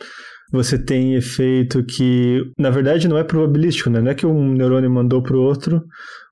você 0.51 0.78
tem 0.78 1.14
efeito 1.14 1.84
que, 1.84 2.51
na 2.59 2.70
verdade, 2.70 3.07
não 3.09 3.18
é 3.18 3.24
probabilístico, 3.24 3.90
né? 3.90 4.01
Não 4.01 4.11
é 4.11 4.14
que 4.14 4.26
um 4.26 4.53
neurônio 4.53 4.90
mandou 4.90 5.22
para 5.22 5.36
o 5.36 5.40
outro, 5.40 5.84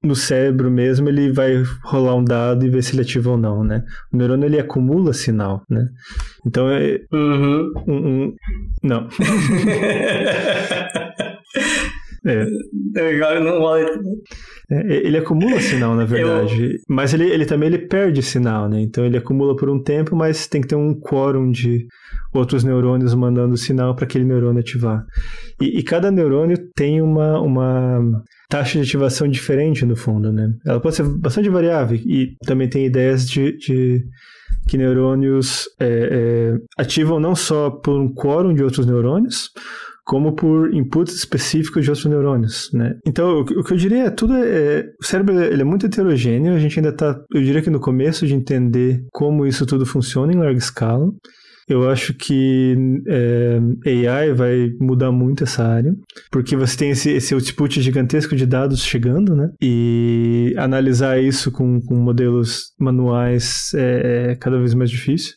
no 0.02 0.14
cérebro 0.14 0.70
mesmo 0.70 1.08
ele 1.08 1.32
vai 1.32 1.62
rolar 1.82 2.14
um 2.14 2.24
dado 2.24 2.64
e 2.64 2.70
ver 2.70 2.82
se 2.82 2.94
ele 2.94 3.02
ativa 3.02 3.30
ou 3.30 3.36
não, 3.36 3.62
né? 3.62 3.84
O 4.12 4.16
neurônio 4.16 4.46
ele 4.46 4.58
acumula 4.58 5.12
sinal, 5.12 5.62
né? 5.68 5.88
Então 6.46 6.70
é 6.70 7.00
uhum. 7.12 7.72
um, 7.86 7.94
um, 7.94 8.34
não. 8.82 9.08
é. 12.26 12.46
Não 13.40 13.76
é, 14.68 15.06
ele 15.06 15.18
acumula 15.18 15.60
sinal, 15.60 15.94
na 15.94 16.04
verdade. 16.06 16.74
Eu... 16.74 16.78
Mas 16.88 17.14
ele, 17.14 17.24
ele 17.24 17.46
também 17.46 17.68
ele 17.68 17.86
perde 17.86 18.22
sinal, 18.22 18.68
né? 18.68 18.80
Então 18.80 19.04
ele 19.04 19.16
acumula 19.16 19.54
por 19.54 19.70
um 19.70 19.80
tempo, 19.80 20.16
mas 20.16 20.46
tem 20.46 20.60
que 20.60 20.68
ter 20.68 20.74
um 20.74 20.94
quórum 20.98 21.50
de 21.50 21.86
outros 22.34 22.64
neurônios 22.64 23.14
mandando 23.14 23.56
sinal 23.56 23.94
para 23.94 24.04
aquele 24.04 24.24
neurônio 24.24 24.60
ativar. 24.60 25.04
E, 25.60 25.78
e, 25.78 25.82
cada 25.82 26.10
neurônio 26.10 26.56
tem 26.74 27.00
uma, 27.00 27.40
uma 27.40 28.22
taxa 28.48 28.78
de 28.78 28.84
ativação 28.84 29.28
diferente, 29.28 29.84
no 29.84 29.96
fundo, 29.96 30.32
né? 30.32 30.52
Ela 30.66 30.80
pode 30.80 30.96
ser 30.96 31.04
bastante 31.04 31.48
variável 31.48 31.96
e 31.96 32.36
também 32.44 32.68
tem 32.68 32.86
ideias 32.86 33.28
de, 33.28 33.56
de 33.56 34.04
que 34.68 34.76
neurônios 34.76 35.66
é, 35.80 35.86
é, 35.86 36.58
ativam 36.76 37.20
não 37.20 37.34
só 37.34 37.70
por 37.70 38.00
um 38.00 38.12
quórum 38.12 38.52
de 38.52 38.62
outros 38.62 38.84
neurônios, 38.84 39.50
como 40.06 40.34
por 40.34 40.72
inputs 40.72 41.16
específicos 41.16 41.84
de 41.84 41.90
outros 41.90 42.06
neurônios, 42.06 42.70
né? 42.72 42.96
Então, 43.04 43.40
o, 43.40 43.44
que 43.64 43.72
eu 43.72 43.76
diria 43.76 44.04
é 44.04 44.10
tudo 44.10 44.34
é, 44.34 44.46
é, 44.46 44.84
o 45.00 45.04
cérebro 45.04 45.42
ele 45.42 45.62
é 45.62 45.64
muito 45.64 45.84
heterogêneo, 45.84 46.54
a 46.54 46.58
gente 46.60 46.78
ainda 46.78 46.90
está, 46.90 47.20
eu 47.34 47.42
diria 47.42 47.60
que 47.60 47.70
no 47.70 47.80
começo 47.80 48.24
de 48.24 48.32
entender 48.32 49.04
como 49.10 49.44
isso 49.44 49.66
tudo 49.66 49.84
funciona 49.84 50.32
em 50.32 50.38
larga 50.38 50.58
escala. 50.58 51.10
Eu 51.68 51.90
acho 51.90 52.14
que 52.14 52.76
é, 53.08 54.08
AI 54.08 54.32
vai 54.32 54.70
mudar 54.80 55.10
muito 55.10 55.42
essa 55.42 55.64
área, 55.64 55.92
porque 56.30 56.54
você 56.54 56.76
tem 56.76 56.90
esse, 56.90 57.10
esse 57.10 57.34
output 57.34 57.82
gigantesco 57.82 58.36
de 58.36 58.46
dados 58.46 58.84
chegando, 58.84 59.34
né? 59.34 59.50
E 59.60 60.54
analisar 60.56 61.20
isso 61.20 61.50
com, 61.50 61.80
com 61.80 61.96
modelos 61.96 62.72
manuais 62.78 63.72
é, 63.74 64.30
é 64.30 64.36
cada 64.36 64.60
vez 64.60 64.74
mais 64.74 64.88
difícil. 64.88 65.34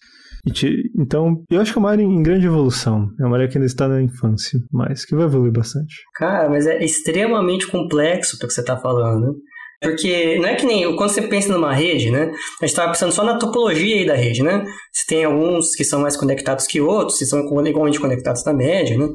Então, 0.98 1.44
eu 1.50 1.62
acho 1.62 1.72
que 1.72 1.78
é 1.78 1.82
uma 1.82 1.92
área 1.92 2.04
em 2.04 2.24
grande 2.24 2.48
evolução. 2.48 3.10
É 3.20 3.26
uma 3.26 3.36
área 3.36 3.48
que 3.48 3.58
ainda 3.58 3.66
está 3.66 3.88
na 3.88 4.02
infância, 4.02 4.60
mas 4.72 5.06
que 5.06 5.16
vai 5.16 5.26
evoluir 5.26 5.52
bastante. 5.52 5.96
Cara, 6.16 6.50
mas 6.50 6.68
é 6.68 6.84
extremamente 6.84 7.68
complexo 7.68 8.36
o 8.36 8.40
que 8.40 8.50
você 8.50 8.62
está 8.62 8.78
falando. 8.78 9.36
Porque 9.82 10.38
não 10.40 10.50
é 10.50 10.56
que 10.56 10.66
nem 10.66 10.94
quando 10.98 11.10
você 11.10 11.22
pensa 11.22 11.54
numa 11.54 11.74
rede, 11.74 12.12
né? 12.12 12.24
A 12.62 12.66
gente 12.66 12.72
estava 12.72 12.92
pensando 12.92 13.14
só 13.14 13.24
na 13.24 13.38
topologia 13.38 13.96
aí 13.96 14.06
da 14.06 14.14
rede, 14.14 14.44
né? 14.44 14.66
Você 14.92 15.06
tem 15.08 15.24
alguns 15.24 15.74
que 15.74 15.86
são 15.86 16.02
mais 16.02 16.18
conectados 16.18 16.68
que 16.68 16.82
outros, 16.82 17.18
que 17.18 17.26
são 17.26 17.40
igualmente 17.66 18.00
conectados 18.00 18.44
na 18.44 18.52
média, 18.52 18.98
né? 18.98 19.08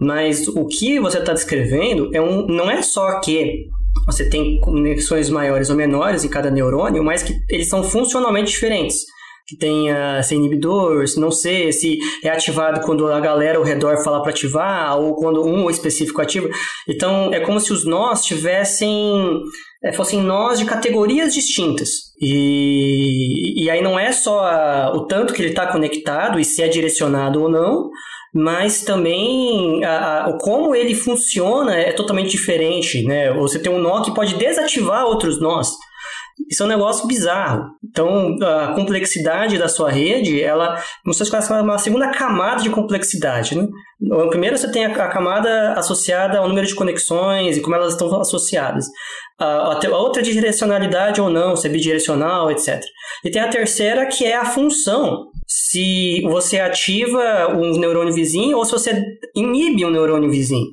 Mas 0.00 0.48
o 0.48 0.66
que 0.66 0.98
você 0.98 1.18
está 1.18 1.32
descrevendo 1.32 2.10
é 2.12 2.20
um, 2.20 2.46
não 2.48 2.68
é 2.68 2.82
só 2.82 3.20
que 3.20 3.66
você 4.06 4.28
tem 4.28 4.60
conexões 4.60 5.30
maiores 5.30 5.70
ou 5.70 5.76
menores 5.76 6.24
em 6.24 6.28
cada 6.28 6.50
neurônio, 6.50 7.04
mas 7.04 7.22
que 7.22 7.32
eles 7.48 7.68
são 7.68 7.84
funcionalmente 7.84 8.50
diferentes 8.50 9.04
que 9.48 9.56
tenha 9.56 10.22
ser 10.22 10.34
inibidor, 10.34 11.04
não 11.16 11.30
ser, 11.30 11.72
se 11.72 11.98
é 12.22 12.28
ativado 12.28 12.82
quando 12.82 13.10
a 13.10 13.18
galera 13.18 13.56
ao 13.56 13.64
redor 13.64 13.96
fala 14.04 14.20
para 14.20 14.30
ativar, 14.30 14.98
ou 15.00 15.16
quando 15.16 15.42
um 15.42 15.70
específico 15.70 16.20
ativa. 16.20 16.48
Então, 16.86 17.32
é 17.32 17.40
como 17.40 17.58
se 17.58 17.72
os 17.72 17.84
nós 17.86 18.24
tivessem 18.24 19.40
é, 19.82 19.92
fossem 19.92 20.20
nós 20.20 20.58
de 20.58 20.66
categorias 20.66 21.32
distintas. 21.32 21.88
E, 22.20 23.64
e 23.64 23.70
aí 23.70 23.80
não 23.80 23.98
é 23.98 24.12
só 24.12 24.92
o 24.94 25.06
tanto 25.06 25.32
que 25.32 25.40
ele 25.40 25.50
está 25.50 25.66
conectado 25.66 26.38
e 26.38 26.44
se 26.44 26.62
é 26.62 26.68
direcionado 26.68 27.40
ou 27.40 27.48
não, 27.48 27.88
mas 28.34 28.82
também 28.82 29.84
a, 29.84 30.26
a, 30.26 30.38
como 30.38 30.74
ele 30.74 30.94
funciona 30.94 31.74
é 31.74 31.92
totalmente 31.92 32.30
diferente. 32.30 33.02
Né? 33.04 33.32
Você 33.34 33.58
tem 33.58 33.72
um 33.72 33.80
nó 33.80 34.02
que 34.02 34.14
pode 34.14 34.34
desativar 34.34 35.06
outros 35.06 35.40
nós. 35.40 35.70
Isso 36.50 36.62
é 36.62 36.66
um 36.66 36.68
negócio 36.68 37.06
bizarro. 37.06 37.70
Então, 37.84 38.36
a 38.42 38.74
complexidade 38.74 39.58
da 39.58 39.68
sua 39.68 39.90
rede, 39.90 40.40
ela, 40.40 40.80
como 41.02 41.12
se 41.12 41.24
fosse 41.24 41.52
uma 41.52 41.78
segunda 41.78 42.10
camada 42.10 42.62
de 42.62 42.70
complexidade, 42.70 43.56
né? 43.56 43.66
Primeiro 44.30 44.56
você 44.56 44.70
tem 44.70 44.84
a, 44.86 45.08
camada 45.08 45.72
associada 45.72 46.38
ao 46.38 46.48
número 46.48 46.66
de 46.66 46.74
conexões 46.74 47.56
e 47.56 47.60
como 47.60 47.74
elas 47.74 47.94
estão 47.94 48.20
associadas. 48.20 48.86
A, 49.38 49.78
a 49.84 49.98
outra 49.98 50.22
de 50.22 50.32
direcionalidade 50.32 51.20
ou 51.20 51.28
não, 51.28 51.56
se 51.56 51.66
é 51.66 51.70
bidirecional, 51.70 52.50
etc. 52.50 52.80
E 53.24 53.30
tem 53.30 53.42
a 53.42 53.48
terceira 53.48 54.06
que 54.06 54.24
é 54.24 54.36
a 54.36 54.44
função. 54.44 55.26
Se 55.46 56.22
você 56.22 56.60
ativa 56.60 57.48
um 57.56 57.78
neurônio 57.78 58.14
vizinho 58.14 58.56
ou 58.56 58.64
se 58.64 58.72
você 58.72 59.02
inibe 59.34 59.84
um 59.84 59.90
neurônio 59.90 60.30
vizinho. 60.30 60.70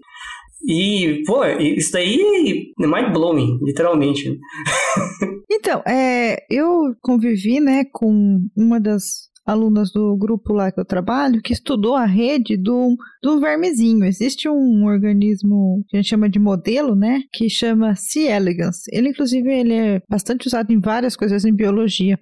E, 0.68 1.24
pô, 1.26 1.46
isso 1.46 1.92
daí 1.92 2.74
é 2.80 2.88
mind-blowing, 2.88 3.60
literalmente. 3.62 4.40
Então, 5.48 5.82
é, 5.88 6.44
eu 6.50 6.96
convivi, 7.02 7.60
né, 7.60 7.86
com 7.92 8.40
uma 8.56 8.80
das 8.80 9.30
alunas 9.46 9.92
do 9.92 10.16
grupo 10.18 10.54
lá 10.54 10.72
que 10.72 10.80
eu 10.80 10.86
trabalho 10.86 11.42
que 11.42 11.54
estudou 11.54 11.96
a 11.96 12.06
rede 12.06 12.58
do, 12.58 12.96
do 13.22 13.40
vermezinho. 13.40 14.04
Existe 14.06 14.50
um 14.50 14.86
organismo 14.86 15.84
que 15.88 15.98
a 15.98 16.02
gente 16.02 16.10
chama 16.10 16.30
de 16.30 16.40
modelo, 16.40 16.96
né? 16.96 17.22
Que 17.32 17.50
chama 17.50 17.96
C. 17.96 18.28
elegans. 18.28 18.88
Ele, 18.92 19.10
inclusive, 19.10 19.52
ele 19.52 19.74
é 19.74 20.02
bastante 20.10 20.48
usado 20.48 20.72
em 20.72 20.80
várias 20.80 21.16
coisas 21.16 21.46
em 21.46 21.54
biologia. 21.54 22.20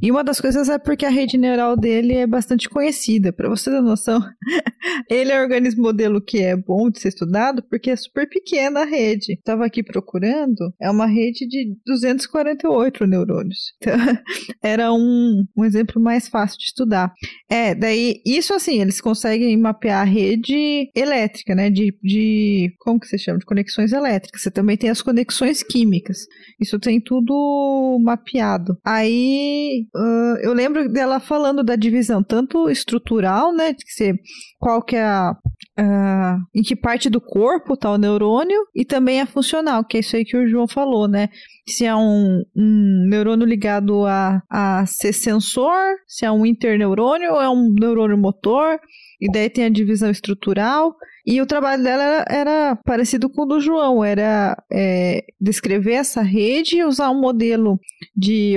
E 0.00 0.10
uma 0.10 0.22
das 0.22 0.40
coisas 0.40 0.68
é 0.68 0.78
porque 0.78 1.04
a 1.04 1.10
rede 1.10 1.36
neural 1.36 1.76
dele 1.76 2.14
é 2.14 2.26
bastante 2.26 2.68
conhecida. 2.68 3.32
Para 3.32 3.48
você 3.48 3.70
ter 3.70 3.80
noção, 3.80 4.20
ele 5.10 5.32
é 5.32 5.40
um 5.40 5.42
organismo 5.42 5.82
modelo 5.82 6.20
que 6.20 6.38
é 6.38 6.56
bom 6.56 6.90
de 6.90 7.00
ser 7.00 7.08
estudado 7.08 7.62
porque 7.68 7.90
é 7.90 7.96
super 7.96 8.28
pequena 8.28 8.80
a 8.80 8.84
rede. 8.84 9.34
Estava 9.34 9.64
aqui 9.66 9.82
procurando, 9.82 10.72
é 10.80 10.90
uma 10.90 11.06
rede 11.06 11.46
de 11.46 11.76
248 11.86 13.06
neurônios. 13.06 13.72
Então, 13.76 13.94
era 14.62 14.92
um, 14.92 15.44
um 15.56 15.64
exemplo 15.64 16.00
mais 16.00 16.28
fácil 16.28 16.53
de 16.56 16.64
estudar. 16.64 17.12
É, 17.48 17.74
daí, 17.74 18.20
isso 18.24 18.54
assim, 18.54 18.80
eles 18.80 19.00
conseguem 19.00 19.56
mapear 19.56 20.02
a 20.02 20.04
rede 20.04 20.90
elétrica, 20.94 21.54
né? 21.54 21.70
De, 21.70 21.96
de 22.02 22.72
como 22.78 23.00
que 23.00 23.06
se 23.06 23.18
chama? 23.18 23.38
De 23.38 23.44
conexões 23.44 23.92
elétricas. 23.92 24.42
Você 24.42 24.50
também 24.50 24.76
tem 24.76 24.90
as 24.90 25.02
conexões 25.02 25.62
químicas. 25.62 26.18
Isso 26.60 26.78
tem 26.78 27.00
tudo 27.00 27.98
mapeado. 28.02 28.78
Aí, 28.84 29.86
uh, 29.94 30.38
eu 30.42 30.52
lembro 30.52 30.88
dela 30.88 31.20
falando 31.20 31.62
da 31.62 31.76
divisão, 31.76 32.22
tanto 32.22 32.68
estrutural, 32.68 33.54
né? 33.54 33.72
De 33.72 33.84
que 33.84 33.92
você, 33.92 34.14
qual 34.58 34.82
que 34.82 34.96
é 34.96 35.04
a, 35.04 35.34
uh, 35.78 36.40
em 36.54 36.62
que 36.62 36.76
parte 36.76 37.10
do 37.10 37.20
corpo 37.20 37.74
está 37.74 37.90
o 37.90 37.98
neurônio, 37.98 38.66
e 38.74 38.84
também 38.84 39.20
a 39.20 39.26
funcional, 39.26 39.84
que 39.84 39.96
é 39.96 40.00
isso 40.00 40.16
aí 40.16 40.24
que 40.24 40.36
o 40.36 40.46
João 40.46 40.66
falou, 40.66 41.08
né? 41.08 41.28
Se 41.68 41.84
é 41.84 41.94
um, 41.94 42.42
um 42.54 43.06
neurônio 43.08 43.46
ligado 43.46 44.04
a, 44.06 44.42
a 44.50 44.86
ser 44.86 45.12
sensor, 45.12 45.96
se 46.06 46.24
é 46.24 46.30
um 46.30 46.44
interneurônio 46.44 47.32
ou 47.32 47.40
é 47.40 47.48
um 47.48 47.72
neurônio 47.72 48.18
motor, 48.18 48.78
e 49.20 49.30
daí 49.30 49.48
tem 49.48 49.64
a 49.64 49.70
divisão 49.70 50.10
estrutural. 50.10 50.94
E 51.26 51.40
o 51.40 51.46
trabalho 51.46 51.82
dela 51.82 52.02
era, 52.02 52.24
era 52.28 52.76
parecido 52.84 53.30
com 53.30 53.42
o 53.42 53.46
do 53.46 53.58
João, 53.58 54.04
era 54.04 54.62
é, 54.70 55.24
descrever 55.40 55.94
essa 55.94 56.20
rede 56.20 56.76
e 56.76 56.84
usar 56.84 57.10
um 57.10 57.18
modelo 57.18 57.80
de, 58.14 58.56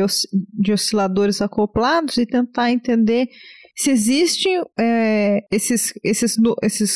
de 0.54 0.74
osciladores 0.74 1.42
acoplados 1.42 2.18
e 2.18 2.26
tentar 2.26 2.70
entender 2.70 3.30
se 3.78 3.92
existem 3.92 4.64
é, 4.78 5.46
esses, 5.52 5.94
esses, 6.04 6.36
esses 6.64 6.92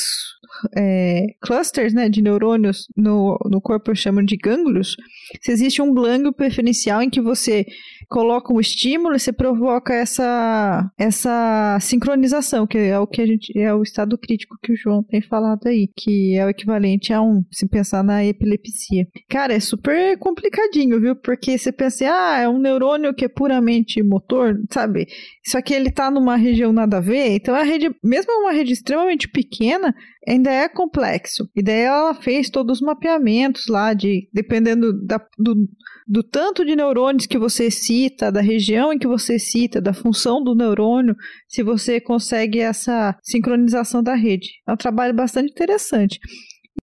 é, 0.75 1.27
clusters 1.39 1.93
né, 1.93 2.09
de 2.09 2.21
neurônios 2.21 2.87
no, 2.97 3.37
no 3.45 3.61
corpo, 3.61 3.95
chamo 3.95 4.25
de 4.25 4.35
gânglios, 4.35 4.95
se 5.41 5.51
existe 5.51 5.81
um 5.81 5.93
glângulo 5.93 6.33
preferencial 6.33 7.01
em 7.01 7.09
que 7.09 7.21
você 7.21 7.65
coloca 8.11 8.53
um 8.53 8.59
estímulo 8.59 9.15
e 9.15 9.19
você 9.19 9.31
provoca 9.31 9.93
essa, 9.93 10.91
essa 10.97 11.77
sincronização, 11.79 12.67
que 12.67 12.77
é 12.77 12.99
o 12.99 13.07
que 13.07 13.21
a 13.21 13.25
gente 13.25 13.57
é 13.57 13.73
o 13.73 13.81
estado 13.81 14.17
crítico 14.17 14.57
que 14.61 14.73
o 14.73 14.75
João 14.75 15.01
tem 15.01 15.21
falado 15.21 15.65
aí, 15.65 15.89
que 15.95 16.35
é 16.35 16.45
o 16.45 16.49
equivalente 16.49 17.13
a 17.13 17.21
um, 17.21 17.41
se 17.49 17.65
pensar 17.69 18.03
na 18.03 18.25
epilepsia. 18.25 19.07
Cara, 19.29 19.53
é 19.53 19.59
super 19.61 20.17
complicadinho, 20.19 20.99
viu? 20.99 21.15
Porque 21.15 21.57
você 21.57 21.71
pensa, 21.71 22.05
ah, 22.11 22.39
é 22.41 22.49
um 22.49 22.59
neurônio 22.59 23.13
que 23.13 23.23
é 23.23 23.29
puramente 23.29 24.03
motor, 24.03 24.59
sabe? 24.69 25.07
Só 25.45 25.61
que 25.61 25.73
ele 25.73 25.89
tá 25.89 26.11
numa 26.11 26.35
região 26.35 26.73
nada 26.73 26.97
a 26.97 27.01
ver, 27.01 27.29
então 27.29 27.55
a 27.55 27.63
rede, 27.63 27.89
mesmo 28.03 28.33
uma 28.41 28.51
rede 28.51 28.73
extremamente 28.73 29.29
pequena, 29.29 29.95
ainda 30.27 30.51
é 30.51 30.67
complexo. 30.67 31.49
E 31.55 31.63
daí 31.63 31.81
ela 31.81 32.13
fez 32.13 32.49
todos 32.49 32.79
os 32.79 32.85
mapeamentos 32.85 33.67
lá 33.69 33.93
de 33.93 34.29
dependendo 34.33 34.93
da, 35.05 35.17
do, 35.37 35.55
do 36.07 36.23
tanto 36.23 36.65
de 36.65 36.75
neurônios 36.75 37.25
que 37.25 37.37
você 37.37 37.69
cita, 37.69 38.31
da 38.31 38.41
região 38.41 38.91
em 38.91 38.99
que 38.99 39.07
você 39.07 39.39
cita, 39.39 39.81
da 39.81 39.93
função 39.93 40.43
do 40.43 40.55
neurônio, 40.55 41.15
se 41.47 41.63
você 41.63 41.99
consegue 41.99 42.59
essa 42.59 43.17
sincronização 43.21 44.01
da 44.01 44.15
rede. 44.15 44.49
É 44.67 44.73
um 44.73 44.77
trabalho 44.77 45.13
bastante 45.13 45.51
interessante. 45.51 46.19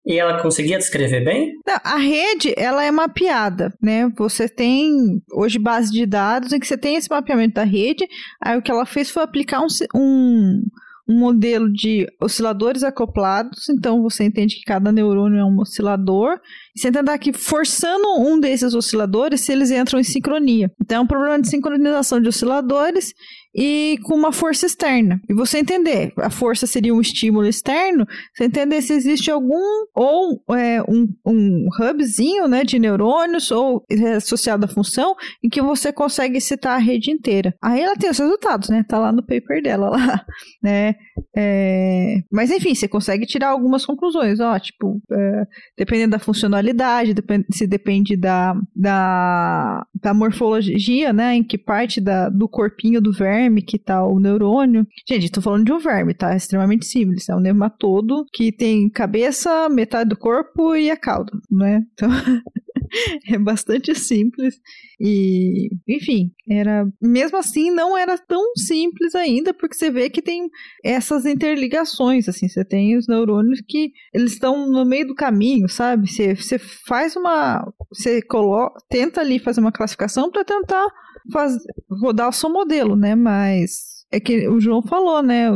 E 0.05 0.17
ela 0.17 0.41
conseguia 0.41 0.77
descrever 0.77 1.23
bem? 1.23 1.53
Não, 1.67 1.79
a 1.83 1.97
rede, 1.97 2.53
ela 2.55 2.83
é 2.83 2.89
mapeada, 2.91 3.73
né? 3.81 4.09
Você 4.17 4.47
tem 4.47 5.21
hoje 5.33 5.59
base 5.59 5.91
de 5.91 6.05
dados 6.05 6.53
em 6.53 6.59
que 6.59 6.67
você 6.67 6.77
tem 6.77 6.95
esse 6.95 7.09
mapeamento 7.09 7.55
da 7.55 7.63
rede. 7.63 8.07
Aí 8.41 8.57
o 8.57 8.61
que 8.61 8.71
ela 8.71 8.85
fez 8.85 9.09
foi 9.09 9.23
aplicar 9.23 9.61
um, 9.61 9.67
um 9.93 10.61
um 11.07 11.17
modelo 11.17 11.71
de 11.71 12.05
osciladores 12.21 12.83
acoplados, 12.83 13.69
então 13.69 14.01
você 14.01 14.25
entende 14.25 14.55
que 14.55 14.65
cada 14.65 14.91
neurônio 14.91 15.39
é 15.39 15.45
um 15.45 15.59
oscilador, 15.59 16.39
e 16.75 16.79
você 16.79 16.89
entender 16.89 17.17
que 17.17 17.31
forçando 17.31 18.07
um 18.19 18.39
desses 18.39 18.73
osciladores, 18.73 19.41
se 19.41 19.51
eles 19.51 19.71
entram 19.71 19.99
em 19.99 20.03
sincronia. 20.03 20.69
Então 20.81 20.97
é 20.97 21.01
um 21.01 21.07
problema 21.07 21.39
de 21.39 21.49
sincronização 21.49 22.19
de 22.19 22.27
osciladores 22.27 23.13
e 23.55 23.97
com 24.03 24.15
uma 24.15 24.31
força 24.31 24.65
externa. 24.65 25.19
E 25.27 25.33
você 25.33 25.59
entender, 25.59 26.13
a 26.17 26.29
força 26.29 26.67
seria 26.67 26.93
um 26.93 27.01
estímulo 27.01 27.47
externo, 27.47 28.05
você 28.33 28.45
entender 28.45 28.81
se 28.81 28.93
existe 28.93 29.31
algum, 29.31 29.85
ou 29.95 30.41
é, 30.55 30.81
um, 30.83 31.07
um 31.25 31.67
hubzinho 31.79 32.47
né, 32.47 32.63
de 32.63 32.77
neurônios, 32.77 33.49
ou 33.51 33.83
é 33.89 34.13
associado 34.13 34.65
à 34.65 34.67
função, 34.67 35.15
em 35.43 35.49
que 35.49 35.61
você 35.61 35.91
consegue 35.91 36.39
citar 36.39 36.75
a 36.75 36.81
rede 36.81 37.11
inteira. 37.11 37.53
Aí 37.61 37.81
ela 37.81 37.95
tem 37.95 38.09
os 38.09 38.19
resultados, 38.19 38.69
né? 38.69 38.85
Tá 38.87 38.99
lá 38.99 39.11
no 39.11 39.25
paper 39.25 39.63
dela 39.63 39.89
lá, 39.89 40.25
né? 40.61 40.95
É... 41.35 42.17
Mas 42.31 42.51
enfim, 42.51 42.75
você 42.75 42.87
consegue 42.87 43.25
tirar 43.25 43.49
algumas 43.49 43.85
conclusões, 43.85 44.39
ó, 44.39 44.57
tipo, 44.59 45.01
é, 45.11 45.43
dependendo 45.77 46.11
da 46.11 46.19
funcionalidade, 46.19 47.13
depend... 47.13 47.45
se 47.51 47.65
depende 47.65 48.15
da, 48.15 48.55
da, 48.75 49.85
da 49.95 50.13
morfologia, 50.13 51.11
né? 51.11 51.35
Em 51.35 51.43
que 51.43 51.57
parte 51.57 51.99
da, 51.99 52.29
do 52.29 52.47
corpinho 52.47 53.01
do 53.01 53.11
verme 53.11 53.46
verme 53.47 53.61
que 53.61 53.79
tá 53.79 54.05
o 54.05 54.19
neurônio. 54.19 54.85
Gente, 55.07 55.31
tô 55.31 55.41
falando 55.41 55.65
de 55.65 55.71
um 55.71 55.79
verme, 55.79 56.13
tá? 56.13 56.33
É 56.33 56.37
extremamente 56.37 56.85
simples. 56.85 57.29
É 57.29 57.35
um 57.35 57.39
nematodo 57.39 58.25
que 58.33 58.51
tem 58.51 58.89
cabeça, 58.89 59.69
metade 59.69 60.09
do 60.09 60.17
corpo 60.17 60.75
e 60.75 60.91
a 60.91 60.97
cauda, 60.97 61.31
né? 61.49 61.83
Então. 61.93 62.09
é 63.27 63.37
bastante 63.37 63.93
simples 63.95 64.55
e 64.99 65.69
enfim 65.87 66.31
era 66.49 66.87
mesmo 67.01 67.37
assim 67.37 67.69
não 67.69 67.97
era 67.97 68.17
tão 68.17 68.55
simples 68.55 69.13
ainda 69.13 69.53
porque 69.53 69.75
você 69.75 69.91
vê 69.91 70.09
que 70.09 70.21
tem 70.21 70.49
essas 70.83 71.25
interligações 71.25 72.29
assim 72.29 72.47
você 72.47 72.63
tem 72.63 72.95
os 72.95 73.05
neurônios 73.07 73.61
que 73.67 73.91
eles 74.13 74.33
estão 74.33 74.69
no 74.69 74.85
meio 74.85 75.07
do 75.07 75.15
caminho 75.15 75.67
sabe 75.67 76.09
você, 76.09 76.33
você 76.33 76.57
faz 76.57 77.15
uma 77.15 77.67
você 77.89 78.21
coloca 78.21 78.79
tenta 78.89 79.19
ali 79.19 79.37
fazer 79.37 79.59
uma 79.59 79.71
classificação 79.71 80.31
para 80.31 80.45
tentar 80.45 80.87
faz, 81.31 81.55
rodar 82.01 82.29
o 82.29 82.33
seu 82.33 82.49
modelo, 82.49 82.95
né? 82.95 83.15
Mas 83.15 83.97
é 84.11 84.19
que 84.19 84.47
o 84.47 84.59
João 84.59 84.81
falou, 84.81 85.21
né? 85.21 85.49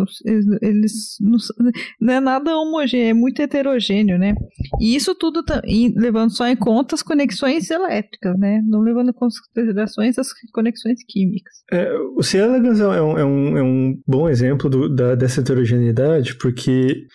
Eles, 0.61 1.15
não, 1.21 1.37
não, 1.99 2.13
é 2.13 2.19
nada 2.19 2.57
homogêneo, 2.57 3.09
é 3.09 3.13
muito 3.13 3.41
heterogêneo, 3.41 4.17
né? 4.17 4.35
E 4.79 4.95
isso 4.95 5.15
tudo 5.15 5.43
levando 5.95 6.35
só 6.35 6.47
em 6.47 6.55
conta 6.55 6.95
as 6.95 7.01
conexões 7.01 7.69
elétricas, 7.71 8.37
né? 8.37 8.61
Não 8.67 8.81
levando 8.81 9.09
em 9.09 9.13
considerações 9.13 10.17
as 10.19 10.27
conexões 10.53 10.99
químicas. 11.07 11.53
É, 11.71 11.93
o 12.15 12.21
C. 12.21 12.39
elegans 12.39 12.79
é 12.79 13.01
um, 13.01 13.17
é 13.17 13.25
um, 13.25 13.57
é 13.57 13.63
um 13.63 13.97
bom 14.05 14.27
exemplo 14.27 14.69
do, 14.69 14.93
da, 14.93 15.15
dessa 15.15 15.39
heterogeneidade, 15.39 16.37
porque 16.37 17.05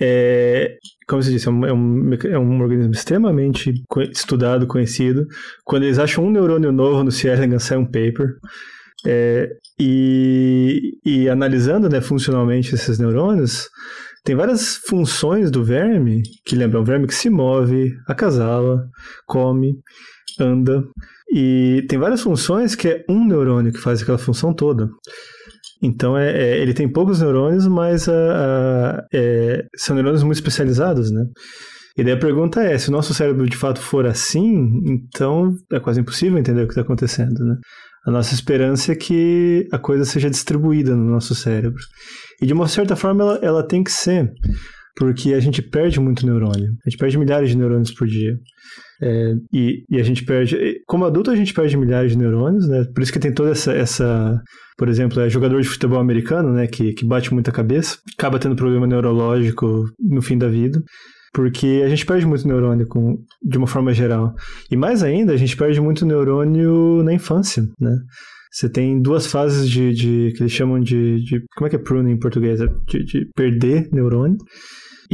é, 0.00 0.76
como 1.12 1.22
você 1.22 1.30
disse, 1.30 1.46
é 1.46 1.50
um, 1.50 1.66
é 1.66 1.72
um, 1.74 2.14
é 2.14 2.38
um 2.38 2.62
organismo 2.62 2.90
extremamente 2.90 3.74
estudado, 4.12 4.66
conhecido. 4.66 5.26
Quando 5.62 5.82
eles 5.82 5.98
acham 5.98 6.24
um 6.24 6.30
neurônio 6.30 6.72
novo 6.72 7.04
no 7.04 7.12
C. 7.12 7.28
elegans, 7.28 7.64
sai 7.64 7.76
um 7.76 7.84
paper. 7.84 8.36
É, 9.04 9.46
e, 9.78 10.98
e, 11.04 11.28
analisando 11.28 11.86
né, 11.86 12.00
funcionalmente 12.00 12.74
esses 12.74 12.98
neurônios, 12.98 13.68
tem 14.24 14.34
várias 14.34 14.76
funções 14.88 15.50
do 15.50 15.62
verme 15.62 16.22
que 16.46 16.56
lembram 16.56 16.80
um 16.80 16.84
verme 16.84 17.06
que 17.06 17.14
se 17.14 17.28
move, 17.28 17.94
acasala, 18.08 18.88
come, 19.26 19.74
anda. 20.40 20.82
E 21.30 21.84
tem 21.90 21.98
várias 21.98 22.22
funções 22.22 22.74
que 22.74 22.88
é 22.88 23.04
um 23.06 23.22
neurônio 23.22 23.70
que 23.70 23.80
faz 23.80 24.00
aquela 24.00 24.16
função 24.16 24.54
toda. 24.54 24.88
Então 25.82 26.16
é, 26.16 26.30
é 26.30 26.58
ele 26.58 26.72
tem 26.72 26.88
poucos 26.88 27.20
neurônios, 27.20 27.66
mas 27.66 28.08
a, 28.08 28.12
a, 28.12 29.06
é, 29.12 29.64
são 29.76 29.94
neurônios 29.94 30.22
muito 30.22 30.36
especializados, 30.36 31.10
né? 31.10 31.24
E 31.96 32.02
daí 32.02 32.14
a 32.14 32.18
pergunta 32.18 32.62
é, 32.62 32.78
se 32.78 32.88
o 32.88 32.92
nosso 32.92 33.12
cérebro 33.12 33.46
de 33.46 33.56
fato 33.56 33.80
for 33.80 34.06
assim, 34.06 34.80
então 34.86 35.54
é 35.70 35.78
quase 35.78 36.00
impossível 36.00 36.38
entender 36.38 36.62
o 36.62 36.66
que 36.66 36.72
está 36.72 36.80
acontecendo, 36.82 37.44
né? 37.44 37.56
A 38.06 38.10
nossa 38.10 38.34
esperança 38.34 38.92
é 38.92 38.96
que 38.96 39.68
a 39.70 39.78
coisa 39.78 40.04
seja 40.04 40.28
distribuída 40.28 40.96
no 40.96 41.10
nosso 41.10 41.34
cérebro. 41.34 41.82
E 42.40 42.46
de 42.46 42.52
uma 42.52 42.66
certa 42.66 42.96
forma 42.96 43.22
ela, 43.22 43.38
ela 43.42 43.62
tem 43.62 43.84
que 43.84 43.92
ser, 43.92 44.32
porque 44.96 45.32
a 45.34 45.40
gente 45.40 45.62
perde 45.62 45.98
muito 46.00 46.26
neurônio. 46.26 46.70
A 46.84 46.90
gente 46.90 46.98
perde 46.98 47.18
milhares 47.18 47.50
de 47.50 47.56
neurônios 47.56 47.92
por 47.92 48.06
dia. 48.06 48.34
É, 49.00 49.34
e, 49.52 49.84
e, 49.90 50.00
a 50.00 50.02
gente 50.02 50.24
perde. 50.24 50.56
Como 50.86 51.04
adulto, 51.04 51.30
a 51.30 51.36
gente 51.36 51.52
perde 51.52 51.76
milhares 51.76 52.12
de 52.12 52.18
neurônios, 52.18 52.68
né? 52.68 52.84
Por 52.94 53.02
isso 53.02 53.12
que 53.12 53.18
tem 53.18 53.32
toda 53.32 53.50
essa. 53.50 53.72
essa 53.72 54.40
por 54.78 54.88
exemplo, 54.88 55.20
é 55.20 55.28
jogador 55.28 55.60
de 55.60 55.68
futebol 55.68 55.98
americano, 55.98 56.52
né? 56.52 56.66
Que, 56.66 56.92
que 56.92 57.04
bate 57.04 57.32
muita 57.32 57.50
cabeça, 57.52 57.98
acaba 58.16 58.38
tendo 58.38 58.56
problema 58.56 58.86
neurológico 58.86 59.84
no 59.98 60.22
fim 60.22 60.38
da 60.38 60.48
vida 60.48 60.82
porque 61.32 61.82
a 61.84 61.88
gente 61.88 62.04
perde 62.04 62.26
muito 62.26 62.46
neurônio 62.46 62.86
com, 62.86 63.16
de 63.42 63.56
uma 63.56 63.66
forma 63.66 63.94
geral. 63.94 64.34
E 64.70 64.76
mais 64.76 65.02
ainda, 65.02 65.32
a 65.32 65.36
gente 65.36 65.56
perde 65.56 65.80
muito 65.80 66.04
neurônio 66.04 67.02
na 67.02 67.14
infância, 67.14 67.62
né? 67.80 67.96
Você 68.52 68.68
tem 68.68 69.00
duas 69.00 69.26
fases 69.26 69.68
de, 69.68 69.94
de 69.94 70.32
que 70.36 70.42
eles 70.42 70.52
chamam 70.52 70.78
de, 70.78 71.24
de 71.24 71.42
como 71.56 71.66
é 71.66 71.70
que 71.70 71.76
é 71.76 71.78
pruning 71.78 72.12
em 72.12 72.18
português? 72.18 72.60
É 72.60 72.66
de, 72.66 73.04
de 73.04 73.26
perder 73.34 73.88
neurônio. 73.90 74.36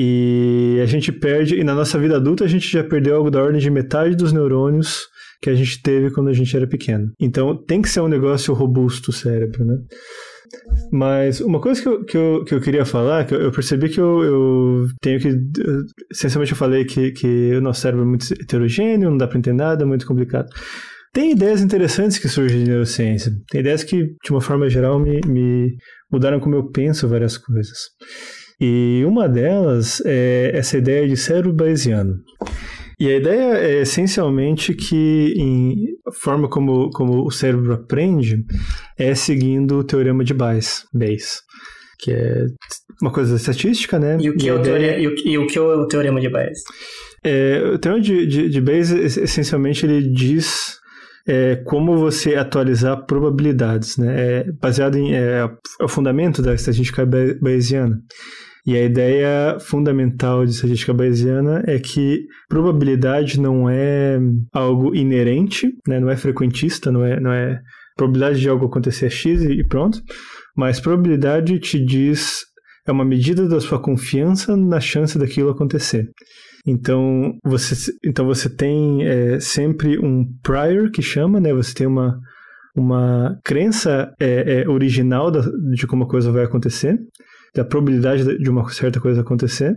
E 0.00 0.78
a 0.80 0.86
gente 0.86 1.10
perde, 1.10 1.56
e 1.56 1.64
na 1.64 1.74
nossa 1.74 1.98
vida 1.98 2.14
adulta 2.14 2.44
a 2.44 2.46
gente 2.46 2.70
já 2.70 2.84
perdeu 2.84 3.16
algo 3.16 3.32
da 3.32 3.42
ordem 3.42 3.60
de 3.60 3.68
metade 3.68 4.14
dos 4.14 4.32
neurônios 4.32 5.08
que 5.42 5.50
a 5.50 5.54
gente 5.56 5.82
teve 5.82 6.12
quando 6.12 6.28
a 6.28 6.32
gente 6.32 6.56
era 6.56 6.68
pequeno. 6.68 7.10
Então 7.18 7.56
tem 7.56 7.82
que 7.82 7.88
ser 7.88 8.00
um 8.00 8.06
negócio 8.06 8.54
robusto 8.54 9.10
o 9.10 9.12
cérebro, 9.12 9.64
né? 9.64 9.76
Mas 10.92 11.40
uma 11.40 11.60
coisa 11.60 11.82
que 11.82 11.88
eu, 11.88 12.04
que 12.04 12.16
eu, 12.16 12.44
que 12.44 12.54
eu 12.54 12.60
queria 12.60 12.84
falar, 12.84 13.26
que 13.26 13.34
eu, 13.34 13.50
percebi 13.50 13.88
que 13.88 14.00
eu, 14.00 14.22
eu 14.22 14.86
tenho 15.00 15.18
que. 15.18 15.36
Essencialmente 16.12 16.52
eu 16.52 16.58
falei 16.58 16.84
que, 16.84 17.10
que 17.10 17.56
o 17.56 17.60
nosso 17.60 17.80
cérebro 17.80 18.04
é 18.04 18.08
muito 18.08 18.32
heterogêneo, 18.32 19.10
não 19.10 19.18
dá 19.18 19.26
para 19.26 19.38
entender 19.38 19.56
nada, 19.56 19.82
é 19.82 19.86
muito 19.86 20.06
complicado. 20.06 20.46
Tem 21.12 21.32
ideias 21.32 21.60
interessantes 21.60 22.18
que 22.18 22.28
surgem 22.28 22.60
de 22.60 22.70
neurociência. 22.70 23.32
Tem 23.50 23.62
ideias 23.62 23.82
que, 23.82 24.14
de 24.22 24.30
uma 24.30 24.40
forma 24.40 24.70
geral, 24.70 25.00
me, 25.00 25.20
me 25.26 25.76
mudaram 26.10 26.38
como 26.38 26.54
eu 26.54 26.70
penso 26.70 27.08
várias 27.08 27.36
coisas. 27.36 27.78
E 28.60 29.04
uma 29.06 29.28
delas 29.28 30.02
é 30.04 30.50
essa 30.54 30.76
ideia 30.78 31.06
de 31.06 31.16
cérebro 31.16 31.52
bayesiano. 31.52 32.16
E 32.98 33.08
a 33.08 33.16
ideia 33.16 33.54
é 33.58 33.80
essencialmente 33.82 34.74
que 34.74 35.34
em, 35.36 35.76
a 36.06 36.12
forma 36.12 36.48
como, 36.48 36.90
como 36.90 37.24
o 37.24 37.30
cérebro 37.30 37.72
aprende 37.72 38.44
é 38.98 39.14
seguindo 39.14 39.78
o 39.78 39.84
teorema 39.84 40.24
de 40.24 40.34
Bayes, 40.34 40.84
Bayes 40.92 41.42
que 41.98 42.12
é 42.12 42.46
uma 43.02 43.10
coisa 43.10 43.34
estatística, 43.34 43.98
né? 43.98 44.16
E 44.20 44.30
o 44.30 44.36
que, 44.36 44.46
e 44.46 44.48
é, 44.48 44.54
o, 44.54 44.60
ideia... 44.60 44.98
e 44.98 45.08
o, 45.08 45.14
e 45.24 45.38
o 45.38 45.46
que 45.46 45.58
é 45.58 45.60
o 45.60 45.86
teorema 45.86 46.20
de 46.20 46.28
Bayes? 46.28 46.60
É, 47.24 47.60
o 47.74 47.78
teorema 47.78 48.02
de, 48.02 48.26
de, 48.26 48.48
de 48.48 48.60
Bayes, 48.60 48.90
essencialmente, 48.90 49.84
ele 49.84 50.08
diz 50.08 50.78
é, 51.26 51.56
como 51.56 51.96
você 51.96 52.36
atualizar 52.36 53.04
probabilidades, 53.04 53.96
né? 53.96 54.14
É 54.16 54.52
baseado 54.52 54.96
em 54.96 55.12
é, 55.12 55.40
é 55.80 55.84
o 55.84 55.88
fundamento 55.88 56.40
da 56.40 56.54
estatística 56.54 57.04
bayesiana. 57.40 58.00
E 58.68 58.76
a 58.76 58.84
ideia 58.84 59.58
fundamental 59.58 60.44
de 60.44 60.50
estatística 60.50 60.92
bayesiana 60.92 61.64
é 61.66 61.78
que 61.78 62.26
probabilidade 62.50 63.40
não 63.40 63.66
é 63.66 64.18
algo 64.52 64.94
inerente, 64.94 65.72
né? 65.86 65.98
não 65.98 66.10
é 66.10 66.16
frequentista, 66.18 66.92
não 66.92 67.02
é, 67.02 67.18
não 67.18 67.32
é 67.32 67.58
probabilidade 67.96 68.38
de 68.38 68.46
algo 68.46 68.66
acontecer 68.66 69.06
é 69.06 69.08
X 69.08 69.42
e 69.42 69.66
pronto, 69.66 70.02
mas 70.54 70.80
probabilidade 70.80 71.58
te 71.58 71.82
diz 71.82 72.40
é 72.86 72.92
uma 72.92 73.06
medida 73.06 73.48
da 73.48 73.58
sua 73.58 73.80
confiança 73.80 74.54
na 74.54 74.80
chance 74.80 75.18
daquilo 75.18 75.48
acontecer. 75.48 76.06
Então 76.66 77.38
você, 77.42 77.90
então 78.04 78.26
você 78.26 78.54
tem 78.54 79.02
é, 79.02 79.40
sempre 79.40 79.98
um 79.98 80.26
prior 80.42 80.90
que 80.90 81.00
chama, 81.00 81.40
né? 81.40 81.54
Você 81.54 81.72
tem 81.72 81.86
uma, 81.86 82.18
uma 82.76 83.34
crença 83.42 84.12
é, 84.20 84.60
é, 84.60 84.68
original 84.68 85.30
da, 85.30 85.40
de 85.72 85.86
como 85.86 86.04
a 86.04 86.08
coisa 86.08 86.30
vai 86.30 86.44
acontecer 86.44 86.98
da 87.54 87.64
probabilidade 87.64 88.38
de 88.38 88.50
uma 88.50 88.68
certa 88.70 89.00
coisa 89.00 89.20
acontecer. 89.20 89.74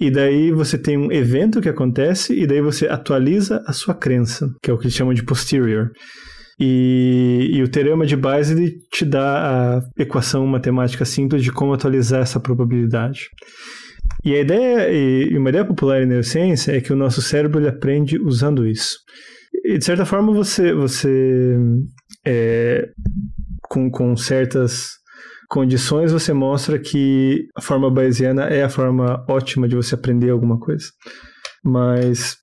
E 0.00 0.10
daí 0.10 0.50
você 0.50 0.76
tem 0.76 0.96
um 0.96 1.12
evento 1.12 1.60
que 1.60 1.68
acontece 1.68 2.34
e 2.34 2.46
daí 2.46 2.60
você 2.60 2.86
atualiza 2.86 3.62
a 3.66 3.72
sua 3.72 3.94
crença, 3.94 4.48
que 4.62 4.70
é 4.70 4.74
o 4.74 4.78
que 4.78 4.84
eles 4.84 4.94
chamam 4.94 5.14
de 5.14 5.22
posterior. 5.22 5.90
E, 6.58 7.50
e 7.52 7.62
o 7.62 7.68
teorema 7.68 8.06
de 8.06 8.16
Bayes 8.16 8.50
ele 8.50 8.76
te 8.92 9.04
dá 9.04 9.76
a 9.76 9.80
equação 9.98 10.46
matemática 10.46 11.04
simples 11.04 11.42
de 11.42 11.52
como 11.52 11.72
atualizar 11.72 12.22
essa 12.22 12.40
probabilidade. 12.40 13.28
E 14.24 14.34
a 14.34 14.40
ideia, 14.40 14.92
e 14.92 15.36
uma 15.36 15.48
ideia 15.48 15.64
popular 15.64 16.02
em 16.02 16.06
neurociência 16.06 16.72
é 16.72 16.80
que 16.80 16.92
o 16.92 16.96
nosso 16.96 17.20
cérebro 17.22 17.60
ele 17.60 17.68
aprende 17.68 18.18
usando 18.18 18.66
isso. 18.66 18.96
E 19.64 19.78
de 19.78 19.84
certa 19.84 20.04
forma 20.04 20.32
você, 20.32 20.72
você 20.74 21.56
é, 22.26 22.88
com, 23.68 23.90
com 23.90 24.16
certas 24.16 24.90
condições, 25.48 26.12
você 26.12 26.32
mostra 26.32 26.78
que 26.78 27.46
a 27.56 27.60
forma 27.60 27.90
bayesiana 27.90 28.44
é 28.44 28.62
a 28.62 28.68
forma 28.68 29.24
ótima 29.28 29.68
de 29.68 29.76
você 29.76 29.94
aprender 29.94 30.30
alguma 30.30 30.58
coisa. 30.58 30.86
Mas, 31.64 32.36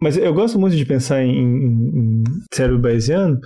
mas 0.00 0.16
eu 0.16 0.32
gosto 0.32 0.58
muito 0.58 0.76
de 0.76 0.84
pensar 0.84 1.22
em, 1.22 1.30
em, 1.30 2.20
em 2.20 2.22
cérebro 2.52 2.80
bayesiano. 2.80 3.38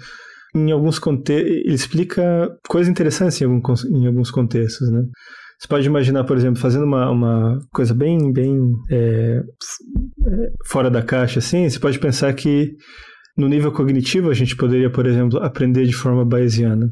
Em 0.55 0.71
alguns 0.71 0.99
contextos, 0.99 1.51
ele 1.51 1.75
explica 1.75 2.49
coisas 2.69 2.91
interessantes 2.91 3.41
em, 3.41 3.45
alguns, 3.45 3.85
em 3.85 4.07
alguns 4.07 4.31
contextos, 4.31 4.91
né? 4.91 5.03
Você 5.59 5.69
pode 5.69 5.87
imaginar, 5.87 6.25
por 6.25 6.37
exemplo, 6.37 6.61
fazendo 6.61 6.85
uma, 6.85 7.11
uma 7.11 7.59
coisa 7.73 7.95
bem, 7.95 8.31
bem 8.31 8.75
é, 8.91 9.41
fora 10.67 10.91
da 10.91 11.03
caixa, 11.03 11.39
assim, 11.39 11.69
você 11.69 11.79
pode 11.79 11.99
pensar 11.99 12.33
que 12.35 12.75
no 13.37 13.49
nível 13.49 13.73
cognitivo 13.73 14.31
a 14.31 14.35
gente 14.35 14.55
poderia, 14.55 14.91
por 14.91 15.07
exemplo, 15.07 15.39
aprender 15.43 15.87
de 15.87 15.95
forma 15.95 16.25
bayesiana. 16.25 16.91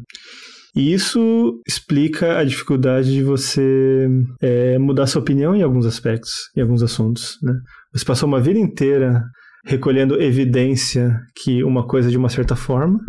E 0.75 0.93
isso 0.93 1.61
explica 1.67 2.39
a 2.39 2.45
dificuldade 2.45 3.13
de 3.13 3.23
você 3.23 4.09
é, 4.43 4.77
mudar 4.79 5.07
sua 5.07 5.23
opinião 5.23 5.55
em 5.55 5.63
alguns 5.63 5.87
aspectos, 5.87 6.33
em 6.57 6.61
alguns 6.61 6.83
assuntos. 6.83 7.39
Né? 7.43 7.53
Você 7.93 8.05
passou 8.05 8.29
uma 8.29 8.41
vida 8.41 8.59
inteira 8.59 9.23
recolhendo 9.67 10.21
evidência 10.21 11.19
que 11.35 11.65
uma 11.65 11.87
coisa 11.87 12.09
é 12.09 12.11
de 12.11 12.19
uma 12.19 12.29
certa 12.29 12.55
forma 12.55 13.01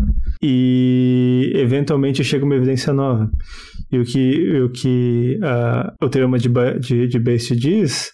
e 0.42 1.52
eventualmente 1.56 2.24
chega 2.24 2.46
uma 2.46 2.56
evidência 2.56 2.94
nova. 2.94 3.30
E 3.92 4.00
o 4.00 4.06
que, 4.06 4.62
o, 4.62 4.70
que 4.70 5.40
uh, 5.42 6.06
o 6.06 6.10
teorema 6.10 6.38
de, 6.38 6.50
de, 6.80 7.08
de 7.08 7.20
Bayes 7.20 7.48
diz 7.48 8.12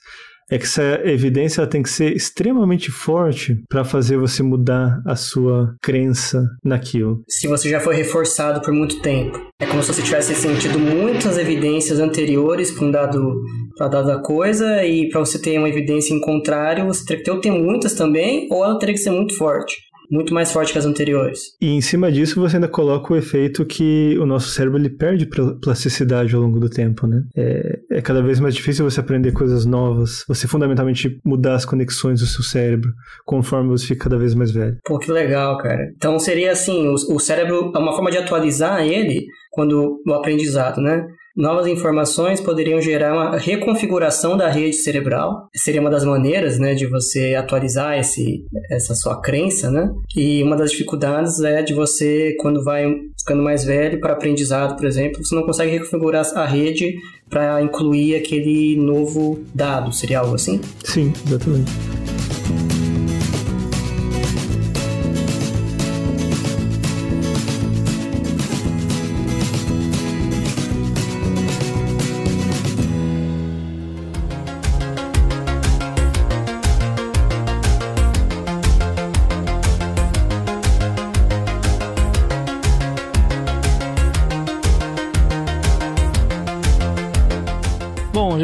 é 0.51 0.57
que 0.57 0.65
essa 0.65 0.83
evidência 1.05 1.65
tem 1.65 1.81
que 1.81 1.89
ser 1.89 2.13
extremamente 2.13 2.91
forte 2.91 3.57
para 3.69 3.85
fazer 3.85 4.17
você 4.17 4.43
mudar 4.43 5.01
a 5.07 5.15
sua 5.15 5.73
crença 5.81 6.43
naquilo. 6.63 7.23
Se 7.27 7.47
você 7.47 7.69
já 7.69 7.79
foi 7.79 7.95
reforçado 7.95 8.61
por 8.61 8.73
muito 8.73 9.01
tempo, 9.01 9.39
é 9.59 9.65
como 9.65 9.81
se 9.81 9.93
você 9.93 10.01
tivesse 10.01 10.35
sentido 10.35 10.77
muitas 10.77 11.37
evidências 11.37 11.99
anteriores 11.99 12.71
para 12.71 12.85
um 12.85 12.91
dado 12.91 13.33
para 13.77 13.87
dada 13.87 14.21
coisa 14.21 14.83
e 14.83 15.07
para 15.09 15.21
você 15.21 15.39
ter 15.39 15.57
uma 15.57 15.69
evidência 15.69 16.13
em 16.13 16.19
contrário, 16.19 16.85
você 16.85 17.05
teria 17.05 17.23
que 17.23 17.41
ter, 17.41 17.51
muitas 17.51 17.93
também 17.93 18.47
ou 18.51 18.65
ela 18.65 18.77
teria 18.77 18.93
que 18.93 19.01
ser 19.01 19.11
muito 19.11 19.35
forte. 19.37 19.75
Muito 20.11 20.33
mais 20.33 20.51
forte 20.51 20.73
que 20.73 20.77
as 20.77 20.85
anteriores. 20.85 21.55
E 21.61 21.69
em 21.69 21.81
cima 21.81 22.11
disso 22.11 22.39
você 22.39 22.57
ainda 22.57 22.67
coloca 22.67 23.13
o 23.13 23.17
efeito 23.17 23.65
que 23.65 24.17
o 24.19 24.25
nosso 24.25 24.49
cérebro 24.49 24.77
ele 24.77 24.89
perde 24.89 25.25
plasticidade 25.61 26.35
ao 26.35 26.41
longo 26.41 26.59
do 26.59 26.69
tempo, 26.69 27.07
né? 27.07 27.23
É, 27.35 27.79
é 27.91 28.01
cada 28.01 28.21
vez 28.21 28.39
mais 28.39 28.53
difícil 28.53 28.89
você 28.89 28.99
aprender 28.99 29.31
coisas 29.31 29.65
novas, 29.65 30.25
você 30.27 30.47
fundamentalmente 30.47 31.19
mudar 31.23 31.55
as 31.55 31.65
conexões 31.65 32.19
do 32.19 32.25
seu 32.25 32.43
cérebro 32.43 32.91
conforme 33.25 33.69
você 33.69 33.87
fica 33.87 34.03
cada 34.03 34.17
vez 34.17 34.35
mais 34.35 34.51
velho. 34.51 34.77
Pô, 34.83 34.99
que 34.99 35.11
legal, 35.11 35.57
cara. 35.57 35.91
Então 35.95 36.19
seria 36.19 36.51
assim, 36.51 36.87
o, 36.87 37.15
o 37.15 37.19
cérebro 37.19 37.71
é 37.73 37.79
uma 37.79 37.93
forma 37.93 38.11
de 38.11 38.17
atualizar 38.17 38.85
ele 38.85 39.25
quando 39.51 40.01
o 40.05 40.13
aprendizado, 40.13 40.81
né? 40.81 41.05
Novas 41.35 41.67
informações 41.67 42.41
poderiam 42.41 42.81
gerar 42.81 43.13
uma 43.13 43.37
reconfiguração 43.37 44.35
da 44.35 44.49
rede 44.49 44.75
cerebral. 44.75 45.47
Seria 45.55 45.79
uma 45.79 45.89
das 45.89 46.03
maneiras, 46.03 46.59
né, 46.59 46.73
de 46.73 46.85
você 46.85 47.35
atualizar 47.35 47.97
esse, 47.97 48.43
essa 48.69 48.93
sua 48.93 49.21
crença, 49.21 49.71
né? 49.71 49.89
E 50.15 50.43
uma 50.43 50.57
das 50.57 50.71
dificuldades 50.71 51.39
é 51.41 51.61
de 51.61 51.73
você, 51.73 52.35
quando 52.39 52.63
vai 52.63 52.85
ficando 53.17 53.43
mais 53.43 53.63
velho 53.63 53.99
para 53.99 54.13
aprendizado, 54.13 54.75
por 54.75 54.85
exemplo, 54.85 55.23
você 55.23 55.33
não 55.35 55.43
consegue 55.43 55.71
reconfigurar 55.71 56.25
a 56.35 56.45
rede 56.45 56.95
para 57.29 57.61
incluir 57.61 58.15
aquele 58.15 58.75
novo 58.75 59.39
dado. 59.55 59.93
Seria 59.93 60.19
algo 60.19 60.35
assim? 60.35 60.59
Sim, 60.83 61.13
exatamente. 61.25 61.71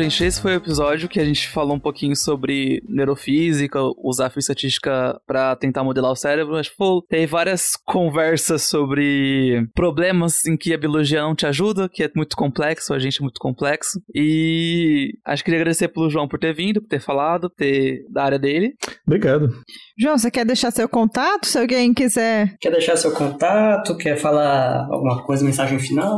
Gente, 0.09 0.23
esse 0.23 0.41
foi 0.41 0.53
o 0.53 0.57
episódio 0.57 1.09
que 1.09 1.19
a 1.19 1.25
gente 1.25 1.49
falou 1.49 1.75
um 1.75 1.79
pouquinho 1.79 2.15
sobre 2.15 2.81
neurofísica, 2.87 3.79
usar 3.97 4.31
a 4.33 4.39
estatística 4.39 5.19
para 5.25 5.55
tentar 5.55 5.83
modelar 5.83 6.11
o 6.11 6.15
cérebro. 6.15 6.55
Acho 6.55 6.71
que 6.71 7.07
teve 7.09 7.25
várias 7.27 7.75
conversas 7.75 8.63
sobre 8.63 9.67
problemas 9.73 10.45
em 10.45 10.55
que 10.55 10.73
a 10.73 10.77
biologia 10.77 11.21
não 11.21 11.35
te 11.35 11.45
ajuda, 11.45 11.89
que 11.89 12.03
é 12.03 12.11
muito 12.15 12.35
complexo, 12.35 12.93
a 12.93 12.99
gente 12.99 13.19
é 13.19 13.23
muito 13.23 13.39
complexo. 13.39 14.01
E 14.13 15.13
acho 15.25 15.43
que 15.43 15.45
queria 15.45 15.59
agradecer 15.59 15.87
pelo 15.89 16.09
João 16.09 16.27
por 16.27 16.39
ter 16.39 16.53
vindo, 16.53 16.81
por 16.81 16.87
ter 16.87 17.01
falado, 17.01 17.49
ter 17.49 18.05
da 18.09 18.23
área 18.23 18.39
dele. 18.39 18.73
Obrigado. 19.05 19.49
João, 19.97 20.17
você 20.17 20.31
quer 20.31 20.45
deixar 20.45 20.71
seu 20.71 20.87
contato, 20.87 21.47
se 21.47 21.57
alguém 21.57 21.93
quiser? 21.93 22.55
Quer 22.59 22.71
deixar 22.71 22.95
seu 22.95 23.11
contato? 23.11 23.97
Quer 23.97 24.17
falar 24.17 24.87
alguma 24.89 25.23
coisa, 25.23 25.43
mensagem 25.43 25.79
final? 25.79 26.17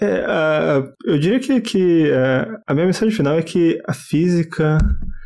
É, 0.00 0.82
eu 1.06 1.18
diria 1.18 1.40
que, 1.40 1.60
que 1.60 2.12
a, 2.12 2.60
a 2.66 2.74
minha 2.74 2.86
mensagem 2.86 3.14
final 3.14 3.38
é 3.38 3.42
que 3.42 3.80
a 3.86 3.94
física, 3.94 4.78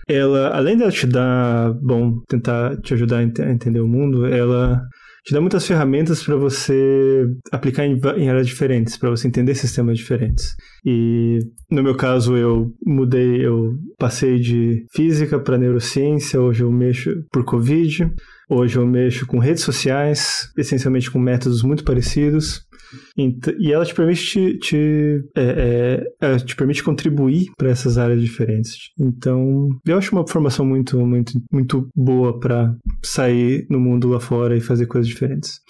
ela, 0.08 0.48
além 0.56 0.76
dela 0.76 0.90
te 0.90 1.06
dar, 1.06 1.72
bom, 1.82 2.20
tentar 2.28 2.76
te 2.80 2.94
ajudar 2.94 3.18
a 3.18 3.22
entender 3.22 3.80
o 3.80 3.88
mundo, 3.88 4.26
ela 4.26 4.80
te 5.24 5.34
dá 5.34 5.40
muitas 5.40 5.66
ferramentas 5.66 6.22
para 6.22 6.36
você 6.36 7.26
aplicar 7.52 7.84
em, 7.84 8.00
em 8.16 8.28
áreas 8.28 8.46
diferentes, 8.46 8.96
para 8.96 9.10
você 9.10 9.28
entender 9.28 9.54
sistemas 9.54 9.98
diferentes. 9.98 10.54
E 10.84 11.38
no 11.70 11.82
meu 11.82 11.94
caso 11.94 12.36
eu 12.36 12.72
mudei, 12.84 13.44
eu 13.44 13.74
passei 13.98 14.38
de 14.38 14.84
física 14.94 15.38
para 15.38 15.58
neurociência, 15.58 16.40
hoje 16.40 16.62
eu 16.62 16.72
mexo 16.72 17.10
por 17.30 17.44
Covid, 17.44 18.10
hoje 18.48 18.78
eu 18.78 18.86
mexo 18.86 19.26
com 19.26 19.38
redes 19.38 19.62
sociais, 19.62 20.50
essencialmente 20.56 21.10
com 21.10 21.18
métodos 21.18 21.62
muito 21.62 21.84
parecidos. 21.84 22.62
E 23.16 23.72
ela 23.72 23.84
te 23.84 23.94
permite 23.94 24.24
te, 24.24 24.58
te, 24.58 25.24
é, 25.36 26.02
é, 26.20 26.36
te 26.38 26.56
permite 26.56 26.82
contribuir 26.82 27.50
para 27.56 27.70
essas 27.70 27.98
áreas 27.98 28.20
diferentes. 28.20 28.90
Então, 28.98 29.68
eu 29.86 29.96
acho 29.98 30.14
uma 30.14 30.26
formação 30.26 30.64
muito, 30.64 30.98
muito, 31.06 31.32
muito 31.52 31.88
boa 31.94 32.38
para 32.38 32.74
sair 33.02 33.66
no 33.70 33.80
mundo 33.80 34.08
lá 34.08 34.20
fora 34.20 34.56
e 34.56 34.60
fazer 34.60 34.86
coisas 34.86 35.08
diferentes. 35.08 35.60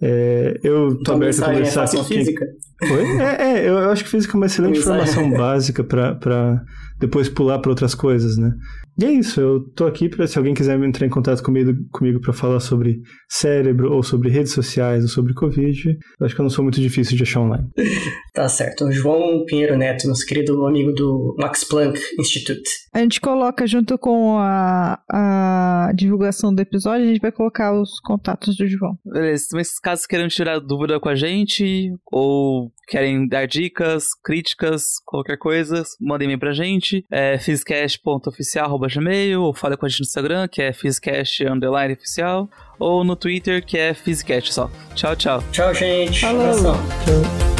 É, 0.00 0.58
eu 0.62 0.98
tô 1.02 1.12
aberto 1.12 1.42
a 1.42 1.46
é 1.46 1.54
conversar 1.54 1.88
com 1.88 2.04
quem... 2.04 2.18
física. 2.18 2.46
Oi? 2.82 3.20
É, 3.20 3.42
é, 3.42 3.68
eu 3.68 3.78
acho 3.90 4.04
que 4.04 4.10
física 4.10 4.34
é 4.34 4.36
uma 4.36 4.46
excelente 4.46 4.80
formação 4.80 5.30
básica 5.32 5.84
para 5.84 6.62
depois 6.98 7.28
pular 7.28 7.58
para 7.58 7.70
outras 7.70 7.94
coisas, 7.94 8.36
né? 8.36 8.52
E 8.96 9.04
é 9.04 9.10
isso, 9.10 9.40
eu 9.40 9.60
tô 9.74 9.86
aqui 9.86 10.08
para 10.08 10.24
se 10.26 10.38
alguém 10.38 10.54
quiser 10.54 10.80
entrar 10.80 11.04
em 11.04 11.10
contato 11.10 11.42
comigo, 11.42 11.72
comigo 11.90 12.20
para 12.20 12.32
falar 12.32 12.60
sobre 12.60 13.00
cérebro, 13.28 13.92
ou 13.92 14.04
sobre 14.04 14.30
redes 14.30 14.52
sociais, 14.52 15.02
ou 15.02 15.08
sobre 15.08 15.34
Covid, 15.34 15.98
eu 16.20 16.24
acho 16.24 16.34
que 16.34 16.40
eu 16.40 16.44
não 16.44 16.50
sou 16.50 16.62
muito 16.62 16.80
difícil 16.80 17.16
de 17.16 17.24
achar 17.24 17.40
online. 17.40 17.68
tá 18.32 18.48
certo. 18.48 18.84
O 18.84 18.92
João 18.92 19.44
Pinheiro 19.46 19.76
Neto, 19.76 20.06
nosso 20.06 20.24
querido 20.24 20.64
amigo 20.64 20.92
do 20.92 21.34
Max 21.40 21.64
Planck 21.64 22.00
Institute. 22.20 22.62
A 22.94 23.00
gente 23.00 23.20
coloca 23.20 23.66
junto 23.66 23.98
com 23.98 24.38
a, 24.38 25.00
a 25.10 25.92
divulgação 25.92 26.54
do 26.54 26.62
episódio, 26.62 27.04
a 27.04 27.08
gente 27.08 27.20
vai 27.20 27.32
colocar 27.32 27.74
os 27.74 27.98
contatos 27.98 28.56
do 28.56 28.66
João. 28.68 28.96
Beleza, 29.04 29.46
mas 29.54 29.80
caso 29.80 30.06
queiram 30.08 30.28
tirar 30.28 30.60
dúvida 30.60 31.00
com 31.00 31.08
a 31.08 31.16
gente, 31.16 31.90
ou 32.12 32.70
querem 32.86 33.26
dar 33.26 33.46
dicas, 33.46 34.14
críticas, 34.14 34.98
qualquer 35.04 35.36
coisa, 35.36 35.82
mandem 36.00 36.26
e-mail 36.26 36.38
pra 36.38 36.52
gente. 36.52 37.04
É 37.10 37.38
physicast.oficial.gmail 37.38 39.42
ou 39.42 39.54
fale 39.54 39.76
com 39.76 39.86
a 39.86 39.88
gente 39.88 40.00
no 40.00 40.06
Instagram, 40.06 40.48
que 40.48 40.62
é 40.62 40.72
physicast 40.72 41.44
underline 41.44 41.94
oficial, 41.94 42.48
ou 42.78 43.04
no 43.04 43.16
Twitter, 43.16 43.64
que 43.64 43.78
é 43.78 43.94
physicast 43.94 44.52
só. 44.52 44.70
Tchau, 44.94 45.16
tchau. 45.16 45.42
Tchau, 45.52 45.74
gente. 45.74 46.20
Falou. 46.20 46.74
Tchau. 46.74 47.53